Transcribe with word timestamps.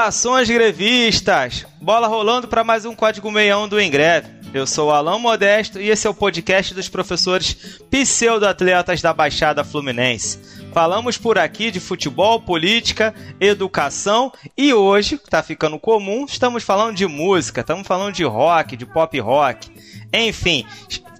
Saudações 0.00 0.48
grevistas! 0.48 1.66
Bola 1.78 2.06
rolando 2.06 2.48
para 2.48 2.64
mais 2.64 2.86
um 2.86 2.94
Código 2.94 3.30
Meião 3.30 3.68
do 3.68 3.78
Engreve. 3.78 4.30
Eu 4.54 4.66
sou 4.66 4.88
o 4.88 4.90
Alão 4.90 5.18
Modesto 5.18 5.78
e 5.78 5.90
esse 5.90 6.06
é 6.06 6.10
o 6.10 6.14
podcast 6.14 6.72
dos 6.72 6.88
professores 6.88 7.78
pseudo-atletas 7.90 9.02
da 9.02 9.12
Baixada 9.12 9.62
Fluminense. 9.62 10.38
Falamos 10.72 11.18
por 11.18 11.36
aqui 11.36 11.70
de 11.70 11.80
futebol, 11.80 12.40
política, 12.40 13.14
educação 13.38 14.32
e 14.56 14.72
hoje, 14.72 15.18
que 15.18 15.28
tá 15.28 15.42
ficando 15.42 15.78
comum, 15.78 16.24
estamos 16.24 16.64
falando 16.64 16.96
de 16.96 17.06
música, 17.06 17.60
estamos 17.60 17.86
falando 17.86 18.14
de 18.14 18.24
rock, 18.24 18.78
de 18.78 18.86
pop 18.86 19.20
rock. 19.20 19.70
Enfim, 20.10 20.64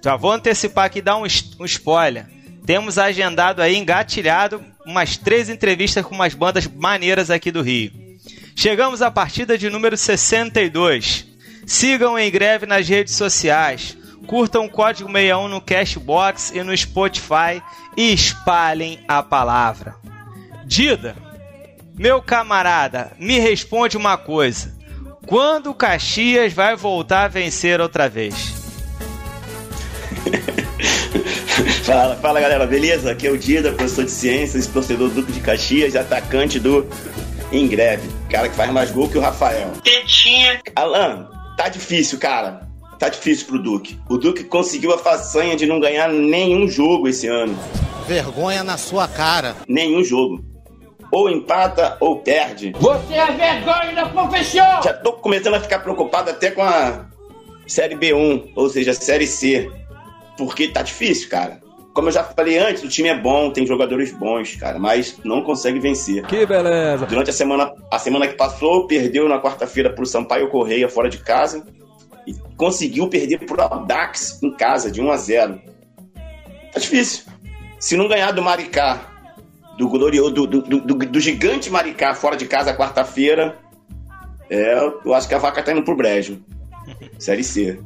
já 0.03 0.15
vou 0.15 0.31
antecipar 0.31 0.85
aqui 0.85 0.97
e 0.97 1.03
dar 1.03 1.17
um, 1.17 1.27
um 1.59 1.65
spoiler. 1.65 2.25
Temos 2.65 2.97
agendado 2.97 3.61
aí, 3.61 3.77
engatilhado, 3.77 4.59
umas 4.83 5.17
três 5.17 5.49
entrevistas 5.49 6.03
com 6.03 6.15
umas 6.15 6.33
bandas 6.33 6.65
maneiras 6.65 7.29
aqui 7.29 7.51
do 7.51 7.61
Rio. 7.61 8.10
Chegamos 8.55 9.01
à 9.01 9.09
partida 9.09 9.57
de 9.57 9.69
número 9.69 9.97
62. 9.97 11.25
Sigam 11.65 12.17
em 12.17 12.29
greve 12.29 12.65
nas 12.65 12.87
redes 12.87 13.15
sociais. 13.15 13.97
Curtam 14.27 14.65
o 14.65 14.69
código 14.69 15.11
61 15.11 15.47
no 15.47 15.61
Cashbox 15.61 16.51
e 16.51 16.63
no 16.63 16.75
Spotify 16.75 17.61
e 17.97 18.13
espalhem 18.13 18.99
a 19.07 19.23
palavra. 19.23 19.95
Dida, 20.65 21.15
meu 21.97 22.21
camarada, 22.21 23.11
me 23.19 23.39
responde 23.39 23.97
uma 23.97 24.17
coisa. 24.17 24.73
Quando 25.25 25.71
o 25.71 25.73
Caxias 25.73 26.53
vai 26.53 26.75
voltar 26.75 27.25
a 27.25 27.27
vencer 27.27 27.79
outra 27.81 28.07
vez? 28.09 28.53
fala, 31.83 32.15
fala 32.15 32.41
galera, 32.41 32.65
beleza? 32.65 33.11
Aqui 33.11 33.27
é 33.27 33.31
o 33.31 33.37
Dida, 33.37 33.71
professor 33.71 34.05
de 34.05 34.11
ciências, 34.11 34.67
torcedor 34.67 35.09
do 35.09 35.15
Duque 35.15 35.31
de 35.31 35.39
Caxias, 35.41 35.95
atacante 35.95 36.59
do 36.59 36.87
Em 37.51 37.67
Greve. 37.67 38.09
Cara 38.29 38.47
que 38.47 38.55
faz 38.55 38.71
mais 38.71 38.91
gol 38.91 39.09
que 39.09 39.17
o 39.17 39.21
Rafael. 39.21 39.71
Tetinha. 39.83 40.61
Alan, 40.75 41.29
tá 41.57 41.67
difícil, 41.67 42.17
cara. 42.17 42.67
Tá 42.97 43.09
difícil 43.09 43.47
pro 43.47 43.61
Duque. 43.61 43.99
O 44.09 44.17
Duque 44.17 44.43
conseguiu 44.43 44.93
a 44.93 44.97
façanha 44.97 45.55
de 45.55 45.65
não 45.65 45.79
ganhar 45.79 46.07
nenhum 46.07 46.67
jogo 46.67 47.07
esse 47.07 47.27
ano. 47.27 47.57
Vergonha 48.07 48.63
na 48.63 48.77
sua 48.77 49.07
cara. 49.07 49.55
Nenhum 49.67 50.03
jogo. 50.03 50.43
Ou 51.11 51.29
empata 51.29 51.97
ou 51.99 52.19
perde. 52.19 52.73
Você 52.79 53.13
é 53.13 53.31
vergonha 53.31 53.93
da 53.95 54.05
profissão! 54.07 54.81
Já 54.83 54.93
tô 54.93 55.13
começando 55.13 55.55
a 55.55 55.59
ficar 55.59 55.79
preocupado 55.79 56.29
até 56.29 56.51
com 56.51 56.61
a 56.61 57.05
Série 57.67 57.95
B1, 57.95 58.51
ou 58.55 58.69
seja, 58.69 58.93
Série 58.93 59.27
C. 59.27 59.69
Porque 60.37 60.69
tá 60.69 60.81
difícil, 60.81 61.29
cara. 61.29 61.60
Como 61.93 62.07
eu 62.07 62.11
já 62.11 62.23
falei 62.23 62.57
antes, 62.57 62.83
o 62.83 62.87
time 62.87 63.09
é 63.09 63.17
bom, 63.17 63.51
tem 63.51 63.65
jogadores 63.65 64.13
bons, 64.13 64.55
cara, 64.55 64.79
mas 64.79 65.19
não 65.25 65.43
consegue 65.43 65.79
vencer. 65.79 66.25
Que 66.25 66.45
beleza! 66.45 67.05
Durante 67.05 67.29
a 67.29 67.33
semana, 67.33 67.73
a 67.91 67.99
semana 67.99 68.27
que 68.27 68.35
passou, 68.35 68.87
perdeu 68.87 69.27
na 69.27 69.41
quarta-feira 69.41 69.93
pro 69.93 70.05
Sampaio 70.05 70.49
Correia 70.49 70.87
fora 70.87 71.09
de 71.09 71.17
casa 71.17 71.65
e 72.25 72.33
conseguiu 72.55 73.09
perder 73.09 73.39
pro 73.39 73.61
Audax 73.61 74.41
em 74.41 74.51
casa 74.51 74.89
de 74.89 75.01
1 75.01 75.11
a 75.11 75.17
0. 75.17 75.61
Tá 76.71 76.79
difícil. 76.79 77.25
Se 77.77 77.97
não 77.97 78.07
ganhar 78.07 78.31
do 78.31 78.41
Maricá, 78.41 79.11
do 79.77 79.89
glorioso, 79.89 80.31
do, 80.31 80.47
do, 80.47 80.61
do, 80.61 80.95
do 80.95 81.19
gigante 81.19 81.69
Maricá 81.69 82.13
fora 82.13 82.37
de 82.37 82.45
casa 82.45 82.73
quarta-feira, 82.73 83.57
é, 84.49 84.77
eu 85.05 85.13
acho 85.13 85.27
que 85.27 85.33
a 85.33 85.39
vaca 85.39 85.61
tá 85.63 85.71
indo 85.71 85.83
pro 85.83 85.95
brejo. 85.95 86.41
Série 87.17 87.43
C. 87.43 87.79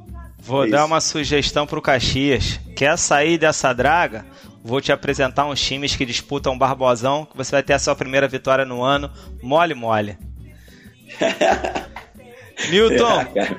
Vou 0.46 0.66
É 0.66 0.70
dar 0.70 0.78
isso. 0.80 0.86
uma 0.88 1.02
sugestão 1.02 1.66
pro 1.66 1.82
Caxias. 1.82 2.60
Quer 2.76 2.98
sair 2.98 3.38
dessa 3.38 3.74
draga? 3.74 4.26
Vou 4.64 4.80
te 4.82 4.92
apresentar 4.92 5.46
uns 5.46 5.62
times 5.62 5.96
que 5.96 6.06
disputam 6.06 6.58
Barbosão, 6.58 7.26
que 7.26 7.36
você 7.38 7.52
vai 7.52 7.64
ter 7.64 7.74
a 7.74 7.80
sua 7.80 7.96
primeira 7.96 8.28
vitória 8.28 8.66
no 8.66 8.84
ano. 8.84 9.10
Mole, 9.42 9.74
mole. 9.74 10.18
Newton, 12.70 13.26
É. 13.36 13.56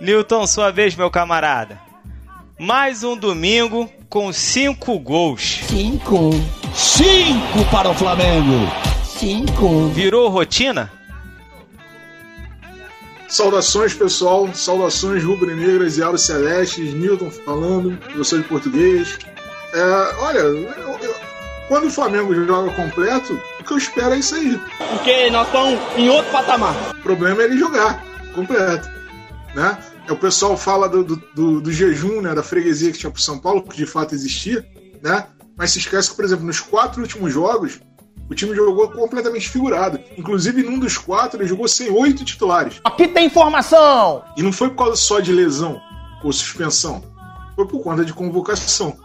Newton, 0.00 0.46
sua 0.46 0.70
vez, 0.70 0.94
meu 0.94 1.10
camarada. 1.10 1.78
Mais 2.58 3.02
um 3.02 3.16
domingo 3.16 3.90
com 4.08 4.32
cinco 4.32 4.98
gols. 4.98 5.60
Cinco. 5.68 6.30
Cinco 6.74 7.64
para 7.70 7.88
o 7.90 7.94
Flamengo. 7.94 8.66
Cinco. 9.04 9.88
Virou 9.88 10.28
rotina? 10.28 10.90
Saudações, 13.30 13.94
pessoal. 13.94 14.52
Saudações 14.54 15.22
rubro-negras 15.24 15.96
e 15.96 16.02
aro-celestes. 16.02 16.92
Newton 16.92 17.30
falando, 17.30 17.96
professor 17.98 18.40
de 18.42 18.48
português. 18.48 19.18
É, 19.72 19.82
olha, 20.18 20.38
eu- 20.38 20.98
eu- 21.00 21.14
quando 21.68 21.86
o 21.86 21.90
Flamengo 21.90 22.34
joga 22.34 22.72
completo, 22.72 23.40
o 23.60 23.64
que 23.64 23.72
eu 23.72 23.78
espero 23.78 24.14
é 24.14 24.18
isso 24.18 24.34
aí. 24.34 24.60
Porque 24.78 25.30
nós 25.30 25.46
estamos 25.46 25.78
em 25.96 26.08
outro 26.10 26.30
patamar. 26.32 26.74
O 26.98 27.02
problema 27.02 27.42
é 27.42 27.44
ele 27.44 27.56
jogar 27.58 28.04
completo, 28.34 28.88
né? 29.54 29.78
É, 30.08 30.12
O 30.12 30.16
pessoal 30.16 30.56
fala 30.56 30.88
do, 30.88 31.04
do, 31.04 31.60
do- 31.60 31.70
jejum, 31.72 32.20
né, 32.20 32.34
da 32.34 32.42
freguesia 32.42 32.90
que 32.90 32.98
tinha 32.98 33.12
pro 33.12 33.22
São 33.22 33.38
Paulo, 33.38 33.62
que 33.62 33.76
de 33.76 33.86
fato 33.86 34.12
existia, 34.12 34.66
né? 35.00 35.24
Mas 35.56 35.70
se 35.70 35.78
esquece 35.78 36.10
que, 36.10 36.16
por 36.16 36.24
exemplo, 36.24 36.44
nos 36.44 36.58
quatro 36.58 37.00
últimos 37.02 37.32
jogos, 37.32 37.78
o 38.30 38.34
time 38.34 38.54
jogou 38.54 38.88
completamente 38.90 39.48
figurado. 39.48 39.98
Inclusive, 40.16 40.62
num 40.62 40.78
dos 40.78 40.96
quatro, 40.96 41.40
ele 41.40 41.48
jogou 41.48 41.66
sem 41.68 41.90
oito 41.90 42.24
titulares. 42.24 42.80
Aqui 42.84 43.08
tem 43.08 43.26
informação. 43.26 44.22
E 44.36 44.42
não 44.42 44.52
foi 44.52 44.70
por 44.70 44.76
causa 44.84 44.96
só 44.96 45.18
de 45.20 45.32
lesão 45.32 45.80
ou 46.22 46.32
suspensão. 46.32 47.02
Foi 47.56 47.66
por 47.66 47.82
conta 47.82 48.04
de 48.04 48.12
convocação. 48.12 48.96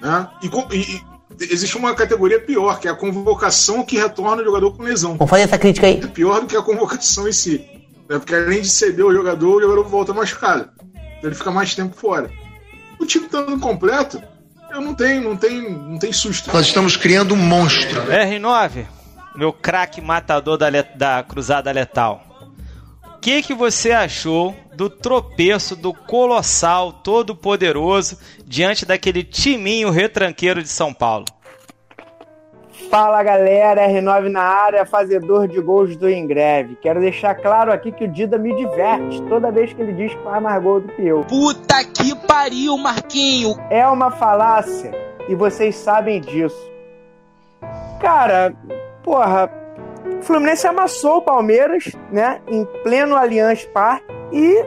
Né? 0.00 0.28
E, 0.42 0.46
e- 0.76 0.80
e 1.40 1.52
existe 1.52 1.76
uma 1.76 1.94
categoria 1.94 2.40
pior, 2.40 2.78
que 2.80 2.88
é 2.88 2.90
a 2.90 2.94
convocação 2.94 3.84
que 3.84 3.96
retorna 3.96 4.42
o 4.42 4.44
jogador 4.44 4.76
com 4.76 4.82
lesão. 4.82 5.16
Vamos 5.16 5.30
fazer 5.30 5.42
essa 5.44 5.58
crítica 5.58 5.86
aí. 5.86 6.00
É 6.00 6.06
pior 6.06 6.40
do 6.40 6.46
que 6.46 6.56
a 6.56 6.62
convocação 6.62 7.28
em 7.28 7.32
si. 7.32 7.64
Né? 8.08 8.18
Porque 8.18 8.34
além 8.34 8.60
de 8.62 8.68
ceder 8.68 9.04
o 9.04 9.12
jogador, 9.12 9.56
o 9.56 9.60
jogador 9.60 9.84
volta 9.88 10.12
machucado. 10.14 10.68
Então 11.18 11.30
ele 11.30 11.34
fica 11.34 11.50
mais 11.50 11.74
tempo 11.74 11.96
fora. 11.96 12.30
O 13.00 13.06
time 13.06 13.26
estando 13.26 13.58
completo, 13.60 14.20
eu 14.70 14.80
não 14.80 14.94
tenho, 14.94 15.22
não 15.22 15.36
tenho, 15.36 15.70
não 15.70 15.98
tem 15.98 16.12
susto. 16.12 16.52
Nós 16.52 16.66
estamos 16.66 16.96
criando 16.96 17.34
um 17.34 17.36
monstro. 17.36 18.02
R9, 18.06 18.86
meu 19.34 19.52
craque 19.52 20.00
matador 20.00 20.56
da, 20.56 20.68
da 20.70 21.22
Cruzada 21.22 21.70
Letal. 21.72 22.24
O 23.04 23.20
que, 23.20 23.42
que 23.42 23.52
você 23.52 23.90
achou 23.90 24.56
do 24.74 24.88
tropeço 24.88 25.74
do 25.74 25.92
colossal, 25.92 26.92
todo 26.92 27.34
poderoso, 27.34 28.18
diante 28.46 28.86
daquele 28.86 29.24
timinho 29.24 29.90
retranqueiro 29.90 30.62
de 30.62 30.68
São 30.68 30.94
Paulo? 30.94 31.24
Fala 32.90 33.22
galera, 33.22 33.86
R9 33.86 34.28
na 34.30 34.40
área, 34.40 34.86
fazedor 34.86 35.46
de 35.46 35.60
gols 35.60 35.96
do 35.96 36.08
Engreve. 36.08 36.76
Quero 36.80 37.00
deixar 37.00 37.34
claro 37.34 37.70
aqui 37.70 37.92
que 37.92 38.04
o 38.04 38.08
Dida 38.08 38.38
me 38.38 38.54
diverte 38.54 39.20
toda 39.22 39.50
vez 39.50 39.72
que 39.72 39.82
ele 39.82 39.92
diz 39.92 40.14
que 40.14 40.22
faz 40.22 40.42
mais 40.42 40.62
gol 40.62 40.80
do 40.80 40.88
que 40.88 41.06
eu. 41.06 41.20
Puta 41.24 41.84
que 41.84 42.14
pariu, 42.26 42.78
Marquinho. 42.78 43.54
É 43.68 43.86
uma 43.86 44.10
falácia 44.10 44.92
e 45.28 45.34
vocês 45.34 45.76
sabem 45.76 46.20
disso. 46.20 46.56
Cara, 48.00 48.54
porra, 49.02 49.50
o 50.18 50.22
Fluminense 50.22 50.66
amassou 50.66 51.18
o 51.18 51.22
Palmeiras, 51.22 51.92
né, 52.10 52.40
em 52.46 52.64
pleno 52.82 53.16
Allianz 53.16 53.64
Parque 53.66 54.06
e 54.32 54.64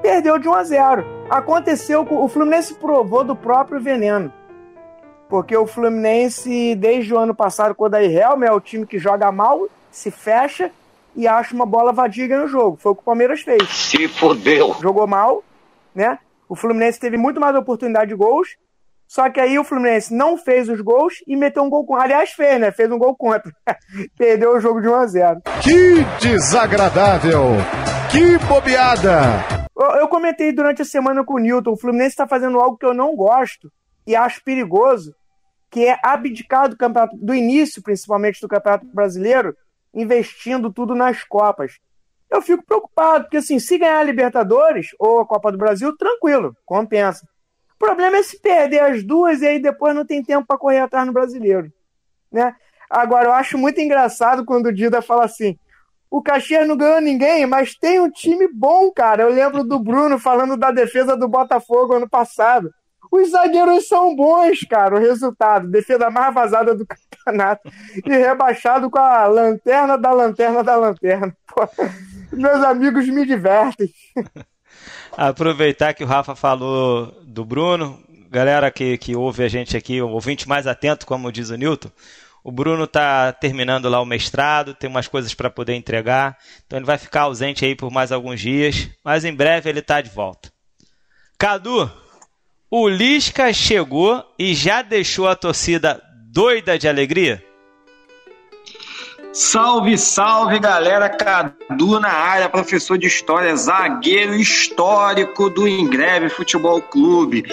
perdeu 0.00 0.38
de 0.38 0.48
1 0.48 0.54
a 0.54 0.64
0. 0.64 1.06
Aconteceu, 1.30 2.06
o 2.10 2.28
Fluminense 2.28 2.74
provou 2.74 3.22
do 3.22 3.36
próprio 3.36 3.80
veneno. 3.80 4.32
Porque 5.32 5.56
o 5.56 5.66
Fluminense, 5.66 6.74
desde 6.74 7.14
o 7.14 7.18
ano 7.18 7.34
passado, 7.34 7.74
quando 7.74 7.94
a 7.94 8.04
Helm 8.04 8.42
é 8.42 8.52
o 8.52 8.60
time 8.60 8.86
que 8.86 8.98
joga 8.98 9.32
mal, 9.32 9.66
se 9.90 10.10
fecha 10.10 10.70
e 11.16 11.26
acha 11.26 11.54
uma 11.54 11.64
bola 11.64 11.90
vadia 11.90 12.26
e 12.26 12.28
ganha 12.28 12.44
o 12.44 12.48
jogo. 12.48 12.76
Foi 12.76 12.92
o 12.92 12.94
que 12.94 13.00
o 13.00 13.04
Palmeiras 13.04 13.40
fez. 13.40 13.66
Se 13.70 14.06
fodeu. 14.08 14.76
Jogou 14.82 15.06
mal, 15.06 15.42
né? 15.94 16.18
O 16.46 16.54
Fluminense 16.54 17.00
teve 17.00 17.16
muito 17.16 17.40
mais 17.40 17.56
oportunidade 17.56 18.10
de 18.10 18.14
gols. 18.14 18.58
Só 19.08 19.30
que 19.30 19.40
aí 19.40 19.58
o 19.58 19.64
Fluminense 19.64 20.12
não 20.12 20.36
fez 20.36 20.68
os 20.68 20.82
gols 20.82 21.14
e 21.26 21.34
meteu 21.34 21.62
um 21.62 21.70
gol 21.70 21.86
contra. 21.86 22.04
Aliás, 22.04 22.32
fez, 22.32 22.60
né? 22.60 22.70
Fez 22.70 22.92
um 22.92 22.98
gol 22.98 23.16
contra. 23.16 23.50
Perdeu 24.18 24.54
o 24.54 24.60
jogo 24.60 24.82
de 24.82 24.88
1 24.88 24.94
a 24.94 25.06
0 25.06 25.40
Que 25.62 26.04
desagradável! 26.20 27.52
Que 28.10 28.36
bobeada! 28.46 29.22
Eu, 29.74 30.00
eu 30.00 30.08
comentei 30.08 30.52
durante 30.52 30.82
a 30.82 30.84
semana 30.84 31.24
com 31.24 31.36
o 31.36 31.38
Newton, 31.38 31.70
o 31.70 31.78
Fluminense 31.78 32.10
está 32.10 32.28
fazendo 32.28 32.60
algo 32.60 32.76
que 32.76 32.84
eu 32.84 32.92
não 32.92 33.16
gosto 33.16 33.72
e 34.06 34.14
acho 34.14 34.44
perigoso, 34.44 35.14
que 35.72 35.86
é 35.86 35.98
abdicar 36.02 36.68
do 36.68 36.76
campeonato, 36.76 37.16
do 37.16 37.34
início, 37.34 37.82
principalmente 37.82 38.42
do 38.42 38.46
Campeonato 38.46 38.84
Brasileiro, 38.84 39.56
investindo 39.94 40.70
tudo 40.70 40.94
nas 40.94 41.24
Copas. 41.24 41.80
Eu 42.30 42.42
fico 42.42 42.62
preocupado, 42.62 43.24
porque 43.24 43.38
assim, 43.38 43.58
se 43.58 43.78
ganhar 43.78 43.98
a 43.98 44.02
Libertadores 44.02 44.88
ou 44.98 45.20
a 45.20 45.26
Copa 45.26 45.50
do 45.50 45.56
Brasil, 45.56 45.96
tranquilo, 45.96 46.54
compensa. 46.66 47.26
O 47.74 47.78
problema 47.78 48.18
é 48.18 48.22
se 48.22 48.38
perder 48.38 48.80
as 48.80 49.02
duas 49.02 49.40
e 49.40 49.46
aí 49.46 49.58
depois 49.58 49.94
não 49.94 50.04
tem 50.04 50.22
tempo 50.22 50.46
para 50.46 50.58
correr 50.58 50.80
atrás 50.80 51.06
no 51.06 51.12
brasileiro. 51.12 51.72
Né? 52.30 52.54
Agora, 52.88 53.28
eu 53.28 53.32
acho 53.32 53.56
muito 53.56 53.80
engraçado 53.80 54.44
quando 54.44 54.66
o 54.66 54.72
Dida 54.72 55.00
fala 55.00 55.24
assim: 55.24 55.58
o 56.10 56.22
Caxias 56.22 56.68
não 56.68 56.76
ganhou 56.76 57.00
ninguém, 57.00 57.46
mas 57.46 57.74
tem 57.74 57.98
um 57.98 58.10
time 58.10 58.46
bom, 58.52 58.90
cara. 58.92 59.22
Eu 59.22 59.30
lembro 59.30 59.64
do 59.64 59.78
Bruno 59.78 60.18
falando 60.18 60.54
da 60.54 60.70
defesa 60.70 61.16
do 61.16 61.26
Botafogo 61.26 61.94
ano 61.94 62.08
passado. 62.08 62.70
Os 63.12 63.30
zagueiros 63.30 63.86
são 63.86 64.16
bons, 64.16 64.60
cara. 64.60 64.96
O 64.96 64.98
resultado, 64.98 65.68
defesa 65.68 66.08
mais 66.08 66.32
vazada 66.32 66.74
do 66.74 66.86
campeonato 66.86 67.70
e 68.06 68.08
rebaixado 68.08 68.88
com 68.88 68.98
a 68.98 69.26
lanterna 69.26 69.98
da 69.98 70.10
lanterna 70.12 70.64
da 70.64 70.76
lanterna. 70.76 71.36
Pô, 71.46 71.68
meus 72.32 72.64
amigos 72.64 73.06
me 73.08 73.26
divertem. 73.26 73.92
Aproveitar 75.14 75.92
que 75.92 76.02
o 76.02 76.06
Rafa 76.06 76.34
falou 76.34 77.14
do 77.22 77.44
Bruno, 77.44 78.02
galera 78.30 78.70
que, 78.70 78.96
que 78.96 79.14
ouve 79.14 79.44
a 79.44 79.48
gente 79.48 79.76
aqui, 79.76 80.00
o 80.00 80.08
ouvinte 80.08 80.48
mais 80.48 80.66
atento, 80.66 81.04
como 81.04 81.30
diz 81.30 81.50
o 81.50 81.56
Newton, 81.56 81.90
o 82.42 82.50
Bruno 82.50 82.84
está 82.84 83.30
terminando 83.30 83.90
lá 83.90 84.00
o 84.00 84.06
mestrado, 84.06 84.74
tem 84.74 84.88
umas 84.88 85.06
coisas 85.06 85.34
para 85.34 85.50
poder 85.50 85.74
entregar, 85.74 86.38
então 86.66 86.78
ele 86.78 86.86
vai 86.86 86.96
ficar 86.96 87.22
ausente 87.22 87.62
aí 87.62 87.76
por 87.76 87.90
mais 87.90 88.10
alguns 88.10 88.40
dias, 88.40 88.88
mas 89.04 89.26
em 89.26 89.34
breve 89.34 89.68
ele 89.68 89.80
está 89.80 90.00
de 90.00 90.08
volta. 90.08 90.50
Cadu, 91.38 91.90
o 92.74 92.88
Lisca 92.88 93.52
chegou 93.52 94.24
e 94.38 94.54
já 94.54 94.80
deixou 94.80 95.28
a 95.28 95.36
torcida 95.36 96.02
doida 96.32 96.78
de 96.78 96.88
alegria? 96.88 97.44
Salve, 99.30 99.98
salve 99.98 100.58
galera, 100.58 101.10
Cadu 101.10 102.00
na 102.00 102.08
área, 102.08 102.48
professor 102.48 102.96
de 102.96 103.06
história, 103.06 103.54
zagueiro 103.54 104.34
histórico 104.34 105.50
do 105.50 105.68
Ingreve 105.68 106.30
Futebol 106.30 106.80
Clube. 106.80 107.44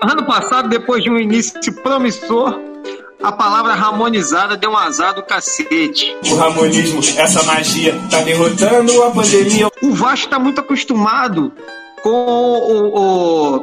Ano 0.00 0.24
passado, 0.24 0.70
depois 0.70 1.04
de 1.04 1.10
um 1.10 1.18
início 1.18 1.74
promissor, 1.82 2.58
a 3.22 3.30
palavra 3.30 3.72
harmonizada 3.72 4.56
deu 4.56 4.70
um 4.70 4.76
azar 4.76 5.14
do 5.14 5.22
cacete. 5.22 6.16
O 6.30 6.34
ramonismo, 6.36 7.00
essa 7.18 7.42
magia, 7.42 7.94
tá 8.10 8.22
derrotando 8.22 9.02
a 9.02 9.10
pandemia. 9.10 9.68
O 9.82 9.92
Vasco 9.92 10.30
tá 10.30 10.38
muito 10.38 10.62
acostumado 10.62 11.52
com, 12.02 12.10
o, 12.10 12.96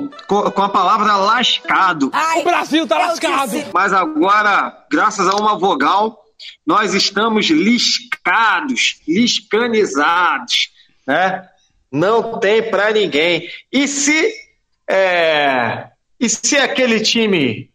o- 0.03 0.09
com, 0.27 0.51
com 0.51 0.61
a 0.61 0.69
palavra 0.69 1.15
lascado. 1.17 2.09
O 2.41 2.43
Brasil 2.43 2.87
tá 2.87 2.97
lascado. 2.97 3.51
Mas 3.73 3.93
agora, 3.93 4.85
graças 4.91 5.27
a 5.27 5.35
uma 5.35 5.57
vogal, 5.57 6.17
nós 6.65 6.93
estamos 6.93 7.47
liscados, 7.49 9.01
liscanizados, 9.07 10.69
né? 11.07 11.47
Não 11.91 12.39
tem 12.39 12.69
pra 12.69 12.91
ninguém. 12.91 13.49
E 13.71 13.87
se 13.87 14.31
é, 14.89 15.87
e 16.19 16.29
se 16.29 16.57
aquele 16.57 16.99
time 16.99 17.68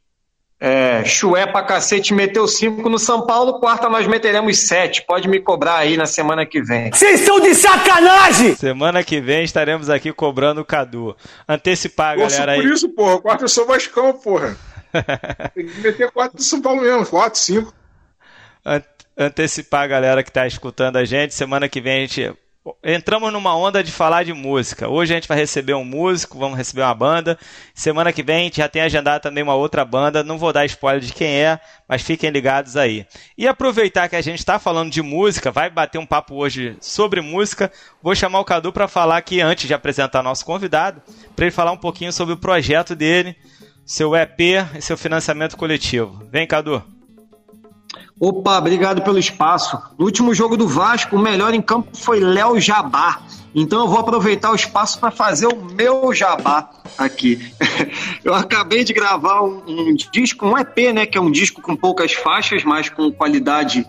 é, 0.66 1.04
chué 1.04 1.46
pra 1.46 1.62
cacete 1.62 2.14
meteu 2.14 2.48
cinco 2.48 2.88
no 2.88 2.98
São 2.98 3.26
Paulo, 3.26 3.60
quarta 3.60 3.88
nós 3.90 4.06
meteremos 4.06 4.58
sete. 4.60 5.04
Pode 5.06 5.28
me 5.28 5.38
cobrar 5.38 5.76
aí 5.76 5.96
na 5.96 6.06
semana 6.06 6.46
que 6.46 6.62
vem. 6.62 6.90
Vocês 6.90 7.20
estão 7.20 7.38
de 7.38 7.54
sacanagem! 7.54 8.54
Semana 8.54 9.04
que 9.04 9.20
vem 9.20 9.44
estaremos 9.44 9.90
aqui 9.90 10.10
cobrando 10.12 10.62
o 10.62 10.64
Cadu. 10.64 11.14
Antecipar, 11.46 12.16
Torço 12.16 12.38
galera 12.38 12.58
por 12.60 12.66
aí. 12.66 12.72
isso, 12.72 12.88
porra. 12.88 13.20
Quarto 13.20 13.44
eu 13.44 13.48
sou 13.48 13.66
Vascão, 13.66 14.12
porra. 14.14 14.56
Tem 15.54 15.66
que 15.66 15.80
meter 15.80 16.10
quatro 16.10 16.36
do 16.38 16.42
São 16.42 16.62
Paulo 16.62 16.80
mesmo. 16.80 17.04
Quatro, 17.06 17.38
cinco. 17.38 17.72
An- 18.64 18.82
antecipar 19.18 19.82
a 19.82 19.86
galera 19.86 20.22
que 20.22 20.30
está 20.30 20.46
escutando 20.46 20.96
a 20.96 21.04
gente. 21.04 21.34
Semana 21.34 21.68
que 21.68 21.80
vem 21.80 21.96
a 22.04 22.06
gente. 22.06 22.32
Entramos 22.82 23.30
numa 23.30 23.54
onda 23.54 23.84
de 23.84 23.92
falar 23.92 24.24
de 24.24 24.32
música. 24.32 24.88
Hoje 24.88 25.12
a 25.12 25.16
gente 25.16 25.28
vai 25.28 25.36
receber 25.36 25.74
um 25.74 25.84
músico, 25.84 26.38
vamos 26.38 26.56
receber 26.56 26.80
uma 26.80 26.94
banda. 26.94 27.38
Semana 27.74 28.10
que 28.10 28.22
vem 28.22 28.36
a 28.36 28.42
gente 28.44 28.56
já 28.56 28.68
tem 28.70 28.80
agendado 28.80 29.20
também 29.20 29.42
uma 29.42 29.54
outra 29.54 29.84
banda. 29.84 30.24
Não 30.24 30.38
vou 30.38 30.50
dar 30.50 30.64
spoiler 30.64 31.02
de 31.02 31.12
quem 31.12 31.28
é, 31.28 31.60
mas 31.86 32.00
fiquem 32.00 32.30
ligados 32.30 32.74
aí. 32.74 33.06
E 33.36 33.46
aproveitar 33.46 34.08
que 34.08 34.16
a 34.16 34.22
gente 34.22 34.38
está 34.38 34.58
falando 34.58 34.90
de 34.90 35.02
música, 35.02 35.50
vai 35.50 35.68
bater 35.68 35.98
um 35.98 36.06
papo 36.06 36.36
hoje 36.36 36.74
sobre 36.80 37.20
música. 37.20 37.70
Vou 38.02 38.14
chamar 38.14 38.40
o 38.40 38.44
Cadu 38.46 38.72
para 38.72 38.88
falar 38.88 39.18
aqui, 39.18 39.42
antes 39.42 39.66
de 39.66 39.74
apresentar 39.74 40.22
nosso 40.22 40.46
convidado, 40.46 41.02
para 41.36 41.44
ele 41.44 41.54
falar 41.54 41.72
um 41.72 41.76
pouquinho 41.76 42.14
sobre 42.14 42.32
o 42.32 42.38
projeto 42.38 42.96
dele, 42.96 43.36
seu 43.84 44.16
EP 44.16 44.40
e 44.74 44.80
seu 44.80 44.96
financiamento 44.96 45.54
coletivo. 45.54 46.26
Vem, 46.30 46.46
Cadu. 46.46 46.93
Opa, 48.18 48.58
obrigado 48.58 49.02
pelo 49.02 49.18
espaço. 49.18 49.78
No 49.98 50.04
último 50.04 50.34
jogo 50.34 50.56
do 50.56 50.68
Vasco, 50.68 51.16
o 51.16 51.18
melhor 51.18 51.52
em 51.54 51.62
campo 51.62 51.96
foi 51.96 52.20
Léo 52.20 52.60
Jabá. 52.60 53.20
Então 53.54 53.82
eu 53.82 53.88
vou 53.88 54.00
aproveitar 54.00 54.50
o 54.50 54.54
espaço 54.54 54.98
para 54.98 55.12
fazer 55.12 55.46
o 55.46 55.64
meu 55.64 56.12
jabá 56.12 56.68
aqui. 56.98 57.38
Eu 58.24 58.34
acabei 58.34 58.82
de 58.82 58.92
gravar 58.92 59.42
um, 59.42 59.62
um 59.66 59.94
disco, 59.94 60.44
um 60.44 60.58
EP, 60.58 60.92
né? 60.92 61.06
Que 61.06 61.16
é 61.16 61.20
um 61.20 61.30
disco 61.30 61.62
com 61.62 61.76
poucas 61.76 62.12
faixas, 62.12 62.64
mas 62.64 62.88
com 62.88 63.12
qualidade 63.12 63.86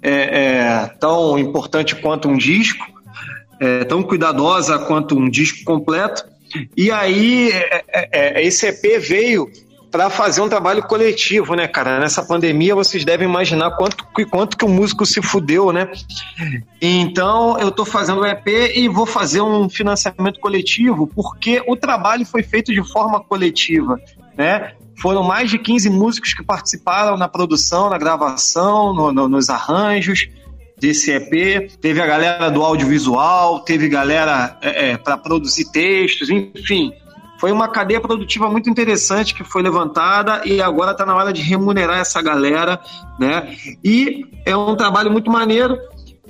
é, 0.00 0.10
é, 0.10 0.86
tão 0.98 1.38
importante 1.38 1.96
quanto 1.96 2.28
um 2.28 2.36
disco, 2.38 2.86
é, 3.60 3.84
tão 3.84 4.02
cuidadosa 4.02 4.78
quanto 4.78 5.18
um 5.18 5.28
disco 5.28 5.64
completo. 5.64 6.24
E 6.76 6.90
aí 6.90 7.50
é, 7.50 7.84
é, 7.88 8.08
é, 8.12 8.46
esse 8.46 8.66
EP 8.66 9.00
veio 9.00 9.50
para 9.94 10.10
fazer 10.10 10.40
um 10.40 10.48
trabalho 10.48 10.82
coletivo, 10.82 11.54
né, 11.54 11.68
cara? 11.68 12.00
Nessa 12.00 12.20
pandemia 12.20 12.74
vocês 12.74 13.04
devem 13.04 13.28
imaginar 13.28 13.70
quanto, 13.76 14.04
quanto 14.28 14.56
que 14.56 14.64
o 14.64 14.68
músico 14.68 15.06
se 15.06 15.22
fudeu, 15.22 15.70
né? 15.72 15.88
Então 16.82 17.56
eu 17.60 17.70
tô 17.70 17.84
fazendo 17.84 18.22
o 18.22 18.26
EP 18.26 18.44
e 18.74 18.88
vou 18.88 19.06
fazer 19.06 19.40
um 19.40 19.68
financiamento 19.68 20.40
coletivo 20.40 21.06
porque 21.06 21.62
o 21.68 21.76
trabalho 21.76 22.26
foi 22.26 22.42
feito 22.42 22.72
de 22.74 22.82
forma 22.90 23.20
coletiva, 23.20 23.96
né? 24.36 24.72
Foram 25.00 25.22
mais 25.22 25.48
de 25.48 25.58
15 25.60 25.88
músicos 25.90 26.34
que 26.34 26.42
participaram 26.42 27.16
na 27.16 27.28
produção, 27.28 27.88
na 27.88 27.96
gravação, 27.96 28.92
no- 28.92 29.12
no- 29.12 29.28
nos 29.28 29.48
arranjos 29.48 30.26
desse 30.76 31.12
EP. 31.12 31.68
Teve 31.80 32.00
a 32.00 32.06
galera 32.06 32.50
do 32.50 32.64
audiovisual, 32.64 33.60
teve 33.60 33.88
galera 33.88 34.58
para 35.04 35.16
produzir 35.16 35.70
textos, 35.70 36.28
enfim. 36.30 36.92
Foi 37.44 37.52
uma 37.52 37.68
cadeia 37.68 38.00
produtiva 38.00 38.48
muito 38.48 38.70
interessante 38.70 39.34
que 39.34 39.44
foi 39.44 39.60
levantada 39.60 40.40
e 40.46 40.62
agora 40.62 40.92
está 40.92 41.04
na 41.04 41.14
hora 41.14 41.30
de 41.30 41.42
remunerar 41.42 41.98
essa 41.98 42.22
galera, 42.22 42.80
né? 43.18 43.54
E 43.84 44.24
é 44.46 44.56
um 44.56 44.74
trabalho 44.74 45.10
muito 45.10 45.30
maneiro 45.30 45.78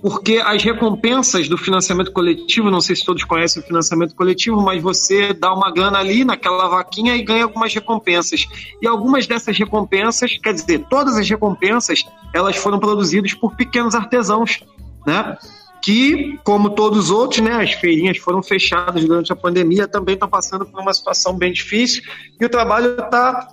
porque 0.03 0.43
as 0.45 0.61
recompensas 0.65 1.49
do 1.49 1.57
financiamento 1.57 2.11
coletivo, 2.11 2.69
não 2.69 2.81
sei 2.81 2.97
se 2.97 3.05
todos 3.05 3.23
conhecem 3.23 3.63
o 3.63 3.65
financiamento 3.65 4.13
coletivo, 4.17 4.61
mas 4.61 4.83
você 4.83 5.33
dá 5.33 5.55
uma 5.55 5.71
grana 5.71 6.01
ali 6.01 6.25
naquela 6.25 6.67
vaquinha 6.67 7.15
e 7.15 7.23
ganha 7.23 7.45
algumas 7.45 7.73
recompensas. 7.73 8.49
E 8.83 8.87
algumas 8.89 9.25
dessas 9.29 9.57
recompensas, 9.57 10.37
quer 10.39 10.53
dizer, 10.53 10.85
todas 10.91 11.17
as 11.17 11.31
recompensas, 11.31 12.05
elas 12.35 12.57
foram 12.57 12.81
produzidas 12.81 13.33
por 13.35 13.55
pequenos 13.55 13.95
artesãos, 13.95 14.65
né? 15.07 15.39
Que, 15.85 16.39
como 16.43 16.71
todos 16.71 16.99
os 16.99 17.11
outros, 17.11 17.41
né, 17.41 17.63
as 17.63 17.73
feirinhas 17.73 18.17
foram 18.17 18.43
fechadas 18.43 19.05
durante 19.05 19.33
a 19.33 19.37
pandemia, 19.37 19.87
também 19.87 20.15
estão 20.15 20.29
passando 20.29 20.65
por 20.65 20.81
uma 20.81 20.95
situação 20.95 21.37
bem 21.37 21.53
difícil 21.53 22.03
e 22.41 22.45
o 22.45 22.49
trabalho 22.49 22.97
está 22.99 23.49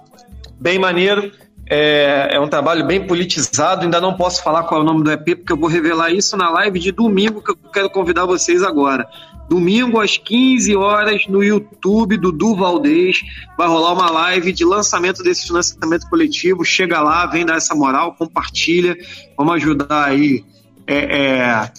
bem 0.57 0.79
maneiro. 0.79 1.29
É, 1.69 2.29
é 2.31 2.39
um 2.39 2.47
trabalho 2.47 2.85
bem 2.85 3.05
politizado. 3.05 3.83
Ainda 3.83 3.99
não 3.99 4.15
posso 4.15 4.41
falar 4.41 4.63
qual 4.63 4.79
é 4.79 4.83
o 4.83 4.85
nome 4.85 5.03
do 5.03 5.11
EP, 5.11 5.37
porque 5.39 5.51
eu 5.51 5.57
vou 5.57 5.67
revelar 5.69 6.11
isso 6.11 6.37
na 6.37 6.49
live 6.49 6.79
de 6.79 6.91
domingo, 6.93 7.41
que 7.41 7.51
eu 7.51 7.57
quero 7.73 7.89
convidar 7.89 8.25
vocês 8.25 8.63
agora. 8.63 9.05
Domingo, 9.49 9.99
às 9.99 10.17
15 10.17 10.73
horas, 10.77 11.27
no 11.27 11.43
YouTube 11.43 12.15
do 12.15 12.31
Du 12.31 12.55
Valdez, 12.55 13.19
vai 13.57 13.67
rolar 13.67 13.91
uma 13.91 14.09
live 14.09 14.53
de 14.53 14.63
lançamento 14.63 15.21
desse 15.21 15.47
financiamento 15.47 16.09
coletivo. 16.09 16.63
Chega 16.63 17.01
lá, 17.01 17.25
vem 17.25 17.45
dar 17.45 17.57
essa 17.57 17.75
moral, 17.75 18.15
compartilha. 18.15 18.95
Vamos 19.37 19.55
ajudar 19.55 20.05
aí 20.05 20.45
é, 20.87 20.95
é, 20.95 21.71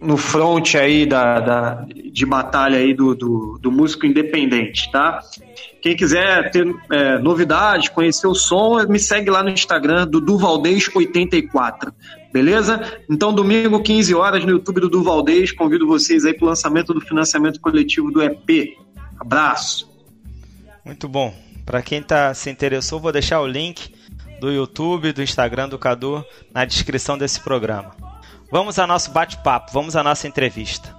no 0.00 0.16
front 0.16 0.74
aí 0.74 1.06
da, 1.06 1.40
da- 1.40 1.86
de 2.12 2.26
batalha 2.26 2.78
aí 2.78 2.92
do, 2.94 3.14
do, 3.14 3.58
do 3.60 3.72
músico 3.72 4.06
independente, 4.06 4.90
tá? 4.92 5.20
Quem 5.80 5.96
quiser 5.96 6.50
ter 6.50 6.66
é, 6.90 7.18
novidades, 7.18 7.88
conhecer 7.88 8.26
o 8.26 8.34
som, 8.34 8.82
me 8.88 8.98
segue 8.98 9.30
lá 9.30 9.42
no 9.42 9.50
Instagram 9.50 10.06
do 10.06 10.20
Duvaldez84, 10.20 11.92
beleza? 12.32 12.80
Então, 13.10 13.32
domingo, 13.32 13.82
15 13.82 14.14
horas, 14.14 14.44
no 14.44 14.50
YouTube 14.50 14.80
do 14.80 14.88
Duvaldez, 14.88 15.52
convido 15.52 15.86
vocês 15.86 16.24
aí 16.24 16.34
para 16.34 16.44
o 16.44 16.48
lançamento 16.48 16.92
do 16.92 17.00
financiamento 17.00 17.60
coletivo 17.60 18.10
do 18.10 18.22
EP. 18.22 18.76
Abraço! 19.18 19.88
Muito 20.84 21.08
bom. 21.08 21.34
Para 21.64 21.82
quem 21.82 22.02
tá, 22.02 22.32
se 22.34 22.50
interessou, 22.50 23.00
vou 23.00 23.10
deixar 23.12 23.40
o 23.40 23.46
link 23.46 23.92
do 24.40 24.52
YouTube, 24.52 25.12
do 25.12 25.22
Instagram 25.22 25.68
do 25.68 25.78
Cadu 25.78 26.24
na 26.54 26.64
descrição 26.64 27.16
desse 27.18 27.40
programa. 27.40 27.94
Vamos 28.50 28.78
ao 28.78 28.86
nosso 28.86 29.10
bate-papo, 29.10 29.72
vamos 29.72 29.96
à 29.96 30.02
nossa 30.02 30.28
entrevista. 30.28 30.94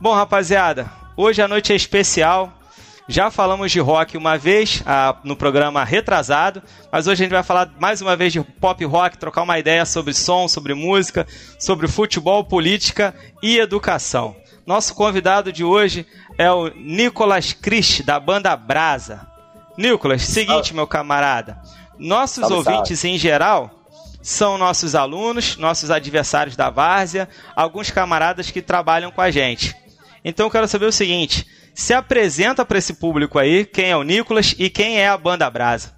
Bom, 0.00 0.14
rapaziada, 0.14 0.90
hoje 1.16 1.40
a 1.40 1.46
noite 1.46 1.72
é 1.72 1.76
especial. 1.76 2.61
Já 3.08 3.30
falamos 3.30 3.72
de 3.72 3.80
rock 3.80 4.16
uma 4.16 4.38
vez 4.38 4.82
ah, 4.86 5.16
no 5.24 5.34
programa 5.34 5.84
retrasado, 5.84 6.62
mas 6.90 7.06
hoje 7.06 7.22
a 7.22 7.24
gente 7.24 7.34
vai 7.34 7.42
falar 7.42 7.70
mais 7.78 8.00
uma 8.00 8.16
vez 8.16 8.32
de 8.32 8.40
pop 8.40 8.84
rock, 8.84 9.18
trocar 9.18 9.42
uma 9.42 9.58
ideia 9.58 9.84
sobre 9.84 10.14
som, 10.14 10.46
sobre 10.46 10.72
música, 10.72 11.26
sobre 11.58 11.88
futebol, 11.88 12.44
política 12.44 13.14
e 13.42 13.58
educação. 13.58 14.36
Nosso 14.64 14.94
convidado 14.94 15.52
de 15.52 15.64
hoje 15.64 16.06
é 16.38 16.50
o 16.50 16.68
Nicolas 16.68 17.52
Christ, 17.52 18.02
da 18.04 18.20
banda 18.20 18.54
Brasa. 18.56 19.26
Nicolas, 19.76 20.22
seguinte, 20.22 20.72
meu 20.72 20.86
camarada. 20.86 21.60
Nossos 21.98 22.46
Salve, 22.46 22.54
ouvintes 22.54 23.00
salve. 23.00 23.16
em 23.16 23.18
geral 23.18 23.82
são 24.22 24.56
nossos 24.56 24.94
alunos, 24.94 25.56
nossos 25.56 25.90
adversários 25.90 26.54
da 26.54 26.70
várzea, 26.70 27.28
alguns 27.56 27.90
camaradas 27.90 28.50
que 28.50 28.62
trabalham 28.62 29.10
com 29.10 29.20
a 29.20 29.30
gente. 29.30 29.74
Então 30.24 30.46
eu 30.46 30.50
quero 30.50 30.68
saber 30.68 30.86
o 30.86 30.92
seguinte: 30.92 31.44
se 31.74 31.94
apresenta 31.94 32.64
para 32.64 32.78
esse 32.78 32.94
público 32.94 33.38
aí 33.38 33.64
quem 33.64 33.90
é 33.90 33.96
o 33.96 34.02
Nicolas 34.02 34.54
e 34.58 34.68
quem 34.68 35.00
é 35.00 35.08
a 35.08 35.16
banda 35.16 35.48
Brasa. 35.48 35.92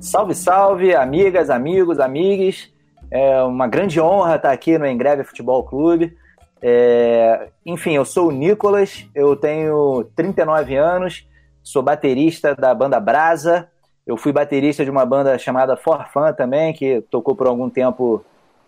Salve, 0.00 0.34
salve, 0.34 0.94
amigas, 0.94 1.50
amigos, 1.50 1.98
amigues. 1.98 2.72
É 3.10 3.42
uma 3.42 3.66
grande 3.66 4.00
honra 4.00 4.36
estar 4.36 4.52
aqui 4.52 4.76
no 4.76 4.86
Engreve 4.86 5.24
Futebol 5.24 5.64
Clube. 5.64 6.16
É, 6.60 7.48
enfim, 7.64 7.92
eu 7.92 8.04
sou 8.04 8.28
o 8.28 8.32
Nicolas, 8.32 9.06
eu 9.14 9.36
tenho 9.36 10.04
39 10.16 10.76
anos, 10.76 11.26
sou 11.62 11.82
baterista 11.82 12.54
da 12.54 12.74
banda 12.74 12.98
Brasa. 12.98 13.68
Eu 14.06 14.16
fui 14.16 14.32
baterista 14.32 14.84
de 14.84 14.90
uma 14.90 15.06
banda 15.06 15.38
chamada 15.38 15.76
Forfan 15.76 16.32
também, 16.32 16.72
que 16.74 17.00
tocou 17.10 17.34
por 17.34 17.46
algum 17.46 17.70
tempo 17.70 18.24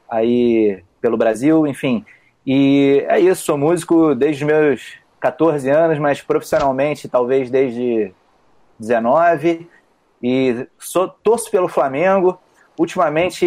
aí 0.09 0.83
pelo 1.00 1.16
Brasil, 1.16 1.66
enfim. 1.66 2.05
E 2.47 3.05
é 3.09 3.21
isso, 3.21 3.45
sou 3.45 3.59
músico 3.59 4.14
desde 4.14 4.45
os 4.45 4.50
meus 4.50 5.05
14 5.26 5.68
anos, 5.68 5.99
mas 5.99 6.23
profissionalmente 6.23 7.09
talvez 7.09 7.50
desde 7.50 8.12
19 8.78 9.68
e 10.23 10.66
sou, 10.78 11.09
torço 11.09 11.50
pelo 11.50 11.68
Flamengo. 11.68 12.38
Ultimamente 12.78 13.47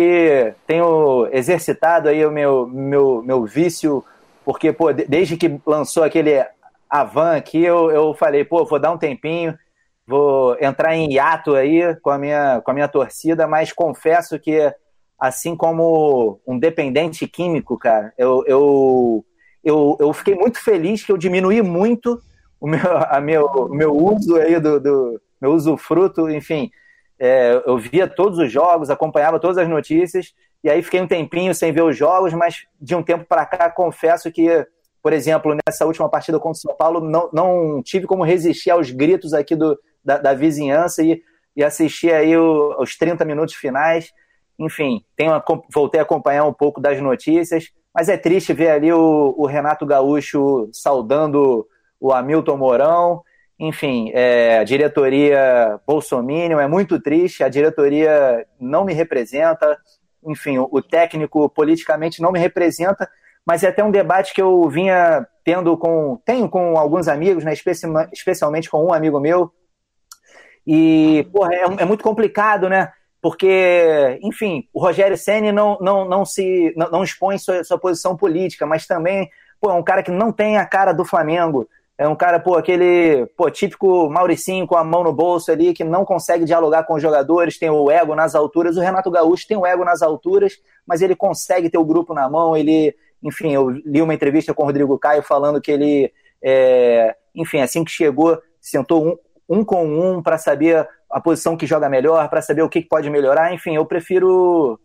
tenho 0.68 1.28
exercitado 1.32 2.10
aí 2.10 2.26
o 2.26 2.32
meu, 2.32 2.68
meu, 2.68 3.22
meu 3.24 3.46
vício, 3.46 4.04
porque 4.44 4.74
pô, 4.74 4.92
de- 4.92 5.06
desde 5.06 5.38
que 5.38 5.60
lançou 5.66 6.04
aquele 6.04 6.44
Avan 6.90 7.38
aqui, 7.38 7.64
eu, 7.64 7.92
eu 7.92 8.14
falei, 8.14 8.44
pô, 8.44 8.66
vou 8.66 8.80
dar 8.80 8.92
um 8.92 8.98
tempinho, 8.98 9.58
vou 10.06 10.58
entrar 10.60 10.96
em 10.96 11.14
hiato 11.14 11.56
aí 11.56 11.96
com 12.02 12.10
a 12.10 12.18
minha, 12.18 12.60
com 12.62 12.72
a 12.72 12.74
minha 12.74 12.88
torcida, 12.88 13.48
mas 13.48 13.72
confesso 13.72 14.40
que, 14.40 14.74
assim 15.20 15.56
como 15.56 16.42
um 16.48 16.58
dependente 16.58 17.28
químico, 17.28 17.78
cara, 17.78 18.12
eu, 18.18 18.44
eu, 18.48 19.24
eu, 19.64 19.98
eu 20.00 20.14
fiquei 20.14 20.36
muito 20.36 20.60
feliz 20.64 21.04
que 21.04 21.12
eu 21.12 21.18
diminuí 21.18 21.62
muito 21.62 22.22
o 22.60 22.68
meu, 22.68 22.80
a 23.10 23.20
meu, 23.22 23.70
meu 23.70 23.96
uso 23.96 24.36
aí 24.36 24.60
do, 24.60 24.80
do 24.80 25.22
meu 25.42 25.52
usufruto, 25.54 26.30
enfim, 26.30 26.70
é, 27.18 27.62
eu 27.66 27.78
via 27.78 28.08
todos 28.08 28.38
os 28.40 28.52
jogos, 28.52 28.90
acompanhava 28.90 29.40
todas 29.40 29.58
as 29.58 29.68
notícias, 29.68 30.34
e 30.64 30.70
aí 30.70 30.82
fiquei 30.82 31.00
um 31.02 31.08
tempinho 31.08 31.54
sem 31.56 31.72
ver 31.72 31.84
os 31.84 31.96
jogos, 31.98 32.34
mas 32.34 32.66
de 32.82 32.96
um 32.96 33.04
tempo 33.04 33.26
para 33.26 33.46
cá 33.46 33.70
confesso 33.70 34.32
que, 34.32 34.66
por 35.02 35.14
exemplo, 35.14 35.56
nessa 35.66 35.86
última 35.86 36.10
partida 36.10 36.38
contra 36.40 36.58
o 36.58 36.62
São 36.62 36.76
Paulo, 36.76 37.00
não, 37.00 37.30
não 37.32 37.82
tive 37.84 38.06
como 38.06 38.24
resistir 38.24 38.70
aos 38.72 38.92
gritos 38.92 39.34
aqui 39.34 39.56
do, 39.56 39.80
da, 40.04 40.18
da 40.18 40.34
vizinhança 40.34 41.02
e, 41.02 41.22
e 41.56 41.64
assistir 41.64 42.14
aí 42.14 42.36
o- 42.36 42.76
os 42.80 42.98
30 42.98 43.24
minutos 43.24 43.56
finais. 43.56 44.12
Enfim, 44.58 45.02
tenho, 45.16 45.42
voltei 45.74 46.00
a 46.02 46.04
acompanhar 46.04 46.44
um 46.46 46.54
pouco 46.54 46.82
das 46.82 47.00
notícias, 47.02 47.66
mas 48.00 48.08
é 48.08 48.16
triste 48.16 48.54
ver 48.54 48.70
ali 48.70 48.94
o, 48.94 49.36
o 49.38 49.46
Renato 49.46 49.86
Gaúcho 49.86 50.70
saudando 50.72 51.68
o 52.00 52.14
Hamilton 52.14 52.56
Mourão. 52.56 53.22
Enfim, 53.60 54.10
é, 54.14 54.60
a 54.60 54.64
diretoria 54.64 55.78
Bolsonaro 55.86 56.62
é 56.62 56.66
muito 56.66 56.98
triste, 57.02 57.44
a 57.44 57.50
diretoria 57.50 58.48
não 58.58 58.86
me 58.86 58.94
representa, 58.94 59.78
enfim, 60.26 60.60
o, 60.60 60.70
o 60.72 60.82
técnico 60.82 61.50
politicamente 61.50 62.22
não 62.22 62.32
me 62.32 62.40
representa, 62.40 63.06
mas 63.46 63.66
é 63.66 63.68
até 63.68 63.84
um 63.84 63.92
debate 63.92 64.34
que 64.34 64.42
eu 64.42 64.70
vinha 64.70 65.28
tendo 65.44 65.78
com, 65.78 66.18
tenho 66.24 66.48
com 66.48 66.78
alguns 66.78 67.10
amigos, 67.10 67.44
né, 67.44 67.52
especi- 67.52 67.86
especialmente 68.14 68.70
com 68.70 68.82
um 68.82 68.94
amigo 68.94 69.20
meu, 69.20 69.52
e, 70.66 71.28
porra, 71.34 71.54
é, 71.54 71.64
é 71.80 71.86
muito 71.86 72.04
complicado, 72.04 72.70
né? 72.70 72.94
Porque, 73.22 74.18
enfim, 74.22 74.68
o 74.74 74.82
Rogério 74.82 75.18
Ceni 75.18 75.52
não, 75.52 75.78
não, 75.82 76.06
não 76.06 76.26
se 76.26 76.74
não, 76.78 76.90
não 76.90 77.04
expõe 77.04 77.38
sua, 77.38 77.64
sua 77.64 77.78
posição 77.78 78.16
política, 78.16 78.66
mas 78.66 78.88
também, 78.88 79.30
pô, 79.60 79.70
é 79.70 79.74
um 79.74 79.84
cara 79.84 80.02
que 80.02 80.12
não 80.12 80.32
tem 80.32 80.58
a 80.58 80.66
cara 80.66 80.94
do 80.94 81.04
Flamengo. 81.04 81.68
É 81.98 82.08
um 82.08 82.16
cara, 82.16 82.40
pô, 82.40 82.56
aquele, 82.56 83.26
pô, 83.36 83.52
típico 83.52 84.10
Mauricinho 84.10 84.66
com 84.66 84.78
a 84.78 84.86
mão 84.86 85.04
no 85.04 85.12
bolso 85.12 85.52
ali, 85.52 85.74
que 85.74 85.84
não 85.84 86.06
consegue 86.06 86.46
dialogar 86.46 86.84
com 86.84 86.94
os 86.94 87.02
jogadores, 87.02 87.60
tem 87.60 87.70
o 87.70 87.92
ego 87.92 88.16
nas 88.16 88.36
alturas. 88.36 88.78
O 88.78 88.80
Renato 88.80 89.12
Gaúcho 89.12 89.46
tem 89.46 89.58
o 89.58 89.66
ego 89.66 89.84
nas 89.84 90.02
alturas, 90.02 90.54
mas 90.88 91.02
ele 91.02 91.14
consegue 91.14 91.70
ter 91.70 91.78
o 91.78 91.84
grupo 91.84 92.14
na 92.14 92.30
mão. 92.30 92.56
Ele, 92.56 92.96
enfim, 93.22 93.52
eu 93.52 93.70
li 93.70 94.02
uma 94.02 94.14
entrevista 94.14 94.54
com 94.54 94.64
o 94.64 94.66
Rodrigo 94.66 94.98
Caio 94.98 95.22
falando 95.22 95.60
que 95.60 95.70
ele, 95.70 96.14
é, 96.42 97.18
enfim, 97.36 97.60
assim 97.60 97.84
que 97.84 97.92
chegou, 97.92 98.42
sentou 98.62 99.06
um, 99.06 99.18
um 99.58 99.66
com 99.66 99.86
um 99.86 100.24
para 100.24 100.38
saber 100.38 100.88
a 101.12 101.20
posição 101.22 101.58
que 101.58 101.66
joga 101.66 101.90
melhor, 101.90 102.28
para 102.30 102.42
saber 102.42 102.62
o 102.62 102.70
que 102.70 102.82
pode 102.82 103.10
melhorar. 103.10 103.54
Enfim, 103.54 103.76
eu 103.76 103.86
prefiro. 103.86 104.80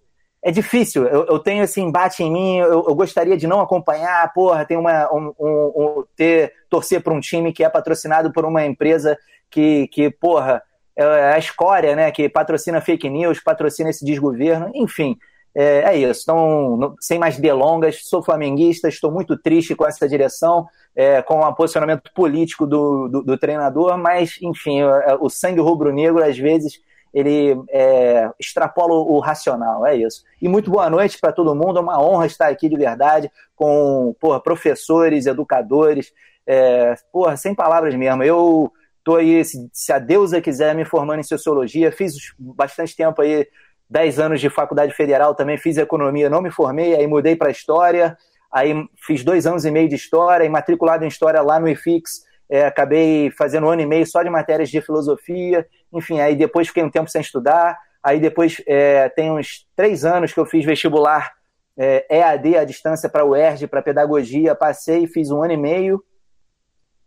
É 0.47 0.51
difícil, 0.51 1.07
eu, 1.07 1.25
eu 1.25 1.39
tenho 1.39 1.65
esse 1.65 1.81
embate 1.81 2.23
em 2.23 2.31
mim, 2.31 2.59
eu, 2.59 2.85
eu 2.87 2.95
gostaria 2.95 3.35
de 3.35 3.47
não 3.47 3.63
acompanhar, 3.63 4.31
porra, 4.35 4.67
tem 4.67 4.77
uma, 4.77 5.11
um, 5.11 5.33
um- 5.41 5.73
um- 5.75 6.05
ter, 6.15 6.53
torcer 6.69 7.03
para 7.03 7.15
um 7.15 7.21
time 7.21 7.51
que 7.51 7.65
é 7.65 7.69
patrocinado 7.71 8.31
por 8.31 8.45
uma 8.45 8.63
empresa 8.63 9.17
que, 9.51 9.89
que 9.89 10.11
porra, 10.11 10.63
é 10.95 11.33
a 11.33 11.39
escória, 11.39 11.97
né, 11.97 12.11
que 12.11 12.29
patrocina 12.29 12.79
fake 12.83 13.09
news, 13.09 13.41
patrocina 13.41 13.89
esse 13.89 14.05
desgoverno, 14.05 14.71
enfim, 14.75 15.17
é, 15.55 15.95
é 15.95 15.97
isso. 15.97 16.23
Então, 16.23 16.95
sem 17.01 17.19
mais 17.19 17.39
delongas, 17.39 18.01
sou 18.05 18.23
flamenguista, 18.23 18.89
estou 18.89 19.11
muito 19.11 19.37
triste 19.37 19.75
com 19.75 19.87
essa 19.87 20.09
direção, 20.09 20.67
é, 20.97 21.23
com 21.23 21.41
o 21.41 21.55
posicionamento 21.55 22.11
político 22.15 22.67
do, 22.67 23.09
do, 23.09 23.23
do 23.23 23.39
treinador, 23.39 23.97
mas, 23.97 24.39
enfim, 24.43 24.81
é, 24.81 25.17
o 25.21 25.29
sangue 25.31 25.61
rubro-negro, 25.61 26.25
às 26.25 26.37
vezes, 26.37 26.81
ele 27.13 27.57
é, 27.71 28.29
extrapola 28.41 28.95
o 28.95 29.21
racional, 29.21 29.87
é 29.87 29.97
isso. 29.97 30.25
E 30.43 30.49
muito 30.49 30.71
boa 30.71 30.91
noite 30.91 31.19
para 31.21 31.33
todo 31.33 31.55
mundo, 31.55 31.79
é 31.79 31.83
uma 31.83 32.03
honra 32.03 32.27
estar 32.27 32.49
aqui 32.49 32.69
de 32.69 32.77
verdade, 32.77 33.31
com 33.55 34.15
porra, 34.21 34.41
professores, 34.41 35.27
educadores, 35.27 36.13
é, 36.45 36.97
porra, 37.13 37.37
sem 37.37 37.55
palavras 37.55 37.95
mesmo. 37.95 38.25
Eu 38.25 38.73
tô 39.05 39.17
aí, 39.17 39.45
se 39.45 39.93
a 39.93 40.01
deusa 40.01 40.41
quiser, 40.41 40.75
me 40.75 40.85
formando 40.85 41.21
em 41.21 41.25
sociologia, 41.25 41.93
fiz 41.93 42.15
bastante 42.37 42.97
tempo 42.97 43.23
aí, 43.23 43.47
10 43.95 44.19
anos 44.19 44.41
de 44.41 44.51
faculdade 44.51 44.93
federal, 44.93 45.37
também 45.37 45.57
fiz 45.57 45.77
economia, 45.77 46.29
não 46.29 46.43
me 46.43 46.51
formei, 46.51 46.97
aí 46.97 47.07
mudei 47.07 47.37
para 47.37 47.49
história, 47.49 48.19
aí 48.53 48.75
fiz 49.07 49.23
dois 49.23 49.47
anos 49.47 49.65
e 49.65 49.71
meio 49.71 49.89
de 49.89 49.95
história, 49.95 50.45
e 50.45 50.49
matriculado 50.49 51.05
em 51.05 51.09
história 51.09 51.41
lá 51.41 51.61
no 51.61 51.69
IFIX, 51.69 52.11
é, 52.51 52.67
acabei 52.67 53.31
fazendo 53.31 53.69
um 53.69 53.71
ano 53.71 53.83
e 53.83 53.87
meio 53.87 54.05
só 54.05 54.21
de 54.25 54.29
matérias 54.29 54.69
de 54.69 54.81
filosofia, 54.81 55.65
enfim, 55.93 56.19
aí 56.19 56.35
depois 56.35 56.67
fiquei 56.67 56.83
um 56.83 56.91
tempo 56.91 57.09
sem 57.09 57.21
estudar, 57.21 57.79
aí 58.03 58.19
depois 58.19 58.61
é, 58.67 59.09
tem 59.11 59.31
uns 59.31 59.65
três 59.77 60.05
anos 60.05 60.33
que 60.33 60.41
eu 60.41 60.45
fiz 60.45 60.65
vestibular 60.65 61.33
é, 61.79 62.05
EAD 62.11 62.57
à 62.57 62.65
distância 62.65 63.09
para 63.09 63.25
o 63.25 63.31
UERJ, 63.31 63.69
para 63.69 63.81
pedagogia, 63.81 64.57
passei, 64.57 65.07
fiz 65.07 65.31
um 65.31 65.41
ano 65.41 65.53
e 65.53 65.57
meio, 65.57 66.03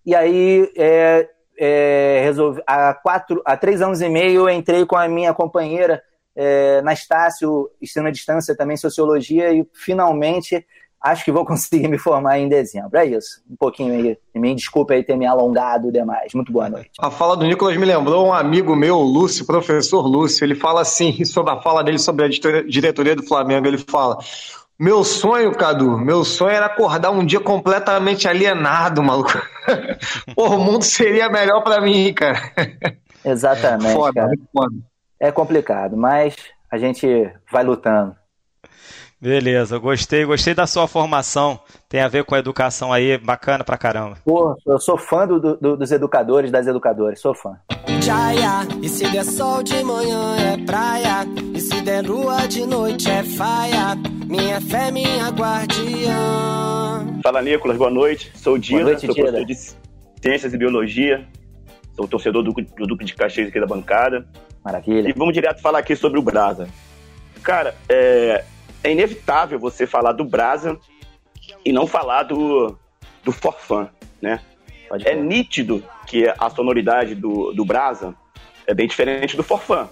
e 0.05 0.15
aí 0.15 0.71
é, 0.77 1.27
é, 1.59 2.21
resolvi, 2.23 2.61
há, 2.65 2.93
quatro, 2.93 3.41
há 3.45 3.57
três 3.57 3.81
anos 3.81 3.99
e 3.99 4.07
meio 4.07 4.47
eu 4.47 4.49
entrei 4.49 4.85
com 4.85 4.95
a 4.95 5.05
minha 5.09 5.33
companheira 5.33 6.01
é, 6.39 6.81
na 6.83 6.93
Estácio, 6.93 7.67
ensino 7.81 8.07
à 8.07 8.11
distância 8.11 8.55
também 8.55 8.77
sociologia, 8.77 9.51
e 9.51 9.65
finalmente 9.73 10.63
acho 11.01 11.25
que 11.25 11.31
vou 11.31 11.43
conseguir 11.45 11.87
me 11.87 11.97
formar 11.97 12.37
em 12.39 12.47
dezembro. 12.47 12.95
É 12.97 13.05
isso. 13.05 13.41
Um 13.49 13.55
pouquinho 13.55 13.93
aí. 13.93 14.17
Me 14.35 14.53
desculpe 14.53 14.93
aí 14.93 15.03
ter 15.03 15.15
me 15.17 15.25
alongado 15.25 15.91
demais. 15.91 16.33
Muito 16.35 16.51
boa 16.51 16.69
noite. 16.69 16.91
A 16.99 17.09
fala 17.09 17.35
do 17.35 17.45
Nicolas 17.45 17.75
me 17.75 17.85
lembrou 17.85 18.27
um 18.27 18.33
amigo 18.33 18.75
meu, 18.75 18.97
Lúcio, 18.99 19.45
professor 19.45 20.05
Lúcio. 20.05 20.45
Ele 20.45 20.53
fala 20.55 20.81
assim, 20.81 21.25
sobre 21.25 21.51
a 21.53 21.59
fala 21.61 21.83
dele 21.83 21.97
sobre 21.99 22.25
a 22.25 22.29
diretoria- 22.67 23.15
do 23.15 23.23
Flamengo. 23.23 23.65
Ele 23.67 23.77
fala: 23.79 24.17
Meu 24.79 25.03
sonho, 25.03 25.51
Cadu, 25.55 25.97
meu 25.97 26.23
sonho 26.23 26.51
era 26.51 26.67
acordar 26.67 27.09
um 27.09 27.25
dia 27.25 27.39
completamente 27.39 28.27
alienado, 28.27 29.01
maluco. 29.01 29.31
Pô, 30.35 30.49
o 30.49 30.59
mundo 30.59 30.83
seria 30.83 31.29
melhor 31.29 31.63
pra 31.63 31.81
mim, 31.81 32.13
cara. 32.13 32.39
Exatamente, 33.25 33.93
Foda, 33.93 34.13
cara. 34.21 34.31
foda. 34.53 34.75
É 35.19 35.31
complicado, 35.31 35.97
mas 35.97 36.35
a 36.71 36.77
gente 36.77 37.07
vai 37.51 37.63
lutando. 37.63 38.15
Beleza, 39.19 39.79
gostei, 39.79 40.23
gostei 40.25 40.53
da 40.53 40.67
sua 40.67 40.87
formação. 40.87 41.59
Tem 41.89 42.01
a 42.01 42.07
ver 42.07 42.23
com 42.23 42.35
a 42.35 42.39
educação 42.39 42.93
aí, 42.93 43.17
bacana 43.17 43.63
pra 43.63 43.75
caramba. 43.75 44.17
Pô, 44.23 44.55
eu 44.63 44.79
sou 44.79 44.95
fã 44.95 45.25
do- 45.27 45.39
do- 45.57 45.75
dos 45.75 45.91
educadores, 45.91 46.51
das 46.51 46.67
educadoras, 46.67 47.19
sou 47.19 47.33
fã. 47.33 47.57
Jaya, 48.03 48.67
e 48.79 48.87
se 48.87 49.09
der 49.09 49.25
sol 49.25 49.63
de 49.63 49.81
manhã 49.83 50.35
é 50.37 50.63
praia, 50.63 51.25
e 51.51 51.59
se 51.59 51.81
der 51.81 52.05
lua 52.05 52.47
de 52.47 52.63
noite 52.67 53.09
é 53.09 53.23
faia, 53.23 53.95
minha 54.27 54.61
fé, 54.61 54.91
minha 54.91 55.29
guardiã. 55.31 57.19
Fala, 57.23 57.41
Nicolas, 57.41 57.75
boa 57.77 57.89
noite. 57.89 58.31
Sou 58.35 58.53
o 58.53 58.59
Dida, 58.59 58.77
Boa 58.81 58.91
noite, 58.91 59.05
sou 59.07 59.15
Dida. 59.15 59.27
professor 59.31 59.45
de 59.47 59.55
Ciências 60.21 60.53
e 60.53 60.57
Biologia. 60.57 61.27
Sou 61.95 62.07
torcedor 62.07 62.43
do, 62.43 62.51
do 62.53 62.85
Duque 62.85 63.03
de 63.03 63.15
Caxias 63.15 63.47
aqui 63.47 63.59
da 63.59 63.65
bancada. 63.65 64.27
Maravilha. 64.67 65.09
E 65.09 65.13
vamos 65.13 65.33
direto 65.33 65.61
falar 65.61 65.79
aqui 65.79 65.95
sobre 65.95 66.19
o 66.19 66.21
Brasa. 66.21 66.67
Cara, 67.41 67.73
é, 67.87 68.43
é 68.83 68.91
inevitável 68.91 69.57
você 69.57 69.87
falar 69.87 70.11
do 70.11 70.25
Brasa 70.25 70.77
e 71.63 71.71
não 71.71 71.87
falar 71.87 72.23
do, 72.23 72.77
do 73.23 73.31
Forfã, 73.31 73.89
né? 74.21 74.41
é 75.05 75.15
nítido 75.15 75.81
que 76.05 76.27
a 76.37 76.49
sonoridade 76.49 77.15
do, 77.15 77.53
do 77.53 77.63
Brasa 77.63 78.13
é 78.65 78.73
bem 78.73 78.87
diferente 78.87 79.37
do 79.37 79.43
Forfã. 79.43 79.87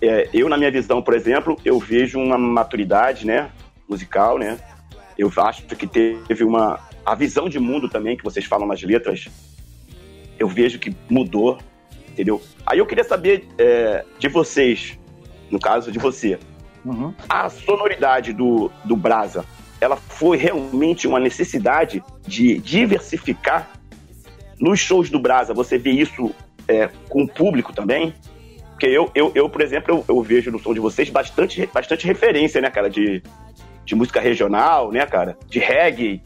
É, 0.00 0.28
eu, 0.32 0.48
na 0.48 0.56
minha 0.56 0.70
visão, 0.70 1.02
por 1.02 1.14
exemplo, 1.14 1.56
eu 1.64 1.78
vejo 1.80 2.18
uma 2.18 2.38
maturidade, 2.38 3.26
né, 3.26 3.50
musical, 3.88 4.38
né? 4.38 4.58
Eu 5.18 5.30
acho 5.36 5.64
que 5.64 5.86
teve 5.86 6.44
uma 6.44 6.78
a 7.04 7.14
visão 7.16 7.48
de 7.48 7.58
mundo 7.58 7.88
também 7.88 8.16
que 8.16 8.22
vocês 8.22 8.44
falam 8.44 8.68
nas 8.68 8.82
letras. 8.82 9.28
Eu 10.38 10.48
vejo 10.48 10.78
que 10.78 10.94
mudou, 11.08 11.58
entendeu? 12.10 12.40
Aí 12.66 12.78
eu 12.78 12.86
queria 12.86 13.04
saber 13.04 13.46
é, 13.58 14.04
de 14.18 14.28
vocês, 14.28 14.98
no 15.50 15.58
caso 15.58 15.90
de 15.90 15.98
você, 15.98 16.38
Uhum. 16.84 17.12
a 17.28 17.50
sonoridade 17.50 18.32
do, 18.32 18.70
do 18.84 18.96
Brasa, 18.96 19.44
ela 19.80 19.96
foi 19.96 20.36
realmente 20.36 21.06
uma 21.06 21.20
necessidade 21.20 22.02
de 22.26 22.58
diversificar 22.58 23.70
nos 24.58 24.78
shows 24.80 25.10
do 25.10 25.18
Brasa. 25.18 25.54
Você 25.54 25.78
vê 25.78 25.90
isso 25.90 26.34
é, 26.68 26.88
com 27.08 27.22
o 27.22 27.28
público 27.28 27.72
também? 27.72 28.14
Porque 28.70 28.86
eu, 28.86 29.10
eu, 29.14 29.32
eu 29.34 29.48
por 29.48 29.60
exemplo, 29.62 30.04
eu, 30.08 30.16
eu 30.16 30.22
vejo 30.22 30.50
no 30.50 30.58
som 30.58 30.72
de 30.72 30.80
vocês 30.80 31.10
bastante, 31.10 31.66
bastante 31.72 32.06
referência, 32.06 32.60
né, 32.60 32.70
cara, 32.70 32.88
de, 32.88 33.22
de 33.84 33.94
música 33.94 34.20
regional, 34.20 34.90
né, 34.90 35.04
cara, 35.06 35.36
de 35.48 35.58
reggae. 35.58 36.22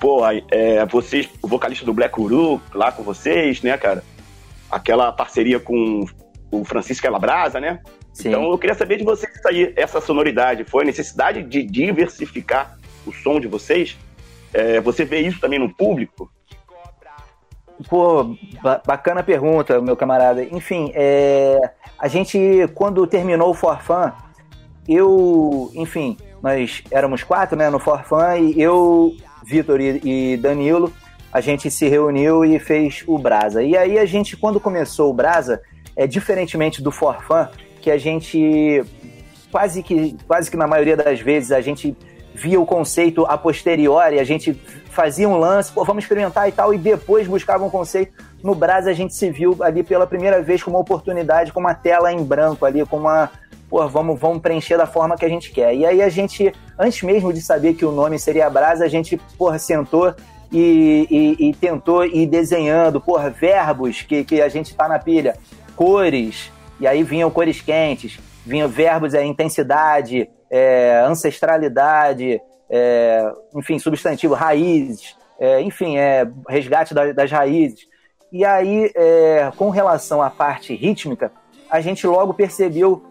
Pô, 0.00 0.20
é, 0.50 0.84
vocês, 0.86 1.28
o 1.40 1.48
vocalista 1.48 1.84
do 1.84 1.94
Black 1.94 2.20
Uru 2.20 2.60
lá 2.74 2.92
com 2.92 3.02
vocês, 3.02 3.62
né, 3.62 3.76
cara? 3.78 4.04
Aquela 4.70 5.12
parceria 5.12 5.60
com 5.60 6.04
o 6.50 6.64
Francisco 6.64 7.02
Calabrasa, 7.06 7.60
né? 7.60 7.80
Sim. 8.12 8.28
Então 8.28 8.44
eu 8.50 8.58
queria 8.58 8.74
saber 8.74 8.96
de 8.96 9.04
vocês 9.04 9.44
aí, 9.46 9.72
essa 9.76 10.00
sonoridade. 10.00 10.64
Foi 10.64 10.82
a 10.82 10.86
necessidade 10.86 11.42
de 11.42 11.62
diversificar 11.62 12.78
o 13.06 13.12
som 13.12 13.40
de 13.40 13.48
vocês? 13.48 13.96
É, 14.52 14.80
você 14.80 15.04
vê 15.04 15.20
isso 15.20 15.40
também 15.40 15.58
no 15.58 15.74
público? 15.74 16.30
Pô, 17.88 18.36
ba- 18.62 18.80
bacana 18.86 19.22
pergunta, 19.22 19.80
meu 19.80 19.96
camarada. 19.96 20.44
Enfim, 20.44 20.92
é, 20.94 21.58
a 21.98 22.06
gente, 22.06 22.38
quando 22.74 23.04
terminou 23.06 23.50
o 23.50 23.54
Forfã, 23.54 24.12
eu, 24.88 25.70
enfim, 25.74 26.16
nós 26.40 26.84
éramos 26.90 27.24
quatro, 27.24 27.56
né, 27.58 27.68
no 27.70 27.80
Forfã, 27.80 28.36
e 28.36 28.60
eu, 28.60 29.16
Vitor 29.42 29.80
e, 29.80 30.00
e 30.04 30.36
Danilo, 30.36 30.92
a 31.34 31.40
gente 31.40 31.68
se 31.68 31.88
reuniu 31.88 32.44
e 32.44 32.60
fez 32.60 33.02
o 33.08 33.18
Brasa. 33.18 33.60
E 33.60 33.76
aí 33.76 33.98
a 33.98 34.06
gente, 34.06 34.36
quando 34.36 34.60
começou 34.60 35.10
o 35.10 35.12
Brasa, 35.12 35.60
é 35.96 36.06
diferentemente 36.06 36.80
do 36.80 36.92
Forfã, 36.92 37.50
que 37.82 37.90
a 37.90 37.98
gente 37.98 38.84
quase 39.50 39.82
que, 39.82 40.16
quase 40.28 40.48
que 40.48 40.56
na 40.56 40.68
maioria 40.68 40.96
das 40.96 41.18
vezes 41.18 41.50
a 41.50 41.60
gente 41.60 41.96
via 42.32 42.60
o 42.60 42.64
conceito 42.64 43.26
a 43.26 43.36
posteriori, 43.36 44.20
a 44.20 44.24
gente 44.24 44.54
fazia 44.90 45.28
um 45.28 45.36
lance, 45.36 45.72
pô, 45.72 45.84
vamos 45.84 46.04
experimentar 46.04 46.48
e 46.48 46.52
tal, 46.52 46.72
e 46.72 46.78
depois 46.78 47.26
buscava 47.26 47.64
um 47.64 47.70
conceito. 47.70 48.12
No 48.40 48.54
Brasa 48.54 48.90
a 48.90 48.94
gente 48.94 49.12
se 49.12 49.28
viu 49.28 49.56
ali 49.60 49.82
pela 49.82 50.06
primeira 50.06 50.40
vez 50.40 50.62
com 50.62 50.70
uma 50.70 50.80
oportunidade, 50.80 51.52
com 51.52 51.58
uma 51.58 51.74
tela 51.74 52.12
em 52.12 52.22
branco 52.22 52.64
ali, 52.64 52.86
com 52.86 52.98
uma. 52.98 53.28
Pô, 53.68 53.88
vamos, 53.88 54.20
vamos 54.20 54.40
preencher 54.40 54.76
da 54.76 54.86
forma 54.86 55.16
que 55.16 55.24
a 55.24 55.28
gente 55.28 55.50
quer. 55.50 55.74
E 55.74 55.84
aí 55.84 56.00
a 56.00 56.08
gente, 56.08 56.52
antes 56.78 57.02
mesmo 57.02 57.32
de 57.32 57.40
saber 57.40 57.74
que 57.74 57.84
o 57.84 57.90
nome 57.90 58.20
seria 58.20 58.48
Brasa, 58.48 58.84
a 58.84 58.88
gente, 58.88 59.16
porra, 59.36 59.58
sentou 59.58 60.14
e, 60.56 61.06
e- 61.10 61.48
e 61.48 61.54
tentou 61.54 62.04
ir 62.04 62.26
desenhando, 62.26 63.00
porra, 63.00 63.28
verbos 63.28 64.02
que, 64.02 64.22
que 64.24 64.40
a 64.40 64.48
gente 64.48 64.74
tá 64.74 64.86
na 64.88 64.98
pilha, 64.98 65.36
cores, 65.74 66.50
e 66.78 66.86
aí 66.86 67.02
vinham 67.02 67.30
cores 67.30 67.60
quentes, 67.60 68.18
vinham 68.46 68.68
verbos, 68.68 69.14
é, 69.14 69.24
intensidade, 69.24 70.28
é, 70.50 71.02
ancestralidade, 71.06 72.40
é, 72.70 73.32
enfim, 73.56 73.78
substantivo, 73.78 74.34
raízes, 74.34 75.16
é, 75.38 75.60
enfim, 75.60 75.96
é, 75.98 76.26
resgate 76.48 76.94
da- 76.94 77.12
das 77.12 77.30
raízes. 77.30 77.86
E 78.32 78.44
aí, 78.44 78.90
é, 78.94 79.50
com 79.56 79.70
relação 79.70 80.22
à 80.22 80.30
parte 80.30 80.74
rítmica, 80.74 81.30
a 81.70 81.80
gente 81.80 82.06
logo 82.06 82.32
percebeu, 82.34 83.02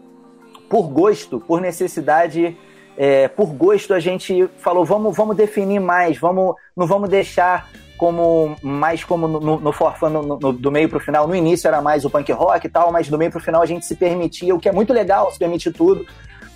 por 0.70 0.88
gosto, 0.88 1.39
por 1.39 1.62
necessidade, 1.62 2.58
é, 2.97 3.27
por 3.27 3.47
gosto, 3.47 3.93
a 3.93 3.99
gente 3.99 4.47
falou, 4.60 4.86
vamos, 4.86 5.15
vamos 5.15 5.36
definir 5.36 5.79
mais, 5.79 6.17
vamos, 6.17 6.56
não 6.75 6.86
vamos 6.86 7.10
deixar 7.10 7.69
como 7.97 8.56
mais 8.62 9.03
como 9.03 9.27
no, 9.27 9.60
no, 9.60 9.71
forfã, 9.71 10.12
do 10.12 10.71
meio 10.71 10.89
pro 10.89 10.99
final. 10.99 11.27
No 11.27 11.36
início 11.36 11.67
era 11.67 11.82
mais 11.82 12.03
o 12.03 12.10
punk 12.10 12.32
rock 12.32 12.67
e 12.67 12.69
tal, 12.69 12.91
mas 12.91 13.08
do 13.08 13.17
meio 13.17 13.32
pro 13.32 13.39
final 13.39 13.62
a 13.62 13.65
gente 13.65 13.86
se 13.86 13.95
permitia, 13.95 14.53
o 14.53 14.60
que 14.60 14.67
é 14.67 14.71
muito 14.71 14.91
legal, 14.91 15.32
se 15.32 15.39
permite 15.39 15.71
tudo. 15.71 16.06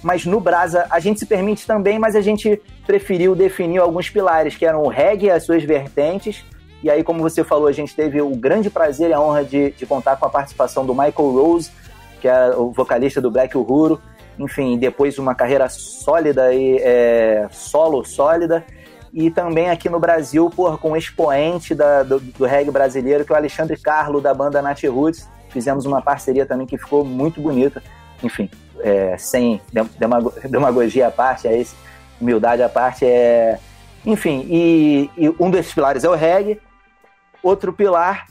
Mas 0.04 0.26
no 0.26 0.40
Brasa 0.40 0.86
a 0.90 1.00
gente 1.00 1.20
se 1.20 1.26
permite 1.26 1.66
também, 1.66 1.98
mas 1.98 2.16
a 2.16 2.22
gente 2.22 2.62
preferiu 2.86 3.34
definir 3.34 3.80
alguns 3.80 4.10
pilares, 4.10 4.56
que 4.56 4.66
eram 4.66 4.84
o 4.84 4.88
reggae, 4.90 5.32
as 5.32 5.44
suas 5.44 5.64
vertentes. 5.64 6.44
E 6.84 6.90
aí, 6.90 7.04
como 7.04 7.22
você 7.22 7.44
falou, 7.44 7.68
a 7.68 7.72
gente 7.72 7.96
teve 7.96 8.22
o 8.22 8.36
grande 8.36 8.70
prazer 8.70 9.10
e 9.10 9.14
a 9.14 9.20
honra 9.20 9.44
de, 9.44 9.72
de 9.72 9.86
contar 9.86 10.16
com 10.18 10.26
a 10.26 10.30
participação 10.30 10.86
do 10.86 10.94
Michael 10.94 11.32
Rose, 11.32 11.72
que 12.22 12.28
é 12.28 12.50
o 12.56 12.72
vocalista 12.72 13.20
do 13.20 13.32
Black 13.32 13.58
Uhuru. 13.58 14.00
Enfim, 14.40 14.78
depois 14.78 15.18
uma 15.18 15.34
carreira 15.34 15.68
sólida 15.70 16.54
e 16.54 16.78
é, 16.80 17.48
solo 17.52 18.04
sólida. 18.06 18.64
E 19.14 19.32
também 19.32 19.70
aqui 19.70 19.90
no 19.90 20.00
Brasil, 20.00 20.50
porra, 20.50 20.78
com 20.78 20.92
o 20.92 20.98
expoente 20.98 21.74
da- 21.74 22.04
do, 22.04 22.20
do 22.20 22.46
reggae 22.46 22.70
brasileiro, 22.70 23.26
que 23.26 23.32
é 23.32 23.36
o 23.36 23.38
Alexandre 23.38 23.76
Carlo, 23.78 24.22
da 24.22 24.34
banda 24.34 24.62
Nat 24.62 24.84
Roots. 24.84 25.28
Fizemos 25.50 25.86
uma 25.86 26.02
parceria 26.02 26.46
também 26.46 26.68
que 26.68 26.78
ficou 26.78 27.04
muito 27.04 27.42
bonita. 27.42 27.82
Enfim, 28.22 28.50
é, 28.80 29.18
sem 29.18 29.60
dem- 29.74 29.90
demago- 29.98 30.34
demagogia 30.48 31.08
à 31.08 31.12
parte, 31.12 31.48
é 31.48 31.58
esse, 31.58 31.76
humildade 32.22 32.62
à 32.62 32.70
parte. 32.70 33.06
É... 33.06 33.58
Enfim, 34.06 34.46
e, 34.50 35.10
e 35.18 35.30
um 35.40 35.50
desses 35.50 35.74
pilares 35.74 36.04
é 36.04 36.10
o 36.10 36.14
reggae. 36.16 36.60
Outro 37.42 37.74
pilar, 37.74 38.28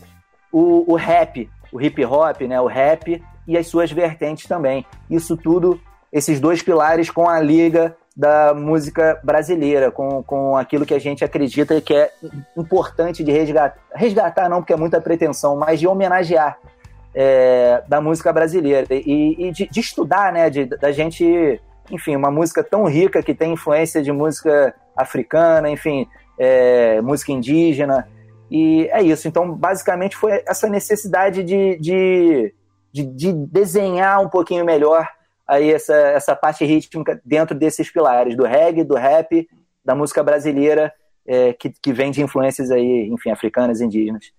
o, 0.52 0.92
o 0.92 0.94
rap, 0.94 1.48
o 1.72 1.80
hip 1.80 2.04
hop, 2.04 2.42
né, 2.42 2.60
o 2.60 2.66
rap 2.66 3.22
e 3.46 3.56
as 3.56 3.66
suas 3.66 3.90
vertentes 3.90 4.46
também. 4.46 4.84
Isso 5.08 5.36
tudo, 5.36 5.80
esses 6.12 6.40
dois 6.40 6.62
pilares 6.62 7.10
com 7.10 7.28
a 7.28 7.40
liga 7.40 7.96
da 8.16 8.54
música 8.54 9.20
brasileira, 9.22 9.90
com, 9.90 10.22
com 10.22 10.56
aquilo 10.56 10.86
que 10.86 10.94
a 10.94 10.98
gente 10.98 11.22
acredita 11.22 11.78
que 11.80 11.94
é 11.94 12.10
importante 12.56 13.22
de 13.22 13.30
resgatar, 13.30 13.78
resgatar 13.94 14.48
não 14.48 14.58
porque 14.58 14.72
é 14.72 14.76
muita 14.76 15.00
pretensão, 15.00 15.56
mas 15.56 15.78
de 15.78 15.86
homenagear 15.86 16.58
é, 17.14 17.82
da 17.86 18.00
música 18.00 18.32
brasileira 18.32 18.86
e, 18.90 19.48
e 19.48 19.52
de, 19.52 19.68
de 19.68 19.80
estudar, 19.80 20.32
né, 20.32 20.48
de, 20.48 20.64
da 20.64 20.90
gente, 20.92 21.60
enfim, 21.90 22.16
uma 22.16 22.30
música 22.30 22.64
tão 22.64 22.84
rica 22.84 23.22
que 23.22 23.34
tem 23.34 23.52
influência 23.52 24.02
de 24.02 24.10
música 24.10 24.74
africana, 24.96 25.68
enfim, 25.68 26.08
é, 26.38 27.00
música 27.02 27.32
indígena, 27.32 28.08
e 28.50 28.88
é 28.92 29.02
isso. 29.02 29.26
Então, 29.28 29.52
basicamente, 29.52 30.16
foi 30.16 30.42
essa 30.46 30.68
necessidade 30.68 31.42
de, 31.42 31.76
de, 31.78 32.54
de, 32.92 33.04
de 33.04 33.32
desenhar 33.32 34.20
um 34.20 34.28
pouquinho 34.28 34.64
melhor 34.64 35.08
aí 35.46 35.70
essa, 35.72 35.94
essa 35.94 36.34
parte 36.36 36.64
rítmica 36.64 37.20
dentro 37.24 37.54
desses 37.56 37.90
pilares, 37.90 38.36
do 38.36 38.44
reggae, 38.44 38.84
do 38.84 38.94
rap, 38.94 39.48
da 39.84 39.94
música 39.94 40.22
brasileira, 40.22 40.92
é, 41.26 41.52
que, 41.52 41.70
que 41.70 41.92
vem 41.92 42.10
de 42.10 42.22
influências 42.22 42.70
aí, 42.70 43.08
enfim, 43.08 43.30
africanas, 43.30 43.80
indígenas. 43.80 44.32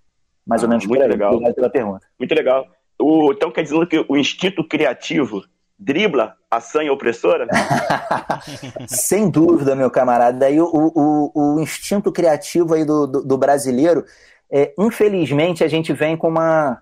Mais 0.45 0.63
ou 0.63 0.67
Ah, 0.67 0.69
menos 0.69 0.85
muito 0.85 1.01
aí. 1.01 1.09
legal. 1.09 1.33
Obrigado 1.33 1.55
pela 1.55 1.69
pergunta. 1.69 2.05
Muito 2.17 2.33
legal. 2.35 2.65
O, 2.99 3.31
então 3.31 3.51
quer 3.51 3.63
dizer 3.63 3.87
que 3.87 4.05
o 4.07 4.17
instinto 4.17 4.63
criativo 4.67 5.43
dribla 5.77 6.35
a 6.49 6.59
sanha 6.59 6.91
opressora? 6.91 7.47
Sem 8.87 9.29
dúvida, 9.29 9.75
meu 9.75 9.91
camarada. 9.91 10.37
Daí 10.37 10.59
o, 10.59 10.65
o, 10.73 11.31
o 11.55 11.59
instinto 11.59 12.11
criativo 12.11 12.73
aí 12.73 12.83
do, 12.85 13.05
do, 13.05 13.23
do 13.23 13.37
brasileiro, 13.37 14.03
é, 14.49 14.73
infelizmente, 14.77 15.63
a 15.63 15.67
gente 15.67 15.93
vem 15.93 16.15
com 16.17 16.29
uma 16.29 16.81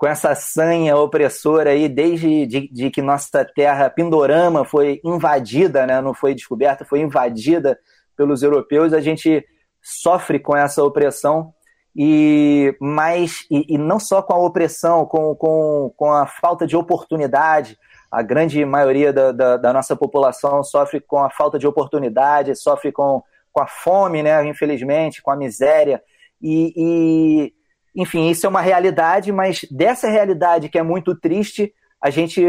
com 0.00 0.06
essa 0.06 0.34
sanha 0.34 0.96
opressora 0.96 1.72
aí 1.72 1.86
desde 1.86 2.46
de, 2.46 2.68
de 2.72 2.90
que 2.90 3.02
nossa 3.02 3.44
terra 3.44 3.90
Pindorama 3.90 4.64
foi 4.64 4.98
invadida, 5.04 5.86
né? 5.86 6.00
não 6.00 6.14
foi 6.14 6.34
descoberta, 6.34 6.86
foi 6.86 7.00
invadida 7.00 7.78
pelos 8.16 8.42
europeus, 8.42 8.94
a 8.94 9.00
gente 9.02 9.44
sofre 9.82 10.38
com 10.38 10.56
essa 10.56 10.82
opressão 10.82 11.52
e 11.94 12.74
mas 12.80 13.44
e, 13.50 13.74
e 13.74 13.76
não 13.76 14.00
só 14.00 14.22
com 14.22 14.32
a 14.32 14.38
opressão, 14.38 15.04
com, 15.04 15.34
com, 15.34 15.92
com 15.94 16.10
a 16.10 16.26
falta 16.26 16.66
de 16.66 16.74
oportunidade. 16.74 17.78
A 18.10 18.22
grande 18.22 18.64
maioria 18.64 19.12
da, 19.12 19.32
da, 19.32 19.56
da 19.58 19.70
nossa 19.70 19.94
população 19.94 20.64
sofre 20.64 21.00
com 21.00 21.18
a 21.18 21.28
falta 21.28 21.58
de 21.58 21.66
oportunidade, 21.66 22.56
sofre 22.56 22.90
com, 22.90 23.22
com 23.52 23.62
a 23.62 23.66
fome, 23.66 24.22
né? 24.22 24.46
Infelizmente, 24.46 25.20
com 25.20 25.30
a 25.30 25.36
miséria. 25.36 26.02
E, 26.40 26.72
e, 26.74 27.54
enfim, 28.00 28.30
isso 28.30 28.46
é 28.46 28.48
uma 28.48 28.62
realidade, 28.62 29.30
mas 29.30 29.66
dessa 29.70 30.08
realidade 30.08 30.68
que 30.68 30.78
é 30.78 30.82
muito 30.82 31.14
triste, 31.14 31.74
a 32.00 32.08
gente 32.08 32.42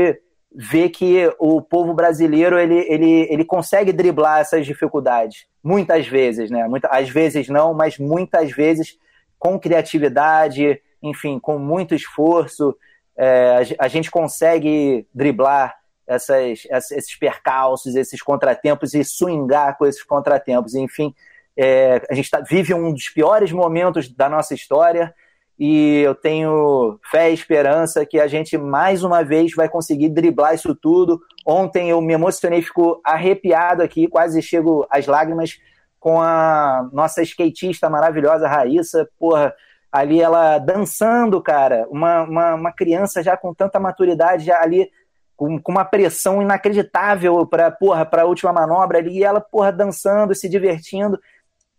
vê 0.54 0.90
que 0.90 1.30
o 1.40 1.62
povo 1.62 1.94
brasileiro 1.94 2.58
ele, 2.58 2.86
ele, 2.88 3.28
ele 3.30 3.44
consegue 3.44 3.92
driblar 3.92 4.40
essas 4.40 4.66
dificuldades, 4.66 5.46
muitas 5.64 6.08
vezes, 6.08 6.50
né? 6.50 6.68
Muita, 6.68 6.88
às 6.88 7.10
vezes 7.10 7.50
não, 7.50 7.74
mas 7.74 7.98
muitas 7.98 8.52
vezes 8.52 8.98
com 9.38 9.60
criatividade, 9.60 10.82
enfim, 11.02 11.38
com 11.38 11.58
muito 11.58 11.94
esforço, 11.94 12.76
é, 13.18 13.76
a, 13.80 13.86
a 13.86 13.88
gente 13.90 14.10
consegue 14.10 15.06
driblar 15.14 15.76
essas, 16.08 16.66
esses 16.70 17.16
percalços, 17.18 17.96
esses 17.96 18.22
contratempos 18.22 18.94
e 18.94 19.04
swingar 19.04 19.78
com 19.78 19.86
esses 19.86 20.04
contratempos. 20.04 20.76
Enfim, 20.76 21.14
é, 21.58 22.02
a 22.10 22.14
gente 22.14 22.30
tá, 22.30 22.40
vive 22.40 22.74
um 22.74 22.94
dos 22.94 23.10
piores 23.10 23.52
momentos 23.52 24.10
da 24.10 24.30
nossa 24.30 24.54
história 24.54 25.14
e 25.64 26.00
eu 26.00 26.16
tenho 26.16 27.00
fé 27.12 27.30
e 27.30 27.36
esperança 27.36 28.04
que 28.04 28.20
a 28.20 28.26
gente 28.26 28.58
mais 28.58 29.04
uma 29.04 29.24
vez 29.24 29.54
vai 29.54 29.70
conseguir 29.70 30.10
driblar 30.10 30.56
isso 30.56 30.74
tudo. 30.74 31.22
Ontem 31.46 31.92
eu 31.92 32.02
me 32.02 32.14
emocionei, 32.14 32.64
fico 32.64 33.00
arrepiado 33.06 33.84
aqui, 33.84 34.08
quase 34.08 34.42
chego 34.42 34.88
às 34.90 35.06
lágrimas 35.06 35.60
com 36.00 36.20
a 36.20 36.90
nossa 36.92 37.22
skatista 37.22 37.92
maravilhosa 37.92 38.48
Raíssa, 38.48 39.08
porra, 39.20 39.54
ali 39.92 40.20
ela 40.20 40.58
dançando, 40.58 41.40
cara, 41.40 41.86
uma, 41.92 42.24
uma, 42.24 42.56
uma 42.56 42.72
criança 42.72 43.22
já 43.22 43.38
com 43.38 43.54
tanta 43.54 43.80
maturidade, 43.80 44.46
já 44.46 44.60
ali 44.60 44.90
com, 45.38 45.62
com 45.62 45.72
uma 45.72 45.86
pressão 45.86 46.42
inacreditável 46.42 47.46
para 47.46 47.70
porra, 47.70 48.04
para 48.04 48.24
a 48.24 48.26
última 48.26 48.52
manobra 48.52 48.98
ali, 48.98 49.20
e 49.20 49.24
ela, 49.24 49.40
porra, 49.40 49.72
dançando, 49.72 50.34
se 50.34 50.50
divertindo. 50.50 51.20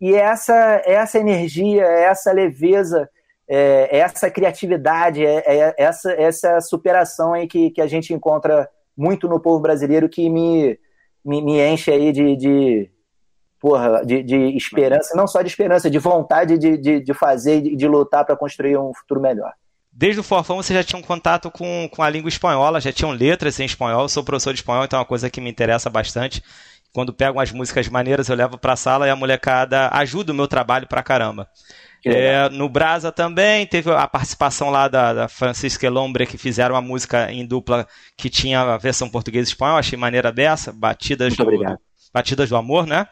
E 0.00 0.14
essa, 0.14 0.80
essa 0.84 1.18
energia, 1.18 1.82
essa 1.82 2.30
leveza, 2.30 3.10
é, 3.54 3.98
essa 3.98 4.30
criatividade, 4.30 5.26
é, 5.26 5.42
é, 5.44 5.74
essa, 5.76 6.10
essa 6.12 6.58
superação 6.62 7.34
aí 7.34 7.46
que, 7.46 7.70
que 7.70 7.82
a 7.82 7.86
gente 7.86 8.14
encontra 8.14 8.66
muito 8.96 9.28
no 9.28 9.38
povo 9.38 9.60
brasileiro 9.60 10.08
que 10.08 10.30
me, 10.30 10.78
me, 11.22 11.42
me 11.42 11.60
enche 11.60 11.90
aí 11.90 12.12
de, 12.12 12.34
de, 12.34 12.90
porra, 13.60 14.06
de, 14.06 14.22
de 14.22 14.56
esperança, 14.56 15.14
não 15.14 15.26
só 15.26 15.42
de 15.42 15.48
esperança, 15.48 15.90
de 15.90 15.98
vontade 15.98 16.56
de, 16.56 16.78
de, 16.78 17.00
de 17.00 17.12
fazer 17.12 17.58
e 17.58 17.76
de, 17.76 17.86
lutar 17.86 18.24
para 18.24 18.36
construir 18.36 18.78
um 18.78 18.94
futuro 18.94 19.20
melhor. 19.20 19.52
Desde 19.92 20.18
o 20.18 20.24
Forfão 20.24 20.56
você 20.56 20.72
já 20.72 20.82
tinha 20.82 20.98
um 20.98 21.04
contato 21.04 21.50
com, 21.50 21.86
com 21.94 22.02
a 22.02 22.08
língua 22.08 22.30
espanhola, 22.30 22.80
já 22.80 22.90
tinham 22.90 23.10
letras 23.10 23.60
em 23.60 23.66
espanhol, 23.66 24.08
sou 24.08 24.24
professor 24.24 24.54
de 24.54 24.60
espanhol, 24.60 24.84
então 24.84 24.96
é 24.96 25.00
uma 25.00 25.06
coisa 25.06 25.28
que 25.28 25.42
me 25.42 25.50
interessa 25.50 25.90
bastante. 25.90 26.42
Quando 26.90 27.12
pego 27.12 27.36
umas 27.36 27.52
músicas 27.52 27.86
maneiras, 27.86 28.30
eu 28.30 28.36
levo 28.36 28.56
para 28.56 28.72
a 28.72 28.76
sala 28.76 29.06
e 29.06 29.10
a 29.10 29.16
molecada 29.16 29.90
ajuda 29.92 30.32
o 30.32 30.34
meu 30.34 30.48
trabalho 30.48 30.86
pra 30.86 31.02
caramba. 31.02 31.46
É, 32.04 32.48
no 32.48 32.68
Brasa 32.68 33.12
também 33.12 33.66
teve 33.66 33.90
a 33.90 34.08
participação 34.08 34.70
lá 34.70 34.88
da, 34.88 35.12
da 35.12 35.28
Francisca 35.28 35.86
Elombre, 35.86 36.26
que 36.26 36.36
fizeram 36.36 36.74
uma 36.74 36.82
música 36.82 37.30
em 37.30 37.46
dupla 37.46 37.86
que 38.16 38.28
tinha 38.28 38.60
a 38.60 38.76
versão 38.76 39.08
português 39.08 39.48
e 39.48 39.50
espanhol, 39.50 39.76
achei 39.76 39.98
maneira 39.98 40.32
dessa, 40.32 40.72
Batidas, 40.72 41.36
Muito 41.36 41.58
do, 41.58 41.78
Batidas 42.12 42.48
do 42.48 42.56
Amor, 42.56 42.86
né? 42.86 43.06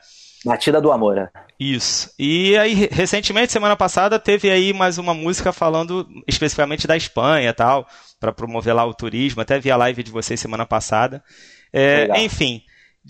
Batida 0.44 0.80
do 0.80 0.90
Amor. 0.90 1.18
é. 1.18 1.28
Isso. 1.58 2.10
E 2.18 2.56
aí, 2.56 2.88
recentemente, 2.90 3.52
semana 3.52 3.76
passada, 3.76 4.18
teve 4.18 4.50
aí 4.50 4.72
mais 4.72 4.96
uma 4.96 5.12
música 5.12 5.52
falando 5.52 6.08
especificamente 6.26 6.86
da 6.86 6.96
Espanha 6.96 7.50
e 7.50 7.52
tal, 7.52 7.86
para 8.18 8.32
promover 8.32 8.74
lá 8.74 8.84
o 8.84 8.94
turismo. 8.94 9.42
Até 9.42 9.60
vi 9.60 9.70
a 9.70 9.76
live 9.76 10.02
de 10.02 10.10
vocês 10.10 10.40
semana 10.40 10.64
passada. 10.64 11.22
É, 11.70 12.08
enfim, 12.24 12.62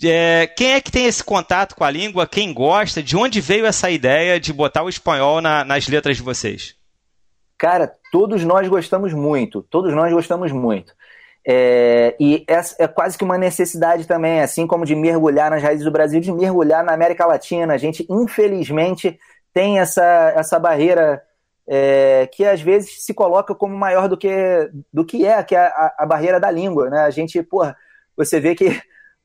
é, 0.03 0.47
quem 0.47 0.73
é 0.73 0.81
que 0.81 0.91
tem 0.91 1.05
esse 1.05 1.23
contato 1.23 1.75
com 1.75 1.83
a 1.83 1.91
língua? 1.91 2.27
Quem 2.27 2.53
gosta? 2.53 3.03
De 3.03 3.15
onde 3.17 3.41
veio 3.41 3.65
essa 3.65 3.89
ideia 3.89 4.39
de 4.39 4.53
botar 4.53 4.83
o 4.83 4.89
espanhol 4.89 5.41
na- 5.41 5.63
nas 5.65 5.87
letras 5.87 6.17
de 6.17 6.23
vocês? 6.23 6.75
Cara, 7.57 7.93
todos 8.11 8.43
nós 8.43 8.67
gostamos 8.67 9.13
muito, 9.13 9.61
todos 9.61 9.93
nós 9.93 10.11
gostamos 10.11 10.51
muito. 10.51 10.93
É, 11.47 12.15
e 12.19 12.43
essa 12.47 12.75
é 12.79 12.87
quase 12.87 13.17
que 13.17 13.23
uma 13.23 13.37
necessidade 13.37 14.05
também, 14.07 14.41
assim 14.41 14.67
como 14.67 14.85
de 14.85 14.95
mergulhar 14.95 15.49
nas 15.49 15.61
raízes 15.61 15.83
do 15.83 15.91
Brasil, 15.91 16.19
de 16.19 16.31
mergulhar 16.31 16.83
na 16.83 16.93
América 16.93 17.25
Latina. 17.25 17.73
A 17.73 17.77
gente, 17.77 18.05
infelizmente, 18.09 19.19
tem 19.53 19.79
essa, 19.79 20.33
essa 20.35 20.59
barreira 20.59 21.21
é, 21.67 22.27
que 22.31 22.45
às 22.45 22.61
vezes 22.61 23.03
se 23.03 23.13
coloca 23.13 23.53
como 23.55 23.75
maior 23.75 24.07
do 24.07 24.17
que, 24.17 24.29
do 24.93 25.03
que 25.05 25.25
é, 25.25 25.43
que 25.43 25.55
é 25.55 25.59
a, 25.59 25.95
a 25.99 26.05
barreira 26.05 26.39
da 26.39 26.49
língua. 26.49 26.89
Né? 26.89 26.99
A 27.01 27.09
gente, 27.09 27.41
porra, 27.43 27.75
você 28.15 28.39
vê 28.39 28.55
que 28.55 28.79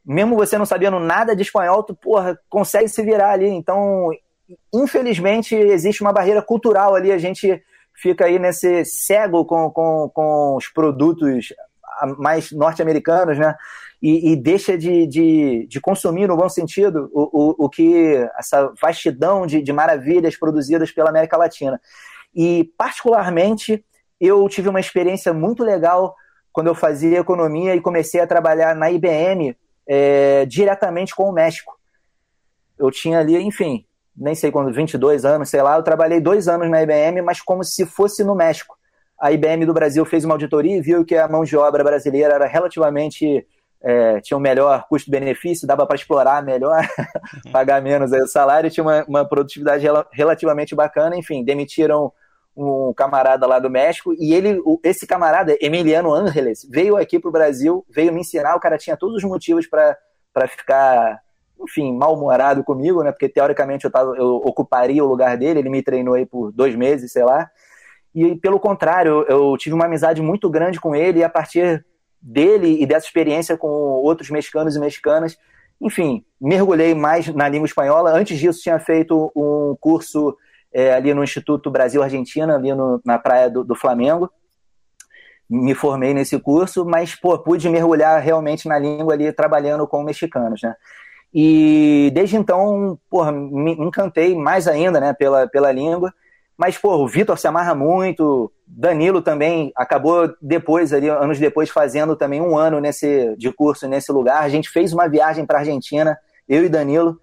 mesmo 0.07 0.37
você 0.37 0.57
não 0.57 0.65
sabendo 0.65 1.01
nada 1.01 1.35
de 1.35 1.43
espanhol, 1.43 1.83
tu, 1.83 1.95
porra, 1.95 2.39
consegue 2.49 2.89
se 2.89 3.03
virar 3.03 3.33
ali. 3.33 3.49
Então, 3.49 4.11
infelizmente, 4.73 5.55
existe 5.57 6.01
uma 6.01 6.13
barreira 6.13 6.41
cultural 6.41 6.95
ali. 6.95 7.11
A 7.11 7.19
gente 7.19 7.61
fica 7.93 8.27
aí 8.27 8.39
nesse 8.39 8.85
cego 8.85 9.45
com, 9.45 9.69
com, 9.71 10.09
com 10.15 10.57
os 10.57 10.69
produtos 10.69 11.53
mais 12.19 12.53
norte-americanos, 12.53 13.37
né? 13.37 13.57
E, 14.01 14.33
e 14.33 14.37
deixa 14.37 14.77
de, 14.77 15.07
de, 15.07 15.67
de 15.67 15.81
consumir, 15.81 16.29
no 16.29 16.37
bom 16.37 16.49
sentido, 16.49 17.11
o, 17.13 17.23
o, 17.33 17.65
o 17.65 17.69
que 17.69 18.15
essa 18.39 18.71
vastidão 18.81 19.47
de, 19.47 19.63
de 19.63 19.73
maravilhas 19.73 20.37
produzidas 20.37 20.93
pela 20.93 21.09
América 21.09 21.37
Latina. 21.37 21.81
E, 22.35 22.71
particularmente, 22.77 23.83
eu 24.21 24.47
tive 24.49 24.69
uma 24.69 24.79
experiência 24.79 25.33
muito 25.33 25.65
legal 25.65 26.15
quando 26.53 26.69
eu 26.69 26.75
fazia 26.75 27.19
economia 27.19 27.75
e 27.75 27.81
comecei 27.81 28.21
a 28.21 28.27
trabalhar 28.27 28.77
na 28.77 28.91
IBM 28.91 29.57
é, 29.89 30.45
diretamente 30.47 31.15
com 31.15 31.25
o 31.25 31.33
México. 31.33 31.75
Eu 32.79 32.91
tinha 32.91 33.19
ali, 33.21 33.37
enfim, 33.41 33.87
nem 34.17 34.35
sei 34.35 34.51
quando, 34.51 34.73
22 34.73 35.25
anos, 35.25 35.49
sei 35.49 35.63
lá, 35.63 35.77
eu 35.77 35.83
trabalhei 35.83 36.21
dois 36.21 36.49
anos 36.49 36.71
na 36.71 36.83
IBM, 36.83 37.23
mas 37.23 37.41
como 37.41 37.63
se 37.65 37.85
fosse 37.87 38.25
no 38.25 38.35
México. 38.35 38.77
A 39.21 39.33
IBM 39.33 39.65
do 39.65 39.73
Brasil 39.75 40.05
fez 40.05 40.25
uma 40.25 40.35
auditoria 40.35 40.77
e 40.77 40.81
viu 40.81 41.05
que 41.05 41.17
a 41.17 41.29
mão 41.29 41.45
de 41.45 41.57
obra 41.57 41.83
brasileira 41.85 42.35
era 42.35 42.47
relativamente. 42.47 43.47
é, 43.83 44.21
tinha 44.21 44.37
um 44.37 44.41
melhor 44.41 44.87
custo-benefício, 44.89 45.67
dava 45.67 45.87
para 45.87 45.97
explorar 45.97 46.43
melhor, 46.43 46.87
pagar 47.53 47.81
menos 47.81 48.13
aí 48.13 48.21
o 48.21 48.27
salário, 48.27 48.71
tinha 48.71 48.85
uma, 48.85 49.05
uma 49.07 49.25
produtividade 49.25 49.83
rela- 49.85 50.07
relativamente 50.13 50.75
bacana. 50.75 51.17
Enfim, 51.17 51.45
demitiram 51.45 52.13
um 52.57 52.93
camarada 52.95 53.47
lá 53.47 53.59
do 53.59 53.69
México 53.69 54.15
e 54.19 54.33
ele, 54.33 54.61
esse 54.83 55.07
camarada, 55.07 55.57
Emiliano 55.61 56.13
Ángeles, 56.13 56.67
veio 56.71 56.97
aqui 56.97 57.19
para 57.19 57.29
o 57.29 57.33
Brasil, 57.33 57.85
veio 57.89 58.13
me 58.13 58.21
ensinar. 58.21 58.57
O 58.57 58.61
cara 58.61 58.79
tinha 58.79 58.97
todos 58.97 59.17
os 59.17 59.25
motivos 59.25 59.67
para 59.67 60.49
ficar 60.49 61.21
enfim, 61.61 61.97
mal-humorado 61.97 62.63
comigo, 62.63 63.03
né? 63.03 63.11
Porque 63.11 63.29
teoricamente 63.29 63.85
eu, 63.85 63.91
tava, 63.91 64.15
eu 64.17 64.37
ocuparia 64.37 65.03
o 65.03 65.09
lugar 65.09 65.37
dele, 65.37 65.61
ele 65.61 65.71
me 65.71 65.83
treinou 65.83 66.15
aí 66.15 66.27
por 66.27 66.53
dois 66.53 66.75
meses, 66.75 67.13
sei 67.13 67.25
lá. 67.25 67.51
E 68.15 68.35
pelo 68.37 68.61
contrário, 68.61 69.25
eu 69.29 69.57
tive 69.57 69.75
uma 69.75 69.87
amizade 69.87 70.21
muito 70.23 70.49
grande 70.51 70.81
com 70.81 70.95
ele, 70.95 71.21
e 71.21 71.25
a 71.25 71.29
partir 71.29 71.85
dele 72.21 72.83
e 72.83 72.87
dessa 72.87 73.07
experiência 73.07 73.57
com 73.57 73.69
outros 73.69 74.31
mexicanos 74.31 74.77
e 74.77 74.81
mexicanas, 74.81 75.37
enfim, 75.81 76.25
mergulhei 76.41 76.95
mais 76.95 77.29
na 77.35 77.49
língua 77.49 77.67
espanhola. 77.67 78.13
Antes 78.13 78.39
disso, 78.39 78.63
tinha 78.63 78.79
feito 78.79 79.31
um 79.35 79.77
curso 79.81 80.37
é, 80.73 80.95
ali 80.95 81.15
no 81.15 81.25
Instituto 81.25 81.71
Brasil-Argentina, 81.71 82.55
ali 82.55 82.75
no, 82.75 83.01
na 83.05 83.19
praia 83.19 83.49
do, 83.49 83.65
do 83.65 83.75
Flamengo. 83.75 84.31
Me 85.49 85.75
formei 85.75 86.13
nesse 86.13 86.39
curso, 86.41 86.85
mas, 86.85 87.15
pô, 87.15 87.39
pude 87.39 87.69
mergulhar 87.69 88.21
realmente 88.21 88.67
na 88.69 88.79
língua 88.79 89.15
ali, 89.15 89.33
trabalhando 89.33 89.87
com 89.87 90.03
mexicanos, 90.03 90.61
né? 90.63 90.75
E 91.33 92.11
desde 92.15 92.37
então, 92.37 92.99
porra, 93.11 93.31
me 93.31 93.73
encantei 93.73 94.35
mais 94.35 94.67
ainda, 94.67 94.99
né, 94.99 95.13
pela, 95.13 95.47
pela 95.47 95.71
língua. 95.71 96.13
Mas, 96.57 96.79
pô, 96.79 96.97
o 96.97 97.07
Vitor 97.07 97.39
se 97.39 97.47
amarra 97.47 97.75
muito, 97.75 98.51
Danilo 98.67 99.21
também 99.21 99.71
acabou 99.77 100.35
depois, 100.41 100.93
ali, 100.93 101.09
anos 101.09 101.39
depois, 101.39 101.69
fazendo 101.69 102.17
também 102.17 102.41
um 102.41 102.57
ano 102.57 102.81
nesse, 102.81 103.37
de 103.37 103.53
curso 103.53 103.87
nesse 103.87 104.11
lugar. 104.11 104.43
A 104.43 104.49
gente 104.49 104.71
fez 104.71 104.93
uma 104.93 105.07
viagem 105.07 105.45
para 105.45 105.59
Argentina, 105.59 106.19
eu 106.49 106.65
e 106.65 106.69
Danilo, 106.69 107.21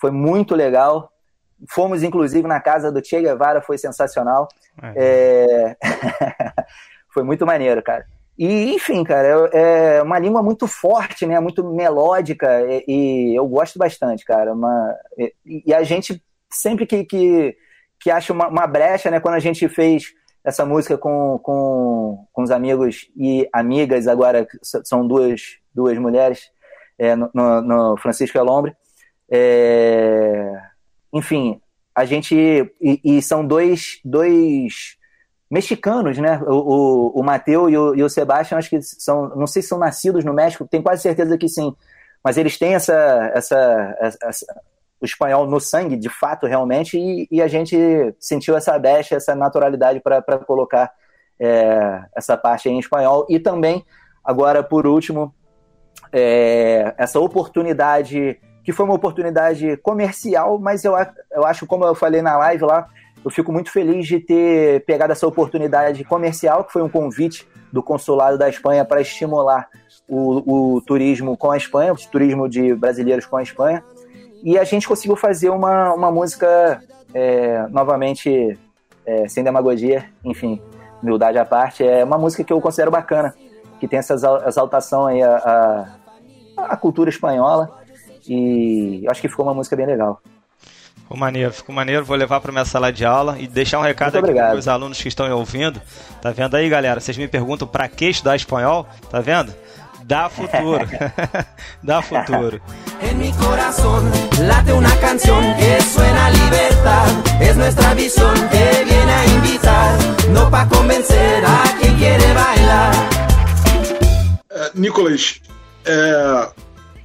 foi 0.00 0.12
muito 0.12 0.54
legal. 0.54 1.10
Fomos, 1.68 2.02
inclusive, 2.02 2.46
na 2.46 2.60
casa 2.60 2.92
do 2.92 3.04
Che 3.04 3.20
Guevara, 3.20 3.62
foi 3.62 3.78
sensacional. 3.78 4.48
É... 4.94 5.76
foi 7.12 7.22
muito 7.22 7.46
maneiro, 7.46 7.82
cara. 7.82 8.06
E, 8.38 8.74
enfim, 8.74 9.02
cara, 9.02 9.48
é 9.52 9.96
é 9.98 10.02
uma 10.02 10.18
língua 10.18 10.42
muito 10.42 10.66
forte, 10.66 11.26
né? 11.26 11.40
Muito 11.40 11.64
melódica, 11.64 12.60
e, 12.68 12.84
e 12.86 13.34
eu 13.34 13.46
gosto 13.46 13.78
bastante, 13.78 14.24
cara. 14.24 14.52
Uma, 14.52 14.94
e, 15.16 15.62
e 15.66 15.74
a 15.74 15.82
gente, 15.82 16.22
sempre 16.50 16.86
que, 16.86 17.04
que, 17.04 17.56
que 17.98 18.10
acha 18.10 18.32
uma, 18.32 18.48
uma 18.48 18.66
brecha, 18.66 19.10
né? 19.10 19.20
Quando 19.20 19.36
a 19.36 19.40
gente 19.40 19.66
fez 19.68 20.12
essa 20.44 20.64
música 20.66 20.98
com, 20.98 21.40
com, 21.42 22.26
com 22.32 22.42
os 22.42 22.50
amigos 22.50 23.10
e 23.16 23.48
amigas, 23.52 24.06
agora 24.06 24.46
são 24.62 25.06
duas, 25.06 25.58
duas 25.74 25.96
mulheres, 25.98 26.50
é, 26.98 27.16
no, 27.16 27.30
no, 27.34 27.62
no 27.62 27.96
Francisco 27.96 28.38
Elombre. 28.38 28.76
É, 29.30 30.52
enfim, 31.16 31.60
a 31.94 32.04
gente. 32.04 32.34
E, 32.80 33.00
e 33.02 33.22
são 33.22 33.46
dois, 33.46 34.00
dois 34.04 34.96
mexicanos, 35.50 36.18
né? 36.18 36.40
O, 36.46 36.54
o, 37.14 37.20
o 37.20 37.22
Mateu 37.22 37.70
e 37.70 37.78
o, 37.78 37.94
e 37.94 38.02
o 38.02 38.10
Sebastião, 38.10 38.58
acho 38.58 38.68
que 38.70 38.82
são, 38.82 39.28
não 39.30 39.46
sei 39.46 39.62
se 39.62 39.68
são 39.68 39.78
nascidos 39.78 40.24
no 40.24 40.34
México, 40.34 40.66
tenho 40.68 40.82
quase 40.82 41.02
certeza 41.02 41.38
que 41.38 41.48
sim, 41.48 41.74
mas 42.22 42.36
eles 42.36 42.58
têm 42.58 42.74
essa, 42.74 43.30
essa, 43.34 43.96
essa- 44.00 44.46
o 45.00 45.04
espanhol 45.04 45.46
no 45.46 45.60
sangue, 45.60 45.96
de 45.96 46.08
fato, 46.08 46.46
realmente, 46.46 46.98
e, 46.98 47.28
e 47.30 47.40
a 47.42 47.48
gente 47.48 47.76
sentiu 48.18 48.56
essa 48.56 48.78
brecha, 48.78 49.14
essa 49.16 49.34
naturalidade 49.34 50.00
para 50.00 50.22
colocar 50.44 50.92
é, 51.38 52.02
essa 52.16 52.36
parte 52.36 52.68
em 52.68 52.78
espanhol. 52.78 53.26
E 53.28 53.38
também, 53.38 53.84
agora 54.24 54.62
por 54.62 54.86
último, 54.86 55.34
é, 56.12 56.94
essa 56.98 57.20
oportunidade, 57.20 58.40
que 58.66 58.72
foi 58.72 58.84
uma 58.84 58.96
oportunidade 58.96 59.76
comercial, 59.76 60.58
mas 60.58 60.84
eu, 60.84 60.92
eu 61.30 61.46
acho, 61.46 61.64
como 61.68 61.84
eu 61.84 61.94
falei 61.94 62.20
na 62.20 62.36
live 62.36 62.64
lá, 62.64 62.88
eu 63.24 63.30
fico 63.30 63.52
muito 63.52 63.70
feliz 63.70 64.08
de 64.08 64.18
ter 64.18 64.84
pegado 64.84 65.12
essa 65.12 65.24
oportunidade 65.24 66.02
comercial, 66.02 66.64
que 66.64 66.72
foi 66.72 66.82
um 66.82 66.88
convite 66.88 67.46
do 67.72 67.80
Consulado 67.80 68.36
da 68.36 68.48
Espanha 68.48 68.84
para 68.84 69.00
estimular 69.00 69.68
o, 70.08 70.74
o, 70.74 70.80
turismo 70.80 71.36
com 71.36 71.52
a 71.52 71.56
Espanha, 71.56 71.92
o 71.92 71.96
turismo 71.96 72.48
de 72.48 72.74
brasileiros 72.74 73.24
com 73.24 73.36
a 73.36 73.42
Espanha. 73.42 73.84
E 74.42 74.58
a 74.58 74.64
gente 74.64 74.88
conseguiu 74.88 75.14
fazer 75.14 75.50
uma, 75.50 75.94
uma 75.94 76.10
música, 76.10 76.82
é, 77.14 77.68
novamente, 77.68 78.58
é, 79.06 79.28
sem 79.28 79.44
demagogia, 79.44 80.06
enfim, 80.24 80.60
humildade 81.00 81.38
à 81.38 81.44
parte, 81.44 81.86
é 81.86 82.02
uma 82.02 82.18
música 82.18 82.42
que 82.42 82.52
eu 82.52 82.60
considero 82.60 82.90
bacana, 82.90 83.32
que 83.78 83.86
tem 83.86 84.00
essa 84.00 84.14
exaltação 84.14 85.06
aí 85.06 85.22
a, 85.22 85.36
a, 86.56 86.72
a 86.72 86.76
cultura 86.76 87.08
espanhola. 87.08 87.85
E 88.28 89.00
eu 89.04 89.10
acho 89.10 89.20
que 89.20 89.28
ficou 89.28 89.44
uma 89.44 89.54
música 89.54 89.76
bem 89.76 89.86
legal. 89.86 90.20
Ficou 90.96 91.16
maneiro, 91.16 91.52
ficou 91.52 91.74
maneiro. 91.74 92.04
Vou 92.04 92.16
levar 92.16 92.40
para 92.40 92.50
minha 92.50 92.64
sala 92.64 92.92
de 92.92 93.04
aula 93.04 93.38
e 93.38 93.46
deixar 93.46 93.78
um 93.78 93.82
recado 93.82 94.18
aqui 94.18 94.32
para 94.32 94.56
os 94.56 94.66
alunos 94.66 95.00
que 95.00 95.08
estão 95.08 95.30
ouvindo. 95.36 95.80
Tá 96.20 96.30
vendo 96.30 96.56
aí, 96.56 96.68
galera? 96.68 97.00
Vocês 97.00 97.16
me 97.16 97.28
perguntam 97.28 97.68
para 97.68 97.86
que 97.88 98.06
estudar 98.06 98.34
espanhol? 98.34 98.86
Tá 99.08 99.20
vendo? 99.20 99.54
Dá 100.04 100.28
futuro. 100.28 100.86
Dá 101.82 102.02
futuro. 102.02 102.60
En 103.02 103.18
mi 103.18 103.32
corazón 103.32 104.10
late 104.42 104.72
una 104.72 104.94
canción 105.00 105.42
que 105.56 105.80
suena 105.82 106.26
a 106.26 106.30
libertad. 106.30 107.08
Es 107.40 107.56
nuestra 107.56 107.94
visión 107.94 108.34
que 108.50 108.84
viene 108.84 109.12
a 109.12 109.26
invitar, 109.26 109.98
no 110.30 110.48
para 110.50 110.68
convencer 110.68 111.44
a 111.44 111.76
quiere 111.98 112.32
bailar. 112.34 112.94
É, 114.50 114.70
Nicolas, 114.74 115.40
é, 115.84 116.48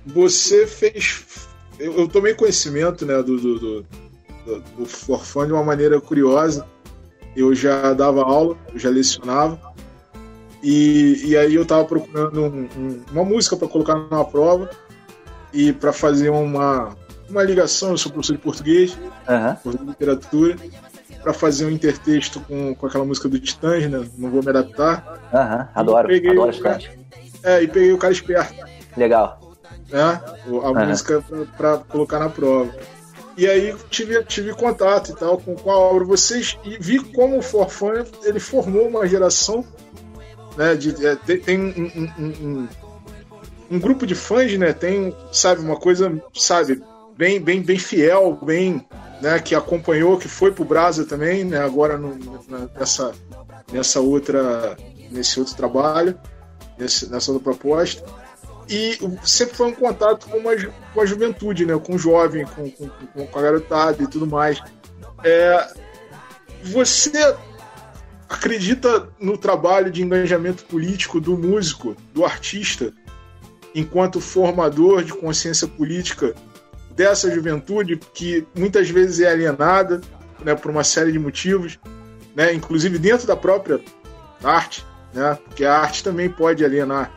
você 0.06 0.66
fez. 0.68 1.48
Eu, 1.80 2.00
eu 2.00 2.08
tomei 2.08 2.34
conhecimento 2.34 3.06
né, 3.06 3.16
do, 3.24 3.38
do, 3.38 3.60
do, 3.60 3.86
do, 4.78 4.86
Forfã 4.86 5.46
de 5.46 5.54
uma 5.54 5.64
maneira 5.64 6.00
curiosa. 6.00 6.66
Eu 7.36 7.56
já 7.56 7.94
dava 7.94 8.22
aula, 8.24 8.58
eu 8.74 8.80
já 8.80 8.90
lecionava. 8.90 9.60
E, 10.64 11.22
e 11.26 11.38
aí 11.38 11.56
eu 11.56 11.64
estava 11.64 11.84
procurando 11.86 12.42
um- 12.42 12.70
um- 12.78 13.02
uma 13.12 13.24
música 13.26 13.56
para 13.58 13.68
colocar 13.68 13.96
numa 13.96 14.24
prova 14.26 14.70
e 15.52 15.74
para 15.74 15.92
fazer 15.92 16.30
uma, 16.30 16.96
uma 17.30 17.44
ligação. 17.44 17.92
Eu 17.92 17.98
sou 17.98 18.12
professor 18.12 18.34
de 18.34 18.40
português, 18.44 18.98
Aham. 19.28 19.56
professor 19.56 19.84
de 19.86 19.90
literatura, 19.90 20.56
para 21.24 21.34
fazer 21.34 21.66
um 21.66 21.70
intertexto 21.72 22.40
com, 22.42 22.76
com 22.76 22.86
aquela 22.86 23.06
música 23.06 23.28
do 23.28 23.40
Titãs, 23.40 23.90
né? 23.90 24.06
Não 24.18 24.30
vou 24.30 24.44
me 24.44 24.50
adaptar. 24.50 25.20
Aham, 25.34 25.68
adoro, 25.74 26.12
E 26.12 26.16
peguei 26.16 26.32
adoro 26.32 26.56
o 26.56 26.60
cara-. 26.62 26.84
É, 27.44 27.64
e 27.64 27.68
peguei 27.68 27.92
o 27.94 27.98
cara 27.98 28.14
esperto 28.14 28.54
Legal. 28.96 29.41
Né? 29.92 30.22
A 30.64 30.68
Aham. 30.70 30.88
música 30.88 31.24
para 31.58 31.78
colocar 31.78 32.20
na 32.20 32.30
prova. 32.30 32.74
E 33.38 33.48
aí 33.48 33.76
tive, 33.90 34.24
tive 34.26 34.54
contato 34.54 35.12
e 35.12 35.16
tal 35.16 35.38
com, 35.38 35.56
com 35.56 35.72
a 35.72 35.78
obra 35.78 36.04
vocês 36.04 36.58
e 36.64 36.78
vi 36.78 37.00
como 37.00 37.38
o 37.38 37.42
Forfã 37.42 38.06
ele 38.24 38.40
formou 38.40 38.88
uma 38.88 39.08
geração, 39.08 39.66
né? 40.58 40.76
De, 40.76 41.06
é, 41.06 41.16
tem 41.16 41.40
tem 41.40 41.60
um, 41.60 41.92
um- 41.96 42.24
um- 42.26 42.68
um- 43.72 43.80
grupo 43.80 44.06
de 44.06 44.16
fãs, 44.16 44.58
né? 44.58 44.74
Tem, 44.74 45.16
sabe, 45.32 45.62
uma 45.62 45.78
coisa, 45.78 46.22
sabe, 46.34 46.84
bem, 47.18 47.40
bem, 47.40 47.62
bem 47.62 47.80
fiel, 47.80 48.38
bem, 48.44 48.86
né? 49.22 49.40
Que 49.40 49.56
acompanhou, 49.56 50.18
que 50.18 50.28
foi 50.28 50.52
pro 50.52 50.66
Brasa 50.66 51.06
também, 51.06 51.46
né? 51.46 51.60
Agora 51.60 51.98
no, 51.98 52.18
nessa, 52.78 53.14
nessa 53.72 54.02
outra, 54.02 54.76
nesse 55.10 55.40
outro 55.40 55.56
trabalho, 55.56 56.20
nessa 56.78 57.32
outra 57.32 57.54
proposta 57.54 58.04
e 58.74 58.98
sempre 59.26 59.56
foi 59.58 59.68
um 59.68 59.74
contato 59.76 60.30
com, 60.30 60.38
uma, 60.38 60.52
com 60.94 61.02
a 61.02 61.06
juventude, 61.06 61.66
né? 61.66 61.78
com 61.78 61.96
o 61.96 62.00
jovem, 62.00 62.46
com, 62.46 62.72
com- 62.72 63.28
com 63.28 63.40
a 63.40 63.42
garotada 63.42 64.02
e 64.02 64.08
tudo 64.08 64.26
mais. 64.26 64.64
É, 65.26 65.68
você 66.64 67.36
acredita 68.30 69.10
no 69.20 69.38
trabalho 69.38 69.92
de 69.92 70.02
engajamento 70.02 70.64
político 70.64 71.20
do 71.20 71.38
músico, 71.38 71.98
do 72.14 72.24
artista, 72.24 72.94
enquanto 73.76 74.22
formador 74.22 75.04
de 75.04 75.12
consciência 75.14 75.68
política 75.68 76.34
dessa 76.96 77.30
juventude 77.30 77.98
que 78.14 78.48
muitas 78.56 78.90
vezes 78.90 79.20
é 79.20 79.30
alienada 79.30 80.00
né, 80.44 80.56
por 80.56 80.72
uma 80.72 80.84
série 80.84 81.12
de 81.12 81.20
motivos, 81.20 81.78
né, 82.34 82.54
inclusive 82.54 82.98
dentro 82.98 83.28
da 83.28 83.36
própria 83.36 83.82
arte, 84.42 84.86
né, 85.14 85.38
porque 85.46 85.66
a 85.66 85.78
arte 85.78 86.04
também 86.04 86.30
pode 86.30 86.64
alienar. 86.64 87.12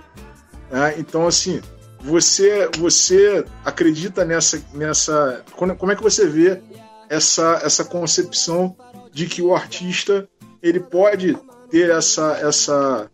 Né? 0.70 0.94
então, 0.98 1.26
assim, 1.26 1.60
você 2.00 2.68
você 2.78 3.44
acredita 3.64 4.24
nessa 4.24 4.62
nessa 4.74 5.42
como 5.56 5.90
é 5.90 5.96
que 5.96 6.02
você 6.02 6.26
vê 6.26 6.60
essa 7.08 7.60
essa 7.64 7.84
concepção 7.84 8.76
de 9.10 9.26
que 9.26 9.40
o 9.40 9.54
artista 9.54 10.28
ele 10.62 10.80
pode 10.80 11.36
ter 11.70 11.90
essa 11.90 12.38
essa 12.38 13.10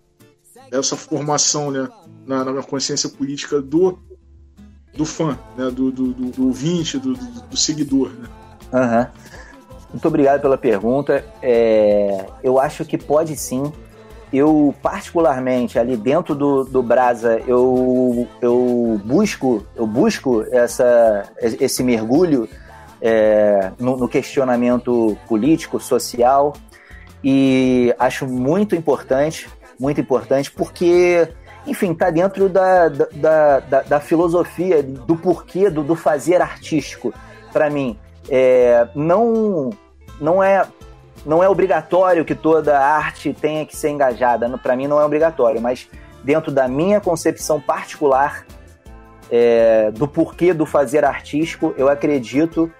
essa 0.72 0.96
formação 0.96 1.70
né 1.70 1.88
na, 2.26 2.44
na 2.44 2.62
consciência 2.62 3.08
política 3.08 3.62
do 3.62 3.98
do 4.96 5.04
fã 5.04 5.38
né 5.56 5.70
do, 5.70 5.92
do, 5.92 6.12
do, 6.12 6.46
ouvinte 6.46 6.98
do, 6.98 7.14
do, 7.14 7.42
do 7.42 7.56
seguidor 7.56 8.10
né? 8.10 8.28
Aham. 8.72 9.10
Muito 9.90 10.06
obrigado 10.06 10.40
pela 10.40 10.56
pergunta. 10.56 11.24
É, 11.42 12.26
eu 12.42 12.60
acho 12.60 12.84
que 12.84 12.96
pode 12.96 13.36
sim. 13.36 13.72
Eu, 14.32 14.72
particularmente, 14.80 15.78
ali 15.78 15.96
dentro 15.96 16.34
do, 16.34 16.64
do 16.64 16.82
Brasa, 16.82 17.40
eu, 17.48 18.28
eu 18.40 19.00
busco, 19.04 19.66
eu 19.74 19.86
busco 19.86 20.44
essa, 20.52 21.24
esse 21.38 21.82
mergulho 21.82 22.48
é, 23.00 23.72
no, 23.78 23.96
no 23.96 24.08
questionamento 24.08 25.18
político, 25.26 25.80
social, 25.80 26.54
e 27.24 27.94
acho 27.98 28.26
muito 28.26 28.76
importante, 28.76 29.48
muito 29.78 30.00
importante, 30.00 30.50
porque, 30.50 31.28
enfim, 31.66 31.92
está 31.92 32.10
dentro 32.10 32.48
da, 32.48 32.88
da, 32.88 33.60
da, 33.60 33.82
da 33.82 34.00
filosofia, 34.00 34.82
do 34.82 35.16
porquê 35.16 35.68
do, 35.68 35.82
do 35.82 35.96
fazer 35.96 36.40
artístico, 36.40 37.12
para 37.52 37.68
mim. 37.68 37.98
É, 38.28 38.86
não, 38.94 39.70
não 40.20 40.42
é 40.42 40.64
não 41.24 41.42
é 41.42 41.48
obrigatório 41.48 42.24
que 42.24 42.34
toda 42.34 42.78
arte 42.78 43.32
tenha 43.32 43.66
que 43.66 43.76
ser 43.76 43.90
engajada. 43.90 44.48
Para 44.58 44.76
mim 44.76 44.86
não 44.86 45.00
é 45.00 45.04
obrigatório, 45.04 45.60
mas 45.60 45.88
dentro 46.22 46.50
da 46.50 46.68
minha 46.68 47.00
concepção 47.00 47.60
particular 47.60 48.46
é, 49.30 49.90
do 49.92 50.08
porquê 50.08 50.52
do 50.52 50.66
fazer 50.66 51.04
artístico, 51.04 51.74
eu 51.76 51.88
acredito 51.88 52.70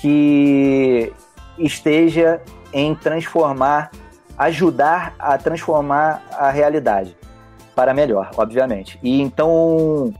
que 0.00 1.12
esteja 1.58 2.42
em 2.72 2.94
transformar, 2.94 3.90
ajudar 4.36 5.14
a 5.18 5.38
transformar 5.38 6.22
a 6.32 6.50
realidade 6.50 7.16
para 7.74 7.94
melhor, 7.94 8.30
obviamente. 8.36 8.98
E 9.02 9.20
então 9.20 10.12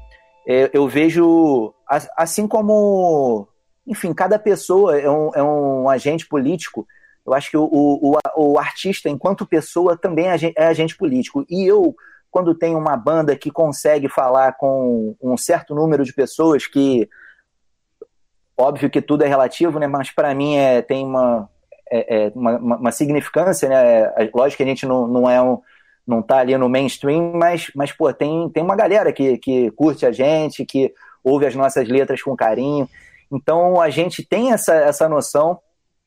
é, 0.47 0.71
eu 0.73 0.89
vejo 0.89 1.75
assim 2.17 2.47
como 2.49 3.49
enfim, 3.87 4.13
cada 4.13 4.39
pessoa 4.39 4.99
é 4.99 5.09
um, 5.09 5.31
é 5.35 5.43
um 5.43 5.89
agente 5.89 6.27
político. 6.27 6.87
Eu 7.27 7.35
acho 7.35 7.51
que 7.51 7.57
o, 7.57 7.65
o, 7.65 8.17
o, 8.37 8.59
artista, 8.59 9.09
enquanto 9.09 9.45
pessoa, 9.45 9.97
também 9.97 10.27
é 10.29 10.65
agente 10.65 10.97
político. 10.97 11.45
E 11.51 11.67
eu, 11.67 11.95
quando 12.31 12.55
tenho 12.55 12.79
uma 12.79 12.97
banda 12.97 13.35
que 13.37 13.51
consegue 13.51 14.09
falar 14.09 14.53
com 14.53 15.17
um 15.21 15.37
certo 15.37 15.75
número 15.75 16.05
de 16.05 16.13
pessoas, 16.13 16.67
que 16.67 17.09
óbvio 18.57 18.89
que 18.89 19.03
tudo 19.03 19.25
é 19.25 19.27
relativo, 19.27 19.79
né? 19.81 19.89
Mas 19.89 20.11
para 20.11 20.35
mim 20.35 20.57
é, 20.57 20.81
tem 20.81 21.05
uma, 21.05 21.51
é, 21.91 22.27
é 22.27 22.33
uma, 22.35 22.57
uma, 22.59 22.93
significância, 22.93 23.69
né? 23.69 24.31
Lógico 24.33 24.59
que 24.59 24.63
a 24.63 24.67
gente 24.67 24.87
não, 24.87 25.09
não 25.09 25.29
é 25.29 25.43
um, 25.43 25.61
não 26.07 26.23
tá 26.23 26.39
ali 26.39 26.57
no 26.57 26.69
mainstream, 26.69 27.33
mas, 27.35 27.73
mas 27.75 27.91
pô, 27.91 28.13
tem, 28.13 28.49
tem 28.51 28.63
uma 28.63 28.77
galera 28.77 29.13
que, 29.13 29.37
que 29.39 29.71
curte 29.73 30.07
a 30.07 30.13
gente, 30.13 30.65
que 30.65 30.95
ouve 31.25 31.45
as 31.45 31.57
nossas 31.57 31.89
letras 31.89 32.23
com 32.23 32.37
carinho. 32.37 32.89
Então 33.33 33.81
a 33.81 33.91
gente 33.91 34.25
tem 34.25 34.53
essa, 34.53 34.75
essa 34.75 35.09
noção 35.09 35.59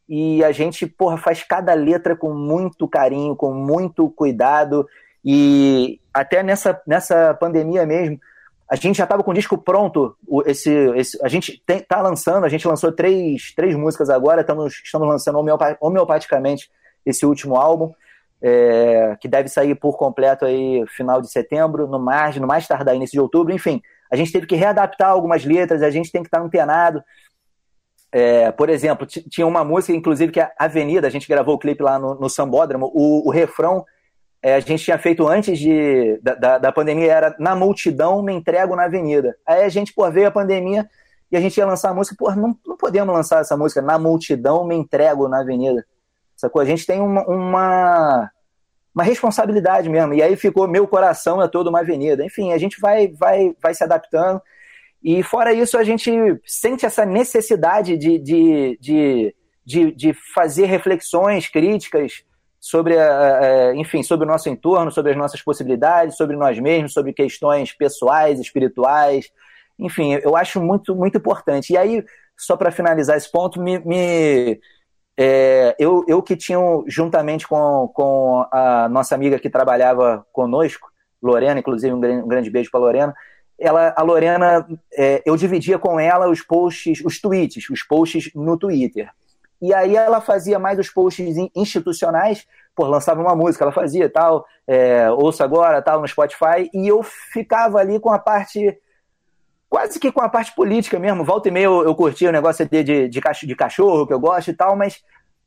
e 0.09 0.43
a 0.43 0.51
gente 0.51 0.87
porra, 0.87 1.17
faz 1.17 1.43
cada 1.43 1.73
letra 1.75 2.15
com 2.15 2.33
muito 2.33 2.87
carinho, 2.87 3.35
com 3.35 3.53
muito 3.53 4.09
cuidado. 4.09 4.87
E 5.23 6.01
até 6.11 6.41
nessa, 6.41 6.81
nessa 6.87 7.35
pandemia 7.35 7.85
mesmo, 7.85 8.19
a 8.67 8.75
gente 8.75 8.97
já 8.97 9.03
estava 9.03 9.23
com 9.23 9.29
o 9.29 9.33
disco 9.35 9.55
pronto. 9.55 10.17
Esse, 10.47 10.71
esse, 10.95 11.23
a 11.23 11.27
gente 11.27 11.61
tem, 11.63 11.79
tá 11.79 12.01
lançando, 12.01 12.43
a 12.43 12.49
gente 12.49 12.67
lançou 12.67 12.91
três, 12.91 13.53
três 13.55 13.75
músicas 13.75 14.09
agora, 14.09 14.41
estamos, 14.41 14.81
estamos 14.83 15.07
lançando 15.07 15.37
homeopaticamente 15.79 16.71
esse 17.05 17.25
último 17.25 17.55
álbum. 17.55 17.93
É, 18.41 19.17
que 19.19 19.27
deve 19.27 19.49
sair 19.49 19.75
por 19.75 19.97
completo 19.97 20.45
aí 20.45 20.85
final 20.87 21.21
de 21.21 21.29
setembro, 21.29 21.87
no 21.87 21.99
mais, 21.99 22.37
no 22.37 22.47
mais 22.47 22.65
tardar 22.65 22.95
início 22.95 23.11
de 23.11 23.19
outubro, 23.19 23.53
enfim 23.53 23.81
a 24.11 24.15
gente 24.15 24.31
teve 24.31 24.47
que 24.47 24.55
readaptar 24.55 25.09
algumas 25.09 25.45
letras, 25.45 25.83
a 25.83 25.91
gente 25.91 26.11
tem 26.11 26.23
que 26.23 26.27
estar 26.27 26.41
antenado. 26.41 27.03
É, 28.11 28.51
por 28.51 28.69
exemplo, 28.69 29.05
tinha 29.05 29.45
uma 29.45 29.63
música, 29.63 29.93
inclusive, 29.93 30.31
que 30.31 30.39
é 30.39 30.51
Avenida, 30.57 31.07
a 31.07 31.11
gente 31.11 31.27
gravou 31.27 31.55
o 31.55 31.59
clipe 31.59 31.83
lá 31.83 31.99
no, 31.99 32.15
no 32.15 32.29
Sambódromo, 32.29 32.91
o, 32.93 33.27
o 33.27 33.31
refrão 33.31 33.85
é, 34.41 34.55
a 34.55 34.59
gente 34.59 34.83
tinha 34.83 34.97
feito 34.97 35.27
antes 35.27 35.59
de, 35.59 36.17
da, 36.21 36.33
da, 36.33 36.57
da, 36.57 36.71
pandemia, 36.71 37.11
era 37.11 37.35
Na 37.39 37.55
multidão, 37.55 38.21
me 38.21 38.33
entrego 38.33 38.75
na 38.75 38.85
avenida. 38.85 39.35
Aí 39.45 39.63
a 39.63 39.69
gente, 39.69 39.93
pô, 39.93 40.09
veio 40.09 40.27
a 40.27 40.31
pandemia 40.31 40.89
e 41.31 41.35
a 41.37 41.41
gente 41.41 41.57
ia 41.57 41.65
lançar 41.65 41.89
a 41.89 41.93
música, 41.93 42.15
pô, 42.17 42.31
não, 42.31 42.57
não 42.65 42.77
podemos 42.77 43.13
lançar 43.13 43.41
essa 43.41 43.57
música, 43.57 43.81
Na 43.81 43.99
multidão, 43.99 44.65
me 44.65 44.75
entrego 44.75 45.27
na 45.27 45.41
avenida. 45.41 45.85
sacou? 46.37 46.61
A 46.61 46.65
gente 46.65 46.85
tem 46.85 47.01
uma, 47.01 47.23
uma, 47.25 48.31
uma 48.95 49.03
responsabilidade 49.03 49.89
mesmo. 49.89 50.13
E 50.13 50.23
aí 50.23 50.35
ficou 50.37 50.67
meu 50.67 50.87
coração 50.87 51.41
é 51.41 51.47
todo 51.47 51.67
uma 51.67 51.81
avenida. 51.81 52.23
Enfim, 52.23 52.53
a 52.53 52.57
gente 52.57 52.79
vai, 52.79 53.09
vai, 53.09 53.53
vai 53.61 53.73
se 53.73 53.83
adaptando. 53.83 54.41
E 55.03 55.23
fora 55.23 55.53
isso, 55.53 55.77
a 55.77 55.83
gente 55.83 56.11
sente 56.45 56.85
essa 56.85 57.05
necessidade 57.05 57.97
de, 57.97 58.19
de, 58.19 58.77
de, 58.81 59.35
de, 59.65 59.91
de 59.91 60.13
fazer 60.33 60.65
reflexões 60.65 61.47
críticas 61.47 62.23
sobre, 62.59 62.97
a, 62.97 63.39
a, 63.39 63.75
enfim, 63.75 64.03
sobre 64.03 64.25
o 64.25 64.29
nosso 64.29 64.49
entorno, 64.49 64.91
sobre 64.91 65.11
as 65.11 65.17
nossas 65.17 65.41
possibilidades, 65.41 66.17
sobre 66.17 66.35
nós 66.35 66.59
mesmos, 66.59 66.93
sobre 66.93 67.13
questões 67.13 67.71
pessoais, 67.71 68.39
espirituais. 68.39 69.29
Enfim, 69.77 70.19
eu 70.21 70.35
acho 70.35 70.61
muito, 70.61 70.93
muito 70.93 71.17
importante. 71.17 71.71
E 71.71 71.77
aí, 71.77 72.03
só 72.37 72.57
para 72.57 72.71
finalizar 72.71 73.15
esse 73.15 73.31
ponto, 73.31 73.61
me, 73.61 73.79
me 73.79 74.59
é, 75.17 75.75
eu, 75.79 76.05
eu 76.07 76.21
que 76.21 76.35
tinha, 76.37 76.57
juntamente 76.87 77.47
com, 77.47 77.89
com 77.93 78.45
a 78.51 78.87
nossa 78.89 79.15
amiga 79.15 79.39
que 79.39 79.49
trabalhava 79.49 80.25
conosco, 80.31 80.89
Lorena, 81.21 81.59
inclusive 81.59 81.93
um 81.93 81.99
grande, 81.99 82.23
um 82.23 82.27
grande 82.27 82.49
beijo 82.49 82.71
para 82.71 82.79
Lorena, 82.79 83.13
ela, 83.59 83.93
a 83.95 84.01
Lorena, 84.01 84.65
é, 84.93 85.21
eu 85.25 85.35
dividia 85.35 85.77
com 85.77 85.99
ela 85.99 86.29
os 86.29 86.41
posts, 86.41 87.01
os 87.03 87.19
tweets, 87.19 87.69
os 87.69 87.83
posts 87.83 88.31
no 88.33 88.57
Twitter. 88.57 89.09
E 89.61 89.73
aí 89.73 89.95
ela 89.95 90.21
fazia 90.21 90.57
mais 90.57 90.79
os 90.79 90.89
posts 90.89 91.35
institucionais, 91.53 92.47
por 92.73 92.87
lançava 92.87 93.21
uma 93.21 93.35
música, 93.35 93.65
ela 93.65 93.73
fazia 93.73 94.09
tal, 94.09 94.45
é, 94.65 95.11
ouça 95.11 95.43
agora, 95.43 95.81
tal, 95.81 95.99
no 95.99 96.07
Spotify, 96.07 96.69
e 96.73 96.87
eu 96.87 97.03
ficava 97.03 97.77
ali 97.79 97.99
com 97.99 98.09
a 98.09 98.17
parte, 98.17 98.77
quase 99.69 99.99
que 99.99 100.11
com 100.11 100.21
a 100.21 100.29
parte 100.29 100.55
política 100.55 100.97
mesmo. 100.97 101.25
Volta 101.25 101.49
e 101.49 101.51
meia 101.51 101.65
eu, 101.65 101.83
eu 101.83 101.93
curtia 101.93 102.29
o 102.29 102.33
negócio 102.33 102.65
de, 102.65 102.83
de, 102.83 103.09
de, 103.09 103.55
cachorro, 103.55 104.07
que 104.07 104.13
eu 104.13 104.19
gosto 104.19 104.49
e 104.49 104.53
tal, 104.53 104.77
mas 104.77 105.03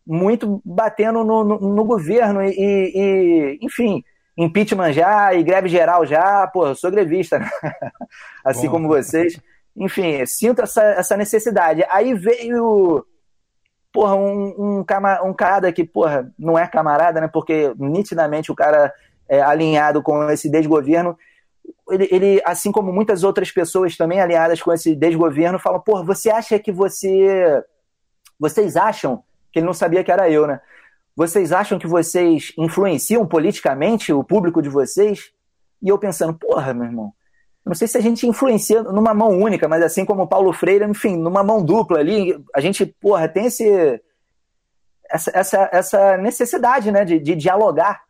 muito 0.06 0.60
batendo 0.62 1.24
no, 1.24 1.42
no, 1.42 1.58
no 1.58 1.84
governo 1.84 2.42
e, 2.42 2.52
e, 2.58 3.58
enfim, 3.62 4.04
impeachment 4.36 4.92
já 4.92 5.34
e 5.34 5.42
greve 5.42 5.68
geral 5.68 6.06
já, 6.06 6.46
pô, 6.46 6.68
eu 6.68 6.74
sou 6.74 6.90
grevista, 6.90 7.38
né? 7.38 7.50
assim 8.44 8.66
Bom. 8.66 8.72
como 8.72 8.88
vocês. 8.88 9.38
Enfim, 9.76 10.24
sinto 10.26 10.62
essa, 10.62 10.82
essa 10.82 11.16
necessidade. 11.16 11.84
Aí 11.90 12.14
veio, 12.14 13.06
porra, 13.92 14.14
um, 14.14 14.78
um, 14.78 14.84
cama, 14.84 15.22
um 15.22 15.32
cara 15.32 15.72
que, 15.72 15.84
porra, 15.84 16.30
não 16.38 16.58
é 16.58 16.66
camarada, 16.66 17.20
né? 17.20 17.28
Porque 17.28 17.72
nitidamente 17.78 18.52
o 18.52 18.54
cara 18.54 18.92
é 19.28 19.40
alinhado 19.40 20.02
com 20.02 20.28
esse 20.30 20.50
desgoverno. 20.50 21.16
Ele, 21.88 22.08
ele, 22.10 22.42
assim 22.44 22.70
como 22.70 22.92
muitas 22.92 23.24
outras 23.24 23.50
pessoas 23.50 23.96
também 23.96 24.20
alinhadas 24.20 24.62
com 24.62 24.72
esse 24.72 24.94
desgoverno, 24.94 25.58
falam, 25.58 25.80
porra, 25.80 26.04
você 26.04 26.30
acha 26.30 26.58
que 26.58 26.72
você. 26.72 27.62
Vocês 28.38 28.76
acham 28.76 29.22
que 29.52 29.58
ele 29.58 29.66
não 29.66 29.74
sabia 29.74 30.02
que 30.02 30.10
era 30.10 30.28
eu, 30.28 30.46
né? 30.46 30.60
Vocês 31.14 31.52
acham 31.52 31.78
que 31.78 31.86
vocês 31.86 32.52
influenciam 32.56 33.26
politicamente 33.26 34.12
o 34.12 34.24
público 34.24 34.62
de 34.62 34.68
vocês? 34.68 35.30
E 35.82 35.88
eu 35.88 35.98
pensando, 35.98 36.34
porra, 36.34 36.72
meu 36.72 36.84
irmão, 36.84 37.12
não 37.64 37.74
sei 37.74 37.86
se 37.86 37.96
a 37.96 38.00
gente 38.00 38.26
influencia 38.26 38.82
numa 38.82 39.14
mão 39.14 39.28
única, 39.30 39.68
mas 39.68 39.82
assim 39.82 40.04
como 40.04 40.26
Paulo 40.26 40.52
Freire, 40.52 40.84
enfim, 40.84 41.16
numa 41.16 41.44
mão 41.44 41.64
dupla 41.64 41.98
ali, 41.98 42.36
a 42.54 42.60
gente, 42.60 42.86
porra, 42.86 43.28
tem 43.28 43.46
esse, 43.46 44.00
essa, 45.10 45.30
essa, 45.34 45.70
essa 45.72 46.16
necessidade, 46.16 46.90
né, 46.90 47.04
de, 47.04 47.18
de 47.18 47.36
dialogar 47.36 48.02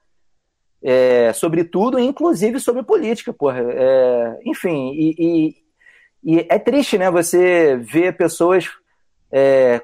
é, 0.82 1.32
sobre 1.32 1.64
tudo, 1.64 1.98
inclusive 1.98 2.58
sobre 2.60 2.82
política, 2.82 3.32
porra. 3.32 3.60
É, 3.60 4.40
enfim, 4.46 4.92
e, 4.94 5.14
e, 5.18 6.36
e, 6.36 6.46
é 6.48 6.58
triste, 6.58 6.96
né, 6.96 7.10
você 7.10 7.76
ver 7.76 8.16
pessoas 8.16 8.70
é, 9.30 9.82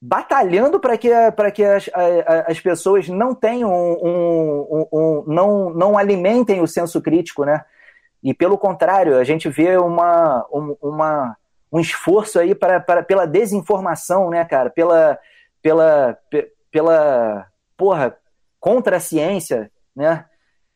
batalhando 0.00 0.78
para 0.78 0.96
que, 0.98 1.10
pra 1.34 1.50
que 1.50 1.64
as, 1.64 1.88
as 2.46 2.60
pessoas 2.60 3.08
não 3.08 3.34
tenham 3.34 3.70
um, 3.72 3.96
um, 4.02 4.88
um, 4.92 5.24
não, 5.26 5.70
não 5.70 5.98
alimentem 5.98 6.60
o 6.60 6.66
senso 6.66 7.00
crítico, 7.00 7.44
né? 7.44 7.64
E 8.22 8.34
pelo 8.34 8.58
contrário, 8.58 9.18
a 9.18 9.24
gente 9.24 9.48
vê 9.48 9.76
uma, 9.76 10.44
uma, 10.82 11.36
um 11.72 11.80
esforço 11.80 12.38
aí 12.38 12.54
para, 12.54 12.80
para, 12.80 13.02
pela 13.02 13.26
desinformação, 13.26 14.30
né, 14.30 14.44
cara? 14.44 14.68
Pela, 14.68 15.18
pela, 15.62 16.18
pela 16.70 17.46
porra, 17.76 18.16
contra 18.60 18.96
a 18.96 19.00
ciência, 19.00 19.70
né? 19.94 20.24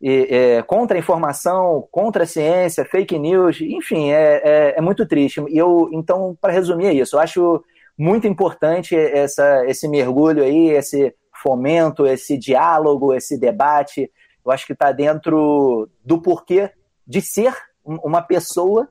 E, 0.00 0.28
é, 0.30 0.62
contra 0.62 0.96
a 0.96 0.98
informação, 0.98 1.86
contra 1.90 2.24
a 2.24 2.26
ciência, 2.26 2.86
fake 2.86 3.18
news, 3.18 3.60
enfim, 3.60 4.10
é, 4.10 4.40
é, 4.42 4.74
é 4.78 4.80
muito 4.80 5.06
triste. 5.06 5.44
E 5.48 5.58
eu, 5.58 5.90
então, 5.92 6.36
para 6.40 6.52
resumir 6.52 6.96
isso, 6.96 7.16
eu 7.16 7.20
acho 7.20 7.64
muito 8.00 8.26
importante 8.26 8.96
essa, 8.96 9.66
esse 9.66 9.86
mergulho 9.86 10.42
aí, 10.42 10.70
esse 10.70 11.14
fomento, 11.42 12.06
esse 12.06 12.38
diálogo, 12.38 13.12
esse 13.12 13.38
debate. 13.38 14.10
Eu 14.42 14.50
acho 14.50 14.66
que 14.66 14.72
está 14.72 14.90
dentro 14.90 15.86
do 16.02 16.18
porquê 16.18 16.70
de 17.06 17.20
ser 17.20 17.54
uma 17.84 18.22
pessoa, 18.22 18.88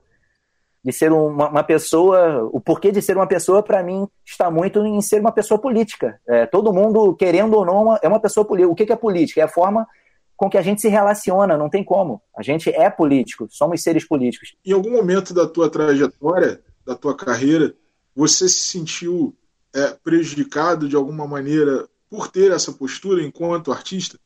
de 0.84 0.92
ser 0.92 1.10
uma, 1.10 1.48
uma 1.48 1.64
pessoa. 1.64 2.48
O 2.52 2.60
porquê 2.60 2.92
de 2.92 3.02
ser 3.02 3.16
uma 3.16 3.26
pessoa, 3.26 3.64
para 3.64 3.82
mim, 3.82 4.06
está 4.24 4.48
muito 4.48 4.78
em 4.86 5.00
ser 5.00 5.20
uma 5.20 5.32
pessoa 5.32 5.60
política. 5.60 6.20
É, 6.28 6.46
todo 6.46 6.72
mundo, 6.72 7.12
querendo 7.16 7.54
ou 7.54 7.66
não, 7.66 7.98
é 8.00 8.06
uma 8.06 8.20
pessoa 8.20 8.46
política. 8.46 8.72
O 8.72 8.76
que 8.76 8.92
é 8.92 8.96
política? 8.96 9.40
É 9.40 9.44
a 9.44 9.48
forma 9.48 9.88
com 10.36 10.48
que 10.48 10.56
a 10.56 10.62
gente 10.62 10.80
se 10.80 10.88
relaciona, 10.88 11.58
não 11.58 11.68
tem 11.68 11.82
como. 11.82 12.22
A 12.36 12.42
gente 12.42 12.70
é 12.70 12.88
político, 12.88 13.48
somos 13.50 13.82
seres 13.82 14.06
políticos. 14.06 14.54
Em 14.64 14.72
algum 14.72 14.92
momento 14.92 15.34
da 15.34 15.48
tua 15.48 15.68
trajetória, 15.68 16.60
da 16.86 16.94
tua 16.94 17.16
carreira, 17.16 17.74
você 18.20 18.50
se 18.50 18.64
sentiu 18.64 19.34
é, 19.74 19.92
prejudicado 20.04 20.86
de 20.86 20.94
alguma 20.94 21.26
maneira 21.26 21.88
por 22.10 22.28
ter 22.28 22.52
essa 22.52 22.70
postura 22.70 23.22
enquanto 23.22 23.72
artista? 23.72 24.18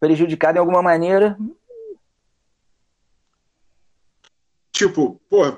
Prejudicado 0.00 0.56
em 0.56 0.58
alguma 0.58 0.82
maneira? 0.82 1.38
Tipo, 4.72 5.20
pô, 5.30 5.46
é, 5.46 5.54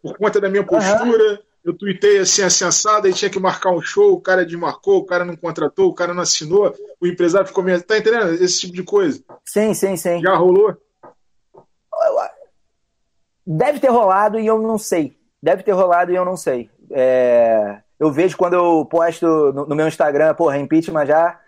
por 0.00 0.16
conta 0.16 0.40
da 0.40 0.48
minha 0.48 0.64
postura, 0.64 1.32
uhum. 1.32 1.38
eu 1.62 1.76
tuitei 1.76 2.20
assim, 2.20 2.42
assada, 2.42 3.06
e 3.06 3.12
tinha 3.12 3.30
que 3.30 3.38
marcar 3.38 3.70
um 3.70 3.82
show, 3.82 4.14
o 4.14 4.20
cara 4.20 4.46
desmarcou, 4.46 4.96
o 4.96 5.04
cara 5.04 5.26
não 5.26 5.36
contratou, 5.36 5.90
o 5.90 5.94
cara 5.94 6.14
não 6.14 6.22
assinou, 6.22 6.74
o 6.98 7.06
empresário 7.06 7.46
ficou 7.46 7.62
meio. 7.62 7.82
Tá 7.82 7.98
entendendo? 7.98 8.32
Esse 8.42 8.60
tipo 8.60 8.72
de 8.72 8.82
coisa. 8.82 9.22
Sim, 9.44 9.74
sim, 9.74 9.94
sim. 9.94 10.22
Já 10.22 10.34
rolou? 10.34 10.74
Deve 13.46 13.78
ter 13.78 13.90
rolado 13.90 14.40
e 14.40 14.46
eu 14.46 14.58
não 14.62 14.78
sei. 14.78 15.19
Deve 15.42 15.62
ter 15.62 15.72
rolado 15.72 16.12
e 16.12 16.14
eu 16.14 16.24
não 16.24 16.36
sei. 16.36 16.68
É, 16.90 17.78
eu 17.98 18.10
vejo 18.10 18.36
quando 18.36 18.54
eu 18.54 18.84
posto 18.84 19.26
no, 19.26 19.66
no 19.66 19.76
meu 19.76 19.88
Instagram, 19.88 20.34
porra, 20.34 20.58
impeachment 20.58 21.06
já, 21.06 21.40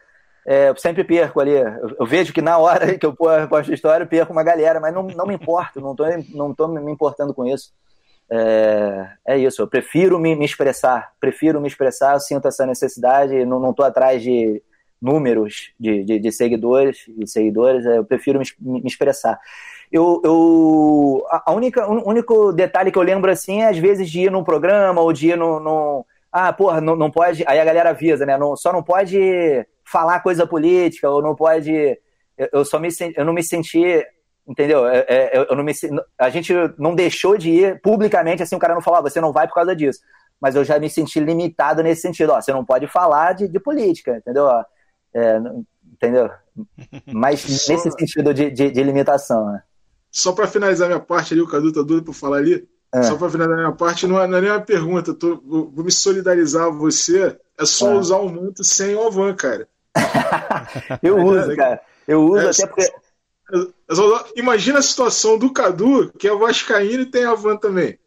é, 0.46 0.68
eu 0.70 0.76
sempre 0.76 1.04
perco 1.04 1.40
ali. 1.40 1.52
Eu, 1.52 1.96
eu, 2.00 2.06
vejo 2.06 2.32
que 2.32 2.42
na 2.42 2.58
hora 2.58 2.96
que 2.98 3.06
eu 3.06 3.14
posto 3.14 3.72
história, 3.72 4.04
eu 4.04 4.08
perco 4.08 4.32
uma 4.32 4.42
galera, 4.42 4.80
mas 4.80 4.94
não, 4.94 5.02
não 5.04 5.26
me 5.26 5.34
importo, 5.34 5.80
não 5.80 5.94
tô, 5.94 6.04
não 6.34 6.54
tô 6.54 6.68
me 6.68 6.92
importando 6.92 7.34
com 7.34 7.46
isso. 7.46 7.72
É, 8.30 9.08
é 9.26 9.38
isso, 9.38 9.60
eu 9.60 9.66
prefiro 9.66 10.18
me, 10.18 10.34
me, 10.34 10.46
expressar, 10.46 11.12
prefiro 11.20 11.60
me 11.60 11.68
expressar, 11.68 12.14
eu 12.14 12.20
sinto 12.20 12.48
essa 12.48 12.64
necessidade, 12.64 13.44
não, 13.44 13.60
não 13.60 13.74
tô 13.74 13.82
atrás 13.82 14.22
de 14.22 14.62
números 15.00 15.72
de, 15.78 16.02
de, 16.02 16.18
de 16.18 16.32
seguidores 16.32 17.04
e 17.18 17.26
seguidores, 17.26 17.84
é, 17.84 17.98
eu 17.98 18.04
prefiro 18.04 18.38
me, 18.38 18.46
me 18.58 18.86
expressar 18.86 19.38
eu, 19.92 20.22
eu 20.24 21.26
a 21.28 21.52
única, 21.52 21.86
o 21.86 22.08
único 22.08 22.50
detalhe 22.50 22.90
que 22.90 22.98
eu 22.98 23.02
lembro 23.02 23.30
assim 23.30 23.60
é 23.60 23.68
às 23.68 23.76
vezes 23.76 24.10
de 24.10 24.22
ir 24.22 24.30
num 24.30 24.42
programa 24.42 25.02
ou 25.02 25.12
de 25.12 25.28
ir 25.28 25.36
no, 25.36 25.60
no 25.60 26.06
ah, 26.32 26.50
porra, 26.50 26.80
não, 26.80 26.96
não 26.96 27.10
pode, 27.10 27.44
aí 27.46 27.60
a 27.60 27.64
galera 27.64 27.90
avisa, 27.90 28.24
né? 28.24 28.38
Não, 28.38 28.56
só 28.56 28.72
não 28.72 28.82
pode 28.82 29.66
falar 29.84 30.20
coisa 30.20 30.46
política 30.46 31.10
ou 31.10 31.20
não 31.20 31.36
pode, 31.36 31.70
eu, 32.38 32.48
eu 32.54 32.64
só 32.64 32.78
me 32.78 32.88
eu 33.14 33.24
não 33.24 33.34
me 33.34 33.42
senti, 33.42 34.02
entendeu? 34.48 34.88
É, 34.88 35.04
é, 35.06 35.46
eu 35.50 35.54
não 35.54 35.62
me 35.62 35.72
a 36.18 36.30
gente 36.30 36.54
não 36.78 36.94
deixou 36.94 37.36
de 37.36 37.50
ir 37.50 37.80
publicamente 37.82 38.42
assim, 38.42 38.56
o 38.56 38.58
cara 38.58 38.74
não 38.74 38.80
falava, 38.80 39.10
você 39.10 39.20
não 39.20 39.32
vai 39.32 39.46
por 39.46 39.54
causa 39.54 39.76
disso. 39.76 40.00
Mas 40.40 40.56
eu 40.56 40.64
já 40.64 40.78
me 40.78 40.88
senti 40.88 41.20
limitado 41.20 41.82
nesse 41.82 42.00
sentido, 42.00 42.32
ó, 42.32 42.40
você 42.40 42.52
não 42.52 42.64
pode 42.64 42.86
falar 42.86 43.34
de, 43.34 43.46
de 43.46 43.60
política, 43.60 44.16
entendeu? 44.16 44.48
É, 45.14 45.38
entendeu? 45.92 46.30
Mas 47.12 47.44
nesse 47.68 47.90
sentido 47.90 48.32
de, 48.32 48.50
de, 48.50 48.70
de 48.70 48.82
limitação, 48.82 49.52
né? 49.52 49.62
Só 50.12 50.32
para 50.32 50.46
finalizar 50.46 50.88
minha 50.88 51.00
parte 51.00 51.32
ali, 51.32 51.40
o 51.40 51.48
Cadu 51.48 51.72
tá 51.72 51.80
doido 51.80 52.04
para 52.04 52.12
falar 52.12 52.36
ali. 52.36 52.68
É. 52.94 53.02
Só 53.02 53.16
para 53.16 53.30
finalizar 53.30 53.58
minha 53.58 53.72
parte, 53.72 54.06
não 54.06 54.20
é, 54.20 54.26
não 54.26 54.36
é 54.36 54.40
nem 54.42 54.50
uma 54.50 54.60
pergunta, 54.60 55.14
tô, 55.14 55.40
vou, 55.42 55.82
me 55.82 55.90
solidarizar 55.90 56.66
a 56.66 56.70
você. 56.70 57.34
É 57.58 57.64
só 57.64 57.92
é. 57.92 57.94
usar 57.94 58.18
o 58.18 58.28
manto 58.28 58.62
sem 58.62 58.94
o 58.94 59.06
Avan, 59.06 59.34
cara. 59.34 59.66
eu 61.02 61.16
uso, 61.16 61.56
cara. 61.56 61.80
Eu 62.06 62.22
uso 62.24 62.46
é, 62.46 62.50
até 62.50 62.66
porque. 62.66 62.82
É 62.82 63.02
imagina 64.36 64.78
a 64.78 64.82
situação 64.82 65.38
do 65.38 65.52
Cadu, 65.52 66.12
que 66.18 66.28
é 66.28 66.34
vascaíno 66.34 67.02
e 67.02 67.06
tem 67.06 67.24
a 67.24 67.34
van 67.34 67.56
também. 67.56 67.98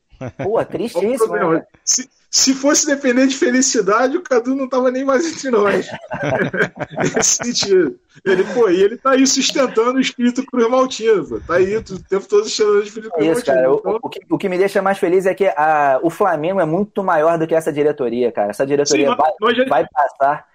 Pô, 0.41 0.63
tristíssimo. 0.65 1.35
Né? 1.35 1.65
Se, 1.83 2.09
Se 2.37 2.53
fosse 2.53 2.85
depender 2.85 3.27
de 3.27 3.35
felicidade, 3.37 4.17
o 4.17 4.21
Cadu 4.21 4.53
não 4.55 4.67
tava 4.67 4.91
nem 4.91 5.05
mais 5.05 5.25
entre 5.25 5.49
nós. 5.49 5.87
Nesse 7.15 7.37
sentido. 7.45 7.97
Ele, 8.25 8.43
pô, 8.53 8.67
e 8.69 8.81
ele 8.83 8.97
tá 8.97 9.11
aí 9.11 9.25
sustentando 9.25 9.93
o 9.93 10.01
espírito 10.01 10.45
Cruz 10.45 10.69
Maltino, 10.69 11.25
pô. 11.25 11.39
Tá 11.39 11.55
aí 11.55 11.77
o 11.77 11.81
tempo 11.81 12.27
todo 12.27 12.43
sustentando 12.43 12.79
o 12.79 12.83
espírito 12.83 13.11
Cruz 13.13 13.25
É 13.25 13.31
isso, 13.31 13.35
Maltino. 13.47 13.55
cara. 13.55 13.71
O, 13.71 13.77
Então, 13.79 13.99
o 14.03 14.09
que, 14.09 14.19
o 14.31 14.37
que 14.37 14.49
me 14.49 14.57
deixa 14.57 14.81
mais 14.81 14.97
feliz 14.97 15.25
é 15.25 15.33
que 15.33 15.45
a- 15.45 15.97
o 16.03 16.09
Flamengo 16.09 16.59
é 16.59 16.65
muito 16.65 17.01
maior 17.01 17.37
do 17.37 17.47
que 17.47 17.55
essa 17.55 17.71
diretoria, 17.71 18.33
cara. 18.33 18.49
Essa 18.49 18.65
diretoria 18.65 19.11
Sim, 19.11 19.15
vai, 19.39 19.55
já- 19.55 19.65
vai 19.69 19.87
passar. 19.87 20.45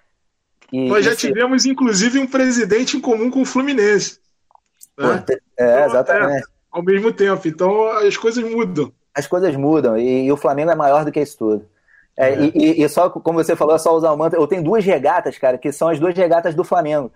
E, 0.70 0.86
nós 0.86 1.02
já 1.02 1.12
e 1.12 1.14
se- 1.16 1.28
tivemos, 1.28 1.64
inclusive, 1.64 2.18
um 2.18 2.26
presidente 2.26 2.98
em 2.98 3.00
comum 3.00 3.30
com 3.30 3.40
o 3.40 3.46
Fluminense. 3.46 4.18
né? 4.98 5.24
É, 5.58 5.86
exatamente. 5.86 6.44
Ao 6.70 6.82
mesmo 6.82 7.10
tempo. 7.10 7.48
Então 7.48 7.88
as 7.88 8.18
coisas 8.18 8.44
mudam. 8.44 8.92
As 9.20 9.26
coisas 9.28 9.54
mudam 9.56 9.96
e, 9.98 10.24
e 10.26 10.32
o 10.32 10.36
Flamengo 10.36 10.70
é 10.72 10.74
maior 10.74 11.04
do 11.04 11.12
que 11.12 11.20
isso 11.20 11.38
tudo. 11.38 11.66
É, 12.16 12.34
E, 12.34 12.52
e- 12.54 12.82
e 12.84 12.88
só, 12.88 13.08
como 13.10 13.42
você 13.42 13.56
falou, 13.56 13.74
é 13.76 13.78
só 13.78 13.94
usar 13.96 14.12
o 14.12 14.16
manto. 14.18 14.36
Eu 14.36 14.46
tenho 14.46 14.62
duas 14.64 14.84
regatas, 14.84 15.38
cara, 15.38 15.58
que 15.58 15.72
são 15.72 15.88
as 15.88 15.98
duas 16.00 16.14
regatas 16.16 16.54
do 16.54 16.64
Flamengo. 16.64 17.12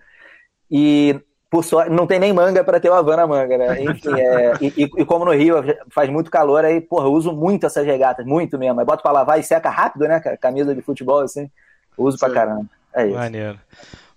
E, 0.69 1.19
por 1.49 1.63
sorte, 1.63 1.91
não 1.91 2.07
tem 2.07 2.19
nem 2.19 2.33
manga 2.33 2.63
para 2.63 2.79
ter 2.79 2.89
o 2.89 2.93
Havana 2.93 3.27
manga, 3.27 3.57
né? 3.57 3.83
Enfim, 3.83 4.19
é, 4.19 4.53
e, 4.61 4.73
e- 4.77 5.05
como 5.05 5.25
no 5.25 5.31
Rio 5.33 5.57
faz 5.91 6.09
muito 6.09 6.31
calor, 6.31 6.65
aí, 6.65 6.81
porra, 6.81 7.05
eu 7.07 7.13
uso 7.13 7.31
muito 7.33 7.65
essas 7.65 7.85
regatas, 7.85 8.25
muito 8.25 8.57
mesmo. 8.57 8.79
Aí 8.79 8.85
boto 8.85 9.03
pra 9.03 9.11
lavar 9.11 9.39
e 9.39 9.43
seca 9.43 9.69
rápido, 9.69 10.07
né, 10.07 10.19
cara? 10.19 10.37
Camisa 10.37 10.73
de 10.75 10.81
futebol, 10.81 11.19
assim. 11.21 11.49
Uso 11.97 12.17
pra 12.17 12.29
caramba. 12.29 12.65
É 12.93 13.07
isso. 13.07 13.15
Maneiro. 13.15 13.59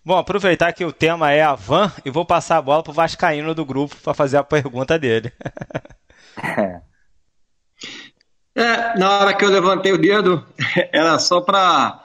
Bom, 0.05 0.17
aproveitar 0.17 0.73
que 0.73 0.85
o 0.85 0.93
tema 0.93 1.33
é 1.33 1.43
a 1.43 1.55
van 1.55 1.93
e 2.05 2.11
vou 2.11 2.25
passar 2.25 2.57
a 2.57 2.63
bola 2.63 2.83
pro 2.83 2.93
Vascaíno 2.93 3.55
do 3.55 3.65
grupo 3.65 3.95
para 4.03 4.15
fazer 4.15 4.39
a 4.39 4.45
pergunta 4.45 4.99
dele. 4.99 5.33
É, 6.37 6.81
na 8.97 9.19
hora 9.19 9.35
que 9.35 9.45
eu 9.45 9.51
levantei 9.51 9.93
o 9.93 9.99
dedo, 9.99 10.45
era 10.93 11.19
só 11.19 11.41
para 11.41 12.01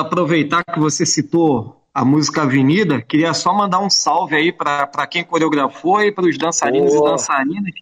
aproveitar 0.00 0.64
que 0.64 0.78
você 0.78 1.04
citou 1.04 1.82
a 1.92 2.04
música 2.04 2.42
Avenida, 2.42 3.02
queria 3.02 3.34
só 3.34 3.52
mandar 3.52 3.80
um 3.80 3.90
salve 3.90 4.36
aí 4.36 4.52
para 4.52 5.06
quem 5.06 5.24
coreografou 5.24 6.02
e 6.02 6.12
para 6.12 6.26
os 6.26 6.38
dançarinos 6.38 6.94
e 6.94 7.02
dançarinas, 7.02 7.74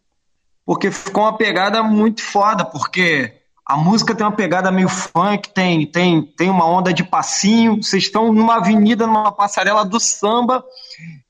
porque 0.64 0.90
ficou 0.90 1.24
uma 1.24 1.36
pegada 1.36 1.82
muito 1.82 2.22
foda, 2.22 2.64
porque 2.64 3.34
a 3.66 3.76
música 3.76 4.14
tem 4.14 4.24
uma 4.24 4.32
pegada 4.32 4.70
meio 4.70 4.88
funk, 4.88 5.50
tem, 5.52 5.84
tem, 5.84 6.22
tem 6.22 6.48
uma 6.48 6.64
onda 6.64 6.94
de 6.94 7.04
passinho, 7.04 7.82
vocês 7.82 8.04
estão 8.04 8.32
numa 8.32 8.56
avenida, 8.56 9.06
numa 9.06 9.32
passarela 9.32 9.84
do 9.84 9.98
samba, 10.00 10.64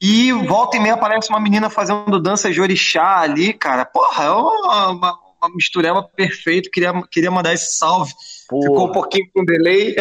e 0.00 0.30
volta 0.32 0.76
e 0.76 0.80
meia 0.80 0.94
aparece 0.94 1.30
uma 1.30 1.40
menina 1.40 1.68
fazendo 1.70 2.20
dança 2.20 2.52
de 2.52 2.60
orixá 2.60 3.20
ali, 3.20 3.52
cara. 3.52 3.84
Porra, 3.84 4.24
é 4.24 4.30
uma, 4.30 5.18
uma, 5.46 5.54
mistureba 5.54 6.02
perfeita. 6.02 6.68
Queria, 6.72 6.92
queria 7.10 7.30
mandar 7.30 7.52
esse 7.54 7.76
salve. 7.78 8.12
Ficou 8.48 8.88
um 8.88 8.92
pouquinho 8.92 9.26
com 9.34 9.44
delay. 9.44 9.96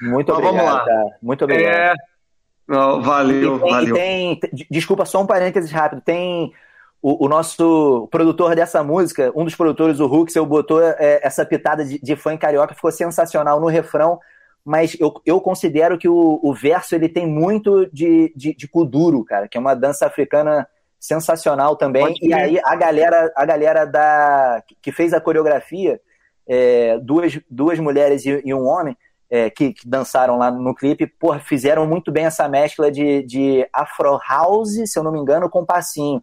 Muito 0.00 0.32
Mas 0.32 0.38
obrigado, 0.38 0.42
vamos 0.42 0.64
lá. 0.64 0.84
cara. 0.84 1.16
Muito 1.22 1.44
obrigado. 1.44 1.74
É. 1.74 1.94
Não, 2.66 3.02
valeu, 3.02 3.56
E 3.56 3.60
tem- 3.60 3.70
valeu. 3.70 3.94
tem- 3.94 4.40
desculpa, 4.70 5.04
só 5.04 5.20
um 5.22 5.26
parênteses 5.26 5.70
rápido. 5.70 6.00
Tem 6.00 6.52
o, 7.02 7.26
o 7.26 7.28
nosso 7.28 8.08
produtor 8.10 8.54
dessa 8.56 8.82
música, 8.82 9.30
um 9.36 9.44
dos 9.44 9.54
produtores, 9.54 10.00
o 10.00 10.06
Huxel, 10.06 10.46
botou 10.46 10.82
é, 10.82 11.20
essa 11.22 11.44
pitada 11.44 11.84
de, 11.84 11.98
de 12.00 12.16
fã 12.16 12.34
carioca, 12.36 12.74
ficou 12.74 12.90
sensacional 12.90 13.60
no 13.60 13.66
refrão, 13.66 14.18
mas 14.64 14.96
eu, 14.98 15.12
eu 15.26 15.38
considero 15.42 15.98
que 15.98 16.08
o, 16.08 16.40
o 16.42 16.54
verso 16.54 16.94
ele 16.94 17.06
tem 17.06 17.26
muito 17.26 17.84
de, 17.92 18.32
de, 18.34 18.54
de 18.54 18.66
kuduro, 18.66 19.22
cara, 19.22 19.46
que 19.46 19.58
é 19.58 19.60
uma 19.60 19.74
dança 19.74 20.06
africana 20.06 20.66
sensacional 21.04 21.76
também. 21.76 22.14
E 22.22 22.32
aí 22.32 22.58
a 22.64 22.74
galera, 22.74 23.30
a 23.36 23.44
galera 23.44 23.84
da, 23.84 24.62
que 24.80 24.90
fez 24.90 25.12
a 25.12 25.20
coreografia, 25.20 26.00
é, 26.48 26.98
duas, 26.98 27.38
duas 27.50 27.78
mulheres 27.78 28.24
e, 28.24 28.40
e 28.42 28.54
um 28.54 28.66
homem, 28.66 28.96
é, 29.30 29.50
que, 29.50 29.72
que 29.72 29.88
dançaram 29.88 30.38
lá 30.38 30.50
no 30.50 30.74
clipe, 30.74 31.06
porra, 31.06 31.40
fizeram 31.40 31.86
muito 31.86 32.12
bem 32.12 32.24
essa 32.24 32.48
mescla 32.48 32.90
de, 32.90 33.22
de 33.24 33.68
Afro 33.72 34.18
House, 34.28 34.76
se 34.86 34.98
eu 34.98 35.02
não 35.02 35.12
me 35.12 35.18
engano, 35.18 35.50
com 35.50 35.64
passinho. 35.64 36.22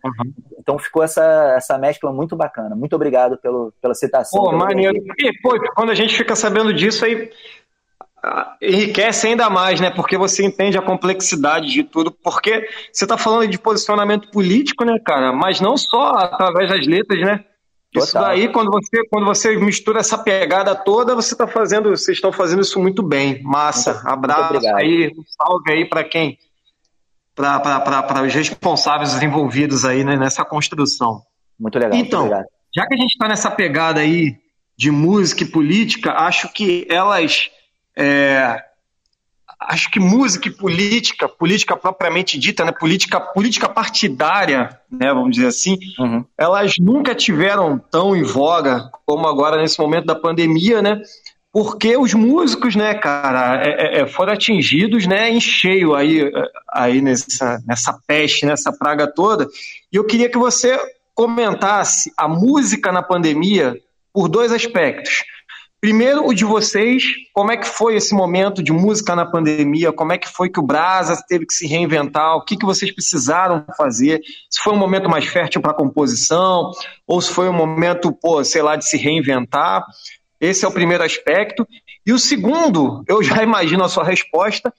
Então 0.57 0.79
ficou 0.79 1.03
essa, 1.03 1.53
essa 1.57 1.77
mescla 1.77 2.11
muito 2.11 2.35
bacana. 2.35 2.75
Muito 2.75 2.95
obrigado 2.95 3.37
pelo, 3.37 3.73
pela 3.81 3.93
citação. 3.93 4.39
Pô, 4.39 4.49
pelo 4.49 4.59
maneiro. 4.59 4.95
E, 5.19 5.41
pô, 5.41 5.49
quando 5.75 5.91
a 5.91 5.95
gente 5.95 6.15
fica 6.15 6.35
sabendo 6.35 6.73
disso 6.73 7.03
aí, 7.03 7.29
enriquece 8.61 9.27
ainda 9.27 9.49
mais, 9.49 9.79
né? 9.79 9.89
Porque 9.89 10.17
você 10.17 10.45
entende 10.45 10.77
a 10.77 10.81
complexidade 10.81 11.67
de 11.67 11.83
tudo. 11.83 12.11
Porque 12.11 12.67
você 12.91 13.07
tá 13.07 13.17
falando 13.17 13.47
de 13.47 13.57
posicionamento 13.57 14.29
político, 14.29 14.85
né, 14.85 14.99
cara? 14.99 15.33
Mas 15.33 15.59
não 15.59 15.75
só 15.75 16.13
através 16.15 16.69
das 16.69 16.85
letras, 16.85 17.19
né? 17.19 17.45
Isso 17.93 18.13
Total. 18.13 18.29
daí, 18.29 18.47
quando 18.47 18.71
você, 18.71 19.05
quando 19.09 19.25
você 19.25 19.57
mistura 19.57 19.99
essa 19.99 20.17
pegada 20.17 20.73
toda, 20.73 21.13
você 21.13 21.35
tá 21.35 21.45
fazendo, 21.45 21.89
vocês 21.89 22.17
estão 22.17 22.31
fazendo 22.31 22.61
isso 22.61 22.79
muito 22.79 23.03
bem. 23.03 23.43
Massa. 23.43 24.01
Abraço 24.05 24.55
obrigado. 24.55 24.77
aí, 24.77 25.07
um 25.07 25.23
salve 25.25 25.71
aí 25.71 25.85
para 25.85 26.03
quem? 26.03 26.37
Para 27.35 28.23
os 28.23 28.33
responsáveis 28.33 29.21
envolvidos 29.21 29.83
aí 29.83 30.05
né, 30.05 30.15
nessa 30.15 30.45
construção. 30.45 31.21
Muito 31.59 31.75
legal. 31.75 31.93
muito 31.93 32.07
Então, 32.07 32.21
obrigado. 32.21 32.45
já 32.73 32.87
que 32.87 32.93
a 32.93 32.97
gente 32.97 33.11
está 33.11 33.27
nessa 33.27 33.51
pegada 33.51 33.99
aí 33.99 34.37
de 34.77 34.89
música 34.89 35.43
e 35.43 35.47
política, 35.47 36.13
acho 36.13 36.51
que 36.53 36.87
elas. 36.89 37.49
É, 37.95 38.61
acho 39.59 39.91
que 39.91 39.99
música 39.99 40.47
e 40.47 40.51
política, 40.51 41.27
política 41.29 41.77
propriamente 41.77 42.37
dita, 42.39 42.65
né, 42.65 42.71
política, 42.71 43.19
política 43.19 43.69
partidária, 43.69 44.79
né, 44.91 45.13
vamos 45.13 45.35
dizer 45.35 45.47
assim, 45.47 45.77
Uhum. 45.99 46.25
elas 46.37 46.73
nunca 46.79 47.13
tiveram 47.13 47.77
tão 47.77 48.15
em 48.15 48.23
voga 48.23 48.89
como 49.05 49.27
agora 49.27 49.61
nesse 49.61 49.79
momento 49.79 50.05
da 50.05 50.15
pandemia, 50.15 50.81
né? 50.81 50.99
Porque 51.53 51.97
os 51.97 52.13
músicos, 52.13 52.75
né, 52.77 52.93
cara, 52.93 53.61
é- 53.61 53.69
é- 53.69 54.01
é, 54.01 54.07
foram 54.07 54.31
atingidos, 54.33 55.05
né, 55.05 55.29
em 55.29 55.39
cheio 55.41 55.93
aí, 55.93 56.31
aí 56.71 57.01
nessa, 57.01 57.61
nessa 57.67 57.99
peste, 58.07 58.45
nessa 58.45 58.71
praga 58.71 59.05
toda. 59.05 59.45
E 59.91 59.97
eu 59.97 60.05
queria 60.05 60.29
que 60.29 60.37
você 60.37 60.79
comentasse 61.13 62.11
a 62.17 62.25
música 62.27 62.89
na 62.91 63.03
pandemia 63.03 63.75
por 64.13 64.29
dois 64.29 64.51
aspectos. 64.51 65.23
Primeiro, 65.81 66.27
o 66.27 66.33
de 66.33 66.45
vocês, 66.45 67.03
como 67.33 67.51
é 67.51 67.57
que 67.57 67.67
foi 67.67 67.95
esse 67.95 68.13
momento 68.13 68.61
de 68.61 68.71
música 68.71 69.15
na 69.15 69.25
pandemia? 69.25 69.91
Como 69.91 70.13
é 70.13 70.17
que 70.19 70.29
foi 70.29 70.47
que 70.47 70.59
o 70.59 70.63
Brasa 70.63 71.19
teve 71.27 71.43
que 71.47 71.55
se 71.55 71.65
reinventar? 71.65 72.35
O 72.35 72.45
que, 72.45 72.55
que 72.55 72.65
vocês 72.67 72.93
precisaram 72.93 73.65
fazer? 73.75 74.21
Se 74.47 74.61
foi 74.61 74.73
um 74.73 74.77
momento 74.77 75.09
mais 75.09 75.25
fértil 75.25 75.59
para 75.59 75.73
composição, 75.73 76.69
ou 77.07 77.19
se 77.19 77.31
foi 77.33 77.49
um 77.49 77.53
momento, 77.53 78.11
pô, 78.11 78.43
sei 78.43 78.61
lá, 78.61 78.75
de 78.75 78.87
se 78.87 78.95
reinventar? 78.95 79.83
Esse 80.39 80.65
é 80.65 80.67
o 80.67 80.71
primeiro 80.71 81.03
aspecto. 81.03 81.67
E 82.05 82.13
o 82.13 82.19
segundo, 82.19 83.03
eu 83.07 83.23
já 83.23 83.41
imagino 83.43 83.83
a 83.83 83.89
sua 83.89 84.03
resposta, 84.03 84.71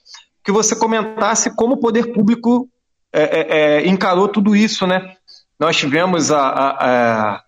que 0.45 0.53
você 0.53 0.77
comentasse 0.77 1.53
como 1.57 1.75
o 1.75 1.81
poder 1.81 2.13
público 2.13 2.69
é, 3.13 3.23
é, 3.23 3.59
é, 3.59 3.89
encarou 3.89 4.29
tudo 4.29 4.55
isso, 4.55 4.87
né? 4.87 5.17
Nós 5.59 5.77
tivemos 5.77 6.31
a, 6.31 6.43
a, 6.43 6.71
a, 6.71 7.43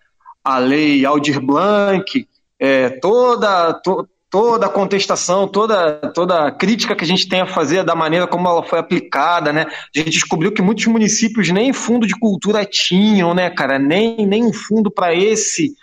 a 0.45 0.59
lei 0.59 1.07
Aldir 1.07 1.41
Blanc, 1.41 2.27
é, 2.65 2.89
toda, 2.89 3.75
to, 3.75 4.09
toda 4.31 4.65
a 4.65 4.71
contestação, 4.71 5.47
toda, 5.47 5.97
toda 6.15 6.47
a 6.47 6.51
crítica 6.51 6.97
que 6.97 7.05
a 7.05 7.07
gente 7.07 7.29
tem 7.29 7.43
a 7.43 7.47
fazer 7.47 7.85
da 7.85 7.95
maneira 7.95 8.27
como 8.27 8.49
ela 8.49 8.63
foi 8.63 8.79
aplicada, 8.79 9.53
né? 9.53 9.67
A 9.69 9.99
gente 9.99 10.09
descobriu 10.09 10.51
que 10.51 10.63
muitos 10.63 10.87
municípios 10.87 11.51
nem 11.51 11.75
fundo 11.75 12.07
de 12.07 12.19
cultura 12.19 12.65
tinham, 12.65 13.35
né, 13.35 13.51
cara? 13.51 13.79
Nem, 13.79 14.27
nem 14.27 14.43
um 14.43 14.53
fundo 14.53 14.91
para 14.91 15.15
esse 15.15 15.75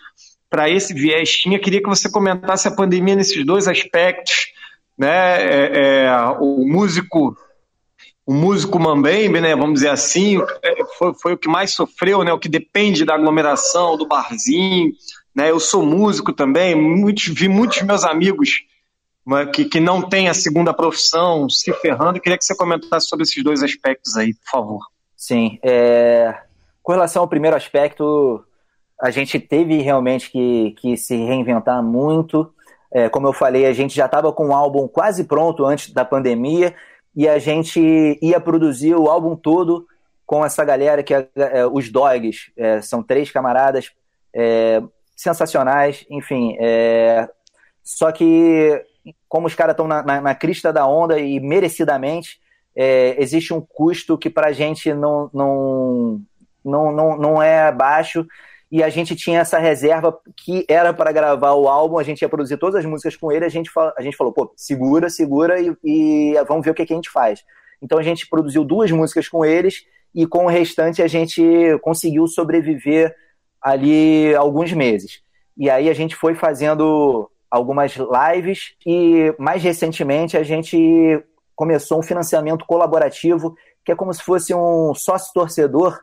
para 0.49 0.69
esse 0.69 0.91
viés 0.91 1.29
tinha. 1.29 1.59
Queria 1.59 1.81
que 1.81 1.87
você 1.87 2.09
comentasse 2.09 2.67
a 2.67 2.75
pandemia 2.75 3.15
nesses 3.15 3.45
dois 3.45 3.67
aspectos, 3.67 4.47
né? 4.97 5.37
É, 5.39 6.05
é, 6.05 6.15
o 6.39 6.65
músico 6.67 7.37
o 8.25 8.33
músico 8.33 8.79
Mambembe, 8.79 9.41
né, 9.41 9.55
vamos 9.55 9.75
dizer 9.75 9.89
assim, 9.89 10.39
é, 10.63 10.85
foi, 10.97 11.13
foi 11.15 11.33
o 11.33 11.37
que 11.37 11.49
mais 11.49 11.71
sofreu, 11.71 12.23
né, 12.23 12.31
o 12.31 12.39
que 12.39 12.47
depende 12.47 13.03
da 13.03 13.15
aglomeração, 13.15 13.97
do 13.97 14.07
barzinho, 14.07 14.91
né, 15.35 15.49
eu 15.49 15.59
sou 15.59 15.85
músico 15.85 16.33
também, 16.33 16.75
vi 17.33 17.47
muitos 17.47 17.81
meus 17.81 18.03
amigos 18.03 18.63
né, 19.25 19.45
que, 19.45 19.65
que 19.65 19.79
não 19.79 20.01
têm 20.01 20.27
a 20.29 20.33
segunda 20.33 20.73
profissão 20.73 21.49
se 21.49 21.71
ferrando, 21.73 22.17
eu 22.17 22.21
queria 22.21 22.37
que 22.37 22.45
você 22.45 22.55
comentasse 22.55 23.07
sobre 23.07 23.23
esses 23.23 23.43
dois 23.43 23.63
aspectos 23.63 24.17
aí, 24.17 24.33
por 24.33 24.49
favor. 24.49 24.79
Sim. 25.15 25.59
é, 25.63 26.35
Com 26.81 26.93
relação 26.93 27.21
ao 27.21 27.27
primeiro 27.27 27.55
aspecto, 27.55 28.43
a 28.99 29.11
gente 29.11 29.39
teve 29.39 29.77
realmente 29.81 30.31
que, 30.31 30.71
que 30.79 30.97
se 30.97 31.15
reinventar 31.15 31.81
muito. 31.83 32.53
É, 32.93 33.07
como 33.07 33.27
eu 33.27 33.33
falei, 33.33 33.65
a 33.65 33.73
gente 33.73 33.95
já 33.95 34.05
estava 34.05 34.33
com 34.33 34.49
o 34.49 34.53
álbum 34.53 34.87
quase 34.87 35.23
pronto 35.23 35.65
antes 35.65 35.93
da 35.93 36.03
pandemia 36.03 36.75
e 37.15 37.27
a 37.27 37.39
gente 37.39 37.79
ia 38.21 38.39
produzir 38.39 38.95
o 38.95 39.07
álbum 39.07 39.35
todo 39.35 39.87
com 40.25 40.45
essa 40.45 40.63
galera 40.63 41.03
que 41.03 41.13
é, 41.13 41.29
é, 41.35 41.65
os 41.67 41.89
Dogs. 41.89 42.51
É, 42.57 42.81
são 42.81 43.03
três 43.03 43.31
camaradas 43.31 43.91
é, 44.33 44.81
sensacionais, 45.21 46.05
enfim. 46.09 46.55
é, 46.59 47.29
só 47.83 48.11
que, 48.11 48.83
como 49.27 49.47
os 49.47 49.55
caras 49.55 49.73
estão 49.73 49.87
na, 49.87 50.03
na, 50.03 50.21
na 50.21 50.35
crista 50.35 50.71
da 50.71 50.85
onda 50.87 51.19
e 51.19 51.39
merecidamente, 51.39 52.39
é, 52.75 53.15
existe 53.21 53.53
um 53.53 53.61
custo 53.61 54.17
que 54.17 54.29
para 54.29 54.47
a 54.47 54.51
gente 54.51 54.93
não, 54.93 55.29
não, 55.33 56.21
não, 56.63 56.91
não, 56.91 57.17
não 57.17 57.43
é 57.43 57.71
baixo 57.71 58.25
e 58.71 58.81
a 58.81 58.89
gente 58.89 59.15
tinha 59.15 59.41
essa 59.41 59.59
reserva 59.59 60.17
que 60.37 60.65
era 60.69 60.93
para 60.93 61.11
gravar 61.11 61.53
o 61.53 61.67
álbum, 61.67 61.97
a 61.97 62.03
gente 62.03 62.21
ia 62.21 62.29
produzir 62.29 62.57
todas 62.57 62.75
as 62.75 62.85
músicas 62.85 63.17
com 63.17 63.29
ele, 63.29 63.43
a 63.43 63.49
gente, 63.49 63.69
a 63.97 64.01
gente 64.01 64.15
falou, 64.15 64.31
pô, 64.31 64.53
segura, 64.55 65.09
segura 65.09 65.59
e, 65.59 65.75
e 65.83 66.33
vamos 66.47 66.63
ver 66.63 66.71
o 66.71 66.73
que, 66.73 66.85
que 66.85 66.93
a 66.93 66.95
gente 66.95 67.09
faz. 67.09 67.43
Então 67.81 67.99
a 67.99 68.03
gente 68.03 68.29
produziu 68.29 68.63
duas 68.63 68.89
músicas 68.89 69.27
com 69.27 69.43
eles 69.43 69.83
e 70.15 70.25
com 70.25 70.45
o 70.45 70.49
restante 70.49 71.01
a 71.01 71.07
gente 71.07 71.43
conseguiu 71.81 72.27
sobreviver 72.27 73.13
ali 73.61 74.33
alguns 74.35 74.71
meses. 74.73 75.21
E 75.57 75.69
aí 75.69 75.89
a 75.89 75.93
gente 75.93 76.15
foi 76.15 76.35
fazendo 76.35 77.29
algumas 77.49 77.95
lives 77.95 78.75
e 78.85 79.33
mais 79.37 79.61
recentemente 79.61 80.37
a 80.37 80.43
gente 80.43 81.23
começou 81.55 81.99
um 81.99 82.03
financiamento 82.03 82.65
colaborativo 82.65 83.55
que 83.83 83.91
é 83.91 83.95
como 83.95 84.13
se 84.13 84.23
fosse 84.23 84.53
um 84.53 84.93
sócio 84.93 85.33
torcedor. 85.33 85.99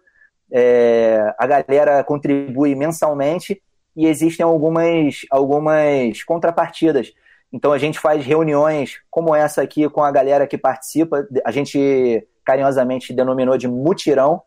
É, 0.50 1.34
a 1.38 1.46
galera 1.46 2.02
contribui 2.04 2.74
mensalmente 2.74 3.62
e 3.96 4.06
existem 4.06 4.44
algumas, 4.44 5.22
algumas 5.30 6.22
contrapartidas. 6.22 7.12
Então 7.52 7.72
a 7.72 7.78
gente 7.78 7.98
faz 7.98 8.24
reuniões 8.24 9.00
como 9.10 9.34
essa 9.34 9.62
aqui 9.62 9.88
com 9.88 10.02
a 10.02 10.10
galera 10.10 10.46
que 10.46 10.58
participa. 10.58 11.26
A 11.44 11.50
gente 11.50 12.26
carinhosamente 12.44 13.12
denominou 13.12 13.56
de 13.56 13.68
mutirão. 13.68 14.42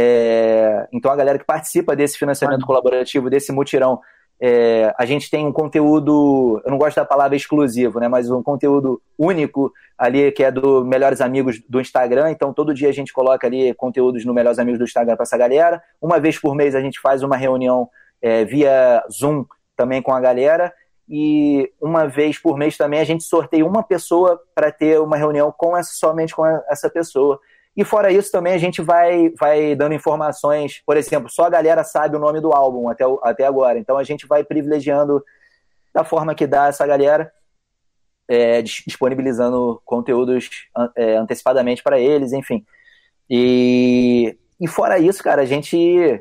É, 0.00 0.86
então 0.92 1.10
a 1.10 1.16
galera 1.16 1.40
que 1.40 1.44
participa 1.44 1.96
desse 1.96 2.16
financiamento 2.16 2.64
colaborativo, 2.64 3.28
desse 3.28 3.50
mutirão, 3.50 4.00
é, 4.40 4.94
a 4.96 5.04
gente 5.04 5.28
tem 5.28 5.44
um 5.44 5.52
conteúdo, 5.52 6.62
eu 6.64 6.70
não 6.70 6.78
gosto 6.78 6.94
da 6.94 7.04
palavra 7.04 7.36
exclusivo, 7.36 7.98
né, 7.98 8.06
mas 8.06 8.30
um 8.30 8.40
conteúdo 8.40 9.02
único 9.18 9.72
ali 9.98 10.30
que 10.30 10.44
é 10.44 10.52
do 10.52 10.84
Melhores 10.84 11.20
Amigos 11.20 11.60
do 11.68 11.80
Instagram. 11.80 12.30
Então, 12.30 12.54
todo 12.54 12.72
dia 12.72 12.88
a 12.88 12.92
gente 12.92 13.12
coloca 13.12 13.48
ali 13.48 13.74
conteúdos 13.74 14.24
no 14.24 14.32
Melhores 14.32 14.60
Amigos 14.60 14.78
do 14.78 14.84
Instagram 14.84 15.16
para 15.16 15.24
essa 15.24 15.36
galera. 15.36 15.82
Uma 16.00 16.20
vez 16.20 16.38
por 16.38 16.54
mês 16.54 16.76
a 16.76 16.80
gente 16.80 17.00
faz 17.00 17.24
uma 17.24 17.36
reunião 17.36 17.90
é, 18.22 18.44
via 18.44 19.04
Zoom 19.10 19.44
também 19.76 20.00
com 20.00 20.12
a 20.12 20.20
galera. 20.20 20.72
E 21.08 21.72
uma 21.80 22.06
vez 22.06 22.38
por 22.38 22.56
mês 22.56 22.76
também 22.76 23.00
a 23.00 23.04
gente 23.04 23.24
sorteia 23.24 23.66
uma 23.66 23.82
pessoa 23.82 24.40
para 24.54 24.70
ter 24.70 25.00
uma 25.00 25.16
reunião 25.16 25.52
com 25.56 25.76
essa, 25.76 25.90
somente 25.92 26.36
com 26.36 26.46
essa 26.46 26.88
pessoa. 26.88 27.40
E 27.78 27.84
fora 27.84 28.10
isso, 28.10 28.32
também 28.32 28.54
a 28.54 28.58
gente 28.58 28.82
vai, 28.82 29.32
vai 29.38 29.76
dando 29.76 29.94
informações. 29.94 30.82
Por 30.84 30.96
exemplo, 30.96 31.30
só 31.30 31.44
a 31.44 31.48
galera 31.48 31.84
sabe 31.84 32.16
o 32.16 32.18
nome 32.18 32.40
do 32.40 32.52
álbum 32.52 32.88
até, 32.88 33.04
até 33.22 33.46
agora. 33.46 33.78
Então 33.78 33.96
a 33.96 34.02
gente 34.02 34.26
vai 34.26 34.42
privilegiando 34.42 35.24
da 35.94 36.02
forma 36.02 36.34
que 36.34 36.44
dá 36.44 36.66
essa 36.66 36.84
galera, 36.84 37.32
é, 38.26 38.60
disponibilizando 38.62 39.80
conteúdos 39.84 40.50
é, 40.96 41.14
antecipadamente 41.14 41.80
para 41.80 42.00
eles, 42.00 42.32
enfim. 42.32 42.66
E, 43.30 44.36
e 44.60 44.66
fora 44.66 44.98
isso, 44.98 45.22
cara, 45.22 45.42
a 45.42 45.46
gente. 45.46 46.20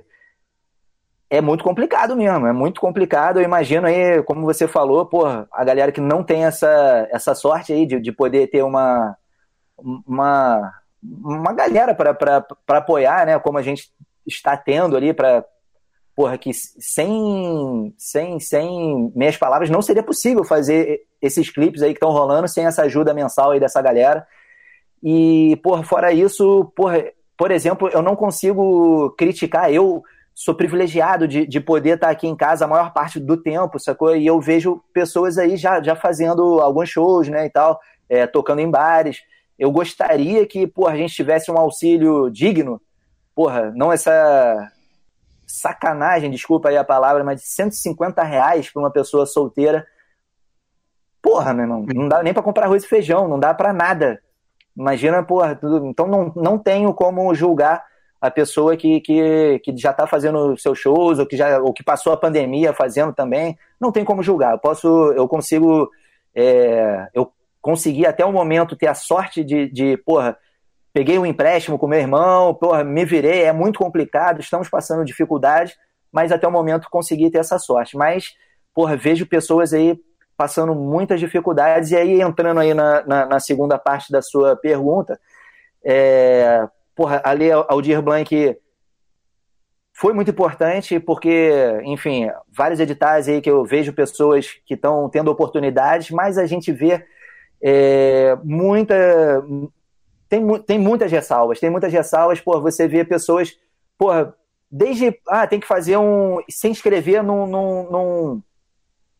É 1.28 1.42
muito 1.42 1.64
complicado 1.64 2.16
mesmo, 2.16 2.46
é 2.46 2.54
muito 2.54 2.80
complicado. 2.80 3.40
Eu 3.40 3.44
imagino 3.44 3.88
aí, 3.88 4.22
como 4.24 4.46
você 4.46 4.68
falou, 4.68 5.08
pô, 5.08 5.26
a 5.26 5.64
galera 5.66 5.92
que 5.92 6.00
não 6.00 6.24
tem 6.24 6.46
essa, 6.46 7.08
essa 7.12 7.34
sorte 7.34 7.74
aí 7.74 7.88
de, 7.88 8.00
de 8.00 8.12
poder 8.12 8.48
ter 8.48 8.62
uma, 8.62 9.18
uma 10.06 10.72
uma 11.04 11.54
galera 11.54 11.94
para 11.94 12.78
apoiar, 12.78 13.26
né? 13.26 13.40
Como 13.40 13.58
a 13.58 13.62
gente 13.62 13.92
está 14.26 14.58
tendo 14.58 14.96
ali 14.96 15.14
para 15.14 15.46
porra 16.16 16.38
que 16.38 16.52
sem 16.54 17.94
sem 17.98 18.40
sem 18.40 19.12
minhas 19.16 19.38
palavras 19.38 19.70
não 19.70 19.84
seria 19.84 20.02
possível 20.02 20.44
fazer 20.44 21.02
esses 21.22 21.50
clipes 21.52 21.84
aí 21.84 21.92
que 21.92 21.98
estão 21.98 22.10
rolando 22.10 22.48
sem 22.48 22.66
essa 22.66 22.82
ajuda 22.84 23.14
mensal 23.14 23.52
aí 23.52 23.60
dessa 23.60 23.82
galera. 23.82 24.26
E 25.04 25.60
por 25.64 25.86
fora 25.86 26.12
isso, 26.12 26.72
por, 26.76 26.92
por 27.38 27.52
exemplo, 27.52 27.88
eu 27.90 28.02
não 28.02 28.16
consigo 28.16 29.12
criticar 29.12 29.72
eu 29.72 30.04
sou 30.38 30.54
privilegiado 30.54 31.28
de, 31.28 31.48
de 31.48 31.60
poder 31.60 31.96
estar 31.96 32.10
aqui 32.10 32.28
em 32.28 32.36
casa 32.36 32.66
a 32.66 32.68
maior 32.68 32.94
parte 32.94 33.20
do 33.20 33.38
tempo, 33.38 33.80
sacou? 33.80 34.16
E 34.16 34.28
eu 34.28 34.40
vejo 34.40 34.80
pessoas 34.94 35.36
aí 35.40 35.58
já, 35.58 35.82
já 35.82 35.96
fazendo 35.96 36.62
alguns 36.62 36.90
shows, 36.90 37.28
né, 37.28 37.48
e 37.48 37.50
tal, 37.50 37.80
é, 38.08 38.28
tocando 38.28 38.62
em 38.62 38.70
bares. 38.70 39.18
Eu 39.58 39.72
gostaria 39.72 40.46
que, 40.46 40.68
porra, 40.68 40.94
a 40.94 40.98
gente 40.98 41.14
tivesse 41.14 41.52
um 41.52 41.58
auxílio 41.58 42.30
digno, 42.30 42.80
porra, 43.34 43.72
não 43.76 43.92
essa 43.92 44.72
sacanagem, 45.48 46.30
desculpa 46.30 46.70
aí 46.70 46.78
a 46.78 46.84
palavra, 46.84 47.24
mas 47.24 47.42
de 47.42 47.48
150 47.48 48.22
reais 48.24 48.70
para 48.70 48.82
uma 48.82 48.92
pessoa 48.92 49.26
solteira. 49.26 49.88
Porra, 51.22 51.54
meu 51.54 51.64
irmão, 51.64 51.86
não 51.96 52.08
dá 52.08 52.22
nem 52.22 52.34
para 52.34 52.44
comprar 52.44 52.66
arroz 52.66 52.84
e 52.84 52.88
feijão, 52.88 53.28
não 53.28 53.40
dá 53.40 53.54
para 53.54 53.74
nada. 53.74 54.22
Imagina, 54.76 55.24
porra, 55.24 55.56
tudo, 55.56 55.88
então 55.88 56.08
não, 56.08 56.32
não 56.36 56.60
tenho 56.60 56.94
como 56.94 57.34
julgar 57.34 57.84
a 58.20 58.30
pessoa 58.30 58.76
que, 58.76 59.00
que, 59.02 59.60
que 59.60 59.78
já 59.78 59.92
está 59.92 60.06
fazendo 60.06 60.58
seus 60.58 60.78
shows, 60.78 61.20
ou 61.20 61.26
que, 61.26 61.38
já, 61.38 61.60
ou 61.60 61.74
que 61.74 61.84
passou 61.84 62.14
a 62.14 62.18
pandemia 62.18 62.74
fazendo 62.74 63.14
também, 63.14 63.58
não 63.80 63.92
tem 63.92 64.04
como 64.04 64.24
julgar. 64.24 64.54
Eu 64.54 64.60
posso, 64.60 64.88
eu 65.14 65.28
consigo, 65.28 65.90
é, 66.36 67.08
eu 67.14 67.32
consegui 67.62 68.06
até 68.06 68.26
o 68.26 68.32
momento 68.32 68.76
ter 68.76 68.88
a 68.88 68.94
sorte 68.94 69.44
de, 69.44 69.70
de 69.70 69.98
porra, 69.98 70.38
peguei 70.94 71.20
um 71.20 71.26
empréstimo 71.26 71.78
com 71.78 71.88
meu 71.88 72.00
irmão, 72.00 72.54
porra, 72.56 72.84
me 72.84 73.06
virei, 73.06 73.44
é 73.44 73.52
muito 73.52 73.80
complicado, 73.80 74.40
estamos 74.40 74.70
passando 74.70 75.06
dificuldades, 75.06 75.76
mas 76.12 76.32
até 76.32 76.48
o 76.48 76.52
momento 76.52 76.90
consegui 76.90 77.30
ter 77.30 77.40
essa 77.40 77.60
sorte. 77.60 77.96
Mas, 77.96 78.34
porra, 78.74 78.96
vejo 78.96 79.26
pessoas 79.26 79.74
aí 79.74 80.00
passando 80.36 80.74
muitas 80.76 81.20
dificuldades, 81.20 81.92
e 81.92 81.96
aí 81.96 82.22
entrando 82.22 82.60
aí 82.60 82.74
na, 82.74 83.06
na, 83.06 83.26
na 83.26 83.40
segunda 83.40 83.78
parte 83.78 84.12
da 84.12 84.22
sua 84.22 84.56
pergunta, 84.56 85.20
é, 85.84 86.68
porra, 86.96 87.22
ali 87.24 87.52
Aldir 87.52 88.02
Blanc 88.02 88.58
foi 89.94 90.14
muito 90.14 90.30
importante 90.30 91.00
porque, 91.00 91.52
enfim, 91.84 92.30
vários 92.56 92.80
editais 92.80 93.28
aí 93.28 93.42
que 93.42 93.50
eu 93.50 93.66
vejo 93.66 93.94
pessoas 93.94 94.52
que 94.66 94.76
estão 94.76 95.10
tendo 95.10 95.32
oportunidades, 95.32 96.12
mas 96.12 96.38
a 96.38 96.46
gente 96.46 96.72
vê 96.72 97.04
é, 97.62 98.38
muita. 98.44 98.96
Tem, 100.30 100.60
tem 100.64 100.80
muitas 100.80 101.12
ressalvas, 101.12 101.60
tem 101.60 101.70
muitas 101.70 101.92
ressalvas, 101.92 102.42
por 102.42 102.62
você 102.62 102.88
vê 102.88 103.04
pessoas, 103.04 103.58
porra, 103.98 104.36
desde. 104.70 105.18
Ah, 105.28 105.48
tem 105.48 105.60
que 105.60 105.68
fazer 105.68 105.98
um. 105.98 106.38
se 106.50 106.68
inscrever 106.68 107.24
num, 107.24 107.48
num, 107.48 107.90
num, 107.90 108.44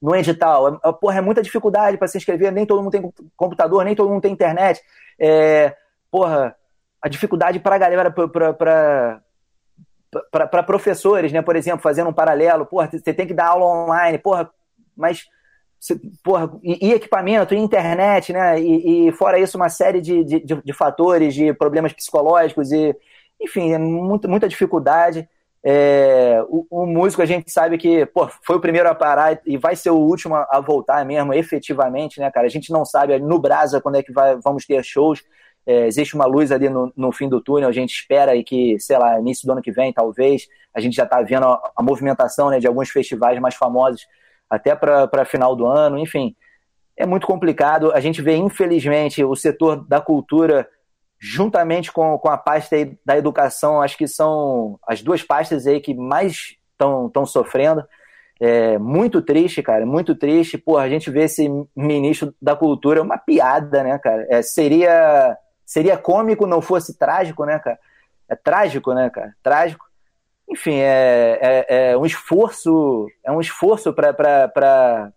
num 0.02 0.16
edital. 0.16 0.76
É, 0.84 0.90
é, 0.90 0.92
porra, 0.92 1.18
é 1.18 1.22
muita 1.22 1.42
dificuldade 1.42 1.98
para 1.98 2.08
se 2.08 2.18
inscrever, 2.18 2.52
nem 2.52 2.66
todo 2.66 2.82
mundo 2.82 2.92
tem 2.92 3.14
computador, 3.36 3.84
nem 3.84 3.96
todo 3.96 4.10
mundo 4.10 4.22
tem 4.22 4.34
internet. 4.34 4.82
É, 5.20 5.76
porra, 6.12 6.56
a 7.02 7.08
dificuldade 7.08 7.60
para 7.60 7.76
a 7.76 7.80
galera, 7.80 8.14
para 10.32 10.64
professores, 10.64 11.32
né? 11.32 11.42
Por 11.42 11.56
exemplo, 11.56 11.82
fazendo 11.82 12.10
um 12.10 12.14
paralelo, 12.14 12.66
porra, 12.66 12.90
você 12.92 13.14
tem 13.14 13.28
que 13.28 13.34
dar 13.34 13.48
aula 13.48 13.66
online, 13.66 14.18
porra, 14.18 14.50
mas 14.96 15.26
porra, 16.24 16.52
e, 16.64 16.88
e, 16.88 16.94
equipamento, 16.94 17.54
e 17.54 17.58
internet, 17.58 18.34
né? 18.34 18.60
E, 18.60 19.08
e, 19.08 19.12
fora 19.12 19.40
isso, 19.40 19.58
uma 19.58 19.70
série 19.70 20.02
de, 20.02 20.24
de, 20.24 20.40
de, 20.40 20.74
fatores, 20.74 21.34
de 21.34 21.54
problemas 21.54 21.94
psicológicos, 21.94 22.72
e 22.72 22.96
enfim, 23.40 23.74
é 23.74 23.78
muito, 23.78 24.28
muita 24.28 24.50
dificuldade. 24.50 25.28
É, 25.64 26.44
o, 26.50 26.66
o, 26.70 26.86
músico 26.86 27.22
a 27.22 27.26
gente 27.26 27.52
sabe 27.52 27.78
que 27.78 28.06
pô, 28.06 28.30
foi 28.42 28.56
o 28.56 28.60
primeiro 28.60 28.88
a 28.90 28.96
parar 28.96 29.40
e 29.46 29.58
vai 29.58 29.76
ser 29.76 29.90
o 29.90 29.98
último 29.98 30.36
a 30.36 30.60
voltar 30.62 31.06
mesmo, 31.06 31.34
efetivamente, 31.34 32.20
né, 32.20 32.32
cara? 32.32 32.48
A 32.48 32.50
gente 32.50 32.72
não 32.72 32.86
sabe 32.86 33.20
no 33.20 33.40
Brasa 33.40 33.82
quando 33.82 33.96
é 33.96 34.04
que 34.04 34.12
vai, 34.12 34.38
vamos 34.38 34.66
ter 34.66 34.84
shows. 34.84 35.24
É, 35.66 35.86
existe 35.86 36.16
uma 36.16 36.26
luz 36.26 36.52
ali 36.52 36.70
no, 36.70 36.94
no, 36.96 37.12
fim 37.12 37.28
do 37.28 37.42
túnel, 37.42 37.68
a 37.68 37.74
gente 37.74 37.92
espera 37.92 38.32
aí 38.32 38.44
que, 38.44 38.80
sei 38.80 38.98
lá, 38.98 39.20
início 39.20 39.46
do 39.46 39.52
ano 39.52 39.62
que 39.62 39.72
vem, 39.72 39.92
talvez, 39.92 40.48
a 40.74 40.80
gente 40.80 40.96
já 40.96 41.04
está 41.04 41.22
vendo 41.22 41.46
a, 41.46 41.72
a 41.76 41.84
movimentação 41.84 42.50
né, 42.50 42.60
de 42.60 42.68
alguns 42.68 42.90
festivais 42.90 43.38
mais 43.38 43.56
famosos 43.56 44.08
até 44.50 44.76
para 44.76 45.26
final 45.26 45.56
do 45.56 45.66
ano, 45.66 45.98
enfim. 45.98 46.36
É 46.96 47.06
muito 47.06 47.28
complicado. 47.28 47.92
A 47.92 48.00
gente 48.00 48.22
vê, 48.22 48.36
infelizmente, 48.36 49.24
o 49.24 49.36
setor 49.36 49.88
da 49.88 50.02
cultura, 50.02 50.68
juntamente 51.20 51.92
com, 51.92 52.18
com 52.18 52.30
a 52.30 52.38
pasta 52.38 52.76
da 53.06 53.18
educação, 53.18 53.82
acho 53.82 53.98
que 53.98 54.08
são 54.08 54.80
as 54.88 55.02
duas 55.02 55.22
pastas 55.22 55.68
aí 55.68 55.80
que 55.80 55.94
mais 55.94 56.56
estão 56.72 57.26
sofrendo. 57.26 57.84
É 58.40 58.78
muito 58.78 59.22
triste, 59.22 59.64
cara, 59.64 59.86
muito 59.86 60.16
triste. 60.16 60.58
Pô, 60.58 60.78
a 60.78 60.88
gente 60.88 61.10
vê 61.10 61.24
esse 61.24 61.50
ministro 61.76 62.34
da 62.42 62.56
cultura, 62.56 63.02
uma 63.02 63.18
piada, 63.18 63.84
né, 63.84 63.98
cara? 63.98 64.26
É, 64.30 64.42
seria, 64.42 65.36
seria 65.66 65.98
cômico 65.98 66.46
não 66.46 66.62
fosse 66.62 66.98
trágico, 66.98 67.46
né, 67.46 67.58
cara? 67.60 67.80
É 68.30 68.36
trágico, 68.36 68.94
né, 68.94 69.10
cara? 69.10 69.34
Trágico 69.42 69.87
enfim, 70.50 70.76
é, 70.76 71.40
é, 71.42 71.92
é 71.92 71.98
um 71.98 72.06
esforço, 72.06 73.08
é 73.24 73.32
um 73.32 73.42
esforço 73.42 73.94
para 73.94 75.12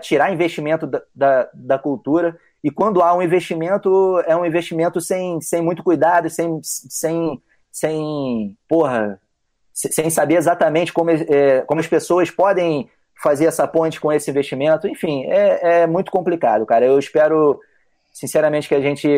tirar 0.00 0.32
investimento 0.32 0.86
da, 0.86 1.02
da, 1.14 1.50
da, 1.52 1.78
cultura. 1.78 2.38
E 2.64 2.70
quando 2.70 3.02
há 3.02 3.14
um 3.14 3.22
investimento, 3.22 4.20
é 4.26 4.34
um 4.34 4.44
investimento 4.44 5.00
sem, 5.00 5.40
sem 5.40 5.62
muito 5.62 5.82
cuidado, 5.82 6.30
sem, 6.30 6.58
sem, 6.62 7.40
sem, 7.70 8.56
porra, 8.68 9.20
sem 9.72 10.08
saber 10.08 10.36
exatamente 10.36 10.92
como, 10.92 11.10
é, 11.10 11.60
como 11.62 11.80
as 11.80 11.86
pessoas 11.86 12.30
podem 12.30 12.90
fazer 13.22 13.44
essa 13.44 13.68
ponte 13.68 14.00
com 14.00 14.10
esse 14.10 14.30
investimento. 14.30 14.88
Enfim, 14.88 15.24
é, 15.26 15.82
é 15.82 15.86
muito 15.86 16.10
complicado, 16.10 16.64
cara. 16.64 16.86
Eu 16.86 16.98
espero, 16.98 17.60
sinceramente, 18.10 18.68
que 18.68 18.74
a 18.74 18.80
gente 18.80 19.08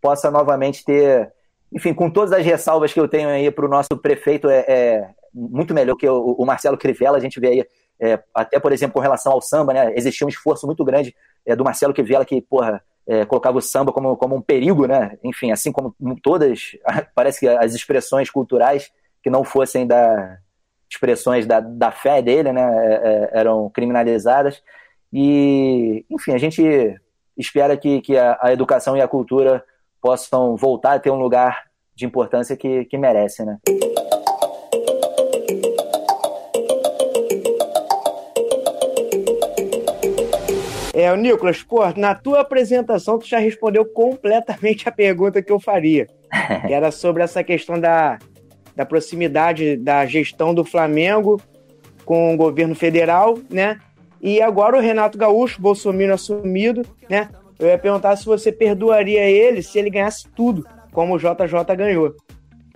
possa 0.00 0.30
novamente 0.30 0.84
ter 0.84 1.32
enfim, 1.72 1.92
com 1.92 2.10
todas 2.10 2.32
as 2.32 2.44
ressalvas 2.44 2.92
que 2.92 3.00
eu 3.00 3.08
tenho 3.08 3.28
aí 3.28 3.50
para 3.50 3.66
o 3.66 3.68
nosso 3.68 3.96
prefeito, 3.96 4.48
é, 4.48 4.64
é, 4.68 5.10
muito 5.34 5.74
melhor 5.74 5.96
que 5.96 6.08
o, 6.08 6.32
o 6.38 6.46
Marcelo 6.46 6.78
Crivella. 6.78 7.16
A 7.16 7.20
gente 7.20 7.40
vê 7.40 7.48
aí, 7.48 7.66
é, 8.00 8.18
até 8.34 8.58
por 8.58 8.72
exemplo, 8.72 8.94
com 8.94 9.00
relação 9.00 9.32
ao 9.32 9.40
samba, 9.40 9.72
né? 9.72 9.92
Existia 9.96 10.26
um 10.26 10.30
esforço 10.30 10.66
muito 10.66 10.84
grande 10.84 11.14
é, 11.44 11.54
do 11.54 11.64
Marcelo 11.64 11.94
Crivella 11.94 12.24
que, 12.24 12.40
porra, 12.40 12.82
é, 13.06 13.24
colocava 13.24 13.58
o 13.58 13.62
samba 13.62 13.92
como, 13.92 14.16
como 14.16 14.34
um 14.34 14.42
perigo, 14.42 14.86
né? 14.86 15.18
Enfim, 15.22 15.52
assim 15.52 15.70
como 15.70 15.94
todas, 16.22 16.72
parece 17.14 17.40
que 17.40 17.48
as 17.48 17.74
expressões 17.74 18.30
culturais 18.30 18.90
que 19.22 19.30
não 19.30 19.44
fossem 19.44 19.86
da 19.86 20.38
expressões 20.88 21.46
da, 21.46 21.58
da 21.58 21.90
fé 21.90 22.22
dele, 22.22 22.52
né? 22.52 22.62
É, 22.62 22.94
é, 22.94 23.30
eram 23.40 23.68
criminalizadas. 23.70 24.62
E, 25.12 26.04
enfim, 26.10 26.32
a 26.32 26.38
gente 26.38 26.62
espera 27.36 27.76
que, 27.76 28.00
que 28.00 28.16
a, 28.16 28.38
a 28.40 28.52
educação 28.52 28.96
e 28.96 29.00
a 29.00 29.08
cultura 29.08 29.64
possam 30.06 30.54
voltar 30.54 30.92
a 30.92 30.98
ter 31.00 31.10
um 31.10 31.18
lugar 31.18 31.64
de 31.92 32.06
importância 32.06 32.56
que, 32.56 32.84
que 32.84 32.96
merece, 32.96 33.44
né? 33.44 33.58
É, 40.94 41.12
o 41.12 41.16
Nicolas, 41.16 41.60
pô, 41.60 41.80
na 41.96 42.14
tua 42.14 42.42
apresentação 42.42 43.18
tu 43.18 43.26
já 43.26 43.38
respondeu 43.38 43.84
completamente 43.84 44.88
a 44.88 44.92
pergunta 44.92 45.42
que 45.42 45.50
eu 45.50 45.58
faria. 45.58 46.06
que 46.64 46.72
era 46.72 46.92
sobre 46.92 47.24
essa 47.24 47.42
questão 47.42 47.80
da, 47.80 48.16
da 48.76 48.86
proximidade 48.86 49.76
da 49.76 50.06
gestão 50.06 50.54
do 50.54 50.64
Flamengo 50.64 51.42
com 52.04 52.32
o 52.32 52.36
governo 52.36 52.76
federal, 52.76 53.36
né? 53.50 53.80
E 54.22 54.40
agora 54.40 54.76
o 54.76 54.80
Renato 54.80 55.18
Gaúcho, 55.18 55.60
Bolsonaro 55.60 56.14
assumido, 56.14 56.86
né? 57.10 57.28
Eu 57.58 57.68
ia 57.68 57.78
perguntar 57.78 58.16
se 58.16 58.26
você 58.26 58.52
perdoaria 58.52 59.24
ele 59.24 59.62
se 59.62 59.78
ele 59.78 59.90
ganhasse 59.90 60.28
tudo, 60.34 60.66
como 60.92 61.14
o 61.14 61.18
JJ 61.18 61.76
ganhou. 61.76 62.14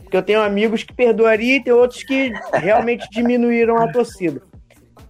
Porque 0.03 0.17
eu 0.17 0.23
tenho 0.23 0.41
amigos 0.41 0.83
que 0.83 0.93
perdoaria 0.93 1.57
e 1.57 1.63
tem 1.63 1.73
outros 1.73 2.03
que 2.03 2.33
realmente 2.53 3.09
diminuíram 3.11 3.77
a 3.77 3.93
torcida. 3.93 4.43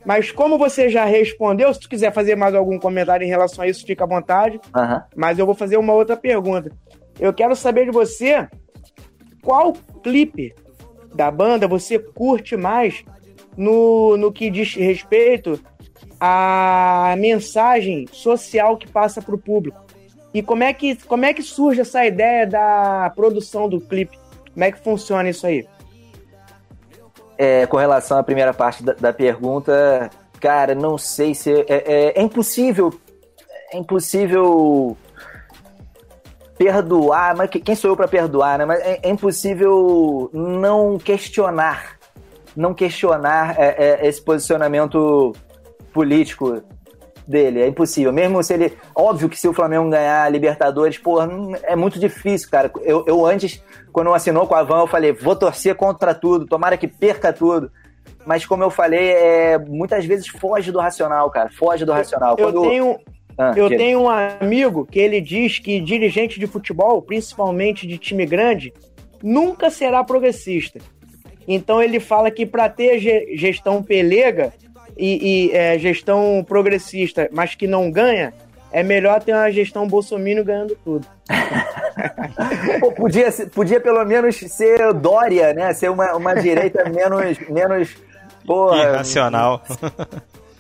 Mas 0.05 0.31
como 0.31 0.59
você 0.59 0.89
já 0.89 1.05
respondeu, 1.05 1.73
se 1.73 1.81
tu 1.81 1.89
quiser 1.89 2.13
fazer 2.13 2.35
mais 2.35 2.55
algum 2.55 2.79
comentário 2.79 3.25
em 3.25 3.29
relação 3.29 3.65
a 3.65 3.69
isso, 3.69 3.87
fica 3.87 4.05
à 4.05 4.07
vontade. 4.07 4.61
Uhum. 4.77 5.01
Mas 5.15 5.39
eu 5.39 5.47
vou 5.47 5.55
fazer 5.55 5.77
uma 5.77 5.93
outra 5.93 6.17
pergunta. 6.17 6.71
Eu 7.19 7.33
quero 7.33 7.55
saber 7.55 7.85
de 7.85 7.91
você 7.91 8.49
qual 9.43 9.75
clipe 10.03 10.55
da 11.15 11.31
banda 11.31 11.69
você 11.69 11.99
curte 11.99 12.57
mais 12.57 13.05
no, 13.57 14.17
no 14.17 14.33
que 14.33 14.51
diz 14.51 14.75
respeito 14.75 15.61
à 16.21 17.15
mensagem 17.19 18.07
social 18.13 18.77
que 18.77 18.87
passa 18.87 19.23
para 19.23 19.35
o 19.35 19.39
público. 19.39 19.81
E 20.33 20.43
como 20.43 20.63
é, 20.63 20.73
que, 20.73 20.97
como 21.07 21.25
é 21.25 21.35
que 21.35 21.43
surge 21.43 21.81
essa 21.81 22.05
ideia 22.05 22.47
da 22.47 23.11
produção 23.17 23.69
do 23.69 23.81
clipe? 23.81 24.19
Como 24.53 24.65
é 24.65 24.71
que 24.71 24.79
funciona 24.79 25.29
isso 25.29 25.47
aí? 25.47 25.67
É, 27.37 27.67
com 27.67 27.79
relação 27.79 28.19
à 28.19 28.23
primeira 28.23 28.53
parte 28.53 28.83
da, 28.85 28.93
da 28.93 29.13
pergunta, 29.13 30.11
cara, 30.39 30.75
não 30.75 30.99
sei 30.99 31.35
se. 31.35 31.51
É, 31.51 31.65
é, 31.69 32.19
é, 32.19 32.23
impossível. 32.23 32.93
É 33.73 33.79
impossível 33.79 34.97
perdoar, 36.61 37.35
mas 37.35 37.49
quem 37.49 37.75
sou 37.75 37.91
eu 37.91 37.97
para 37.97 38.07
perdoar, 38.07 38.59
né? 38.59 38.67
Mas 38.67 38.81
é, 38.81 39.01
é, 39.03 39.09
impossível 39.09 40.29
não 40.33 40.99
questionar, 40.99 41.97
não 42.55 42.75
questionar 42.75 43.59
é, 43.59 44.03
é, 44.03 44.07
esse 44.07 44.21
posicionamento 44.21 45.33
político 45.93 46.63
dele. 47.27 47.63
É 47.63 47.69
impossível. 47.69 48.13
Mesmo 48.13 48.43
se 48.43 48.55
ele. 48.55 48.73
Óbvio 48.95 49.29
que 49.29 49.39
se 49.39 49.49
o 49.49 49.53
Flamengo 49.53 49.89
ganhar 49.89 50.25
a 50.25 50.29
Libertadores, 50.29 50.99
pô, 50.99 51.19
é 51.63 51.77
muito 51.77 51.99
difícil, 51.99 52.51
cara. 52.51 52.71
Eu, 52.83 53.05
eu 53.07 53.25
antes, 53.25 53.63
quando 53.93 54.13
assinou 54.13 54.47
com 54.47 54.55
a 54.55 54.63
Van, 54.63 54.81
eu 54.81 54.87
falei, 54.87 55.13
vou 55.13 55.37
torcer 55.37 55.75
contra 55.75 56.15
tudo, 56.15 56.47
tomara 56.47 56.77
que 56.77 56.89
perca 56.89 57.33
tudo. 57.33 57.71
Mas 58.27 58.45
como 58.45 58.63
eu 58.63 58.71
falei, 58.71 59.13
é, 59.13 59.59
muitas 59.59 60.05
vezes 60.05 60.27
foge 60.29 60.71
do 60.71 60.81
racional, 60.81 61.31
cara. 61.31 61.51
Foge 61.51 61.85
do 61.85 61.93
racional. 61.93 62.37
Eu, 62.39 62.53
quando... 62.53 62.69
tenho. 62.69 62.99
Ah, 63.39 63.55
eu 63.57 63.69
tenho 63.69 64.03
um 64.03 64.09
amigo 64.11 64.85
que 64.85 64.99
ele 64.99 65.19
diz 65.19 65.59
que 65.59 65.81
dirigente 65.81 66.39
de 66.39 66.47
futebol, 66.47 67.01
principalmente 67.01 67.87
de 67.87 67.97
time 67.97 68.27
grande, 68.27 68.71
nunca 69.23 69.71
será 69.71 70.05
progressista. 70.05 70.79
Então 71.49 71.83
ele 71.83 71.99
fala 71.99 72.31
que 72.31 72.45
para 72.45 72.69
ter 72.69 72.99
gestão 73.35 73.83
pelega, 73.83 74.53
e, 75.01 75.49
e 75.49 75.53
é, 75.53 75.79
gestão 75.79 76.45
progressista, 76.47 77.29
mas 77.33 77.55
que 77.55 77.67
não 77.67 77.91
ganha, 77.91 78.35
é 78.71 78.83
melhor 78.83 79.23
ter 79.23 79.33
uma 79.33 79.51
gestão 79.51 79.89
Bolsonaro 79.89 80.45
ganhando 80.45 80.77
tudo. 80.85 81.07
Pô, 82.81 82.93
podia, 82.93 83.33
podia 83.55 83.81
pelo 83.81 84.05
menos 84.05 84.37
ser 84.37 84.93
Dória, 84.95 85.53
né? 85.53 85.73
Ser 85.73 85.91
uma, 85.91 86.15
uma 86.15 86.35
direita 86.35 86.89
menos. 86.89 87.39
menos 87.49 87.97
porra. 88.47 88.91
Irracional. 88.91 89.63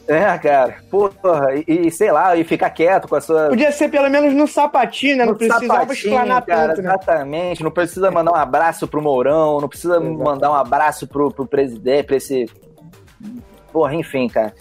É, 0.08 0.36
cara. 0.38 0.76
Porra, 0.90 1.54
e, 1.54 1.86
e, 1.86 1.90
sei 1.92 2.10
lá, 2.10 2.34
e 2.36 2.42
ficar 2.42 2.70
quieto 2.70 3.06
com 3.06 3.14
a 3.14 3.20
sua. 3.20 3.48
Podia 3.48 3.70
ser 3.70 3.88
pelo 3.88 4.10
menos 4.10 4.34
no 4.34 4.48
sapatinho, 4.48 5.18
né? 5.18 5.24
Não 5.24 5.36
precisava 5.36 5.92
explanar 5.92 6.44
cara, 6.44 6.68
tanto, 6.68 6.82
né? 6.82 6.88
Exatamente. 6.88 7.62
Não 7.62 7.70
precisa 7.70 8.10
mandar 8.10 8.32
um 8.32 8.36
abraço 8.36 8.88
pro 8.88 9.00
Mourão, 9.00 9.60
não 9.60 9.68
precisa 9.68 9.98
Exato. 9.98 10.18
mandar 10.18 10.50
um 10.50 10.54
abraço 10.54 11.06
pro, 11.06 11.30
pro 11.30 11.46
presidente, 11.46 12.06
pra 12.06 12.16
esse 12.16 12.46
Porra, 13.72 13.94
enfim, 13.94 14.28
cara. 14.28 14.52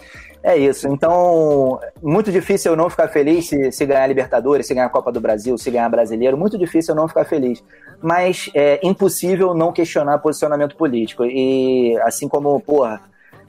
É 0.42 0.56
isso. 0.56 0.88
Então, 0.88 1.78
muito 2.02 2.32
difícil 2.32 2.72
eu 2.72 2.76
não 2.76 2.88
ficar 2.88 3.08
feliz 3.08 3.48
se, 3.48 3.70
se 3.70 3.84
ganhar 3.84 4.06
Libertadores, 4.06 4.66
se 4.66 4.72
ganhar 4.72 4.86
a 4.86 4.90
Copa 4.90 5.12
do 5.12 5.20
Brasil, 5.20 5.56
se 5.58 5.70
ganhar 5.70 5.88
Brasileiro. 5.90 6.36
Muito 6.36 6.56
difícil 6.56 6.94
eu 6.94 6.96
não 6.96 7.06
ficar 7.06 7.26
feliz. 7.26 7.62
Mas 8.00 8.50
é 8.54 8.80
impossível 8.82 9.52
não 9.52 9.70
questionar 9.70 10.18
posicionamento 10.18 10.76
político. 10.76 11.26
E 11.26 11.98
assim 12.04 12.26
como, 12.26 12.58
porra, 12.60 13.02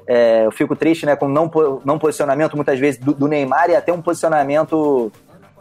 é, 0.05 0.45
eu 0.45 0.51
fico 0.51 0.75
triste 0.75 1.05
né, 1.05 1.15
com 1.15 1.29
não, 1.29 1.49
não 1.85 1.97
posicionamento 1.97 2.57
muitas 2.57 2.77
vezes 2.77 2.99
do, 2.99 3.13
do, 3.13 3.27
Neymar 3.27 3.69
e 3.69 3.75
até 3.75 3.93
um 3.93 4.01
posicionamento 4.01 5.09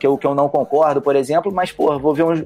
que 0.01 0.07
eu, 0.07 0.19
que 0.19 0.27
eu 0.27 0.35
não 0.35 0.49
concordo, 0.49 1.01
por 1.01 1.15
exemplo. 1.15 1.53
Mas, 1.53 1.71
porra, 1.71 1.97
vou 1.97 2.13
ver 2.13 2.25
um, 2.25 2.45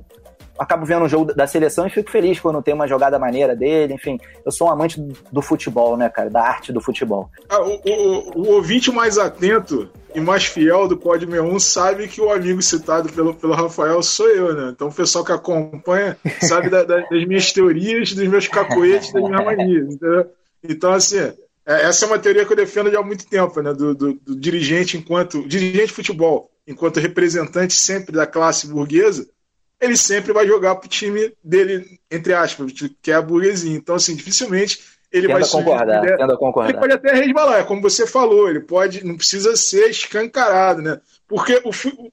acabo 0.59 0.85
vendo 0.85 1.05
um 1.05 1.09
jogo 1.09 1.35
da 1.35 1.47
seleção 1.47 1.87
e 1.87 1.91
fico 1.91 2.11
feliz 2.11 2.39
quando 2.39 2.63
tem 2.63 2.75
uma 2.75 2.87
jogada 2.87 3.19
maneira 3.19 3.55
dele. 3.55 3.95
Enfim, 3.95 4.19
eu 4.45 4.53
sou 4.53 4.69
um 4.69 4.71
amante 4.71 5.01
do 5.31 5.43
futebol, 5.43 5.97
né, 5.97 6.09
cara? 6.09 6.31
Da 6.31 6.43
arte 6.43 6.73
do 6.73 6.81
futebol. 6.81 7.31
Ah, 7.49 7.61
o, 7.61 7.81
o, 7.85 8.41
o, 8.41 8.49
ouvinte 8.55 8.91
mais 8.91 9.19
atento 9.19 9.89
e 10.15 10.21
mais 10.21 10.45
fiel 10.45 10.87
do 10.87 10.97
Código 10.97 11.33
61 11.33 11.59
sabe 11.59 12.09
que 12.09 12.21
o 12.21 12.31
amigo 12.31 12.63
citado 12.63 13.13
pelo, 13.13 13.35
pelo 13.35 13.55
Rafael 13.55 14.03
sou 14.03 14.29
eu, 14.29 14.55
né? 14.55 14.73
Então 14.75 14.89
o 14.89 14.95
pessoal 14.95 15.25
que 15.25 15.33
acompanha 15.33 16.17
sabe 16.41 16.71
da, 16.71 16.85
da, 16.85 17.01
das 17.01 17.25
minhas 17.27 17.53
teorias, 17.53 18.13
dos 18.13 18.29
meus 18.29 18.47
cacoetes, 18.47 19.13
das 19.13 19.23
minhas 19.23 19.45
manias, 19.45 19.95
entendeu? 19.95 20.31
Então, 20.67 20.93
assim, 20.93 21.19
é, 21.19 21.35
essa 21.67 22.05
é 22.05 22.09
uma 22.09 22.19
teoria 22.19 22.45
que 22.45 22.53
eu 22.53 22.57
defendo 22.57 22.91
já 22.91 23.01
há 23.01 23.03
muito 23.03 23.27
tempo, 23.27 23.61
né? 23.61 23.73
Do, 23.73 23.95
do, 23.95 24.15
do 24.15 24.37
dirigente 24.37 24.97
enquanto. 24.97 25.47
Dirigente 25.47 25.87
de 25.87 25.93
futebol, 25.93 26.51
enquanto 26.67 27.01
representante 27.01 27.75
sempre 27.75 28.13
da 28.13 28.27
classe 28.27 28.67
burguesa, 28.67 29.27
ele 29.85 29.97
sempre 29.97 30.33
vai 30.33 30.47
jogar 30.47 30.77
pro 30.77 30.89
time 30.89 31.33
dele, 31.43 31.99
entre 32.11 32.33
aspas, 32.33 32.73
que 33.03 33.11
é 33.11 33.15
a 33.15 33.23
burguesia. 33.23 33.77
Então, 33.77 33.95
assim, 33.95 34.17
dificilmente 34.17 34.81
ele 35.13 35.29
tendo 35.29 35.39
vai 35.39 35.49
concordar, 35.49 36.01
subir. 36.01 36.17
Tendo 36.17 36.39
concordar. 36.39 36.71
Ele 36.71 36.79
pode 36.79 36.93
até 36.93 37.15
resbalar, 37.15 37.61
é 37.61 37.65
como 37.65 37.83
você 37.83 38.07
falou, 38.07 38.49
ele 38.49 38.61
pode, 38.61 39.05
não 39.05 39.17
precisa 39.17 39.55
ser 39.57 39.89
escancarado, 39.89 40.83
né? 40.83 41.01
Porque 41.29 41.63
o, 41.65 41.71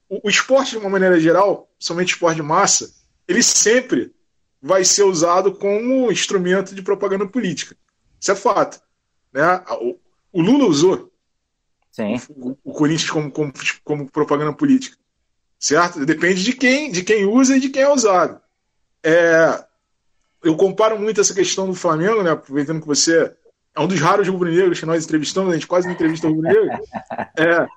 o, 0.08 0.20
o 0.24 0.30
esporte, 0.30 0.72
de 0.72 0.78
uma 0.78 0.90
maneira 0.90 1.18
geral, 1.18 1.68
somente 1.78 2.10
esporte 2.10 2.36
de 2.36 2.42
massa, 2.42 2.92
ele 3.26 3.42
sempre 3.42 4.12
vai 4.60 4.84
ser 4.84 5.02
usado 5.02 5.52
como 5.52 6.12
instrumento 6.12 6.74
de 6.74 6.82
propaganda 6.82 7.26
política. 7.26 7.76
Isso 8.20 8.30
é 8.30 8.36
fato. 8.36 8.80
Né? 9.32 9.42
O, 9.80 9.98
o 10.32 10.40
Lula 10.40 10.66
usou 10.66 11.10
o, 12.34 12.56
o, 12.64 12.72
Corinthians 12.72 13.10
como, 13.10 13.30
como, 13.30 13.52
como 13.84 14.10
propaganda 14.10 14.52
política 14.52 14.96
certo? 15.62 16.04
Depende 16.04 16.42
de 16.42 16.52
quem, 16.52 16.90
de 16.90 17.04
quem 17.04 17.24
usa 17.24 17.56
e 17.56 17.60
de 17.60 17.68
quem 17.68 17.82
é 17.82 17.88
usado. 17.88 18.40
É, 19.00 19.64
eu 20.42 20.56
comparo 20.56 20.98
muito 20.98 21.20
essa 21.20 21.32
questão 21.32 21.68
do 21.68 21.74
Flamengo, 21.74 22.20
né? 22.20 22.32
Aproveitando 22.32 22.80
que 22.80 22.86
você 22.86 23.32
é 23.72 23.80
um 23.80 23.86
dos 23.86 24.00
raros 24.00 24.26
rubro-negros 24.26 24.80
que 24.80 24.86
nós 24.86 25.04
entrevistamos, 25.04 25.50
a 25.50 25.54
gente 25.54 25.68
quase 25.68 25.86
não 25.86 25.94
entrevista 25.94 26.26
rubro-negro. 26.26 26.68
É, 27.38 27.68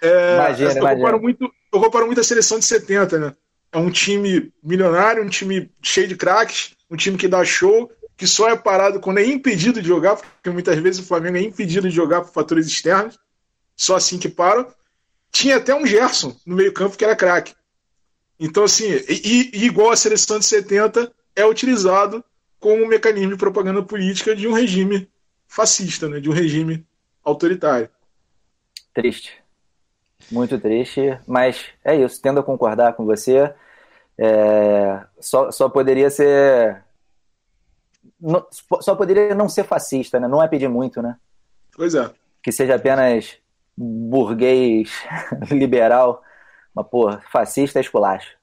é, 0.00 0.34
imagina, 0.34 0.70
eu, 0.70 0.76
imagina. 0.78 0.96
Comparo 0.96 1.20
muito, 1.20 1.52
eu 1.72 1.80
comparo 1.80 2.06
muito 2.06 2.20
a 2.20 2.24
seleção 2.24 2.58
de 2.58 2.64
70, 2.64 3.18
né? 3.18 3.34
É 3.70 3.76
um 3.76 3.90
time 3.90 4.50
milionário, 4.62 5.22
um 5.22 5.28
time 5.28 5.70
cheio 5.82 6.08
de 6.08 6.16
craques, 6.16 6.74
um 6.90 6.96
time 6.96 7.18
que 7.18 7.28
dá 7.28 7.44
show, 7.44 7.90
que 8.16 8.26
só 8.26 8.48
é 8.48 8.56
parado 8.56 8.98
quando 8.98 9.18
é 9.18 9.26
impedido 9.26 9.82
de 9.82 9.88
jogar, 9.88 10.16
porque 10.16 10.48
muitas 10.48 10.78
vezes 10.78 11.00
o 11.00 11.06
Flamengo 11.06 11.36
é 11.36 11.42
impedido 11.42 11.86
de 11.86 11.94
jogar 11.94 12.22
por 12.22 12.32
fatores 12.32 12.66
externos, 12.66 13.18
só 13.76 13.96
assim 13.96 14.18
que 14.18 14.28
para 14.28 14.66
tinha 15.36 15.56
até 15.56 15.74
um 15.74 15.86
Gerson 15.86 16.34
no 16.46 16.56
meio-campo 16.56 16.96
que 16.96 17.04
era 17.04 17.14
craque. 17.14 17.54
Então, 18.40 18.64
assim, 18.64 18.86
e, 19.08 19.50
e, 19.52 19.64
igual 19.64 19.90
a 19.90 19.96
seleção 19.96 20.38
de 20.38 20.46
70, 20.46 21.12
é 21.34 21.44
utilizado 21.44 22.24
como 22.58 22.82
um 22.82 22.88
mecanismo 22.88 23.32
de 23.32 23.36
propaganda 23.36 23.82
política 23.82 24.34
de 24.34 24.48
um 24.48 24.52
regime 24.52 25.10
fascista, 25.46 26.08
né, 26.08 26.20
de 26.20 26.28
um 26.28 26.32
regime 26.32 26.86
autoritário. 27.22 27.88
Triste. 28.94 29.32
Muito 30.30 30.58
triste, 30.58 31.18
mas 31.26 31.66
é 31.84 31.94
isso, 31.94 32.20
tendo 32.20 32.40
a 32.40 32.42
concordar 32.42 32.94
com 32.94 33.04
você. 33.04 33.52
É, 34.18 35.04
só, 35.20 35.50
só 35.52 35.68
poderia 35.68 36.08
ser 36.08 36.82
não- 38.18 38.46
só 38.80 38.96
poderia 38.96 39.34
não 39.34 39.48
ser 39.48 39.64
fascista, 39.64 40.18
né? 40.18 40.26
Não 40.26 40.42
é 40.42 40.48
pedir 40.48 40.68
muito, 40.68 41.02
né? 41.02 41.16
Pois 41.74 41.94
é. 41.94 42.10
Que 42.42 42.50
seja 42.50 42.76
apenas 42.76 43.36
burguês 43.76 44.90
liberal. 45.50 46.22
Mas, 46.74 46.86
pô, 46.88 47.10
fascista 47.30 47.78
é 47.78 47.82
esculacho. 47.82 48.36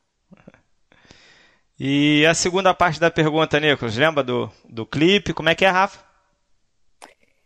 E 1.80 2.26
a 2.26 2.34
segunda 2.34 2.74
parte 2.74 3.00
da 3.00 3.12
pergunta, 3.12 3.60
Nicolas, 3.60 3.96
lembra 3.98 4.24
do, 4.24 4.50
do 4.70 4.86
clipe? 4.86 5.34
Como 5.34 5.50
é 5.50 5.56
que 5.56 5.66
é, 5.66 5.70
Rafa? 5.70 6.00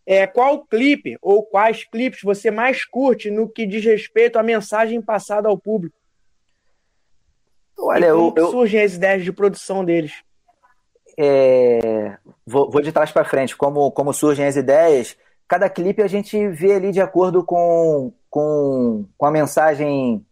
É, 0.06 0.26
qual 0.26 0.66
clipe 0.66 1.18
ou 1.22 1.46
quais 1.46 1.84
clipes 1.84 2.22
você 2.24 2.50
mais 2.50 2.86
curte 2.86 3.30
no 3.30 3.50
que 3.50 3.66
diz 3.66 3.84
respeito 3.84 4.38
à 4.40 4.44
mensagem 4.44 5.02
passada 5.02 5.50
ao 5.50 5.58
público? 5.58 5.96
Olha, 7.80 8.06
E 8.06 8.10
como 8.10 8.32
eu, 8.32 8.34
que 8.34 8.40
eu- 8.40 8.52
surgem 8.52 8.82
as 8.82 8.94
ideias 8.96 9.24
de 9.24 9.32
produção 9.32 9.84
deles? 9.84 10.14
é, 11.20 12.18
vou, 12.46 12.70
vou 12.70 12.82
de 12.82 12.92
trás 12.92 13.12
para 13.12 13.26
frente, 13.26 13.56
como, 13.56 13.92
como 13.92 14.14
surgem 14.14 14.46
as 14.46 14.56
ideias. 14.56 15.18
Cada 15.48 15.70
clipe 15.70 16.02
a 16.02 16.08
gente 16.08 16.48
vê 16.50 16.74
ali 16.74 16.92
de 16.92 17.00
acordo 17.00 17.44
com, 17.44 18.12
com, 18.30 19.06
com 19.18 19.26
a 19.26 19.32
mensagem 19.32 20.26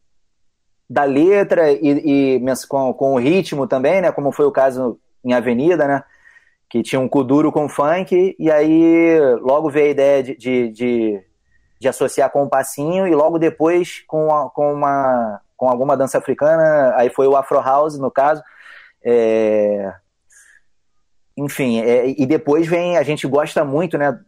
da 0.89 1.03
letra 1.03 1.71
e, 1.71 2.37
e 2.37 2.41
com, 2.67 2.93
com 2.93 3.13
o 3.13 3.17
ritmo 3.19 3.65
também, 3.65 4.01
né? 4.01 4.11
Como 4.11 4.31
foi 4.31 4.45
o 4.45 4.51
caso 4.51 4.99
em 5.23 5.33
Avenida, 5.33 5.87
né? 5.87 6.03
Que 6.69 6.83
tinha 6.83 6.99
um 6.99 7.07
kuduro 7.07 7.51
com 7.51 7.69
funk, 7.69 8.35
e 8.37 8.51
aí 8.51 9.17
logo 9.41 9.69
veio 9.69 9.87
a 9.87 9.91
ideia 9.91 10.23
de, 10.23 10.35
de, 10.35 10.69
de, 10.69 11.23
de 11.79 11.87
associar 11.87 12.29
com 12.29 12.43
o 12.43 12.49
passinho, 12.49 13.07
e 13.07 13.15
logo 13.15 13.39
depois 13.39 14.03
com, 14.07 14.33
a- 14.35 14.49
com, 14.49 14.73
uma, 14.73 15.41
com 15.55 15.69
alguma 15.69 15.95
dança 15.95 16.17
africana, 16.17 16.93
aí 16.97 17.09
foi 17.09 17.27
o 17.27 17.35
Afro 17.37 17.61
House, 17.61 17.97
no 17.97 18.11
caso. 18.11 18.43
É, 19.03 19.93
enfim, 21.37 21.79
é, 21.81 22.09
e 22.09 22.25
depois 22.25 22.67
vem, 22.67 22.97
a 22.97 23.03
gente 23.03 23.25
gosta 23.27 23.63
muito, 23.63 23.97
né? 23.97 24.19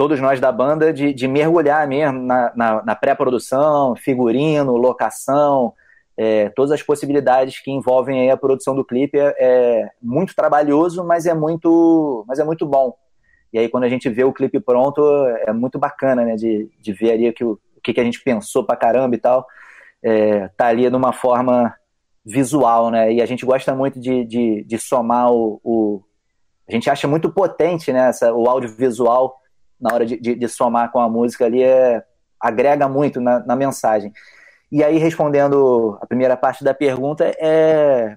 Todos 0.00 0.18
nós 0.18 0.40
da 0.40 0.50
banda, 0.50 0.94
de, 0.94 1.12
de 1.12 1.28
mergulhar 1.28 1.86
mesmo 1.86 2.22
na, 2.22 2.50
na, 2.56 2.82
na 2.82 2.94
pré-produção, 2.94 3.94
figurino, 3.94 4.78
locação, 4.78 5.74
é, 6.16 6.48
todas 6.48 6.72
as 6.72 6.82
possibilidades 6.82 7.62
que 7.62 7.70
envolvem 7.70 8.30
a 8.30 8.36
produção 8.38 8.74
do 8.74 8.82
clipe. 8.82 9.18
É, 9.18 9.34
é 9.38 9.90
muito 10.00 10.34
trabalhoso, 10.34 11.04
mas 11.04 11.26
é 11.26 11.34
muito, 11.34 12.24
mas 12.26 12.38
é 12.38 12.44
muito 12.44 12.64
bom. 12.64 12.96
E 13.52 13.58
aí, 13.58 13.68
quando 13.68 13.84
a 13.84 13.90
gente 13.90 14.08
vê 14.08 14.24
o 14.24 14.32
clipe 14.32 14.58
pronto, 14.58 15.02
é 15.46 15.52
muito 15.52 15.78
bacana, 15.78 16.24
né? 16.24 16.34
De, 16.34 16.70
de 16.80 16.92
ver 16.94 17.12
ali 17.12 17.30
que 17.34 17.44
o, 17.44 17.60
o 17.76 17.80
que, 17.82 17.92
que 17.92 18.00
a 18.00 18.04
gente 18.04 18.22
pensou 18.22 18.64
pra 18.64 18.76
caramba 18.76 19.14
e 19.14 19.18
tal. 19.18 19.46
É, 20.02 20.48
tá 20.56 20.68
ali 20.68 20.88
numa 20.88 21.12
forma 21.12 21.74
visual, 22.24 22.90
né? 22.90 23.12
E 23.12 23.20
a 23.20 23.26
gente 23.26 23.44
gosta 23.44 23.74
muito 23.74 24.00
de, 24.00 24.24
de, 24.24 24.64
de 24.64 24.78
somar 24.78 25.30
o, 25.30 25.60
o, 25.62 26.02
a 26.66 26.72
gente 26.72 26.88
acha 26.88 27.06
muito 27.06 27.30
potente 27.30 27.92
né, 27.92 28.08
essa, 28.08 28.32
o 28.32 28.48
audiovisual 28.48 29.39
na 29.80 29.94
hora 29.94 30.04
de, 30.04 30.18
de, 30.18 30.34
de 30.34 30.48
somar 30.48 30.90
com 30.90 31.00
a 31.00 31.08
música 31.08 31.44
ali, 31.46 31.62
é, 31.62 32.02
agrega 32.40 32.88
muito 32.88 33.20
na, 33.20 33.40
na 33.40 33.56
mensagem. 33.56 34.12
E 34.70 34.84
aí, 34.84 34.98
respondendo 34.98 35.98
a 36.00 36.06
primeira 36.06 36.36
parte 36.36 36.62
da 36.62 36.72
pergunta, 36.72 37.24
é, 37.38 38.16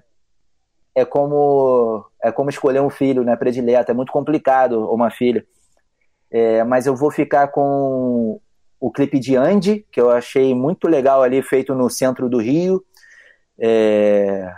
é, 0.94 1.04
como, 1.04 2.06
é 2.22 2.30
como 2.30 2.48
escolher 2.48 2.80
um 2.80 2.90
filho 2.90 3.24
né, 3.24 3.34
predileto. 3.34 3.90
É 3.90 3.94
muito 3.94 4.12
complicado, 4.12 4.88
uma 4.90 5.10
filha. 5.10 5.44
É, 6.30 6.62
mas 6.64 6.86
eu 6.86 6.94
vou 6.94 7.10
ficar 7.10 7.48
com 7.48 8.40
o 8.80 8.90
clipe 8.90 9.18
de 9.18 9.36
Andy, 9.36 9.86
que 9.90 10.00
eu 10.00 10.10
achei 10.10 10.54
muito 10.54 10.88
legal 10.88 11.22
ali, 11.22 11.42
feito 11.42 11.74
no 11.74 11.90
centro 11.90 12.28
do 12.28 12.38
Rio. 12.38 12.84
É, 13.58 14.52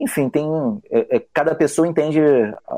enfim, 0.00 0.30
tem 0.30 0.48
é, 0.90 1.16
é, 1.16 1.22
cada 1.32 1.54
pessoa 1.54 1.86
entende 1.86 2.20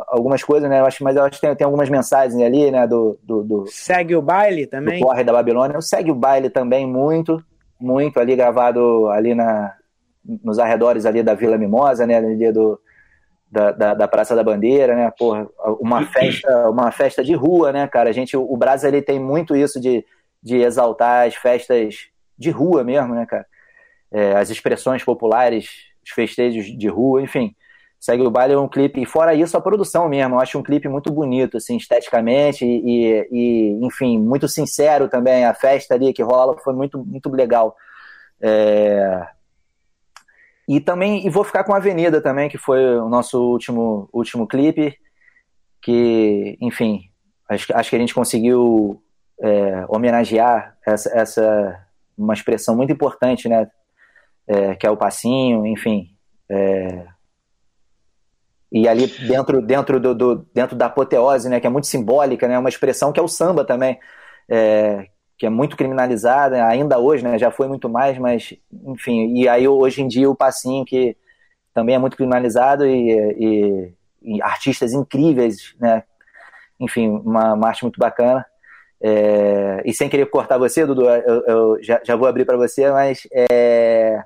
algumas 0.09 0.43
coisas, 0.43 0.69
né? 0.69 0.81
Eu 0.81 0.87
acho, 0.87 1.05
mas 1.05 1.15
eu 1.15 1.23
acho 1.23 1.41
que 1.41 1.47
tem, 1.47 1.55
tem 1.55 1.65
algumas 1.65 1.89
mensagens 1.89 2.43
ali, 2.43 2.69
né? 2.73 2.85
Do, 2.85 3.17
do, 3.23 3.45
do 3.45 3.67
segue 3.69 4.17
o 4.17 4.21
baile 4.21 4.67
também. 4.67 4.99
Do 4.99 5.07
corre 5.07 5.23
da 5.23 5.33
Babilônia. 5.33 5.77
Eu 5.77 5.83
segue 5.83 6.11
o 6.11 6.17
baile 6.17 6.51
também 6.51 6.85
muito, 6.85 7.41
muito 7.81 8.19
ali 8.19 8.35
gravado 8.35 9.09
ali 9.09 9.35
na 9.35 9.73
nos 10.25 10.59
arredores 10.59 11.05
ali 11.05 11.23
da 11.23 11.35
Vila 11.35 11.57
Mimosa, 11.57 12.07
né? 12.07 12.17
Ali 12.17 12.51
do 12.51 12.81
da, 13.49 13.71
da, 13.71 13.95
da, 13.95 14.09
Praça 14.09 14.35
da 14.35 14.43
Bandeira, 14.43 14.97
né? 14.97 15.13
Porra, 15.17 15.47
uma 15.79 16.05
festa, 16.07 16.71
uma 16.71 16.91
festa 16.91 17.23
de 17.23 17.35
rua, 17.35 17.71
né, 17.71 17.87
cara? 17.87 18.09
A 18.09 18.13
gente, 18.13 18.37
o 18.37 18.57
Brasil 18.57 18.89
ele 18.89 19.03
tem 19.03 19.21
muito 19.21 19.55
isso 19.55 19.79
de, 19.79 20.05
de 20.43 20.57
exaltar 20.57 21.29
as 21.29 21.35
festas 21.35 22.09
de 22.37 22.51
rua 22.51 22.83
mesmo, 22.83 23.15
né, 23.15 23.27
cara? 23.27 23.47
É, 24.11 24.33
as 24.37 24.49
expressões 24.49 25.05
populares 25.05 25.92
os 26.05 26.11
festejos 26.11 26.67
de 26.67 26.89
rua, 26.89 27.23
enfim. 27.23 27.55
Segue 28.01 28.23
o 28.23 28.31
baile 28.31 28.55
é 28.55 28.59
um 28.59 28.69
clipe, 28.69 29.01
e 29.01 29.07
fora 29.07 29.33
isso, 29.33 29.57
a 29.57 29.61
produção 29.61 30.09
mesmo, 30.09 30.35
eu 30.35 30.41
acho 30.41 30.59
um 30.59 30.63
clipe 30.63 30.89
muito 30.89 31.13
bonito, 31.13 31.57
assim, 31.57 31.77
esteticamente, 31.77 32.65
e, 32.65 33.29
e, 33.31 33.87
enfim, 33.87 34.19
muito 34.19 34.49
sincero 34.49 35.09
também, 35.09 35.45
a 35.45 35.55
festa 35.55 35.95
ali 35.95 36.13
que 36.13 36.23
rola 36.23 36.59
foi 36.59 36.75
muito, 36.75 36.99
muito 37.05 37.31
legal. 37.31 37.77
É... 38.41 39.25
E 40.67 40.81
também, 40.81 41.25
e 41.25 41.31
vou 41.31 41.45
ficar 41.45 41.63
com 41.63 41.75
a 41.75 41.77
Avenida 41.77 42.21
também, 42.21 42.49
que 42.49 42.59
foi 42.59 42.99
o 42.99 43.09
nosso 43.09 43.41
último, 43.41 44.09
último 44.13 44.49
clipe, 44.49 44.97
que, 45.81 46.57
enfim, 46.61 47.03
acho, 47.49 47.67
acho 47.73 47.91
que 47.91 47.97
a 47.97 47.99
gente 47.99 48.15
conseguiu 48.15 49.01
é, 49.41 49.85
homenagear 49.89 50.77
essa, 50.87 51.09
essa, 51.11 51.87
uma 52.17 52.35
expressão 52.35 52.77
muito 52.77 52.93
importante, 52.93 53.49
né, 53.49 53.69
é, 54.47 54.75
que 54.75 54.87
é 54.87 54.91
o 54.91 54.97
passinho, 54.97 55.67
enfim. 55.67 56.09
É... 56.49 57.07
E 58.71 58.89
ali 58.89 59.07
dentro, 59.07 59.61
dentro, 59.61 60.01
do, 60.01 60.15
do, 60.15 60.47
dentro 60.55 60.75
da 60.75 60.87
apoteose, 60.87 61.49
né, 61.49 61.61
que 61.61 61.67
é 61.67 61.71
muito 61.71 61.87
simbólica, 61.87 62.49
né, 62.49 62.59
uma 62.59 62.71
expressão 62.71 63.13
que 63.13 63.21
é 63.21 63.23
o 63.23 63.29
samba 63.29 63.67
também, 63.67 63.99
é, 64.49 65.09
que 65.37 65.45
é 65.45 65.51
muito 65.51 65.77
criminalizada, 65.77 66.65
ainda 66.67 66.99
hoje, 66.99 67.23
né, 67.23 67.39
já 67.39 67.51
foi 67.51 67.69
muito 67.69 67.87
mais, 67.89 68.17
mas, 68.17 68.55
enfim, 68.87 69.35
e 69.37 69.47
aí 69.47 69.69
hoje 69.69 70.01
em 70.01 70.09
dia 70.09 70.31
o 70.31 70.35
passinho, 70.35 70.87
que 70.87 71.15
também 71.75 71.95
é 71.95 71.99
muito 71.99 72.17
criminalizado, 72.17 72.87
e, 72.87 73.11
e, 73.13 73.93
e 74.23 74.43
artistas 74.43 74.95
incríveis, 74.95 75.75
né, 75.79 76.03
enfim, 76.81 77.09
uma, 77.09 77.53
uma 77.53 77.69
arte 77.69 77.83
muito 77.83 77.99
bacana. 77.99 78.45
É, 79.05 79.83
e 79.85 79.93
sem 79.93 80.09
querer 80.09 80.27
cortar 80.27 80.59
você, 80.59 80.87
Dudu, 80.87 81.09
eu, 81.09 81.45
eu 81.47 81.83
já, 81.83 82.01
já, 82.05 82.15
vou 82.15 82.29
abrir 82.29 82.45
para 82.45 82.57
você, 82.57 82.91
mas 82.91 83.27
é, 83.33 84.23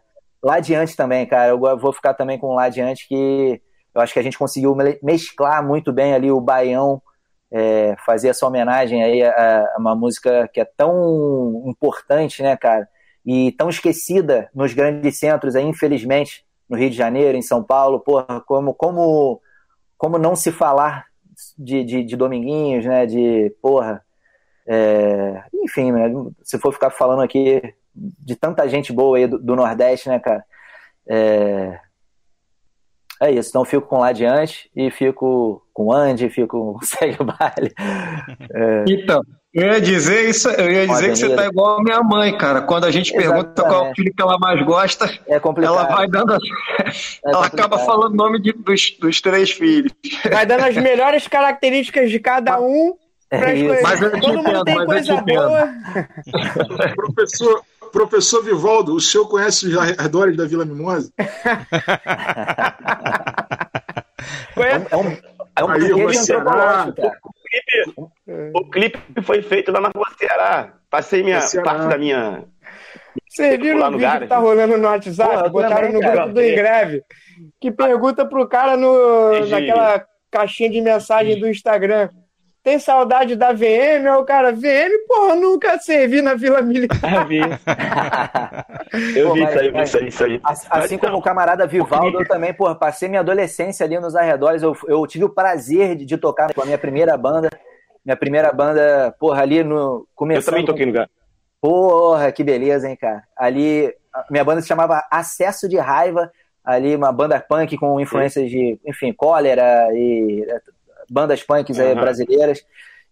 lá 0.46 0.56
adiante 0.56 0.94
também, 0.94 1.26
cara, 1.26 1.48
eu 1.48 1.58
vou 1.58 1.92
ficar 1.92 2.14
também 2.14 2.38
com 2.38 2.54
lá 2.54 2.64
adiante 2.66 3.08
que 3.08 3.60
eu 3.92 4.00
acho 4.00 4.12
que 4.12 4.20
a 4.20 4.22
gente 4.22 4.38
conseguiu 4.38 4.76
mesclar 5.02 5.66
muito 5.66 5.92
bem 5.92 6.14
ali 6.14 6.30
o 6.30 6.40
baião, 6.40 7.02
é, 7.50 7.96
fazer 8.06 8.28
essa 8.28 8.46
homenagem 8.46 9.02
aí 9.02 9.24
a, 9.24 9.32
a, 9.32 9.76
uma 9.76 9.96
música 9.96 10.48
que 10.54 10.60
é 10.60 10.64
tão 10.64 11.64
importante, 11.66 12.44
né, 12.44 12.56
cara, 12.56 12.88
e 13.24 13.50
tão 13.58 13.68
esquecida 13.68 14.48
nos 14.54 14.72
grandes 14.72 15.18
centros 15.18 15.56
aí, 15.56 15.64
infelizmente, 15.64 16.44
no 16.68 16.76
Rio 16.76 16.90
de 16.90 16.96
Janeiro, 16.96 17.36
em 17.36 17.42
São 17.42 17.64
Paulo, 17.64 17.98
porra, 17.98 18.40
como, 18.46 18.72
como, 18.72 19.40
como 19.98 20.16
não 20.16 20.36
se 20.36 20.52
falar 20.52 21.06
de, 21.58 21.82
de, 21.82 22.04
de 22.04 22.16
Dominguinhos, 22.16 22.84
né, 22.84 23.04
de, 23.04 23.52
porra, 23.60 24.00
é, 24.64 25.42
enfim, 25.54 25.90
né, 25.90 26.08
se 26.44 26.56
for 26.56 26.72
ficar 26.72 26.90
falando 26.90 27.22
aqui 27.22 27.60
de 27.96 28.36
tanta 28.36 28.68
gente 28.68 28.92
boa 28.92 29.16
aí 29.16 29.26
do, 29.26 29.38
do 29.38 29.56
Nordeste, 29.56 30.08
né, 30.08 30.18
cara? 30.18 30.44
É, 31.08 31.78
é 33.22 33.30
isso, 33.30 33.48
então 33.48 33.64
fico 33.64 33.86
com 33.86 33.98
lá 33.98 34.08
adiante 34.08 34.70
e 34.76 34.90
fico 34.90 35.62
com 35.72 35.86
o 35.86 35.92
Andy, 35.92 36.28
fico 36.28 36.48
com 36.48 36.76
o 36.76 36.78
Segue 36.84 37.16
o 37.20 37.24
Baile. 37.24 37.72
É... 38.52 38.84
Então, 38.86 39.22
eu 39.54 39.72
ia 39.72 39.80
dizer 39.80 40.28
isso, 40.28 40.50
eu 40.50 40.70
ia 40.70 40.86
dizer 40.86 41.10
que 41.12 41.16
você 41.16 41.34
tá 41.34 41.46
igual 41.46 41.78
a 41.78 41.82
minha 41.82 42.02
mãe, 42.02 42.36
cara. 42.36 42.60
Quando 42.60 42.84
a 42.84 42.90
gente 42.90 43.14
Exatamente. 43.14 43.42
pergunta 43.42 43.62
qual 43.62 43.86
é 43.86 43.90
o 43.90 43.94
filho 43.94 44.12
que 44.14 44.22
ela 44.22 44.38
mais 44.38 44.62
gosta, 44.62 45.06
é 45.26 45.40
ela 45.62 45.84
vai 45.84 46.06
dando. 46.06 46.34
É 46.34 46.38
ela 47.24 47.46
acaba 47.46 47.78
falando 47.78 48.12
o 48.12 48.16
nome 48.16 48.38
de, 48.38 48.52
dos, 48.52 48.90
dos 49.00 49.18
três 49.22 49.50
filhos. 49.50 49.92
Vai 50.30 50.44
dando 50.44 50.64
as 50.64 50.76
melhores 50.76 51.26
características 51.28 52.10
de 52.10 52.20
cada 52.20 52.60
um. 52.60 52.94
É 53.30 53.82
mas 53.82 54.02
eu 54.02 54.20
Todo 54.20 54.42
mundo 54.42 54.64
tem 54.64 54.84
coisa 54.84 55.22
boa. 55.22 55.74
professor, 56.94 57.62
professor 57.96 58.44
Vivaldo, 58.44 58.94
o 58.94 59.00
senhor 59.00 59.26
conhece 59.26 59.66
os 59.66 59.78
arredores 59.78 60.36
da 60.36 60.44
Vila 60.44 60.66
Mimosa? 60.66 61.10
é 61.16 61.24
um, 64.96 65.16
é 65.56 65.64
um 65.64 65.70
Aí, 65.70 65.92
o, 65.94 66.06
clipe, 67.48 67.94
o 68.54 68.70
clipe 68.70 68.98
foi 69.22 69.40
feito 69.40 69.72
lá 69.72 69.80
na 69.80 69.90
rua 69.94 70.04
Ceará. 70.18 70.74
Passei 70.90 71.22
minha 71.22 71.40
parte 71.64 71.88
da 71.88 71.96
minha. 71.96 72.44
Você 73.26 73.56
viu 73.56 73.78
o 73.78 73.90
vídeo 73.92 74.20
que 74.20 74.26
tá 74.26 74.36
rolando 74.36 74.76
no 74.76 74.88
WhatsApp? 74.88 75.32
Porra, 75.32 75.48
botaram 75.48 75.90
no 75.92 76.00
grupo 76.00 76.34
do 76.34 76.42
Engreve. 76.42 77.02
Que 77.58 77.70
pergunta 77.70 78.26
pro 78.26 78.46
cara 78.46 78.76
no, 78.76 79.46
naquela 79.46 80.04
caixinha 80.30 80.68
de 80.68 80.82
mensagem 80.82 81.40
do 81.40 81.48
Instagram. 81.48 82.10
Tem 82.66 82.80
saudade 82.80 83.36
da 83.36 83.52
VM? 83.52 84.08
Aí 84.10 84.16
o 84.18 84.24
cara, 84.24 84.50
VM, 84.50 84.90
porra, 85.06 85.36
nunca 85.36 85.78
servi 85.78 86.20
na 86.20 86.34
Vila 86.34 86.60
Militar. 86.60 86.98
vi. 87.28 87.38
Eu 89.14 89.28
Pô, 89.28 89.34
vi 89.34 89.40
mas- 89.42 89.50
isso 89.52 89.58
aí, 89.60 89.66
vi 89.68 89.72
mas- 89.72 89.88
isso 89.88 89.98
aí, 89.98 90.08
isso 90.08 90.24
aí. 90.24 90.40
Assim, 90.42 90.66
assim 90.68 90.98
como 90.98 91.16
o 91.18 91.22
camarada 91.22 91.64
Vivaldo, 91.64 92.20
eu 92.20 92.26
também, 92.26 92.52
porra, 92.52 92.74
passei 92.74 93.08
minha 93.08 93.20
adolescência 93.20 93.86
ali 93.86 94.00
nos 94.00 94.16
arredores. 94.16 94.64
Eu, 94.64 94.76
eu 94.88 95.06
tive 95.06 95.24
o 95.24 95.28
prazer 95.28 95.94
de, 95.94 96.04
de 96.04 96.16
tocar 96.18 96.52
com 96.52 96.60
a 96.60 96.64
minha 96.64 96.76
primeira 96.76 97.16
banda. 97.16 97.48
Minha 98.04 98.16
primeira 98.16 98.52
banda, 98.52 99.14
porra, 99.18 99.42
ali 99.42 99.62
no. 99.62 99.76
Eu 100.00 100.06
Começando, 100.16 100.46
também 100.46 100.64
toquei 100.66 100.86
no 100.86 100.90
lugar. 100.92 101.08
Porra, 101.60 102.32
que 102.32 102.42
beleza, 102.42 102.88
hein, 102.88 102.96
cara. 102.96 103.22
Ali, 103.36 103.94
a 104.12 104.24
minha 104.28 104.42
banda 104.44 104.60
se 104.60 104.66
chamava 104.66 105.04
Acesso 105.08 105.68
de 105.68 105.76
Raiva. 105.76 106.32
Ali, 106.64 106.96
uma 106.96 107.12
banda 107.12 107.38
punk 107.38 107.76
com 107.78 108.00
influências 108.00 108.50
de, 108.50 108.76
enfim, 108.84 109.12
cólera 109.12 109.86
e 109.92 110.44
bandas 111.10 111.42
punks 111.42 111.78
aí 111.78 111.94
brasileiras. 111.94 112.64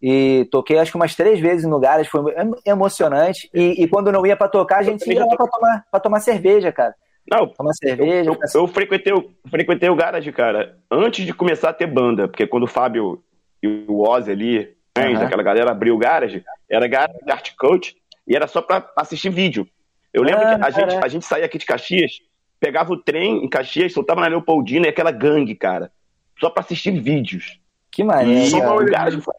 E 0.02 0.46
toquei 0.50 0.78
acho 0.78 0.90
que 0.90 0.96
umas 0.96 1.14
três 1.14 1.40
vezes 1.40 1.64
em 1.64 1.70
lugares, 1.70 2.06
foi 2.08 2.20
em- 2.34 2.70
emocionante. 2.70 3.48
E, 3.54 3.82
e 3.82 3.88
quando 3.88 4.12
não 4.12 4.26
ia 4.26 4.36
pra 4.36 4.48
tocar, 4.48 4.78
a 4.78 4.82
gente 4.82 5.08
ia 5.10 5.24
lá 5.24 5.34
pra 5.36 5.46
tomar, 5.46 5.84
pra 5.90 6.00
tomar 6.00 6.20
cerveja, 6.20 6.70
cara. 6.70 6.94
Não, 7.30 7.46
Tomar 7.48 7.72
cerveja. 7.72 8.28
eu, 8.30 8.36
eu 8.54 8.66
frequentei, 8.68 9.12
o- 9.14 9.30
frequentei 9.48 9.88
o 9.88 9.96
Garage, 9.96 10.30
cara, 10.30 10.76
antes 10.90 11.24
de 11.24 11.32
começar 11.32 11.70
a 11.70 11.72
ter 11.72 11.86
banda, 11.86 12.28
porque 12.28 12.46
quando 12.46 12.64
o 12.64 12.68
Fábio 12.68 13.22
e 13.62 13.66
o 13.88 14.02
Ozzy 14.06 14.30
ali, 14.30 14.74
Aham. 14.98 15.24
aquela 15.24 15.42
galera 15.42 15.70
abriu 15.70 15.94
o 15.94 15.98
Garage, 15.98 16.44
era 16.68 16.86
Garage 16.86 17.18
Art 17.30 17.52
Coach 17.56 17.96
e 18.28 18.36
era 18.36 18.46
só 18.46 18.60
pra 18.60 18.86
assistir 18.98 19.30
vídeo. 19.30 19.66
Eu 20.12 20.22
lembro 20.22 20.42
Ah, 20.46 20.56
que 20.58 20.64
a 20.66 20.70
gente, 20.70 20.94
a 21.02 21.08
gente 21.08 21.24
saía 21.24 21.46
aqui 21.46 21.56
de 21.56 21.64
Caxias, 21.64 22.12
pegava 22.60 22.92
o 22.92 22.96
trem 23.02 23.42
em 23.42 23.48
Caxias, 23.48 23.94
soltava 23.94 24.20
na 24.20 24.26
Leopoldina 24.26 24.84
e 24.86 24.90
aquela 24.90 25.10
gangue, 25.10 25.54
cara, 25.54 25.90
só 26.38 26.50
pra 26.50 26.60
assistir 26.62 26.90
vídeos. 27.00 27.58
Que 27.94 28.02
maneiro. 28.02 28.56
E 28.56 28.60
o 28.60 28.84
Garage 28.90 29.20
foi... 29.20 29.34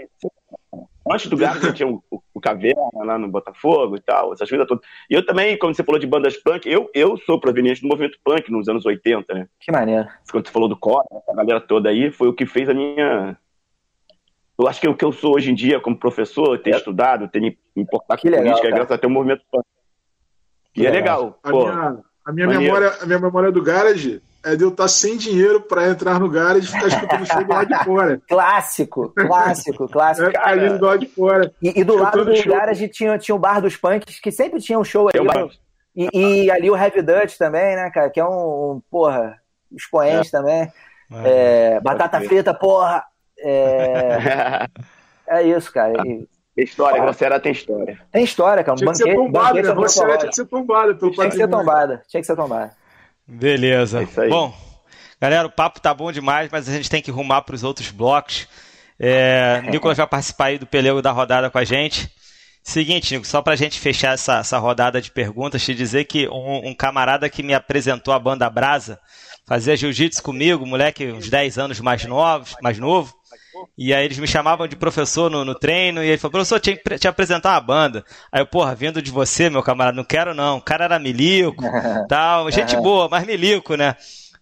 Antes 1.08 1.28
do 1.28 1.38
Garage 1.38 1.74
tinha 1.74 1.88
o, 1.88 2.02
o, 2.10 2.22
o 2.34 2.40
Caverna 2.42 2.82
lá 3.04 3.18
no 3.18 3.28
Botafogo 3.28 3.98
e 3.98 4.00
tal, 4.02 4.34
essas 4.34 4.50
coisas 4.50 4.66
todas. 4.66 4.84
E 5.10 5.14
eu 5.14 5.26
também, 5.26 5.58
como 5.58 5.76
você 5.76 5.84
falou 5.84 6.00
de 6.00 6.08
bandas 6.08 6.38
punk, 6.38 6.66
eu, 6.68 6.90
eu 6.96 7.18
sou 7.18 7.40
proveniente 7.40 7.82
do 7.82 7.88
movimento 7.88 8.18
punk 8.24 8.50
nos 8.50 8.68
anos 8.70 8.86
80, 8.86 9.34
né? 9.34 9.48
Que 9.60 9.72
maneiro. 9.72 10.08
quando 10.32 10.48
você 10.48 10.54
falou 10.54 10.70
do 10.70 10.78
core, 10.78 11.06
a 11.30 11.34
galera 11.36 11.60
toda 11.60 11.90
aí, 11.90 12.10
foi 12.12 12.30
o 12.30 12.34
que 12.34 12.46
fez 12.46 12.70
a 12.70 12.74
minha. 12.74 13.38
Eu 14.58 14.68
acho 14.70 14.80
que 14.80 14.88
o 14.88 14.96
que 14.96 15.04
eu 15.04 15.12
sou 15.12 15.36
hoje 15.36 15.52
em 15.52 15.56
dia 15.56 15.80
como 15.82 16.00
professor, 16.00 16.58
ter 16.58 16.76
estudado, 16.76 17.28
ter 17.28 17.42
me 17.42 17.58
importado 17.76 18.20
Que 18.22 18.30
com 18.30 18.36
legal, 18.38 18.46
política, 18.54 18.68
é 18.70 18.72
graças 18.72 18.92
a 18.94 18.98
ter 18.98 19.08
um 19.08 19.12
movimento 19.12 19.44
punk. 19.52 19.66
E 20.74 20.80
Que 20.80 20.88
é 20.88 20.92
legal. 20.92 21.24
legal, 21.24 21.40
A 21.44 21.52
pô. 21.52 21.60
minha, 21.60 22.04
a 22.26 22.32
minha 22.32 22.48
maneiro. 22.48 22.74
memória, 22.74 22.98
a 23.02 23.06
minha 23.06 23.20
memória 23.20 23.52
do 23.52 23.62
Garage 23.62 24.22
é 24.46 24.56
de 24.56 24.64
eu 24.64 24.70
estar 24.70 24.88
sem 24.88 25.18
dinheiro 25.18 25.60
pra 25.62 25.88
entrar 25.88 26.20
no 26.20 26.30
Garage 26.30 26.68
e 26.68 26.72
ficar 26.72 26.88
escutando 26.88 27.22
o 27.22 27.26
show 27.26 27.44
do 27.44 27.52
lado 27.52 27.68
de 27.68 27.84
fora. 27.84 28.22
Clássico, 28.30 29.10
clássico, 29.18 29.90
clássico. 29.90 30.28
É, 30.28 30.32
ficar 30.32 30.48
ali 30.48 30.70
do 30.78 30.86
lado 30.86 31.00
de 31.00 31.08
fora. 31.08 31.52
E, 31.62 31.80
e 31.80 31.84
do 31.84 31.96
lado 31.96 32.24
do 32.24 32.36
show. 32.36 32.52
garage 32.54 32.88
tinha, 32.88 33.18
tinha 33.18 33.36
o 33.36 33.40
bar 33.40 33.60
dos 33.60 33.76
punks, 33.76 34.20
que 34.20 34.32
sempre 34.32 34.62
tinha 34.62 34.78
um 34.78 34.84
show 34.84 35.10
ali. 35.10 35.20
um 35.20 35.26
bar- 35.26 35.50
E, 35.96 36.10
e 36.46 36.52
ali 36.52 36.70
o 36.70 36.76
Heavy 36.78 37.02
Dutch 37.02 37.38
também, 37.38 37.76
né, 37.76 37.90
cara? 37.90 38.10
Que 38.10 38.20
é 38.20 38.26
um, 38.26 38.30
um, 38.74 38.82
porra, 38.92 39.36
expoente 39.72 40.30
também. 40.30 40.72
É, 41.24 41.80
batata 41.82 42.18
crer. 42.18 42.30
frita, 42.30 42.54
porra. 42.54 43.04
É, 43.40 44.68
é 45.28 45.44
isso, 45.44 45.72
cara. 45.74 45.94
E 46.06 46.28
Tem 46.56 46.66
história, 46.66 47.02
a 47.02 47.04
Grosseira 47.04 47.40
tem 47.40 47.52
história. 47.52 48.00
tem 48.12 48.24
história, 48.24 48.64
cara. 48.64 48.74
Um 48.74 48.78
Tinha 48.78 48.92
que 48.92 48.98
ser 48.98 49.04
banquete, 49.06 49.26
tombado, 49.26 49.56
banquete 49.56 49.68
né? 49.68 49.74
Você 49.76 50.00
tinha 50.00 50.30
que 50.30 50.36
ser 50.36 50.46
tombado 50.46 50.96
pelo 50.96 51.12
Tinha 51.12 51.30
que 51.30 51.36
ser 51.36 51.48
tombada. 51.48 52.02
Tinha 52.08 52.22
que 52.22 52.28
ser 52.28 52.36
tombada. 52.36 52.85
Beleza. 53.28 54.02
É. 54.04 54.28
Bom, 54.30 54.56
galera, 55.20 55.48
o 55.48 55.52
papo 55.52 55.80
tá 55.80 55.94
bom 55.94 56.12
demais, 56.12 56.50
mas 56.52 56.70
a 56.70 56.74
gente 56.74 56.90
tem 56.90 57.02
que 57.02 57.12
rumar 57.12 57.42
para 57.42 57.56
os 57.56 57.64
outros 57.64 57.92
blocos. 57.92 58.48
É, 59.00 59.62
Nicolas 59.70 59.98
vai 59.98 60.08
participar 60.08 60.46
aí 60.46 60.58
do 60.58 60.66
pelego 60.66 61.02
da 61.02 61.12
rodada 61.12 61.50
com 61.50 61.58
a 61.58 61.64
gente. 61.64 62.10
Seguinte, 62.64 63.14
Nico, 63.14 63.28
só 63.28 63.44
pra 63.44 63.56
gente 63.56 63.80
fechar 63.80 64.16
essa, 64.16 64.40
essa 64.40 64.58
rodada 64.58 65.00
de 65.00 65.12
perguntas, 65.12 65.64
te 65.64 65.76
dizer 65.76 66.06
que 66.06 66.28
um, 66.28 66.70
um 66.70 66.74
camarada 66.74 67.30
que 67.30 67.44
me 67.44 67.54
apresentou 67.54 68.12
a 68.12 68.18
banda 68.18 68.50
Brasa 68.50 69.00
fazia 69.46 69.78
jiu-jitsu 69.78 70.24
comigo, 70.24 70.66
moleque 70.66 71.12
uns 71.12 71.30
10 71.30 71.60
anos 71.60 71.80
mais 71.80 72.04
novos, 72.06 72.56
mais 72.64 72.80
novo. 72.80 73.14
E 73.78 73.94
aí 73.94 74.06
eles 74.06 74.18
me 74.18 74.28
chamavam 74.28 74.68
de 74.68 74.76
professor 74.76 75.30
no, 75.30 75.44
no 75.46 75.54
treino, 75.56 76.04
e 76.04 76.08
ele 76.08 76.18
falou, 76.18 76.32
professor, 76.34 76.60
tinha 76.60 76.76
que 76.78 76.98
te 76.98 77.08
apresentar 77.08 77.52
uma 77.54 77.62
banda. 77.62 78.06
Aí 78.32 78.42
eu, 78.42 78.46
porra, 78.48 78.74
vindo 78.76 79.02
de 79.02 79.12
você, 79.12 79.50
meu 79.50 79.62
camarada, 79.64 79.96
não 79.98 80.04
quero 80.04 80.34
não. 80.34 80.58
O 80.58 80.62
cara 80.62 80.86
era 80.86 81.00
milico, 81.00 81.64
tal, 82.08 82.50
gente 82.52 82.76
boa, 82.78 83.08
mas 83.10 83.26
milico, 83.26 83.76
né? 83.76 83.96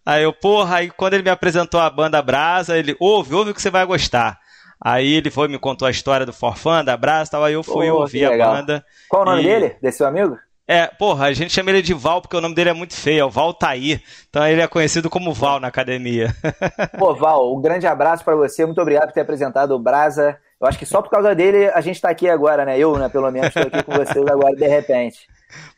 Aí 0.05 0.24
eu, 0.24 0.34
porra, 0.34 0.78
aí 0.78 0.89
quando 0.89 1.14
ele 1.14 1.24
me 1.24 1.30
apresentou 1.30 1.80
a 1.80 1.89
banda 1.89 2.22
Brasa, 2.22 2.78
ele, 2.78 2.95
ouve, 2.99 3.34
ouve 3.34 3.53
que 3.53 3.61
você 3.61 3.70
vai 3.70 3.86
gostar. 3.86 4.38
Aí 4.86 5.14
ele 5.14 5.32
foi, 5.32 5.47
me 5.47 5.57
contou 5.57 5.88
a 5.88 5.91
história 5.91 6.26
do 6.26 6.34
Forfã, 6.34 6.84
da 6.84 6.97
Brasa 6.97 7.30
e 7.30 7.32
tal, 7.32 7.43
aí 7.45 7.53
eu 7.53 7.64
fui 7.64 7.88
Pô, 7.88 7.99
ouvir 8.01 8.26
a 8.26 8.38
banda. 8.38 8.86
Qual 9.07 9.22
o 9.22 9.26
nome 9.26 9.41
E- 9.41 9.45
dele? 9.45 9.78
Desse 9.82 9.99
seu 9.99 10.07
amigo? 10.07 10.38
É, 10.66 10.88
porra, 10.88 11.26
a 11.26 11.34
gente 11.34 11.51
chama 11.51 11.72
ele 11.72 11.82
de 11.82 11.93
Val 11.93 12.22
porque 12.22 12.38
o 12.38 12.41
nome 12.41 12.55
dele 12.55 12.70
é 12.70 12.74
muito 12.74 12.95
feio, 12.95 13.20
é 13.20 13.26
o 13.26 13.30
Valtair. 13.30 14.01
Então 14.30 14.47
ele 14.47 14.61
é 14.61 14.68
conhecido 14.68 15.09
como 15.09 15.34
Val 15.34 15.59
na 15.59 15.68
academia. 15.68 16.34
Pô, 16.97 17.14
Val, 17.14 17.53
um 17.53 17.61
grande 17.61 17.86
abraço 17.86 18.24
pra 18.24 18.36
você. 18.36 18.66
Muito 18.66 18.80
obrigado 18.82 19.07
por 19.07 19.14
ter 19.14 19.22
apresentado 19.22 19.72
o 19.76 19.80
Brasa. 19.80 20.38
Eu 20.61 20.68
acho 20.68 20.80
que 20.80 20.86
só 20.86 21.01
por 21.01 21.09
causa 21.09 21.36
dele 21.36 21.68
a 21.74 21.82
gente 21.82 21.99
tá 21.99 22.09
aqui 22.09 22.30
agora, 22.30 22.64
né? 22.64 22.80
Eu, 22.80 22.97
né, 22.97 23.09
pelo 23.09 23.30
menos, 23.30 23.53
tô 23.53 23.59
aqui 23.59 23.84
com 23.84 23.91
vocês 23.93 24.26
agora, 24.26 24.55
de 24.55 24.66
repente. 24.66 25.28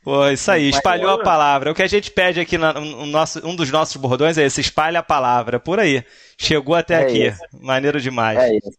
Pô, 0.03 0.27
isso 0.29 0.49
aí, 0.51 0.69
espalhou 0.69 1.09
a 1.09 1.23
palavra. 1.23 1.71
O 1.71 1.75
que 1.75 1.81
a 1.81 1.87
gente 1.87 2.11
pede 2.11 2.39
aqui, 2.39 2.57
na, 2.57 2.71
no 2.73 3.07
nosso, 3.07 3.45
um 3.45 3.55
dos 3.55 3.71
nossos 3.71 3.95
bordões 3.97 4.37
é 4.37 4.43
esse, 4.43 4.61
espalha 4.61 4.99
a 4.99 5.03
palavra. 5.03 5.59
Por 5.59 5.79
aí. 5.79 6.05
Chegou 6.37 6.75
até 6.75 6.93
É 6.93 7.05
aqui. 7.05 7.27
isso. 7.27 7.41
Maneiro 7.59 7.99
demais. 7.99 8.37
É 8.37 8.55
isso. 8.55 8.69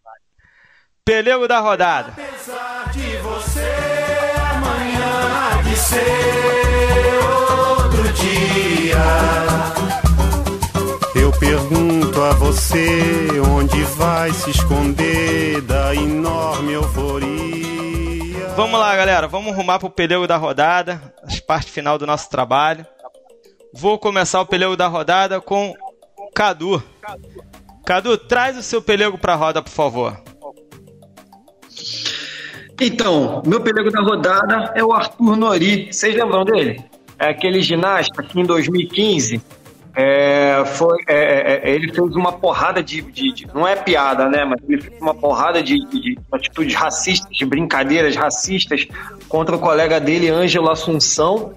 Pelego 1.05 1.47
da 1.47 1.59
rodada. 1.61 2.13
de 2.13 2.23
ser 5.77 7.20
outro 7.79 8.12
dia. 8.12 8.97
Eu 11.14 11.33
pergunto 11.33 12.22
a 12.22 12.33
você 12.33 13.29
onde 13.55 13.83
vai 13.85 14.33
se 14.33 14.51
esconder 14.51 15.61
da 15.62 15.95
enorme 15.95 16.72
euforia. 16.72 18.49
Vamos 18.57 18.81
lá, 18.81 18.97
galera. 18.97 19.29
Vamos 19.29 19.55
rumar 19.55 19.79
pro 19.79 19.91
pelego 19.91 20.27
da 20.27 20.37
rodada. 20.37 21.14
A 21.22 21.47
parte 21.47 21.70
final 21.70 21.99
do 21.99 22.07
nosso 22.07 22.31
trabalho. 22.31 22.87
Vou 23.72 23.99
começar 23.99 24.41
o 24.41 24.47
pelego 24.47 24.77
da 24.77 24.87
rodada 24.87 25.41
com 25.41 25.74
Cadu. 26.35 26.83
Cadu, 27.85 28.16
traz 28.16 28.57
o 28.57 28.62
seu 28.62 28.81
pelego 28.81 29.18
pra 29.18 29.35
roda, 29.35 29.62
por 29.62 29.70
favor. 29.70 30.26
Então, 32.81 33.43
meu 33.47 33.61
pelego 33.61 33.91
da 33.91 34.01
rodada 34.01 34.72
é 34.74 34.85
o 34.85 34.93
Arthur 34.93 35.37
Nori. 35.37 35.89
Vocês 35.91 36.14
lembram 36.14 36.45
dele? 36.45 36.85
É 37.18 37.31
aquele 37.31 37.62
ginasta 37.62 38.22
que 38.22 38.39
em 38.39 38.45
2015 38.45 39.41
é, 39.95 40.62
foi, 40.66 40.99
é, 41.09 41.62
é, 41.64 41.70
ele 41.74 41.91
fez 41.91 42.14
uma 42.14 42.33
porrada 42.33 42.83
de, 42.83 43.01
de- 43.01 43.33
de- 43.33 43.47
Não 43.55 43.66
é 43.66 43.74
piada, 43.74 44.29
né? 44.29 44.45
Mas 44.45 44.61
ele 44.68 44.83
fez 44.83 45.01
uma 45.01 45.14
porrada 45.14 45.62
de- 45.62 45.83
de 45.87 46.18
atitudes 46.31 46.74
racistas, 46.74 47.35
de 47.35 47.47
brincadeiras 47.47 48.14
racistas 48.14 48.87
contra 49.27 49.57
o 49.57 49.59
colega 49.59 49.99
dele, 49.99 50.29
Ângelo 50.29 50.70
Assunção. 50.70 51.55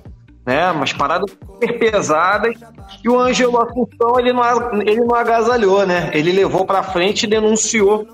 Né, 0.50 0.72
umas 0.72 0.92
paradas 0.92 1.30
super 1.30 1.78
pesadas 1.78 2.56
e 3.04 3.08
o 3.08 3.20
Ângelo 3.20 3.62
Assunção 3.62 4.20
ele 4.20 4.34
não, 4.34 4.82
ele 4.82 5.02
não 5.02 5.16
agasalhou, 5.16 5.86
né? 5.86 6.10
Ele 6.12 6.32
levou 6.32 6.66
pra 6.66 6.82
frente 6.82 7.24
e 7.24 7.28
denunciou 7.28 8.08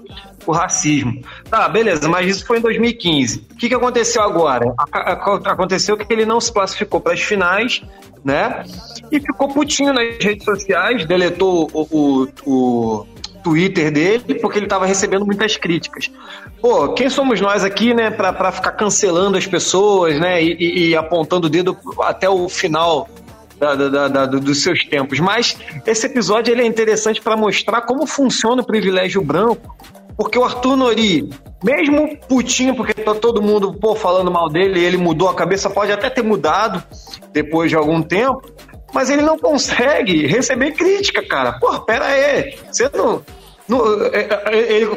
o 0.45 0.51
racismo. 0.51 1.21
Tá, 1.49 1.69
beleza, 1.69 2.09
mas 2.09 2.27
isso 2.27 2.45
foi 2.45 2.57
em 2.57 2.61
2015. 2.61 3.47
O 3.51 3.55
que, 3.55 3.69
que 3.69 3.73
aconteceu 3.73 4.21
agora? 4.21 4.73
Aconteceu 5.45 5.95
que 5.95 6.11
ele 6.11 6.25
não 6.25 6.41
se 6.41 6.51
classificou 6.51 6.99
para 6.99 7.13
as 7.13 7.21
finais, 7.21 7.81
né? 8.21 8.65
E 9.09 9.17
ficou 9.17 9.47
putinho 9.47 9.93
nas 9.93 10.05
redes 10.21 10.43
sociais, 10.43 11.05
deletou 11.05 11.69
o, 11.71 11.87
o, 11.89 12.27
o 12.45 13.07
Twitter 13.45 13.91
dele 13.91 14.33
porque 14.41 14.57
ele 14.57 14.65
estava 14.65 14.87
recebendo 14.87 15.23
muitas 15.23 15.55
críticas. 15.55 16.09
Pô, 16.59 16.89
quem 16.93 17.11
somos 17.11 17.39
nós 17.39 17.63
aqui, 17.63 17.93
né, 17.93 18.09
pra 18.09 18.51
ficar 18.51 18.71
cancelando 18.71 19.37
as 19.37 19.45
pessoas, 19.45 20.19
né, 20.19 20.43
e, 20.43 20.89
e- 20.89 20.95
apontando 20.95 21.45
o 21.45 21.49
dedo 21.49 21.77
até 22.01 22.27
o 22.27 22.49
final 22.49 23.07
da- 23.59 23.75
da- 23.75 24.07
da- 24.07 24.25
dos 24.25 24.63
seus 24.63 24.83
tempos. 24.85 25.19
Mas 25.19 25.55
esse 25.85 26.07
episódio 26.07 26.51
ele 26.51 26.63
é 26.63 26.65
interessante 26.65 27.21
para 27.21 27.37
mostrar 27.37 27.81
como 27.81 28.07
funciona 28.07 28.63
o 28.63 28.65
privilégio 28.65 29.21
branco, 29.23 29.75
porque 30.17 30.39
o 30.39 30.43
Arthur 30.43 30.75
Nori, 30.75 31.29
mesmo 31.63 32.17
putinho, 32.27 32.75
porque 32.75 32.93
tá 32.95 33.13
todo 33.13 33.43
mundo 33.43 33.73
pô, 33.75 33.93
falando 33.95 34.31
mal 34.31 34.49
dele, 34.49 34.83
ele 34.83 34.97
mudou 34.97 35.29
a 35.29 35.35
cabeça, 35.35 35.69
pode 35.69 35.91
até 35.91 36.09
ter 36.09 36.23
mudado 36.23 36.83
depois 37.31 37.69
de 37.69 37.75
algum 37.75 38.01
tempo, 38.01 38.41
mas 38.95 39.09
ele 39.09 39.21
não 39.21 39.37
consegue 39.37 40.25
receber 40.25 40.71
crítica, 40.71 41.21
cara. 41.21 41.51
Pô, 41.59 41.77
pera 41.81 42.05
aí, 42.05 42.55
você 42.71 42.89
não. 42.95 43.21
não- 43.67 44.05
é, 44.05 44.27
é, 44.53 44.73
ele, 44.73 44.89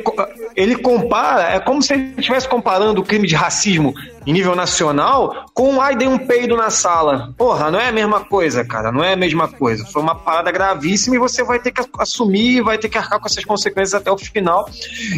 ele 0.55 0.77
compara, 0.77 1.55
é 1.55 1.59
como 1.59 1.83
se 1.83 1.95
ele 1.95 2.15
estivesse 2.17 2.49
comparando 2.49 3.01
o 3.01 3.05
crime 3.05 3.27
de 3.27 3.35
racismo 3.35 3.93
em 4.25 4.33
nível 4.33 4.55
nacional 4.55 5.47
com 5.53 5.81
ai, 5.81 5.97
dei 5.97 6.07
um 6.07 6.19
peido 6.19 6.57
na 6.57 6.71
sala. 6.71 7.35
Porra, 7.37 7.71
não 7.73 7.81
é 7.81 7.89
a 7.89 7.93
mesma 7.93 8.21
coisa, 8.25 8.65
cara, 8.65 8.93
não 8.93 9.03
é 9.03 9.15
a 9.15 9.17
mesma 9.17 9.49
coisa. 9.49 9.85
Foi 9.87 10.01
uma 10.01 10.15
parada 10.15 10.53
gravíssima 10.53 11.17
e 11.17 11.19
você 11.19 11.43
vai 11.43 11.59
ter 11.59 11.73
que 11.73 11.83
assumir, 11.99 12.63
vai 12.63 12.79
ter 12.79 12.89
que 12.89 12.99
arcar 12.99 13.19
com 13.19 13.27
essas 13.27 13.45
consequências 13.45 13.95
até 13.95 14.13
o 14.13 14.17
final. 14.19 14.69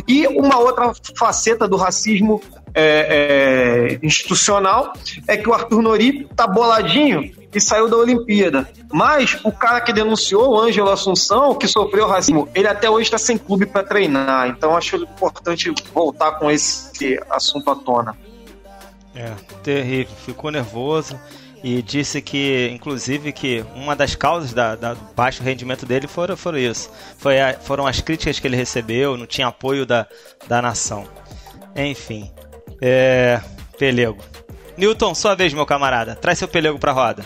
E 0.08 0.26
uma 0.28 0.58
outra 0.58 0.92
faceta 1.18 1.68
do 1.68 1.76
racismo 1.76 2.40
é, 2.74 3.94
é, 3.94 3.98
institucional 4.02 4.92
é 5.26 5.36
que 5.36 5.48
o 5.48 5.54
Arthur 5.54 5.82
Nori 5.82 6.28
tá 6.36 6.46
boladinho 6.46 7.32
e 7.54 7.60
saiu 7.60 7.88
da 7.88 7.96
Olimpíada. 7.96 8.68
Mas 8.92 9.38
o 9.44 9.52
cara 9.52 9.80
que 9.80 9.92
denunciou, 9.92 10.52
o 10.52 10.60
Ângelo 10.60 10.90
Assunção, 10.90 11.54
que 11.54 11.66
sofreu 11.66 12.06
racismo, 12.06 12.48
ele 12.54 12.68
até 12.68 12.88
hoje 12.88 13.04
está 13.04 13.18
sem 13.18 13.36
clube 13.36 13.66
para 13.66 13.82
treinar. 13.82 14.48
Então 14.48 14.76
acho 14.76 14.96
importante 14.96 15.72
voltar 15.92 16.32
com 16.32 16.50
esse 16.50 17.20
assunto 17.30 17.70
à 17.70 17.76
tona. 17.76 18.16
É, 19.14 19.32
terrível. 19.62 20.14
Ficou 20.24 20.50
nervoso 20.50 21.18
e 21.62 21.82
disse 21.82 22.22
que, 22.22 22.70
inclusive, 22.72 23.32
que 23.32 23.64
uma 23.74 23.94
das 23.94 24.14
causas 24.14 24.52
da, 24.52 24.76
da 24.76 24.94
do 24.94 25.00
baixo 25.14 25.42
rendimento 25.42 25.84
dele 25.84 26.06
foram, 26.06 26.36
foram 26.36 26.58
isso. 26.58 26.90
Foi 27.18 27.40
a, 27.40 27.54
foram 27.54 27.86
as 27.86 28.00
críticas 28.00 28.38
que 28.38 28.46
ele 28.46 28.56
recebeu, 28.56 29.16
não 29.16 29.26
tinha 29.26 29.48
apoio 29.48 29.84
da, 29.84 30.06
da 30.46 30.62
nação. 30.62 31.06
Enfim. 31.76 32.30
É. 32.80 33.40
Pelego. 33.78 34.18
Newton, 34.76 35.14
sua 35.14 35.34
vez, 35.34 35.52
meu 35.52 35.66
camarada. 35.66 36.14
Traz 36.14 36.38
seu 36.38 36.48
pelego 36.48 36.78
pra 36.78 36.92
roda. 36.92 37.24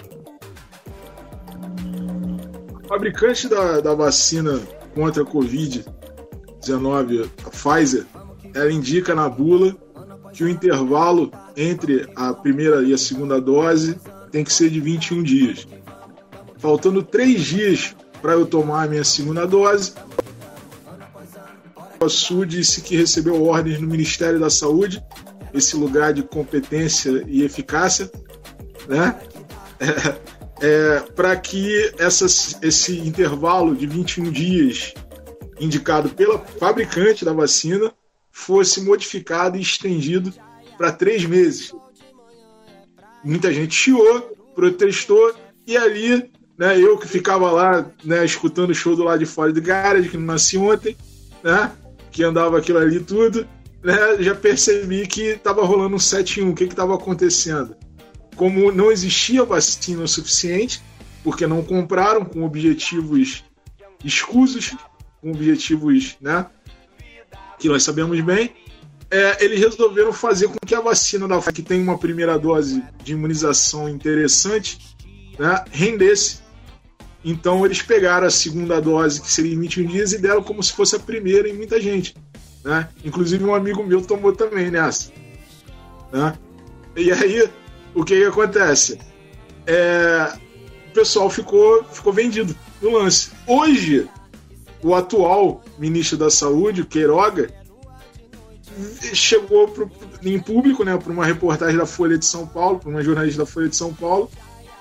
O 2.83 2.89
fabricante 2.89 3.49
da, 3.49 3.81
da 3.81 3.95
vacina 3.95 4.61
contra 4.95 5.23
a 5.23 5.27
Covid-19, 5.27 7.29
a 7.45 7.51
Pfizer, 7.51 8.05
ela 8.55 8.73
indica 8.73 9.15
na 9.15 9.29
bula 9.29 9.75
que 10.33 10.45
o 10.45 10.49
intervalo 10.49 11.31
entre 11.57 12.09
a 12.15 12.33
primeira 12.33 12.83
e 12.83 12.93
a 12.93 12.99
segunda 12.99 13.41
dose 13.41 13.99
tem 14.31 14.45
que 14.45 14.53
ser 14.53 14.71
de 14.71 14.81
21 14.81 15.23
dias. 15.23 15.67
Faltando 16.59 17.03
três 17.03 17.43
dias 17.43 17.95
para 18.21 18.33
eu 18.33 18.47
tomar 18.47 18.85
a 18.85 18.89
minha 18.89 19.05
segunda 19.05 19.47
dose, 19.47 19.95
a 22.01 22.09
Sul 22.09 22.45
disse 22.45 22.81
que 22.81 22.97
recebeu 22.97 23.45
ordens 23.45 23.81
no 23.81 23.87
Ministério 23.87 24.39
da 24.39 24.51
Saúde, 24.51 25.03
esse 25.55 25.77
lugar 25.77 26.13
de 26.13 26.23
competência 26.23 27.25
e 27.27 27.43
eficácia, 27.43 28.11
né? 28.89 29.19
É, 29.81 30.35
é, 30.67 31.01
para 31.15 31.37
que 31.37 31.93
essas, 31.99 32.59
esse 32.63 32.99
intervalo 32.99 33.75
de 33.75 33.87
21 33.87 34.31
dias 34.31 34.95
indicado 35.59 36.09
pela 36.11 36.39
fabricante 36.39 37.25
da 37.25 37.33
vacina 37.33 37.93
fosse 38.31 38.81
modificado 38.81 39.57
e 39.57 39.61
estendido 39.61 40.33
para 40.77 40.93
três 40.93 41.25
meses. 41.25 41.73
Muita 43.23 43.53
gente 43.53 43.75
chiou, 43.75 44.21
protestou, 44.55 45.35
e 45.67 45.77
ali, 45.77 46.31
né, 46.59 46.79
eu 46.79 46.99
que 46.99 47.09
ficava 47.09 47.51
lá, 47.51 47.87
né, 48.05 48.25
escutando 48.25 48.71
o 48.71 48.75
show 48.75 48.95
do 48.97 49.05
lado 49.05 49.21
de 49.21 49.27
fora 49.27 49.53
do 49.53 49.63
garage, 49.63 50.09
que 50.09 50.17
não 50.17 50.27
nasci 50.27 50.59
ontem, 50.59 50.97
né, 51.43 51.71
que 52.11 52.23
andava 52.23 52.59
aquilo 52.59 52.79
ali 52.79 53.01
tudo, 53.01 53.47
né, 53.85 54.16
já 54.18 54.35
percebi 54.35 55.07
que 55.07 55.22
estava 55.22 55.62
rolando 55.62 55.95
um 55.95 55.99
7 55.99 56.41
em 56.41 56.45
1. 56.45 56.51
O 56.51 56.55
que 56.55 56.64
estava 56.64 56.95
acontecendo? 56.95 57.76
Como 58.35 58.72
não 58.72 58.91
existia 58.91 59.45
vacina 59.45 60.03
o 60.03 60.09
suficiente, 60.09 60.82
porque 61.22 61.47
não 61.47 61.62
compraram 61.62 62.24
com 62.24 62.43
objetivos 62.43 63.45
escusos, 64.03 64.74
com 65.20 65.30
objetivos 65.30 66.16
né, 66.20 66.47
que 67.59 67.68
nós 67.68 67.82
sabemos 67.82 68.20
bem, 68.22 68.53
é, 69.11 69.45
eles 69.45 69.61
resolveram 69.61 70.12
fazer 70.12 70.49
com 70.49 70.57
que 70.66 70.74
a 70.74 70.80
vacina 70.80 71.28
da 71.28 71.41
que 71.41 71.62
tem 71.62 71.80
uma 71.80 71.99
primeira 71.99 72.39
dose 72.39 72.82
de 73.05 73.12
imunização 73.12 73.89
interessante 73.89 74.78
né, 75.39 75.62
rendesse. 75.70 76.43
Então 77.24 77.64
eles 77.64 77.80
pegaram 77.80 78.26
a 78.26 78.30
segunda 78.30 78.80
dose, 78.80 79.20
que 79.20 79.30
seria 79.30 79.55
em 79.55 79.61
21 79.61 79.87
dias, 79.87 80.12
e 80.12 80.18
deram 80.18 80.43
como 80.43 80.62
se 80.62 80.72
fosse 80.72 80.97
a 80.97 80.99
primeira 80.99 81.49
em 81.49 81.55
muita 81.55 81.80
gente. 81.80 82.14
Né? 82.65 82.89
Inclusive 83.05 83.45
um 83.45 83.55
amigo 83.55 83.85
meu 83.85 84.03
tomou 84.03 84.33
também 84.33 84.71
nessa. 84.71 85.12
Né? 86.11 86.35
E 86.97 87.12
aí, 87.12 87.49
o 87.95 88.05
que, 88.05 88.17
que 88.17 88.25
acontece? 88.25 88.99
É, 89.67 90.33
o 90.91 90.95
pessoal 90.95 91.29
ficou, 91.29 91.85
ficou 91.85 92.12
vendido 92.12 92.57
no 92.81 92.99
lance. 92.99 93.31
Hoje, 93.47 94.09
o 94.83 94.95
atual 94.95 95.62
ministro 95.79 96.17
da 96.17 96.31
Saúde, 96.31 96.83
o 96.83 96.87
Queiroga, 96.87 97.53
chegou 99.12 99.69
pro, 99.69 99.91
em 100.23 100.39
público, 100.39 100.85
né, 100.85 100.97
para 100.97 101.12
uma 101.12 101.25
reportagem 101.25 101.77
da 101.77 101.87
Folha 101.87 102.19
de 102.19 102.25
São 102.25 102.47
Paulo, 102.47 102.79
para 102.79 102.91
uma 102.91 103.03
jornalista 103.03 103.43
da 103.43 103.47
Folha 103.47 103.69
de 103.69 103.77
São 103.77 103.93
Paulo, 103.93 104.31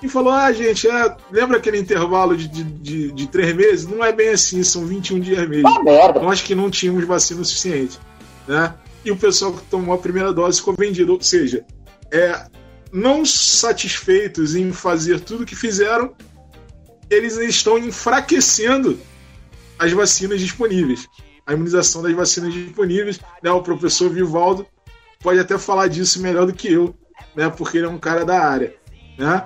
e 0.04 0.08
falou: 0.08 0.32
Ah, 0.32 0.52
gente, 0.52 0.88
é, 0.88 1.16
lembra 1.30 1.56
aquele 1.56 1.78
intervalo 1.78 2.36
de, 2.36 2.48
de, 2.48 2.64
de, 2.64 3.12
de, 3.12 3.26
três 3.26 3.54
meses? 3.54 3.86
Não 3.86 4.04
é 4.04 4.12
bem 4.12 4.28
assim, 4.28 4.62
são 4.62 4.86
21 4.86 5.20
dias 5.20 5.48
mesmo. 5.48 5.68
Ah, 5.68 5.82
merda. 5.82 6.20
Nós 6.20 6.42
que 6.42 6.54
não 6.54 6.70
tínhamos 6.70 7.04
vacina 7.04 7.42
suficiente. 7.42 7.98
Né? 8.46 8.74
E 9.04 9.10
o 9.10 9.16
pessoal 9.16 9.52
que 9.52 9.62
tomou 9.62 9.94
a 9.94 9.98
primeira 9.98 10.32
dose 10.32 10.58
ficou 10.58 10.74
vendido. 10.74 11.14
Ou 11.14 11.20
seja, 11.20 11.64
é, 12.10 12.46
não 12.92 13.24
satisfeitos 13.24 14.54
em 14.54 14.72
fazer 14.72 15.20
tudo 15.20 15.46
que 15.46 15.56
fizeram, 15.56 16.14
eles 17.10 17.36
estão 17.38 17.78
enfraquecendo 17.78 18.98
as 19.78 19.92
vacinas 19.92 20.40
disponíveis. 20.40 21.08
A 21.46 21.52
imunização 21.52 22.02
das 22.02 22.12
vacinas 22.12 22.52
disponíveis. 22.52 23.18
Né? 23.42 23.50
O 23.50 23.62
professor 23.62 24.10
Vivaldo 24.10 24.66
pode 25.20 25.38
até 25.38 25.56
falar 25.56 25.88
disso 25.88 26.20
melhor 26.20 26.46
do 26.46 26.52
que 26.52 26.72
eu, 26.72 26.94
né? 27.34 27.48
porque 27.48 27.78
ele 27.78 27.86
é 27.86 27.90
um 27.90 27.98
cara 27.98 28.24
da 28.24 28.38
área. 28.38 28.74
Né? 29.18 29.44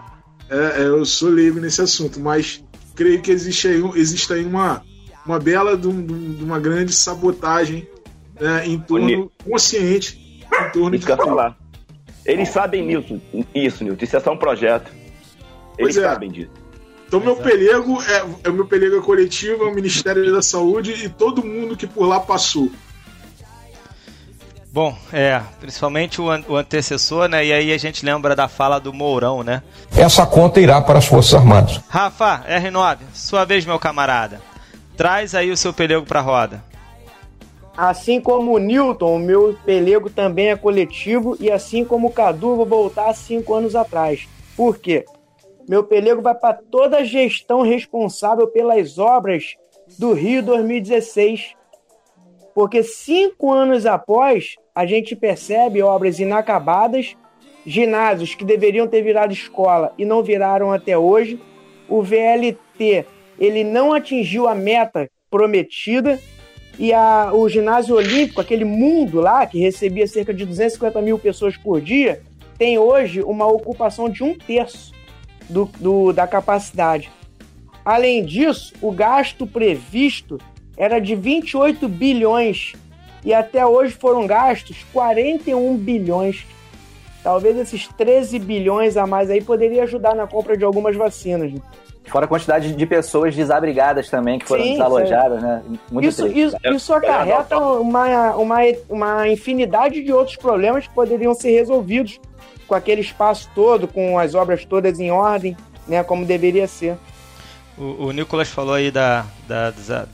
É, 0.50 0.82
é, 0.82 0.86
eu 0.86 1.04
sou 1.04 1.28
leigo 1.28 1.60
nesse 1.60 1.80
assunto, 1.80 2.18
mas 2.20 2.64
creio 2.94 3.20
que 3.20 3.30
existe 3.30 3.68
aí, 3.68 3.82
existe 3.94 4.32
aí 4.32 4.44
uma, 4.44 4.82
uma 5.24 5.38
bela 5.38 5.76
de, 5.76 5.86
um, 5.86 6.04
de 6.34 6.42
uma 6.42 6.58
grande 6.58 6.92
sabotagem 6.92 7.86
né, 8.40 8.66
em 8.66 8.78
torno 8.78 9.30
consciente 9.44 10.28
em 10.42 10.70
torno 10.72 10.96
isso 10.96 11.06
de 11.06 11.16
falar. 11.16 11.56
Eles 12.24 12.48
sabem 12.48 12.84
nisso, 12.84 13.20
isso, 13.54 13.84
Nilton. 13.84 14.04
Isso 14.04 14.16
é 14.16 14.20
só 14.20 14.32
um 14.32 14.36
projeto. 14.36 14.90
Eles 15.78 15.96
é. 15.96 16.02
sabem 16.02 16.30
disso. 16.30 16.50
Então, 17.06 17.20
meu 17.20 17.36
pelego 17.36 18.02
é, 18.02 18.48
é 18.48 18.50
meu 18.50 18.66
pelego 18.66 18.98
é 18.98 19.00
coletivo, 19.00 19.64
é 19.64 19.66
o 19.66 19.74
Ministério 19.74 20.30
da 20.30 20.42
Saúde 20.42 20.92
e 20.92 21.08
todo 21.08 21.42
mundo 21.42 21.74
que 21.74 21.86
por 21.86 22.06
lá 22.06 22.20
passou. 22.20 22.70
Bom, 24.70 24.94
é, 25.12 25.40
principalmente 25.60 26.20
o, 26.20 26.30
an 26.30 26.44
o, 26.46 26.54
antecessor, 26.54 27.26
né? 27.26 27.44
E 27.44 27.52
aí 27.52 27.72
a 27.72 27.78
gente 27.78 28.04
lembra 28.04 28.36
da 28.36 28.48
fala 28.48 28.78
do 28.78 28.92
Mourão, 28.92 29.42
né? 29.42 29.62
Essa 29.96 30.26
conta 30.26 30.60
irá 30.60 30.80
para 30.80 30.98
as 30.98 31.06
Forças 31.06 31.34
Armadas. 31.34 31.80
Rafa, 31.88 32.44
R9, 32.46 32.98
sua 33.14 33.44
vez, 33.44 33.64
meu 33.64 33.78
camarada. 33.78 34.42
Traz 34.96 35.34
aí 35.34 35.50
o 35.50 35.56
seu 35.56 35.72
pelego 35.72 36.04
para 36.04 36.20
a 36.20 36.22
roda. 36.22 36.64
Assim 37.76 38.20
como 38.20 38.52
o 38.52 38.58
Newton, 38.58 39.16
o 39.16 39.18
meu 39.18 39.56
pelego 39.64 40.10
também 40.10 40.50
é 40.50 40.56
coletivo 40.56 41.36
e 41.40 41.50
assim 41.50 41.84
como 41.84 42.08
o 42.08 42.12
Cadu, 42.12 42.56
vou 42.56 42.66
voltar 42.66 43.14
cinco 43.14 43.54
anos 43.54 43.74
atrás. 43.74 44.28
Por 44.56 44.78
quê? 44.78 45.04
Meu 45.68 45.84
pelego 45.84 46.20
vai 46.20 46.34
para 46.34 46.54
toda 46.54 46.98
a 46.98 47.04
gestão 47.04 47.62
responsável 47.62 48.48
pelas 48.48 48.98
obras 48.98 49.54
do 49.96 50.12
Rio 50.12 50.42
2016 50.42 51.57
porque 52.58 52.82
cinco 52.82 53.52
anos 53.52 53.86
após, 53.86 54.56
a 54.74 54.84
gente 54.84 55.14
percebe 55.14 55.80
obras 55.80 56.18
inacabadas, 56.18 57.16
ginásios 57.64 58.34
que 58.34 58.44
deveriam 58.44 58.88
ter 58.88 59.00
virado 59.00 59.32
escola 59.32 59.94
e 59.96 60.04
não 60.04 60.24
viraram 60.24 60.72
até 60.72 60.98
hoje. 60.98 61.40
O 61.88 62.02
VLT 62.02 63.06
ele 63.38 63.62
não 63.62 63.92
atingiu 63.92 64.48
a 64.48 64.56
meta 64.56 65.08
prometida 65.30 66.18
e 66.76 66.92
a, 66.92 67.30
o 67.32 67.48
ginásio 67.48 67.94
olímpico, 67.94 68.40
aquele 68.40 68.64
mundo 68.64 69.20
lá 69.20 69.46
que 69.46 69.60
recebia 69.60 70.08
cerca 70.08 70.34
de 70.34 70.44
250 70.44 71.00
mil 71.00 71.16
pessoas 71.16 71.56
por 71.56 71.80
dia, 71.80 72.22
tem 72.58 72.76
hoje 72.76 73.22
uma 73.22 73.46
ocupação 73.46 74.08
de 74.08 74.24
um 74.24 74.36
terço 74.36 74.92
do, 75.48 75.66
do, 75.78 76.12
da 76.12 76.26
capacidade. 76.26 77.08
Além 77.84 78.24
disso, 78.24 78.74
o 78.82 78.90
gasto 78.90 79.46
previsto 79.46 80.38
era 80.78 81.00
de 81.00 81.16
28 81.16 81.88
bilhões 81.88 82.72
e 83.24 83.34
até 83.34 83.66
hoje 83.66 83.92
foram 83.92 84.26
gastos 84.26 84.86
41 84.92 85.76
bilhões. 85.76 86.46
Talvez 87.22 87.58
esses 87.58 87.88
13 87.88 88.38
bilhões 88.38 88.96
a 88.96 89.06
mais 89.06 89.28
aí 89.28 89.42
poderia 89.42 89.82
ajudar 89.82 90.14
na 90.14 90.26
compra 90.26 90.56
de 90.56 90.64
algumas 90.64 90.94
vacinas. 90.94 91.52
Né? 91.52 91.60
Fora 92.06 92.24
a 92.24 92.28
quantidade 92.28 92.72
de 92.72 92.86
pessoas 92.86 93.34
desabrigadas 93.34 94.08
também 94.08 94.38
que 94.38 94.46
foram 94.46 94.62
sim, 94.62 94.72
desalojadas, 94.72 95.40
sim. 95.40 95.46
né? 95.46 95.62
Muito 95.90 96.08
isso, 96.08 96.26
isso, 96.28 96.56
isso, 96.64 96.94
acarreta 96.94 97.58
uma, 97.58 98.36
uma, 98.36 98.58
uma 98.88 99.28
infinidade 99.28 100.02
de 100.02 100.12
outros 100.12 100.36
problemas 100.36 100.86
que 100.86 100.94
poderiam 100.94 101.34
ser 101.34 101.50
resolvidos 101.50 102.18
com 102.66 102.74
aquele 102.74 103.00
espaço 103.00 103.50
todo, 103.54 103.86
com 103.86 104.18
as 104.18 104.34
obras 104.34 104.64
todas 104.64 105.00
em 105.00 105.10
ordem, 105.10 105.56
né? 105.86 106.02
Como 106.02 106.24
deveria 106.24 106.66
ser. 106.66 106.96
O, 107.76 108.06
o 108.06 108.12
Nicolas 108.12 108.48
falou 108.48 108.74
aí 108.74 108.90
da, 108.90 109.26
da, 109.46 109.70
da 109.70 110.06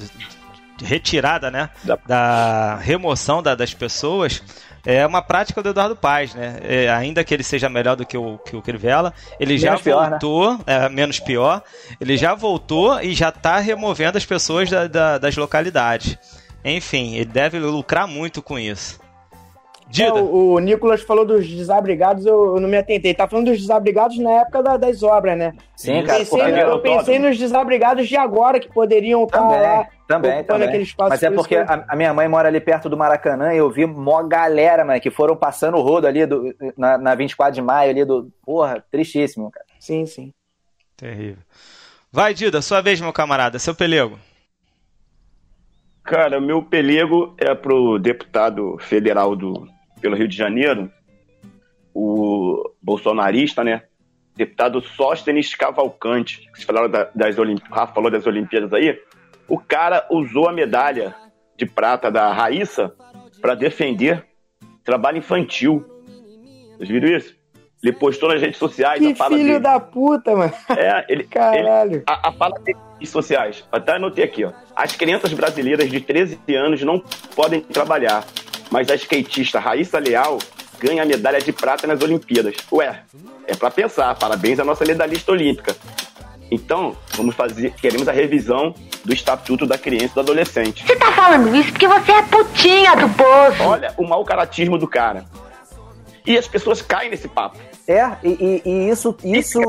retirada, 0.82 1.50
né, 1.50 1.70
da 2.06 2.76
remoção 2.76 3.42
da- 3.42 3.54
das 3.54 3.72
pessoas, 3.74 4.42
é 4.84 5.06
uma 5.06 5.22
prática 5.22 5.62
do 5.62 5.70
Eduardo 5.70 5.96
Paz, 5.96 6.34
né? 6.34 6.58
É, 6.62 6.88
ainda 6.90 7.24
que 7.24 7.32
ele 7.32 7.42
seja 7.42 7.68
melhor 7.68 7.96
do 7.96 8.04
que 8.04 8.16
o, 8.18 8.38
que 8.38 8.54
o 8.56 8.60
Crivella, 8.62 9.14
ele 9.40 9.56
já 9.56 9.70
Menos 9.70 9.82
pior, 9.82 10.02
né? 10.04 10.10
voltou, 10.10 10.60
é, 10.66 10.88
menos 10.88 11.20
pior, 11.20 11.62
ele 12.00 12.16
já 12.16 12.34
voltou 12.34 13.00
e 13.00 13.14
já 13.14 13.30
está 13.30 13.58
removendo 13.58 14.18
as 14.18 14.26
pessoas 14.26 14.68
da- 14.70 14.86
da- 14.86 15.18
das 15.18 15.36
localidades. 15.36 16.18
Enfim, 16.64 17.14
ele 17.14 17.26
deve 17.26 17.58
lucrar 17.58 18.06
muito 18.06 18.42
com 18.42 18.58
isso. 18.58 18.98
É, 19.96 20.10
o, 20.12 20.54
o 20.54 20.58
Nicolas 20.58 21.02
falou 21.02 21.24
dos 21.24 21.46
desabrigados, 21.46 22.26
eu, 22.26 22.56
eu 22.56 22.60
não 22.60 22.68
me 22.68 22.76
atentei. 22.76 23.14
Tá 23.14 23.28
falando 23.28 23.46
dos 23.50 23.60
desabrigados 23.60 24.18
na 24.18 24.30
época 24.40 24.62
da- 24.62 24.76
das 24.76 25.02
obras, 25.02 25.38
né? 25.38 25.54
Sim, 25.76 25.98
eu 26.00 26.04
cara, 26.04 26.18
pensei, 26.18 26.38
porque- 26.42 26.60
eu 26.60 26.78
pensei 26.80 27.18
nos 27.18 27.38
desabrigados 27.38 28.08
de 28.08 28.16
agora, 28.16 28.58
que 28.58 28.68
poderiam 28.72 29.22
estar 29.24 29.38
Também, 29.40 29.60
lá 29.60 29.86
também, 30.08 30.30
ocupando 30.32 30.46
também. 30.46 30.68
aquele 30.68 30.82
espaço. 30.82 31.10
Mas 31.10 31.22
é 31.22 31.30
porque 31.30 31.54
que 31.54 31.60
eu- 31.60 31.64
a, 31.68 31.84
a 31.88 31.96
minha 31.96 32.12
mãe 32.12 32.26
mora 32.26 32.48
ali 32.48 32.60
perto 32.60 32.88
do 32.88 32.96
Maracanã 32.96 33.54
e 33.54 33.58
eu 33.58 33.70
vi 33.70 33.86
mó 33.86 34.22
galera, 34.24 34.84
mano, 34.84 35.00
que 35.00 35.10
foram 35.10 35.36
passando 35.36 35.76
o 35.76 35.82
rodo 35.82 36.06
ali 36.06 36.26
do, 36.26 36.54
na, 36.76 36.98
na 36.98 37.14
24 37.14 37.54
de 37.54 37.62
maio 37.62 37.90
ali 37.90 38.04
do. 38.04 38.32
Porra, 38.44 38.82
tristíssimo, 38.90 39.50
cara. 39.50 39.66
Sim, 39.78 40.06
sim. 40.06 40.32
Terrível. 40.96 41.42
Vai, 42.10 42.32
Dida, 42.34 42.62
sua 42.62 42.80
vez, 42.80 43.00
meu 43.00 43.12
camarada, 43.12 43.58
seu 43.58 43.74
pelego. 43.74 44.18
Cara, 46.02 46.40
meu 46.40 46.62
pelego 46.62 47.34
é 47.38 47.54
pro 47.54 47.98
deputado 47.98 48.76
federal 48.78 49.34
do, 49.34 49.66
pelo 50.04 50.16
Rio 50.16 50.28
de 50.28 50.36
Janeiro, 50.36 50.90
o 51.94 52.70
bolsonarista, 52.82 53.64
né? 53.64 53.84
Deputado 54.36 54.82
Sóstenes 54.82 55.54
Cavalcante. 55.54 56.50
que 56.54 56.64
falaram 56.66 56.90
da- 56.90 57.08
das 57.14 57.38
Olimpíadas, 57.38 57.70
o 57.72 57.74
Rafa 57.74 57.94
falou 57.94 58.10
das 58.10 58.26
Olimpíadas 58.26 58.70
aí. 58.74 58.98
O 59.48 59.58
cara 59.58 60.06
usou 60.10 60.46
a 60.48 60.52
medalha 60.52 61.14
de 61.56 61.64
prata 61.64 62.10
da 62.10 62.30
Raíssa 62.34 62.92
para 63.40 63.54
defender 63.54 64.26
trabalho 64.84 65.18
infantil. 65.18 65.82
Vocês 66.76 66.88
viram 66.90 67.08
isso? 67.16 67.34
Ele 67.82 67.92
postou 67.92 68.28
nas 68.30 68.40
redes 68.42 68.58
sociais 68.58 68.98
Que 68.98 69.12
a 69.12 69.16
fala 69.16 69.36
filho 69.36 69.46
dele. 69.48 69.58
da 69.60 69.78
puta, 69.80 70.34
mano. 70.36 70.52
É, 70.76 71.04
ele. 71.08 71.24
Caralho. 71.28 71.92
ele- 71.96 72.04
a, 72.06 72.28
a 72.28 72.32
fala 72.32 72.58
dele 72.60 72.78
nas 72.78 72.94
redes 72.94 73.10
sociais. 73.10 73.64
Até 73.72 73.96
anotei 73.96 74.24
aqui, 74.24 74.44
ó. 74.44 74.52
As 74.76 74.94
crianças 74.96 75.32
brasileiras 75.32 75.88
de 75.90 76.00
13 76.00 76.38
anos 76.56 76.82
não 76.82 76.98
podem 77.36 77.60
trabalhar, 77.60 78.24
mas 78.74 78.90
a 78.90 78.96
skatista 78.96 79.60
Raíssa 79.60 80.00
Leal 80.00 80.36
ganha 80.80 81.04
a 81.04 81.06
medalha 81.06 81.38
de 81.40 81.52
prata 81.52 81.86
nas 81.86 82.02
Olimpíadas. 82.02 82.56
Ué, 82.72 83.02
é 83.46 83.54
pra 83.54 83.70
pensar. 83.70 84.12
Parabéns 84.16 84.58
à 84.58 84.64
nossa 84.64 84.84
medalhista 84.84 85.30
olímpica. 85.30 85.76
Então, 86.50 86.96
vamos 87.16 87.36
fazer. 87.36 87.72
Queremos 87.74 88.08
a 88.08 88.12
revisão 88.12 88.74
do 89.04 89.14
Estatuto 89.14 89.64
da 89.64 89.78
Criança 89.78 90.06
e 90.06 90.14
do 90.14 90.20
Adolescente. 90.20 90.84
Você 90.84 90.96
tá 90.96 91.12
falando 91.12 91.54
isso 91.54 91.70
porque 91.70 91.86
você 91.86 92.10
é 92.10 92.22
putinha 92.22 92.96
do 92.96 93.08
poço. 93.10 93.62
Olha 93.62 93.94
o 93.96 94.02
mau 94.08 94.24
caratismo 94.24 94.76
do 94.76 94.88
cara. 94.88 95.24
E 96.26 96.36
as 96.36 96.48
pessoas 96.48 96.82
caem 96.82 97.10
nesse 97.10 97.28
papo. 97.28 97.56
É, 97.86 98.10
e, 98.24 98.28
e- 98.28 98.62
e 98.68 98.88
isso. 98.90 99.16
isso 99.22 99.60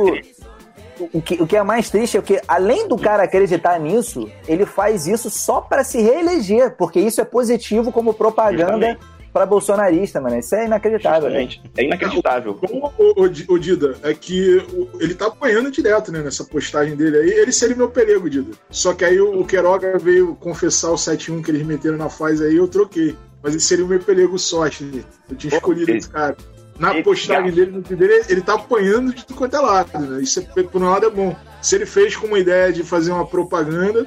o, 1.14 1.22
que, 1.22 1.36
o 1.41 1.48
que 1.48 1.56
é 1.58 1.64
mais 1.64 1.89
triste 1.89 2.18
é 2.18 2.22
que, 2.22 2.39
além 2.48 2.88
do 2.88 2.98
cara 2.98 3.24
acreditar 3.24 3.80
nisso, 3.80 4.30
ele 4.48 4.66
faz 4.66 5.08
isso 5.08 5.30
só 5.30 5.62
pra 5.62 5.84
se 5.84 6.02
reeleger, 6.02 6.76
porque 6.78 7.00
isso 7.00 7.20
é 7.22 7.26
positivo 7.26 7.91
como 7.91 8.14
propaganda 8.14 8.98
pra 9.34 9.46
bolsonarista, 9.46 10.22
mano. 10.22 10.39
Isso 10.39 10.56
é 10.56 10.66
inacreditável. 10.66 11.30
né? 11.30 11.43
É 11.76 11.84
inacreditável. 11.84 12.58
O, 12.62 12.88
o, 13.22 13.26
o 13.26 13.54
o 13.56 13.60
Dida, 13.60 13.96
é 14.02 14.14
que 14.14 14.58
o- 14.74 14.88
ele 15.02 15.14
tá 15.14 15.28
apanhando 15.28 15.70
direto, 15.70 16.10
né, 16.12 16.22
nessa 16.22 16.46
postagem 16.46 16.96
dele 16.96 17.18
aí. 17.18 17.30
Ele 17.32 17.52
seria 17.52 17.76
meu 17.76 17.89
pelego, 17.89 18.30
Dida. 18.30 18.52
Só 18.70 18.93
que 18.93 19.04
aí 19.04 19.20
o, 19.20 19.41
o 19.41 19.46
Queiroga 19.46 19.98
veio 19.98 20.36
confessar 20.36 20.91
o 20.91 20.96
7-1 20.96 21.43
que 21.43 21.52
eles 21.52 21.66
meteram 21.66 21.98
na 21.98 22.10
fase 22.10 22.46
aí, 22.46 22.56
eu 22.56 22.68
troquei. 22.68 23.14
Mas 23.43 23.54
ele 23.54 23.62
seria 23.62 23.84
o 23.84 23.88
meu 23.88 24.00
pelego 24.00 24.39
sorte. 24.39 25.06
Eu 25.30 25.36
tinha 25.36 25.54
escolhido 25.54 25.91
esse 25.91 26.10
cara. 26.10 26.38
Na 26.78 26.93
postagem 27.01 27.51
dele, 27.51 27.71
no 27.71 27.82
vídeo 27.82 27.97
dele, 27.97 28.26
ele 28.28 28.41
tá 28.41 28.55
apanhando 28.55 29.13
de 29.13 29.26
tudo 29.26 29.38
quanto 29.38 29.55
é 29.55 29.59
lado, 29.59 29.97
né? 29.99 30.21
Isso, 30.21 30.45
é, 30.57 30.63
por 30.63 30.82
um 30.82 30.89
lado, 30.89 31.05
é 31.05 31.09
bom. 31.09 31.36
Se 31.61 31.76
ele 31.76 31.86
fez 31.86 32.15
com 32.15 32.28
uma 32.28 32.38
ideia 32.39 32.71
de 32.73 32.84
fazer 32.84 33.11
uma 33.11 33.26
propaganda, 33.26 34.05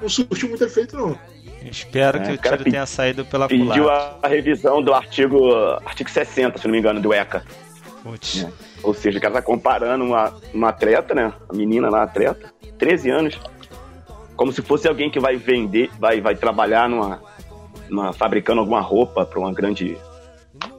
não 0.00 0.08
surtiu 0.08 0.48
muito 0.48 0.62
efeito, 0.62 0.96
não. 0.96 1.18
Espero 1.64 2.20
que 2.20 2.28
É, 2.28 2.32
o 2.32 2.34
o 2.34 2.38
cara 2.38 2.56
tiro 2.56 2.64
pe- 2.64 2.70
tenha 2.70 2.86
saído 2.86 3.24
pela 3.24 3.48
Pediu 3.48 3.66
culatra. 3.84 4.16
a, 4.22 4.26
a 4.26 4.28
revisão 4.28 4.80
do 4.82 4.92
artigo, 4.94 5.50
artigo 5.84 6.08
60, 6.10 6.58
se 6.58 6.66
não 6.66 6.72
me 6.72 6.78
engano, 6.78 7.00
do 7.00 7.12
ECA. 7.12 7.42
Putz. 8.02 8.46
Ou 8.82 8.92
seja, 8.94 9.18
o 9.18 9.20
cara 9.20 9.34
tá 9.34 9.42
comparando 9.42 10.04
uma, 10.04 10.32
uma 10.52 10.68
atleta, 10.68 11.14
né? 11.14 11.32
A 11.48 11.54
menina 11.54 11.88
lá, 11.88 12.02
atleta, 12.02 12.52
13 12.78 13.08
anos, 13.10 13.40
como 14.36 14.52
se 14.52 14.60
fosse 14.62 14.86
alguém 14.86 15.10
que 15.10 15.18
vai 15.18 15.36
vender, 15.36 15.90
vai, 15.98 16.20
vai 16.20 16.36
trabalhar 16.36 16.86
numa, 16.88 17.20
numa 17.88 18.12
fabricando 18.12 18.60
alguma 18.60 18.80
roupa 18.80 19.24
para 19.24 19.40
uma 19.40 19.52
grande. 19.52 19.96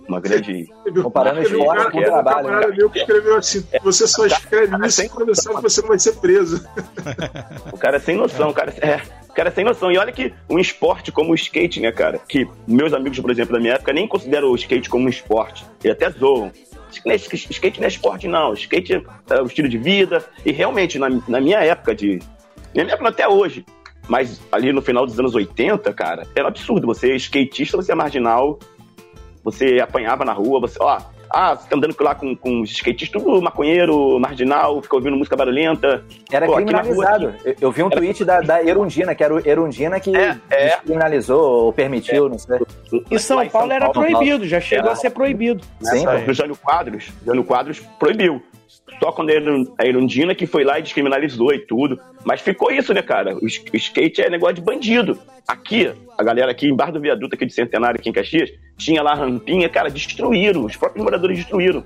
Uma 0.08 0.20
grande. 0.20 0.70
Comparando 1.02 1.40
um 1.40 1.66
cara, 1.66 1.92
com 1.92 2.00
um 2.00 2.04
trabalho. 2.04 2.48
camarada 2.48 2.68
né? 2.68 2.76
meu 2.78 2.90
que 2.90 3.00
escreveu 3.00 3.38
assim: 3.38 3.66
você 3.84 4.08
só 4.08 4.26
escreve 4.26 4.86
isso 4.86 5.10
quando 5.10 5.36
sabe 5.36 5.56
que 5.58 5.64
você 5.64 5.82
não 5.82 5.90
vai 5.90 6.00
ser 6.00 6.14
preso. 6.14 6.66
O 7.72 7.78
cara 7.78 7.98
é 7.98 8.00
sem 8.00 8.16
noção, 8.16 8.50
o 8.50 8.54
cara 8.54 8.74
é. 8.80 9.02
O 9.30 9.34
cara 9.34 9.50
é 9.50 9.52
sem 9.52 9.66
noção. 9.66 9.92
E 9.92 9.98
olha 9.98 10.12
que 10.12 10.34
um 10.50 10.60
esporte 10.60 11.12
como 11.12 11.32
o 11.32 11.36
skate, 11.36 11.80
né, 11.80 11.92
cara? 11.92 12.20
Que 12.20 12.48
meus 12.68 12.94
amigos, 12.94 13.20
por 13.20 13.30
exemplo, 13.32 13.54
da 13.54 13.60
minha 13.60 13.74
época, 13.74 13.92
nem 13.92 14.08
consideram 14.08 14.50
o 14.50 14.56
skate 14.56 14.90
como 14.90 15.06
um 15.06 15.10
esporte. 15.10 15.66
Eles 15.84 15.96
até 15.96 16.10
zoam. 16.12 16.52
Skate 16.92 17.52
skate 17.52 17.80
não 17.80 17.86
é 17.86 17.90
esporte, 17.90 18.28
não. 18.28 18.54
Skate 18.54 19.04
é 19.30 19.42
o 19.42 19.46
estilo 19.46 19.68
de 19.68 19.78
vida. 19.78 20.24
E 20.46 20.52
realmente, 20.52 20.98
na, 20.98 21.10
na 21.28 21.42
minha 21.42 21.60
época 21.60 21.94
de. 21.94 22.20
Na 22.74 22.84
minha 22.84 22.94
época 22.94 23.10
até 23.10 23.28
hoje. 23.28 23.66
Mas 24.08 24.42
ali 24.52 24.72
no 24.72 24.82
final 24.82 25.06
dos 25.06 25.20
anos 25.20 25.34
80, 25.34 25.92
cara, 25.94 26.28
era 26.36 26.48
absurdo. 26.48 26.88
Você 26.88 27.12
é 27.12 27.16
skatista, 27.16 27.78
você 27.78 27.92
é 27.92 27.96
marginal. 27.96 28.60
Você 29.46 29.80
apanhava 29.80 30.26
na 30.26 30.34
rua, 30.34 30.60
você. 30.60 30.78
Ó, 30.82 30.98
ah, 31.30 31.56
você 31.56 31.70
tá 31.70 31.76
andando 31.78 31.96
lá 32.00 32.16
com, 32.16 32.36
com 32.36 32.62
os 32.62 32.72
skatistas, 32.72 33.22
tudo 33.22 33.42
maconheiro, 33.42 34.20
marginal, 34.20 34.82
fica 34.82 34.96
ouvindo 34.96 35.16
música 35.16 35.36
barulhenta. 35.36 36.04
Era 36.32 36.46
Pô, 36.46 36.54
rua, 36.54 36.62
criminalizado. 36.64 37.28
aqui- 37.30 37.48
Eu- 37.50 37.56
Eu 37.62 37.72
vi 37.72 37.84
um 37.84 37.88
Era- 37.88 37.98
tweet 37.98 38.26
da, 38.26 38.42
da 38.42 38.64
Erundina, 38.64 39.14
que 39.14 39.24
era 39.24 39.34
o 39.36 39.48
Erundina 39.48 40.00
que 40.00 40.16
é. 40.16 40.78
criminalizou 40.78 41.66
ou 41.66 41.74
permitiu, 41.74 42.28
não 42.30 42.38
sei. 42.40 42.60
Em 43.12 43.18
São 43.20 43.42
em 43.44 43.50
Paulo 43.50 43.72
era 43.72 43.92
Paulo. 43.92 44.10
proibido, 44.10 44.48
já 44.48 44.60
chegou 44.60 44.90
É. 44.90 44.94
a 44.94 44.96
ser 44.96 45.12
proibido. 45.12 45.64
Sim, 45.82 46.06
Nessa, 46.06 46.34
Jânio 46.34 46.56
Quadros, 46.56 47.12
Jânio 47.26 47.44
Quadros 47.44 47.80
proibiu. 48.00 48.42
Só 49.00 49.12
quando 49.12 49.30
a 49.32 49.34
a 49.84 49.86
Erundina 49.86 50.34
que 50.36 50.46
foi 50.46 50.64
lá 50.64 50.80
e 50.80 50.84
descriminalizou 50.84 51.54
e 51.54 51.60
tudo. 51.60 52.00
Mas 52.24 52.42
ficou 52.42 52.72
isso, 52.72 52.94
né, 52.94 53.02
cara? 53.02 53.36
O, 53.36 53.48
sk- 53.48 53.70
o 53.74 53.78
skate 53.78 54.22
é 54.22 54.30
negócio 54.30 54.56
de 54.56 54.62
bandido. 54.62 55.18
Aqui, 55.48 55.92
a 56.18 56.24
galera 56.24 56.52
aqui 56.52 56.68
em 56.68 56.76
Bar 56.76 56.92
do 56.92 57.00
Viaduto, 57.00 57.36
aqui 57.36 57.46
de 57.46 57.54
Centenário, 57.54 58.00
aqui 58.00 58.10
em 58.10 58.14
Caxias, 58.14 58.52
tinha 58.78 59.02
lá 59.04 59.12
a 59.12 59.16
rampinha, 59.16 59.68
cara, 59.68 59.90
destruíram. 59.90 60.66
Os 60.66 60.76
próprios 60.76 61.04
moradores 61.04 61.38
destruíram. 61.38 61.84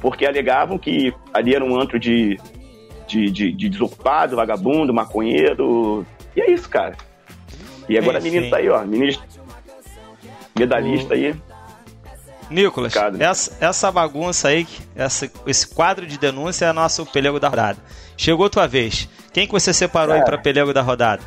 Porque 0.00 0.24
alegavam 0.24 0.78
que 0.78 1.12
ali 1.34 1.54
era 1.54 1.64
um 1.64 1.78
antro 1.78 1.98
de, 1.98 2.38
de, 3.06 3.30
de, 3.30 3.52
de 3.52 3.68
desocupado, 3.68 4.36
vagabundo, 4.36 4.94
maconheiro. 4.94 6.06
E 6.36 6.40
é 6.40 6.50
isso, 6.50 6.68
cara. 6.70 6.96
E 7.88 7.98
agora 7.98 8.18
a 8.18 8.20
Enfim. 8.20 8.30
menina 8.30 8.50
tá 8.50 8.56
aí, 8.58 8.68
ó. 8.68 8.84
Menina 8.84 9.12
medalhista 10.58 11.14
aí. 11.14 11.34
Nicolas, 12.50 12.94
Complicado. 12.94 13.20
essa, 13.22 13.52
essa 13.60 13.92
bagunça 13.92 14.48
aí, 14.48 14.66
essa, 14.96 15.30
esse 15.46 15.66
quadro 15.66 16.06
de 16.06 16.18
denúncia 16.18 16.66
é 16.66 16.72
nosso 16.72 17.04
pelego 17.06 17.38
da 17.38 17.48
rodada. 17.48 17.78
Chegou 18.16 18.48
tua 18.48 18.66
vez. 18.66 19.08
Quem 19.32 19.46
que 19.46 19.52
você 19.52 19.72
separou 19.72 20.14
aí 20.14 20.20
Cara. 20.20 20.32
pra 20.32 20.42
pelego 20.42 20.72
da 20.72 20.80
rodada? 20.82 21.22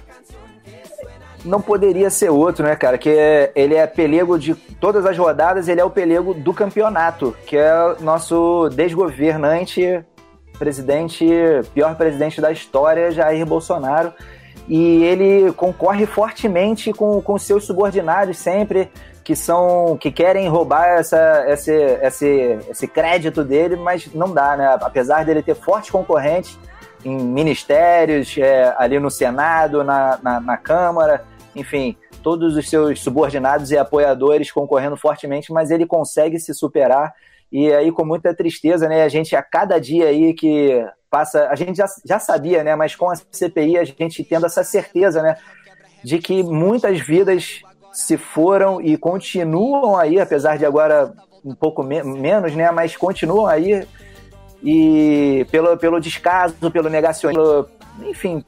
Não 1.44 1.62
poderia 1.62 2.10
ser 2.10 2.30
outro, 2.30 2.66
né, 2.66 2.76
cara? 2.76 2.98
Que 2.98 3.10
é- 3.10 3.52
ele 3.56 3.76
é 3.76 3.88
pelego 3.88 4.38
de 4.38 4.54
todas 4.54 5.06
as 5.06 5.18
rodadas, 5.18 5.68
ele 5.68 5.82
é 5.82 5.84
o 5.86 5.90
pelego 5.90 6.34
do 6.34 6.54
campeonato, 6.54 7.36
que 7.48 7.58
é 7.58 7.74
o 8.00 8.02
nosso 8.04 8.70
desgovernante 8.70 10.04
presidente, 10.60 11.26
pior 11.74 11.96
presidente 11.96 12.40
da 12.40 12.52
história, 12.52 13.10
Jair 13.12 13.44
Bolsonaro. 13.46 14.14
E 14.68 15.04
ele 15.04 15.52
concorre 15.54 16.06
fortemente 16.06 16.94
com, 16.94 17.20
com 17.22 17.38
seus 17.40 17.66
subordinados 17.66 18.38
sempre, 18.38 18.92
que 19.32 19.36
são 19.38 19.96
que 19.98 20.12
querem 20.12 20.50
roubar 20.50 21.00
essa, 21.00 21.46
esse, 21.48 21.74
esse, 21.74 22.60
esse 22.70 22.86
crédito 22.86 23.46
dele, 23.46 23.78
mas 23.78 24.14
não 24.14 24.34
dá, 24.34 24.58
né? 24.58 24.78
Apesar 24.82 25.24
dele 25.24 25.42
ter 25.42 25.56
fortes 25.56 25.90
concorrentes 25.90 26.60
em 27.06 27.18
ministérios, 27.18 28.38
é, 28.38 28.76
ali 28.78 29.00
no 29.00 29.10
Senado, 29.10 29.86
na, 29.86 30.20
na, 30.22 30.42
na 30.42 30.58
Câmara, 30.58 31.24
enfim, 31.56 31.96
todos 32.22 32.58
os 32.58 32.70
seus 32.70 33.00
subordinados 33.00 33.72
e 33.72 33.78
apoiadores 33.78 34.52
concorrendo 34.52 34.98
fortemente, 34.98 35.54
mas 35.54 35.72
ele 35.72 35.86
consegue 35.86 36.38
se 36.38 36.54
superar. 36.54 37.14
E 37.50 37.72
aí, 37.72 37.90
com 37.90 38.04
muita 38.04 38.36
tristeza, 38.36 38.90
né? 38.90 39.04
A 39.04 39.10
gente, 39.10 39.34
a 39.34 39.42
cada 39.42 39.80
dia 39.80 40.08
aí 40.08 40.34
que 40.34 40.86
passa, 41.10 41.48
a 41.48 41.56
gente 41.56 41.78
já, 41.78 41.86
já 42.04 42.20
sabia, 42.20 42.66
né? 42.66 42.76
Mas 42.76 42.98
com 42.98 43.10
a 43.10 43.16
CPI, 43.16 43.78
a 43.78 43.86
gente 43.86 44.26
tendo 44.26 44.46
essa 44.46 44.62
certeza, 44.62 45.22
né? 45.22 45.38
De 46.04 46.18
que 46.20 46.44
muitas 46.44 47.00
vidas 47.00 47.62
se 47.92 48.18
foram 48.18 48.82
e 48.82 48.98
continuam 48.98 49.98
aí, 49.98 50.20
apesar 50.20 50.58
de 50.58 50.66
agora 50.66 51.14
um 51.44 51.56
pouco 51.56 51.84
me 51.84 52.04
menos, 52.04 52.56
né? 52.56 52.70
Mas 52.72 52.96
continuam 52.96 53.48
aí 53.48 53.86
e 54.64 55.46
pelo, 55.50 55.76
pelo 55.78 56.00
descaso, 56.00 56.56
pelo 56.72 56.90
negacionismo, 56.90 57.66
enfim, 58.04 58.44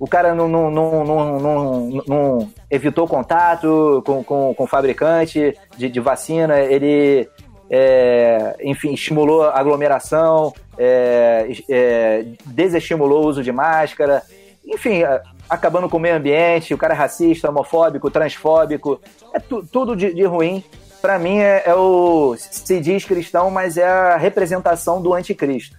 o 0.00 0.06
cara 0.08 0.34
não, 0.34 0.48
não, 0.48 0.70
não, 0.70 1.04
não, 1.04 2.02
não, 2.06 2.52
evitou 2.70 3.06
contato 3.06 4.02
com, 4.04 4.24
com, 4.24 4.54
com 4.54 4.64
o 4.64 4.66
fabricante 4.66 5.56
de, 5.76 5.88
de 5.88 6.00
vacina, 6.00 6.58
ele, 6.58 7.28
é, 7.70 8.56
enfim, 8.62 8.94
estimulou 8.94 9.44
aglomeração, 9.44 10.52
é, 10.76 11.48
é, 11.68 12.24
desestimulou 12.46 13.22
o 13.22 13.28
uso 13.28 13.42
de 13.42 13.52
máscara, 13.52 14.22
enfim, 14.66 15.02
acabando 15.48 15.88
com 15.88 15.96
o 15.96 16.00
meio 16.00 16.16
ambiente, 16.16 16.72
o 16.74 16.78
cara 16.78 16.94
é 16.94 16.96
racista, 16.96 17.48
homofóbico, 17.50 18.10
transfóbico, 18.10 19.00
é 19.34 19.38
tu- 19.38 19.64
tudo 19.70 19.94
de, 19.96 20.12
de 20.14 20.24
ruim. 20.24 20.62
Pra 21.00 21.18
mim 21.18 21.38
é, 21.38 21.62
é 21.66 21.74
o. 21.74 22.36
Se 22.38 22.78
diz 22.80 23.04
cristão, 23.04 23.50
mas 23.50 23.76
é 23.76 23.86
a 23.88 24.16
representação 24.16 25.02
do 25.02 25.12
anticristo. 25.14 25.76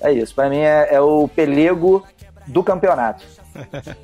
É 0.00 0.12
isso. 0.12 0.34
Pra 0.34 0.48
mim 0.48 0.58
é, 0.58 0.88
é 0.90 1.00
o 1.00 1.28
pelego 1.28 2.04
do 2.46 2.62
campeonato. 2.62 3.24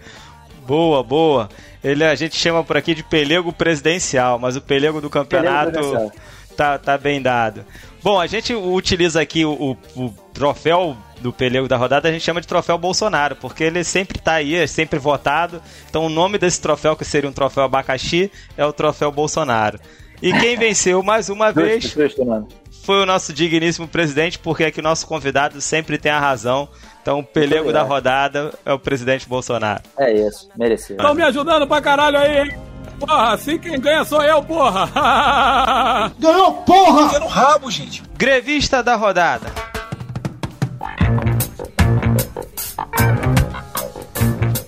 Boa, 0.67 1.03
boa. 1.03 1.49
Ele 1.83 2.05
a 2.05 2.15
gente 2.17 2.35
chama 2.37 2.65
por 2.65 2.77
aqui 2.77 2.93
de 2.95 3.05
pelego 3.05 3.53
presidencial, 3.53 4.37
mas 4.39 4.57
o 4.57 4.61
pelego 4.61 5.01
do 5.01 5.09
campeonato 5.09 5.71
presidencial. 5.71 6.11
Tá, 6.57 6.79
tá 6.79 6.97
bem 6.99 7.21
dado. 7.23 7.65
Bom, 8.03 8.21
a 8.21 8.27
gente 8.27 8.55
utiliza 8.55 9.21
aqui 9.21 9.45
o, 9.45 9.77
o- 9.97 10.01
o 10.05 10.15
troféu 10.33 10.97
do 11.21 11.33
pelego 11.33 11.67
da 11.67 11.77
rodada, 11.77 12.09
a 12.09 12.13
gente 12.13 12.23
chama 12.25 12.41
de 12.41 12.47
troféu 12.47 12.77
Bolsonaro, 12.79 13.37
porque 13.37 13.65
ele 13.65 13.83
sempre 13.83 14.19
tá 14.19 14.35
aí, 14.35 14.55
é 14.55 14.67
sempre 14.67 14.99
votado. 14.99 15.63
Então 15.89 16.05
o 16.07 16.09
nome 16.09 16.39
desse 16.39 16.61
troféu, 16.61 16.95
que 16.97 17.05
seria 17.05 17.29
um 17.29 17.33
troféu 17.33 17.65
abacaxi, 17.65 18.31
é 18.57 18.65
o 18.65 18.73
troféu 18.73 19.11
Bolsonaro. 19.11 19.79
E 20.23 20.33
quem 20.33 20.57
venceu 20.59 21.03
mais 21.03 21.29
uma 21.29 21.53
vez 21.53 21.85
Justo, 21.85 22.01
justo, 22.03 22.25
mano. 22.25 22.47
foi 22.85 23.03
o 23.03 23.07
nosso 23.07 23.33
digníssimo 23.33 23.89
presidente, 23.89 24.39
porque 24.39 24.65
aqui 24.65 24.81
o 24.81 24.83
nosso 24.83 25.07
convidado 25.07 25.61
sempre 25.61 25.99
tem 25.99 26.13
a 26.13 26.21
razão. 26.21 26.69
Então 27.03 27.21
o 27.21 27.25
pelego 27.25 27.73
da 27.73 27.83
rodada 27.83 28.53
é 28.65 28.73
o 28.73 28.79
presidente 28.79 29.29
Bolsonaro. 29.29 29.83
É 29.99 30.13
isso, 30.13 30.49
merecido. 30.57 31.01
Estão 31.01 31.15
me 31.15 31.23
ajudando 31.23 31.67
pra 31.67 31.81
caralho 31.81 32.19
aí, 32.19 32.39
hein? 32.49 32.57
Porra, 32.99 33.35
assim 33.35 33.59
quem 33.59 33.79
ganha 33.79 34.05
sou 34.05 34.23
eu, 34.23 34.43
porra! 34.43 36.13
Ganhou, 36.19 36.53
porra! 36.63 37.19
no 37.19 37.27
rabo, 37.27 37.71
gente. 37.71 38.03
Grevista 38.17 38.83
da 38.83 38.97
rodada. 38.97 39.53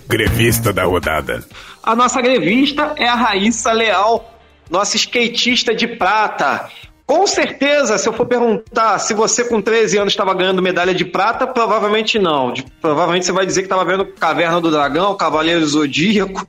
Grevista 0.07 0.73
da 0.73 0.83
rodada. 0.85 1.43
A 1.83 1.95
nossa 1.95 2.21
grevista 2.21 2.93
é 2.97 3.07
a 3.07 3.15
Raíssa 3.15 3.71
Leal, 3.71 4.33
nossa 4.69 4.95
skatista 4.97 5.73
de 5.73 5.87
prata. 5.87 6.69
Com 7.05 7.25
certeza, 7.25 7.97
se 7.97 8.07
eu 8.07 8.13
for 8.13 8.25
perguntar 8.25 8.99
se 8.99 9.13
você 9.15 9.43
com 9.43 9.61
13 9.61 9.97
anos 9.97 10.13
estava 10.13 10.33
ganhando 10.33 10.61
medalha 10.61 10.93
de 10.93 11.05
prata, 11.05 11.47
provavelmente 11.47 12.19
não. 12.19 12.53
De- 12.53 12.63
provavelmente 12.81 13.25
você 13.25 13.31
vai 13.31 13.45
dizer 13.45 13.61
que 13.61 13.65
estava 13.65 13.83
vendo 13.83 14.05
Caverna 14.05 14.61
do 14.61 14.69
Dragão, 14.69 15.15
Cavaleiro 15.15 15.65
Zodíaco, 15.65 16.45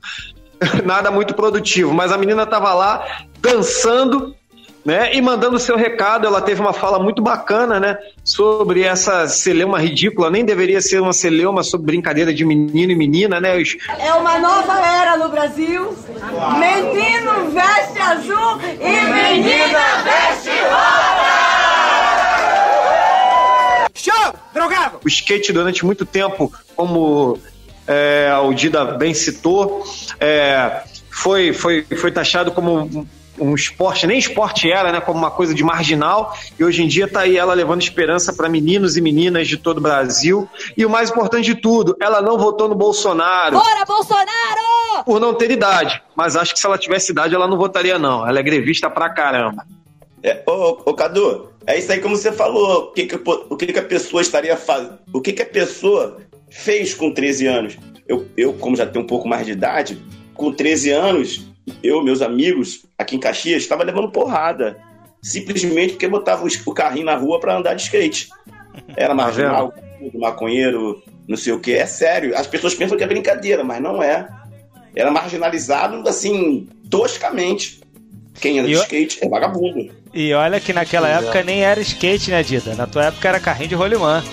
nada 0.85 1.09
muito 1.11 1.33
produtivo. 1.33 1.93
Mas 1.93 2.11
a 2.11 2.17
menina 2.17 2.43
estava 2.43 2.73
lá 2.73 3.05
dançando, 3.39 4.35
né, 4.85 5.13
e 5.13 5.21
mandando 5.21 5.57
seu 5.59 5.75
recado. 5.75 6.25
Ela 6.27 6.41
teve 6.41 6.61
uma 6.61 6.73
fala 6.73 6.99
muito 6.99 7.21
bacana, 7.21 7.79
né, 7.79 7.97
sobre 8.23 8.83
essa 8.83 9.27
celeuma 9.27 9.79
ridícula. 9.79 10.29
Nem 10.29 10.43
deveria 10.45 10.81
ser 10.81 11.01
uma 11.01 11.13
celeuma 11.13 11.63
sobre 11.63 11.87
brincadeira 11.87 12.33
de 12.33 12.43
menino 12.45 12.91
e 12.91 12.95
menina, 12.95 13.39
né? 13.39 13.57
Os- 13.57 13.77
É 13.99 14.13
uma 14.13 14.39
nova 14.39 14.79
era 14.79 15.17
no 15.17 15.29
Brasil. 15.29 15.95
Menino 16.59 17.51
veste 17.51 17.99
azul 17.99 18.59
e 18.79 19.01
menina 19.11 19.79
veste 20.03 20.51
Show! 23.93 24.33
Drogado! 24.53 24.99
O 25.03 25.07
skate 25.07 25.53
durante 25.53 25.85
muito 25.85 26.05
tempo, 26.05 26.51
como 26.75 27.37
é, 27.87 28.33
o 28.43 28.53
Dida 28.53 28.85
bem 28.85 29.13
citou, 29.13 29.83
é, 30.19 30.83
foi, 31.09 31.53
foi, 31.53 31.83
foi 31.83 32.11
taxado 32.11 32.51
como 32.51 33.07
um, 33.39 33.53
esporte, 33.55 34.07
nem 34.07 34.17
esporte 34.17 34.71
era, 34.71 34.91
né? 34.91 35.01
Como 35.01 35.17
uma 35.17 35.31
coisa 35.31 35.53
de 35.53 35.63
marginal. 35.63 36.35
E 36.57 36.63
hoje 36.63 36.83
em 36.83 36.87
dia 36.87 37.07
tá 37.07 37.21
aí 37.21 37.37
ela 37.37 37.53
levando 37.53 37.81
esperança 37.81 38.33
para 38.33 38.47
meninos 38.47 38.97
e 38.97 39.01
meninas 39.01 39.47
de 39.47 39.57
todo 39.57 39.79
o 39.79 39.81
Brasil. 39.81 40.47
E 40.77 40.85
o 40.85 40.89
mais 40.89 41.09
importante 41.09 41.45
de 41.45 41.55
tudo, 41.55 41.95
ela 41.99 42.21
não 42.21 42.37
votou 42.37 42.67
no 42.67 42.75
Bolsonaro. 42.75 43.57
Bora, 43.57 43.85
Bolsonaro! 43.85 45.03
Por 45.05 45.19
não 45.19 45.33
ter 45.33 45.51
idade. 45.51 46.01
Mas 46.15 46.35
acho 46.35 46.53
que 46.53 46.59
se 46.59 46.65
ela 46.65 46.77
tivesse 46.77 47.11
idade, 47.11 47.35
ela 47.35 47.47
não 47.47 47.57
votaria, 47.57 47.97
não. 47.97 48.27
Ela 48.27 48.39
é 48.39 48.43
grevista 48.43 48.89
pra 48.89 49.09
caramba. 49.09 49.65
É, 50.23 50.43
ô, 50.45 50.81
ô, 50.85 50.93
Cadu, 50.93 51.49
é 51.65 51.79
isso 51.79 51.91
aí 51.91 51.99
como 51.99 52.15
você 52.15 52.31
falou. 52.31 52.85
O 52.85 52.91
que, 52.91 53.05
que, 53.05 53.15
o 53.15 53.57
que, 53.57 53.67
que 53.67 53.79
a 53.79 53.83
pessoa 53.83 54.21
estaria 54.21 54.55
fazendo? 54.55 54.99
O 55.11 55.19
que, 55.19 55.33
que 55.33 55.41
a 55.41 55.45
pessoa 55.45 56.17
fez 56.51 56.93
com 56.93 57.11
13 57.11 57.47
anos? 57.47 57.77
Eu, 58.07 58.27
eu, 58.37 58.53
como 58.53 58.75
já 58.75 58.85
tenho 58.85 59.03
um 59.03 59.07
pouco 59.07 59.27
mais 59.27 59.45
de 59.45 59.53
idade, 59.53 59.97
com 60.35 60.51
13 60.51 60.91
anos, 60.91 61.47
eu, 61.81 62.03
meus 62.03 62.21
amigos 62.21 62.85
aqui 62.97 63.15
em 63.15 63.19
Caxias, 63.19 63.63
estava 63.63 63.83
levando 63.83 64.11
porrada. 64.11 64.77
Simplesmente 65.21 65.93
porque 65.93 66.07
botava 66.07 66.45
o 66.65 66.73
carrinho 66.73 67.05
na 67.05 67.15
rua 67.15 67.39
para 67.39 67.55
andar 67.55 67.73
de 67.75 67.83
skate. 67.83 68.27
Era 68.95 69.13
marginal, 69.13 69.73
maconheiro, 70.15 71.01
não 71.27 71.37
sei 71.37 71.53
o 71.53 71.59
que. 71.59 71.73
É 71.73 71.85
sério. 71.85 72.35
As 72.35 72.47
pessoas 72.47 72.73
pensam 72.73 72.97
que 72.97 73.03
é 73.03 73.07
brincadeira, 73.07 73.63
mas 73.63 73.81
não 73.81 74.01
é. 74.01 74.27
Era 74.95 75.11
marginalizado, 75.11 76.07
assim, 76.09 76.67
toscamente. 76.89 77.81
Quem 78.39 78.59
anda 78.59 78.67
E 78.69 78.71
de 78.71 78.77
eu- 78.77 78.81
skate 78.83 79.19
é 79.23 79.29
vagabundo. 79.29 79.91
E 80.13 80.33
olha 80.33 80.59
que 80.59 80.73
naquela 80.73 81.07
época 81.07 81.43
nem 81.43 81.63
era 81.63 81.79
skate, 81.79 82.31
né, 82.31 82.41
Dida? 82.43 82.73
Na 82.75 82.87
tua 82.87 83.05
época 83.05 83.29
era 83.29 83.39
carrinho 83.39 83.69
de 83.69 83.75
rolimã. 83.75 84.23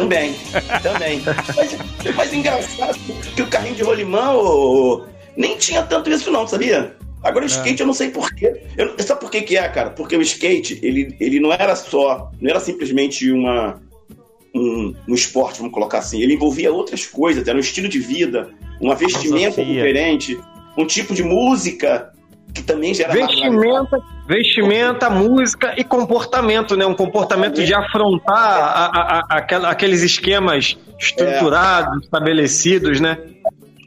Também, 0.00 0.34
também. 0.82 1.22
mas, 1.56 2.14
mas 2.14 2.32
engraçado 2.32 2.98
que 3.34 3.42
o 3.42 3.46
carrinho 3.46 3.74
de 3.74 3.82
rolimã 3.82 4.32
ô, 4.32 5.04
nem 5.36 5.56
tinha 5.56 5.82
tanto 5.82 6.10
isso 6.10 6.30
não, 6.30 6.46
sabia? 6.46 6.96
Agora 7.22 7.44
o 7.44 7.48
skate 7.48 7.80
eu 7.80 7.86
não 7.86 7.94
sei 7.94 8.10
porquê. 8.10 8.62
Eu, 8.76 8.94
sabe 9.00 9.20
por 9.20 9.30
que 9.30 9.42
que 9.42 9.56
é, 9.56 9.68
cara? 9.68 9.90
Porque 9.90 10.16
o 10.16 10.22
skate, 10.22 10.78
ele, 10.82 11.16
ele 11.18 11.40
não 11.40 11.52
era 11.52 11.74
só, 11.74 12.30
não 12.40 12.50
era 12.50 12.60
simplesmente 12.60 13.30
uma, 13.30 13.80
um, 14.54 14.94
um 15.08 15.14
esporte, 15.14 15.58
vamos 15.58 15.72
colocar 15.72 15.98
assim. 15.98 16.22
Ele 16.22 16.34
envolvia 16.34 16.72
outras 16.72 17.06
coisas, 17.06 17.46
era 17.46 17.56
um 17.56 17.60
estilo 17.60 17.88
de 17.88 17.98
vida, 17.98 18.50
uma 18.80 18.94
vestimenta 18.94 19.64
diferente, 19.64 20.38
um 20.76 20.86
tipo 20.86 21.14
de 21.14 21.24
música 21.24 22.12
que 22.54 22.62
também 22.62 22.92
gera 22.94 23.12
Vestimenta, 23.12 23.98
vestimenta, 24.26 25.10
música 25.10 25.74
e 25.76 25.84
comportamento, 25.84 26.76
né? 26.76 26.86
Um 26.86 26.94
comportamento 26.94 27.62
de 27.64 27.74
afrontar 27.74 28.36
a- 28.36 29.24
a- 29.30 29.36
a- 29.36 29.70
aqueles 29.70 30.02
esquemas 30.02 30.76
estruturados, 30.98 32.02
estabelecidos, 32.04 33.00
né? 33.00 33.18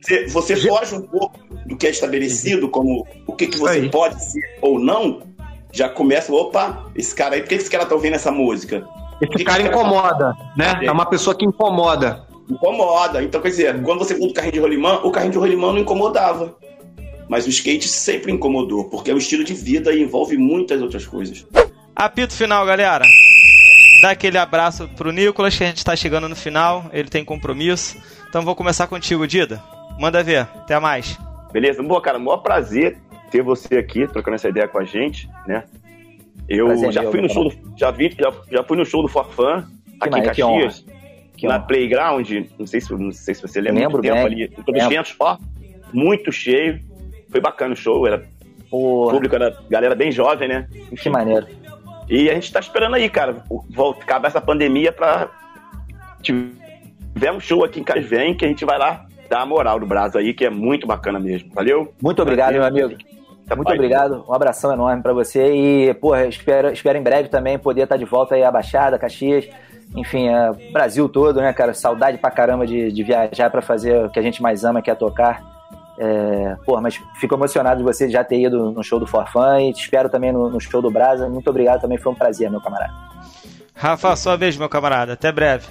Você, 0.01 0.27
você 0.27 0.55
foge 0.55 0.95
um 0.95 1.01
pouco 1.01 1.39
do 1.65 1.77
que 1.77 1.85
é 1.85 1.89
estabelecido, 1.91 2.69
como 2.69 3.05
o 3.27 3.33
que, 3.33 3.47
que 3.47 3.57
você 3.57 3.87
pode 3.89 4.23
ser 4.23 4.41
ou 4.61 4.79
não, 4.79 5.21
já 5.71 5.87
começa, 5.87 6.33
opa, 6.33 6.85
esse 6.95 7.13
cara 7.13 7.35
aí, 7.35 7.41
por 7.41 7.49
que 7.49 7.55
esse 7.55 7.69
cara 7.69 7.85
tá 7.85 7.93
ouvindo 7.93 8.15
essa 8.15 8.31
música? 8.31 8.83
Esse 9.21 9.43
cara 9.43 9.61
incomoda, 9.61 10.33
né? 10.57 10.79
É 10.81 10.91
uma 10.91 11.05
pessoa 11.05 11.35
que 11.35 11.45
incomoda. 11.45 12.23
Incomoda. 12.49 13.21
Então, 13.23 13.39
quer 13.39 13.49
dizer, 13.49 13.81
quando 13.83 13.99
você 13.99 14.15
conta 14.15 14.31
o 14.31 14.33
carrinho 14.33 14.53
de 14.53 14.59
rolimã, 14.59 14.99
o 15.03 15.11
carrinho 15.11 15.33
de 15.33 15.37
rolimã 15.37 15.71
não 15.71 15.77
incomodava. 15.79 16.55
Mas 17.31 17.45
o 17.47 17.49
skate 17.49 17.87
sempre 17.87 18.29
incomodou, 18.29 18.89
porque 18.89 19.09
é 19.09 19.13
um 19.13 19.17
estilo 19.17 19.41
de 19.41 19.53
vida 19.53 19.93
e 19.93 20.01
envolve 20.01 20.37
muitas 20.37 20.81
outras 20.81 21.05
coisas. 21.07 21.47
Apito 21.95 22.33
final, 22.33 22.65
galera. 22.65 23.05
Dá 24.01 24.11
aquele 24.11 24.37
abraço 24.37 24.89
pro 24.97 25.13
Nicolas, 25.13 25.57
que 25.57 25.63
a 25.63 25.67
gente 25.67 25.81
tá 25.85 25.95
chegando 25.95 26.27
no 26.27 26.35
final. 26.35 26.89
Ele 26.91 27.07
tem 27.07 27.23
compromisso. 27.23 27.97
Então 28.27 28.41
vou 28.41 28.53
começar 28.53 28.85
contigo, 28.87 29.25
Dida. 29.25 29.63
Manda 29.97 30.21
ver. 30.21 30.39
Até 30.41 30.77
mais. 30.77 31.17
Beleza? 31.53 31.81
Bom, 31.81 32.01
cara, 32.01 32.19
maior 32.19 32.39
prazer 32.39 32.97
ter 33.31 33.41
você 33.41 33.77
aqui 33.77 34.05
trocando 34.07 34.35
essa 34.35 34.49
ideia 34.49 34.67
com 34.67 34.79
a 34.79 34.83
gente, 34.83 35.29
né? 35.47 35.63
Eu 36.49 36.65
Prazer 36.65 36.91
já 36.91 37.01
meu, 37.01 37.11
fui 37.11 37.21
no 37.21 37.29
show 37.29 37.45
do, 37.45 37.55
já 37.77 37.91
vi, 37.91 38.13
já, 38.19 38.33
já 38.51 38.61
fui 38.61 38.75
no 38.75 38.85
show 38.85 39.01
do 39.01 39.07
Forfã 39.07 39.65
aqui 40.01 40.09
em 40.09 40.11
maneiro, 40.11 40.35
que 40.35 40.41
Caxias, 40.41 40.85
Que 41.37 41.47
na 41.47 41.55
honra. 41.55 41.65
Playground, 41.65 42.29
não 42.59 42.67
sei 42.67 42.81
se 42.81 42.91
não 42.93 43.11
sei 43.13 43.35
se 43.35 43.41
você 43.41 43.61
lembra 43.61 43.83
Lembro 43.83 43.99
muito 43.99 44.03
tempo 44.03 44.15
bem. 44.15 44.25
ali, 44.25 44.43
em 44.43 44.47
todos 44.49 44.67
os 44.67 44.73
Lembro. 44.73 44.89
ventos, 44.89 45.15
ó, 45.17 45.37
muito 45.93 46.29
cheio. 46.29 46.90
Foi 47.31 47.39
bacana 47.39 47.73
o 47.73 47.77
show, 47.77 48.05
era 48.05 48.23
o 48.69 49.09
público 49.09 49.35
era 49.35 49.57
galera 49.69 49.95
bem 49.95 50.11
jovem, 50.11 50.47
né? 50.47 50.67
Que 51.01 51.09
maneiro. 51.09 51.47
E 52.09 52.29
a 52.29 52.33
gente 52.33 52.51
tá 52.51 52.59
esperando 52.59 52.95
aí, 52.95 53.09
cara, 53.09 53.43
volta 53.69 54.03
acabar 54.03 54.27
essa 54.27 54.41
pandemia 54.41 54.91
pra 54.91 55.29
tiver 56.21 57.31
um 57.31 57.39
show 57.39 57.63
aqui 57.63 57.79
em 57.79 57.83
Casvem 57.83 58.35
que 58.35 58.45
a 58.45 58.47
gente 58.47 58.65
vai 58.65 58.77
lá 58.77 59.05
dar 59.29 59.41
a 59.41 59.45
moral 59.45 59.79
do 59.79 59.85
Brasil 59.85 60.19
aí, 60.19 60.33
que 60.33 60.45
é 60.45 60.49
muito 60.49 60.85
bacana 60.85 61.19
mesmo. 61.19 61.49
Valeu? 61.53 61.93
Muito 62.01 62.21
obrigado, 62.21 62.53
meu 62.53 62.65
amigo. 62.65 62.95
Muito 63.55 63.73
obrigado, 63.73 64.23
um 64.27 64.33
abração 64.33 64.71
enorme 64.71 65.03
pra 65.03 65.11
você 65.11 65.53
e, 65.53 65.93
porra, 65.95 66.25
espero, 66.25 66.71
espero 66.71 66.97
em 66.97 67.03
breve 67.03 67.27
também 67.27 67.59
poder 67.59 67.83
estar 67.83 67.97
de 67.97 68.05
volta 68.05 68.35
aí 68.35 68.43
à 68.43 68.51
Baixada, 68.51 68.97
Caxias, 68.97 69.45
enfim, 69.95 70.29
é, 70.29 70.51
Brasil 70.71 71.09
todo, 71.09 71.41
né, 71.41 71.51
cara? 71.51 71.73
Saudade 71.73 72.17
pra 72.17 72.31
caramba 72.31 72.65
de, 72.65 72.91
de 72.91 73.03
viajar 73.03 73.49
pra 73.49 73.61
fazer 73.61 74.05
o 74.05 74.09
que 74.09 74.19
a 74.19 74.21
gente 74.21 74.41
mais 74.41 74.63
ama, 74.63 74.81
que 74.81 74.89
é 74.89 74.95
tocar. 74.95 75.60
É, 75.97 76.55
porra, 76.65 76.81
mas 76.81 76.99
fico 77.19 77.35
emocionado 77.35 77.77
de 77.77 77.83
você 77.83 78.09
já 78.09 78.23
ter 78.23 78.39
ido 78.39 78.71
no 78.71 78.83
show 78.83 78.99
do 78.99 79.05
Forfã 79.05 79.61
e 79.61 79.73
te 79.73 79.81
espero 79.81 80.09
também 80.09 80.31
no, 80.31 80.49
no 80.49 80.59
show 80.59 80.81
do 80.81 80.89
Brasa. 80.89 81.29
Muito 81.29 81.49
obrigado 81.49 81.81
também, 81.81 81.97
foi 81.97 82.11
um 82.11 82.15
prazer, 82.15 82.49
meu 82.49 82.61
camarada. 82.61 82.93
Rafa, 83.73 84.15
sua 84.15 84.35
vez, 84.35 84.57
meu 84.57 84.69
camarada. 84.69 85.13
Até 85.13 85.31
breve. 85.31 85.67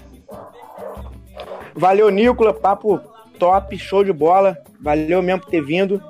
Valeu, 1.74 2.10
Nicola. 2.10 2.52
Papo 2.52 3.00
top, 3.38 3.76
show 3.78 4.04
de 4.04 4.12
bola. 4.12 4.58
Valeu 4.80 5.22
mesmo 5.22 5.42
por 5.42 5.50
ter 5.50 5.62
vindo. 5.62 6.02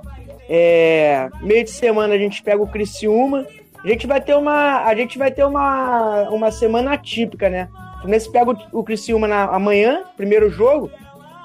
É, 0.48 1.28
meio 1.42 1.64
de 1.64 1.70
semana 1.70 2.14
a 2.14 2.18
gente 2.18 2.42
pega 2.42 2.62
o 2.62 2.66
Criciúma. 2.66 3.46
A 3.82 3.88
gente 3.88 4.06
vai 4.06 4.20
ter 4.20 4.34
uma, 4.34 4.84
a 4.84 4.94
gente 4.94 5.16
vai 5.16 5.30
ter 5.30 5.44
uma, 5.44 6.28
uma 6.30 6.50
semana 6.50 6.92
atípica, 6.92 7.48
né? 7.48 7.68
O 7.96 8.00
Fluminense 8.00 8.30
pega 8.30 8.50
o, 8.50 8.80
o 8.80 8.84
Criciúma 8.84 9.28
na, 9.28 9.44
amanhã, 9.44 10.02
primeiro 10.16 10.50
jogo, 10.50 10.90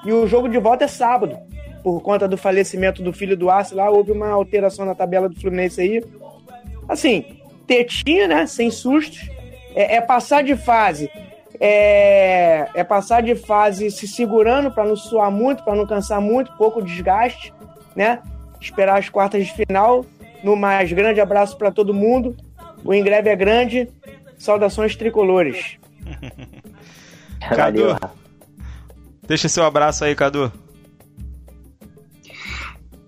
e 0.04 0.12
o 0.12 0.26
jogo 0.26 0.48
de 0.48 0.58
volta 0.58 0.84
é 0.84 0.88
sábado. 0.88 1.38
Por 1.86 2.00
conta 2.00 2.26
do 2.26 2.36
falecimento 2.36 3.00
do 3.00 3.12
filho 3.12 3.36
do 3.36 3.48
Arce 3.48 3.72
lá, 3.72 3.88
houve 3.88 4.10
uma 4.10 4.28
alteração 4.30 4.84
na 4.84 4.92
tabela 4.92 5.28
do 5.28 5.40
Fluminense 5.40 5.80
aí. 5.80 6.04
Assim, 6.88 7.24
tetinha, 7.64 8.26
né? 8.26 8.44
Sem 8.48 8.72
sustos. 8.72 9.30
É, 9.72 9.94
é 9.94 10.00
passar 10.00 10.42
de 10.42 10.56
fase. 10.56 11.08
É, 11.60 12.66
é 12.74 12.82
passar 12.82 13.22
de 13.22 13.36
fase 13.36 13.88
se 13.92 14.08
segurando 14.08 14.72
para 14.72 14.84
não 14.84 14.96
suar 14.96 15.30
muito, 15.30 15.62
para 15.62 15.76
não 15.76 15.86
cansar 15.86 16.20
muito, 16.20 16.50
pouco 16.56 16.82
desgaste, 16.82 17.54
né? 17.94 18.18
Esperar 18.60 18.98
as 18.98 19.08
quartas 19.08 19.46
de 19.46 19.54
final. 19.54 20.04
No 20.42 20.56
mais, 20.56 20.92
grande 20.92 21.20
abraço 21.20 21.56
para 21.56 21.70
todo 21.70 21.94
mundo. 21.94 22.36
O 22.84 22.92
Ingreve 22.92 23.30
é 23.30 23.36
grande. 23.36 23.88
Saudações 24.36 24.96
tricolores. 24.96 25.78
Cadu, 27.54 27.96
deixa 29.22 29.48
seu 29.48 29.64
abraço 29.64 30.04
aí, 30.04 30.16
Cadu. 30.16 30.65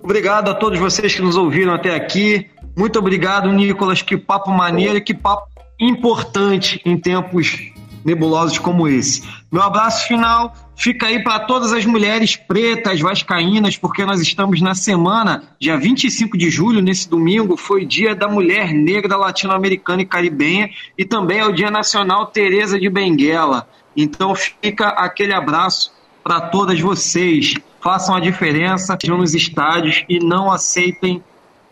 Obrigado 0.09 0.51
a 0.51 0.55
todos 0.55 0.79
vocês 0.79 1.15
que 1.15 1.21
nos 1.21 1.37
ouviram 1.37 1.75
até 1.75 1.95
aqui. 1.95 2.47
Muito 2.75 2.99
obrigado, 2.99 3.53
Nicolas. 3.53 4.01
Que 4.01 4.17
papo 4.17 4.51
maneiro 4.51 5.03
que 5.03 5.13
papo 5.13 5.47
importante 5.79 6.81
em 6.83 6.97
tempos 6.97 7.71
nebulosos 8.03 8.59
como 8.59 8.89
esse. 8.89 9.23
Meu 9.53 9.61
abraço 9.61 10.09
final 10.09 10.55
fica 10.75 11.09
aí 11.09 11.23
para 11.23 11.41
todas 11.41 11.75
as 11.75 11.85
mulheres 11.85 12.37
pretas 12.37 12.99
vascaínas, 13.03 13.77
porque 13.77 14.03
nós 14.03 14.23
estamos 14.23 14.63
na 14.63 14.75
semana, 14.75 15.43
dia 15.61 15.77
25 15.77 16.39
de 16.39 16.49
julho, 16.49 16.81
nesse 16.81 17.07
domingo, 17.07 17.55
foi 17.55 17.85
dia 17.85 18.15
da 18.15 18.29
mulher 18.29 18.73
negra 18.73 19.15
latino-americana 19.15 20.01
e 20.01 20.07
caribenha, 20.07 20.71
e 20.97 21.05
também 21.05 21.41
é 21.41 21.45
o 21.45 21.53
Dia 21.53 21.71
Nacional 21.71 22.29
Teresa 22.29 22.81
de 22.81 22.89
Benguela. 22.89 23.69
Então 23.95 24.35
fica 24.35 24.89
aquele 24.89 25.35
abraço 25.35 25.93
para 26.25 26.41
todas 26.41 26.81
vocês. 26.81 27.57
Façam 27.81 28.17
a 28.17 28.21
diferença, 28.21 28.95
estejam 28.95 29.19
nos 29.19 29.35
estádios 29.35 30.05
e 30.09 30.19
não 30.19 30.51
aceitem 30.51 31.23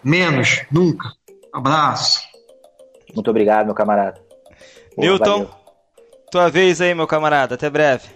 menos, 0.03 0.65
nunca. 0.71 1.13
Abraço. 1.53 2.21
Muito 3.15 3.31
obrigado, 3.31 3.67
meu 3.67 3.75
camarada. 3.75 4.21
Newton, 4.97 5.45
valeu. 5.45 5.51
tua 6.31 6.49
vez 6.49 6.81
aí, 6.81 6.95
meu 6.95 7.07
camarada. 7.07 7.55
Até 7.55 7.69
breve. 7.69 8.09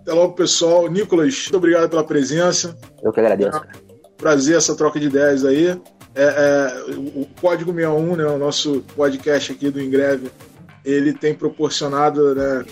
Até 0.00 0.12
logo, 0.12 0.34
pessoal. 0.34 0.88
Nicolas, 0.90 1.34
muito 1.44 1.56
obrigado 1.56 1.88
pela 1.88 2.04
presença. 2.04 2.76
Eu 3.02 3.12
que 3.12 3.20
agradeço. 3.20 3.60
Prazer 4.18 4.56
essa 4.56 4.76
troca 4.76 5.00
de 5.00 5.06
ideias 5.06 5.44
aí. 5.44 5.68
É, 6.14 6.22
é, 6.22 6.90
o 6.90 7.26
Código 7.40 7.72
61, 7.72 8.16
né, 8.16 8.24
o 8.24 8.38
nosso 8.38 8.82
podcast 8.94 9.50
aqui 9.50 9.68
do 9.68 9.82
Ingreve, 9.82 10.30
ele 10.84 11.12
tem 11.12 11.34
proporcionado 11.34 12.34
né, 12.34 12.64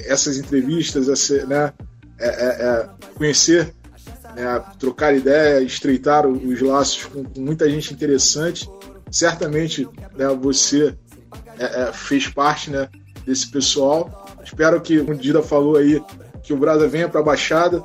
essas 0.00 0.36
entrevistas, 0.36 1.08
essa, 1.08 1.46
né, 1.46 1.72
é, 2.18 2.26
é, 2.26 2.66
é, 2.66 2.88
conhecer, 3.14 3.74
né, 4.34 4.62
trocar 4.78 5.14
ideia, 5.14 5.62
estreitar 5.62 6.26
os 6.26 6.60
laços 6.60 7.04
com, 7.04 7.24
com 7.24 7.40
muita 7.40 7.68
gente 7.68 7.92
interessante. 7.92 8.68
Certamente 9.10 9.88
né, 10.16 10.28
você 10.40 10.96
é, 11.58 11.82
é, 11.82 11.92
fez 11.92 12.28
parte 12.28 12.70
né, 12.70 12.88
desse 13.26 13.50
pessoal. 13.50 14.36
Espero 14.42 14.80
que, 14.80 14.98
como 14.98 15.12
o 15.12 15.16
Dida 15.16 15.42
falou 15.42 15.76
aí, 15.76 16.02
que 16.42 16.52
o 16.52 16.56
Brasa 16.56 16.86
venha 16.86 17.08
para 17.08 17.20
a 17.20 17.24
Baixada, 17.24 17.78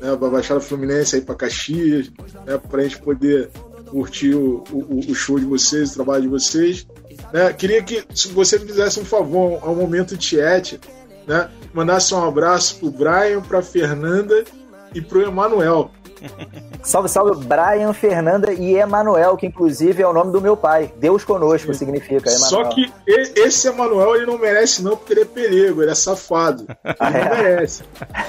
né, 0.00 0.16
para 0.16 0.28
a 0.28 0.30
Baixada 0.30 0.60
Fluminense, 0.60 1.20
para 1.20 1.34
Caxias, 1.34 2.10
né, 2.46 2.58
para 2.58 2.80
a 2.80 2.84
gente 2.84 2.98
poder 3.00 3.50
curtir 3.86 4.34
o, 4.34 4.64
o, 4.72 5.00
o, 5.10 5.14
show 5.14 5.38
de 5.38 5.44
vocês, 5.44 5.90
o 5.90 5.94
trabalho 5.94 6.22
de 6.22 6.28
vocês. 6.28 6.86
Né? 7.32 7.52
Queria 7.52 7.82
que, 7.82 8.04
se 8.14 8.28
você 8.28 8.58
me 8.58 8.66
fizesse 8.66 8.98
um 9.00 9.04
favor, 9.04 9.58
ao 9.62 9.74
momento 9.74 10.16
Tiete, 10.16 10.80
né, 11.26 11.48
mandasse 11.74 12.14
um 12.14 12.24
abraço 12.26 12.76
pro 12.78 12.90
Brian, 12.90 13.40
pra 13.42 13.60
Fernanda 13.62 14.44
e 14.94 15.00
pro 15.00 15.20
Emanuel. 15.22 15.90
Salve, 16.82 17.08
salve, 17.08 17.44
Brian, 17.44 17.92
Fernanda 17.92 18.50
e 18.52 18.76
Emanuel, 18.76 19.36
que 19.36 19.46
inclusive 19.46 20.02
é 20.02 20.06
o 20.06 20.12
nome 20.12 20.32
do 20.32 20.40
meu 20.40 20.56
pai. 20.56 20.90
Deus 20.98 21.22
conosco 21.24 21.74
significa, 21.74 22.30
Emanuel. 22.30 22.48
Só 22.48 22.64
que 22.64 22.90
esse 23.06 23.68
Emanuel 23.68 24.14
ele 24.16 24.24
não 24.26 24.38
merece, 24.38 24.82
não, 24.82 24.96
porque 24.96 25.12
ele 25.12 25.22
é 25.22 25.24
perigo, 25.26 25.82
ele 25.82 25.90
é 25.90 25.94
safado. 25.94 26.64
Ele 26.82 26.94
Ah, 26.98 27.10
é? 27.10 27.24
não 27.28 27.36
merece. 27.42 27.82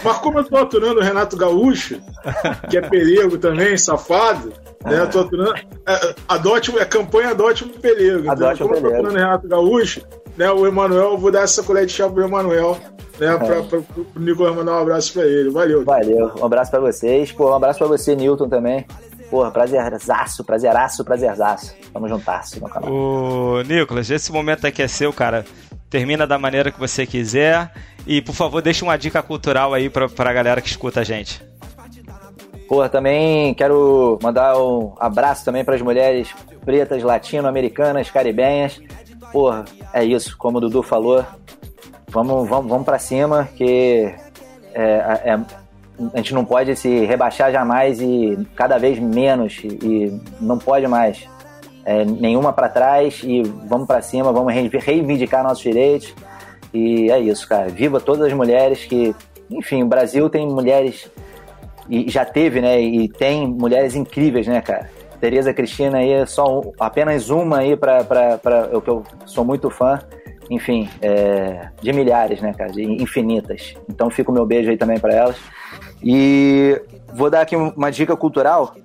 Mas 0.03 0.17
como 0.17 0.39
eu 0.39 0.43
tô 0.43 0.57
aturando 0.57 0.99
o 0.99 1.03
Renato 1.03 1.37
Gaúcho, 1.37 2.01
que 2.69 2.77
é 2.77 2.81
perigo 2.81 3.37
também, 3.37 3.77
safado, 3.77 4.51
né? 4.83 4.99
Eu 5.01 5.09
tô 5.09 5.19
aturando. 5.21 5.53
é, 5.87 6.15
Adote, 6.27 6.71
um- 6.71 6.79
é 6.79 6.85
campanha 6.85 7.29
Adote 7.29 7.63
um. 7.63 7.69
Então, 7.69 8.31
Adote 8.31 8.63
um 8.63 8.67
como 8.67 8.75
eu 8.77 8.81
tô 8.81 8.87
aturando 8.87 9.09
o 9.09 9.13
Renato 9.19 9.47
Gaúcho, 9.47 10.01
né? 10.37 10.51
O 10.51 10.65
Emanuel, 10.65 11.11
eu 11.11 11.17
vou 11.17 11.31
dar 11.31 11.41
essa 11.41 11.63
colher 11.63 11.85
de 11.85 11.93
chá 11.93 12.09
pro 12.09 12.23
Emanuel, 12.23 12.77
né? 13.19 13.37
Pra, 13.37 13.63
pra, 13.63 13.81
pro 13.81 14.07
Nicolas 14.15 14.55
mandar 14.55 14.73
um 14.73 14.81
abraço 14.81 15.13
pra 15.13 15.25
ele. 15.25 15.49
Valeu. 15.49 15.83
Valeu, 15.83 16.31
um 16.39 16.45
abraço 16.45 16.71
pra 16.71 16.79
vocês. 16.79 17.31
Pô, 17.31 17.51
um 17.51 17.55
abraço 17.55 17.79
pra 17.79 17.87
você, 17.87 18.15
Newton, 18.15 18.49
também. 18.49 18.85
Porra, 19.29 19.49
prazerzaço, 19.51 20.43
prazeraço, 20.43 21.03
prazerzaço. 21.03 21.73
Tamo 21.91 22.07
juntasso 22.07 22.59
no 22.61 22.69
canal. 22.69 22.91
Ô, 22.91 23.61
Nicolas, 23.63 24.09
esse 24.09 24.31
momento 24.31 24.65
aqui 24.67 24.81
é 24.81 24.87
seu, 24.87 25.11
cara. 25.11 25.45
Termina 25.89 26.27
da 26.27 26.37
maneira 26.37 26.71
que 26.71 26.79
você 26.79 27.05
quiser. 27.05 27.71
E, 28.05 28.21
por 28.21 28.35
favor, 28.35 28.61
deixa 28.61 28.85
uma 28.85 28.97
dica 28.97 29.21
cultural 29.23 29.73
aí 29.73 29.89
pra, 29.89 30.07
pra 30.07 30.31
galera 30.31 30.61
que 30.61 30.67
escuta 30.67 30.99
a 30.99 31.03
gente. 31.03 31.43
Porra, 32.67 32.89
também 32.89 33.53
quero 33.53 34.19
mandar 34.21 34.57
um 34.57 34.93
abraço 34.99 35.45
também 35.45 35.63
para 35.63 35.75
as 35.75 35.81
mulheres 35.81 36.29
pretas, 36.63 37.03
latino-americanas, 37.03 38.09
caribenhas. 38.09 38.81
Porra, 39.35 39.65
é 39.93 40.01
isso, 40.01 40.37
como 40.37 40.59
o 40.59 40.61
Dudu 40.61 40.81
falou. 40.81 41.21
Vamos, 42.07 42.47
vamos, 42.47 42.69
vamos 42.69 42.85
para 42.85 42.97
cima, 42.97 43.49
que 43.57 44.09
é, 44.73 44.81
é- 45.25 45.39
a 46.13 46.15
gente 46.17 46.33
não 46.33 46.45
pode 46.45 46.73
se 46.77 47.03
rebaixar 47.05 47.51
jamais 47.51 47.99
e 47.99 48.47
cada 48.55 48.77
vez 48.77 48.97
menos. 48.97 49.59
E, 49.61 49.67
e 49.67 50.21
não 50.39 50.57
pode 50.57 50.87
mais. 50.87 51.27
É, 51.83 52.05
nenhuma 52.05 52.53
para 52.53 52.69
trás 52.69 53.23
e 53.25 53.43
vamos 53.67 53.85
para 53.87 54.01
cima, 54.01 54.31
vamos 54.31 54.53
rei- 54.53 54.69
reivindicar 54.71 55.43
nossos 55.43 55.63
direitos. 55.63 56.13
E 56.73 57.11
é 57.11 57.19
isso, 57.19 57.45
cara. 57.45 57.67
Viva 57.67 57.99
todas 57.99 58.27
as 58.27 58.33
mulheres 58.33 58.85
que. 58.85 59.13
Enfim, 59.49 59.83
o 59.83 59.85
Brasil 59.85 60.29
tem 60.29 60.47
mulheres 60.47 61.11
e 61.89 62.09
já 62.09 62.23
teve, 62.23 62.61
né? 62.61 62.79
E 62.79 63.09
tem 63.09 63.45
mulheres 63.45 63.95
incríveis, 63.95 64.47
né, 64.47 64.61
cara? 64.61 64.89
Tereza 65.25 65.51
Cristina 65.55 65.97
aí 65.97 66.27
só 66.27 66.61
apenas 66.79 67.31
uma 67.31 67.57
aí 67.57 67.75
para 67.75 68.69
o 68.71 68.79
que 68.79 68.87
eu 68.91 69.01
sou 69.25 69.43
muito 69.43 69.71
fã. 69.71 69.99
Enfim, 70.51 70.87
é, 71.01 71.69
de 71.81 71.91
milhares, 71.91 72.39
né, 72.41 72.53
cara? 72.53 72.71
De 72.71 72.83
infinitas. 72.83 73.73
Então 73.89 74.07
fica 74.11 74.29
o 74.29 74.33
meu 74.33 74.45
beijo 74.45 74.69
aí 74.69 74.77
também 74.77 74.99
para 74.99 75.15
elas. 75.15 75.35
E 76.03 76.79
vou 77.11 77.31
dar 77.31 77.41
aqui 77.41 77.55
uma 77.55 77.89
dica 77.89 78.15
cultural. 78.15 78.75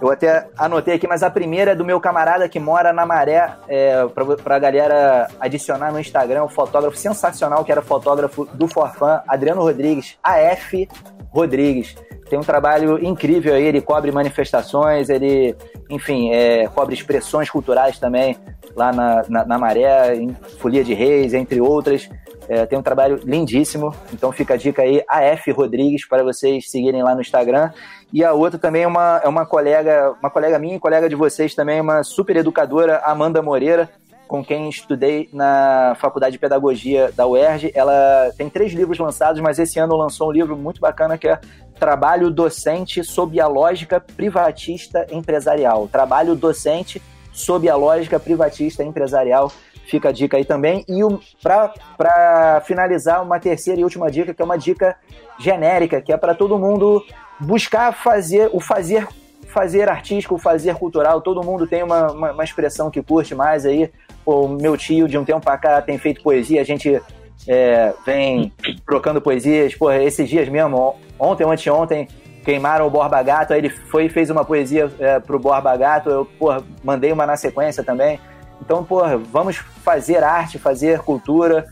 Eu 0.00 0.10
até 0.10 0.48
anotei 0.56 0.94
aqui, 0.94 1.08
mas 1.08 1.22
a 1.22 1.30
primeira 1.30 1.72
é 1.72 1.74
do 1.74 1.84
meu 1.84 2.00
camarada 2.00 2.48
que 2.48 2.60
mora 2.60 2.92
na 2.92 3.04
Maré, 3.04 3.50
é, 3.68 4.06
pra, 4.06 4.24
pra 4.36 4.58
galera 4.58 5.28
adicionar 5.40 5.92
no 5.92 5.98
Instagram, 5.98 6.44
o 6.44 6.48
fotógrafo 6.48 6.96
sensacional, 6.96 7.64
que 7.64 7.72
era 7.72 7.82
fotógrafo 7.82 8.44
do 8.54 8.68
Forfã, 8.68 9.22
Adriano 9.26 9.60
Rodrigues, 9.60 10.16
AF 10.22 10.88
Rodrigues. 11.30 11.96
Tem 12.30 12.38
um 12.38 12.42
trabalho 12.42 13.02
incrível 13.04 13.54
aí, 13.54 13.64
ele 13.64 13.80
cobre 13.80 14.12
manifestações, 14.12 15.08
ele, 15.08 15.56
enfim, 15.90 16.30
é, 16.30 16.68
cobre 16.68 16.94
expressões 16.94 17.50
culturais 17.50 17.98
também 17.98 18.36
lá 18.78 18.92
na, 18.92 19.24
na, 19.28 19.44
na 19.44 19.58
Maré, 19.58 20.14
em 20.14 20.34
Folia 20.58 20.84
de 20.84 20.94
Reis, 20.94 21.34
entre 21.34 21.60
outras. 21.60 22.08
É, 22.48 22.64
tem 22.64 22.78
um 22.78 22.82
trabalho 22.82 23.20
lindíssimo, 23.22 23.94
então 24.10 24.32
fica 24.32 24.54
a 24.54 24.56
dica 24.56 24.80
aí, 24.80 25.02
AF 25.06 25.50
Rodrigues, 25.50 26.08
para 26.08 26.22
vocês 26.22 26.70
seguirem 26.70 27.02
lá 27.02 27.14
no 27.14 27.20
Instagram. 27.20 27.70
E 28.10 28.24
a 28.24 28.32
outra 28.32 28.58
também 28.58 28.84
é 28.84 28.86
uma, 28.86 29.20
é 29.22 29.28
uma 29.28 29.44
colega, 29.44 30.14
uma 30.18 30.30
colega 30.30 30.58
minha 30.58 30.76
e 30.76 30.80
colega 30.80 31.10
de 31.10 31.14
vocês 31.14 31.54
também, 31.54 31.78
uma 31.78 32.02
super 32.02 32.36
educadora, 32.36 33.02
Amanda 33.04 33.42
Moreira, 33.42 33.90
com 34.26 34.42
quem 34.42 34.68
estudei 34.68 35.28
na 35.32 35.94
Faculdade 35.98 36.32
de 36.32 36.38
Pedagogia 36.38 37.12
da 37.14 37.26
UERJ. 37.26 37.70
Ela 37.74 38.30
tem 38.36 38.48
três 38.48 38.72
livros 38.72 38.98
lançados, 38.98 39.40
mas 39.42 39.58
esse 39.58 39.78
ano 39.78 39.94
lançou 39.94 40.28
um 40.28 40.32
livro 40.32 40.56
muito 40.56 40.80
bacana 40.80 41.18
que 41.18 41.28
é 41.28 41.38
Trabalho 41.78 42.30
Docente 42.30 43.04
sob 43.04 43.38
a 43.40 43.46
Lógica 43.46 44.00
Privatista 44.00 45.06
Empresarial. 45.10 45.86
Trabalho 45.88 46.34
Docente 46.34 47.00
sob 47.38 47.68
a 47.68 47.76
Lógica 47.76 48.18
Privatista 48.18 48.82
Empresarial. 48.82 49.50
Fica 49.86 50.08
a 50.08 50.12
dica 50.12 50.36
aí 50.36 50.44
também. 50.44 50.84
E 50.88 51.00
para 51.42 52.60
finalizar, 52.64 53.22
uma 53.22 53.38
terceira 53.38 53.80
e 53.80 53.84
última 53.84 54.10
dica, 54.10 54.34
que 54.34 54.42
é 54.42 54.44
uma 54.44 54.58
dica 54.58 54.96
genérica, 55.38 56.02
que 56.02 56.12
é 56.12 56.16
para 56.16 56.34
todo 56.34 56.58
mundo 56.58 57.02
buscar 57.40 57.92
fazer 57.92 58.50
o 58.52 58.60
fazer 58.60 59.06
fazer 59.46 59.88
artístico, 59.88 60.36
fazer 60.36 60.74
cultural. 60.74 61.22
Todo 61.22 61.42
mundo 61.42 61.66
tem 61.66 61.82
uma, 61.82 62.12
uma, 62.12 62.32
uma 62.32 62.44
expressão 62.44 62.90
que 62.90 63.02
curte 63.02 63.34
mais 63.34 63.64
aí. 63.64 63.90
O 64.26 64.46
meu 64.46 64.76
tio, 64.76 65.08
de 65.08 65.16
um 65.16 65.24
tempo 65.24 65.40
para 65.40 65.56
cá, 65.56 65.80
tem 65.80 65.96
feito 65.96 66.22
poesia. 66.22 66.60
A 66.60 66.64
gente 66.64 67.00
é, 67.46 67.94
vem 68.04 68.52
trocando 68.84 69.22
poesias. 69.22 69.74
Pô, 69.74 69.90
esses 69.90 70.28
dias 70.28 70.48
mesmo, 70.50 70.96
ontem 71.18 71.44
anteontem, 71.44 72.08
queimaram 72.48 72.86
o 72.86 72.90
Borba 72.90 73.22
Gato, 73.22 73.52
aí 73.52 73.58
ele 73.58 73.68
foi 73.68 74.06
e 74.06 74.08
fez 74.08 74.30
uma 74.30 74.42
poesia 74.42 74.90
é, 74.98 75.20
pro 75.20 75.38
Borba 75.38 75.76
Gato, 75.76 76.08
eu, 76.08 76.24
porra, 76.24 76.64
mandei 76.82 77.12
uma 77.12 77.26
na 77.26 77.36
sequência 77.36 77.84
também. 77.84 78.18
Então, 78.58 78.82
porra, 78.82 79.18
vamos 79.18 79.58
fazer 79.84 80.24
arte, 80.24 80.58
fazer 80.58 81.00
cultura, 81.00 81.66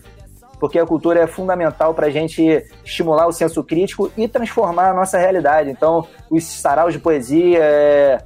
porque 0.61 0.79
a 0.79 0.85
cultura 0.85 1.21
é 1.21 1.27
fundamental 1.27 1.95
para 1.95 2.09
a 2.09 2.11
gente 2.11 2.63
estimular 2.85 3.27
o 3.27 3.33
senso 3.33 3.65
crítico 3.65 4.13
e 4.19 4.29
transformar 4.29 4.91
a 4.91 4.93
nossa 4.93 5.17
realidade. 5.17 5.71
Então, 5.71 6.07
os 6.29 6.45
saraus 6.45 6.93
de 6.93 6.99
poesia, 6.99 7.59
é, 7.59 8.19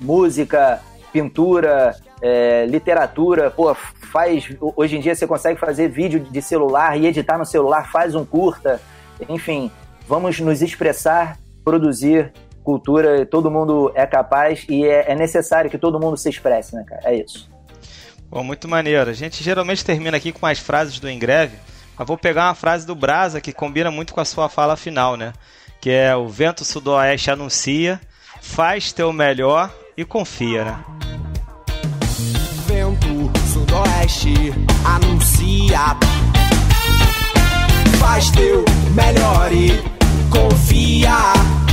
música, 0.00 0.80
pintura, 1.12 1.96
é, 2.22 2.66
literatura, 2.66 3.50
pô, 3.50 3.74
faz. 3.74 4.48
Hoje 4.76 4.96
em 4.96 5.00
dia 5.00 5.16
você 5.16 5.26
consegue 5.26 5.58
fazer 5.58 5.88
vídeo 5.88 6.20
de 6.20 6.40
celular 6.40 6.96
e 6.96 7.08
editar 7.08 7.36
no 7.36 7.44
celular, 7.44 7.90
faz 7.90 8.14
um 8.14 8.24
curta. 8.24 8.80
Enfim, 9.28 9.72
vamos 10.06 10.38
nos 10.38 10.62
expressar, 10.62 11.36
produzir 11.64 12.32
cultura, 12.62 13.26
todo 13.26 13.50
mundo 13.50 13.92
é 13.94 14.06
capaz 14.06 14.64
e 14.68 14.84
é, 14.84 15.12
é 15.12 15.14
necessário 15.14 15.70
que 15.70 15.78
todo 15.78 16.00
mundo 16.00 16.16
se 16.16 16.28
expresse, 16.28 16.74
né, 16.74 16.84
cara? 16.86 17.02
É 17.04 17.14
isso. 17.14 17.48
Bom, 18.30 18.42
muito 18.42 18.66
maneiro. 18.66 19.10
A 19.10 19.14
gente 19.14 19.44
geralmente 19.44 19.84
termina 19.84 20.16
aqui 20.16 20.32
com 20.32 20.46
as 20.46 20.58
frases 20.58 20.98
do 20.98 21.08
Engreve, 21.08 21.56
mas 21.96 22.06
vou 22.06 22.16
pegar 22.16 22.48
uma 22.48 22.54
frase 22.54 22.86
do 22.86 22.94
Brasa 22.94 23.40
que 23.40 23.52
combina 23.52 23.90
muito 23.90 24.14
com 24.14 24.20
a 24.20 24.24
sua 24.24 24.48
fala 24.48 24.76
final, 24.76 25.16
né? 25.16 25.32
Que 25.80 25.90
é 25.90 26.16
o 26.16 26.26
vento 26.26 26.64
sudoeste 26.64 27.30
anuncia, 27.30 28.00
faz 28.40 28.92
teu 28.92 29.12
melhor 29.12 29.70
e 29.96 30.04
confia, 30.04 30.64
né? 30.64 30.84
Vento 32.66 33.30
sudoeste 33.52 34.34
anuncia, 34.84 35.78
faz 38.00 38.30
teu 38.30 38.64
melhor 38.94 39.52
e 39.52 39.93
confia. 40.34 41.63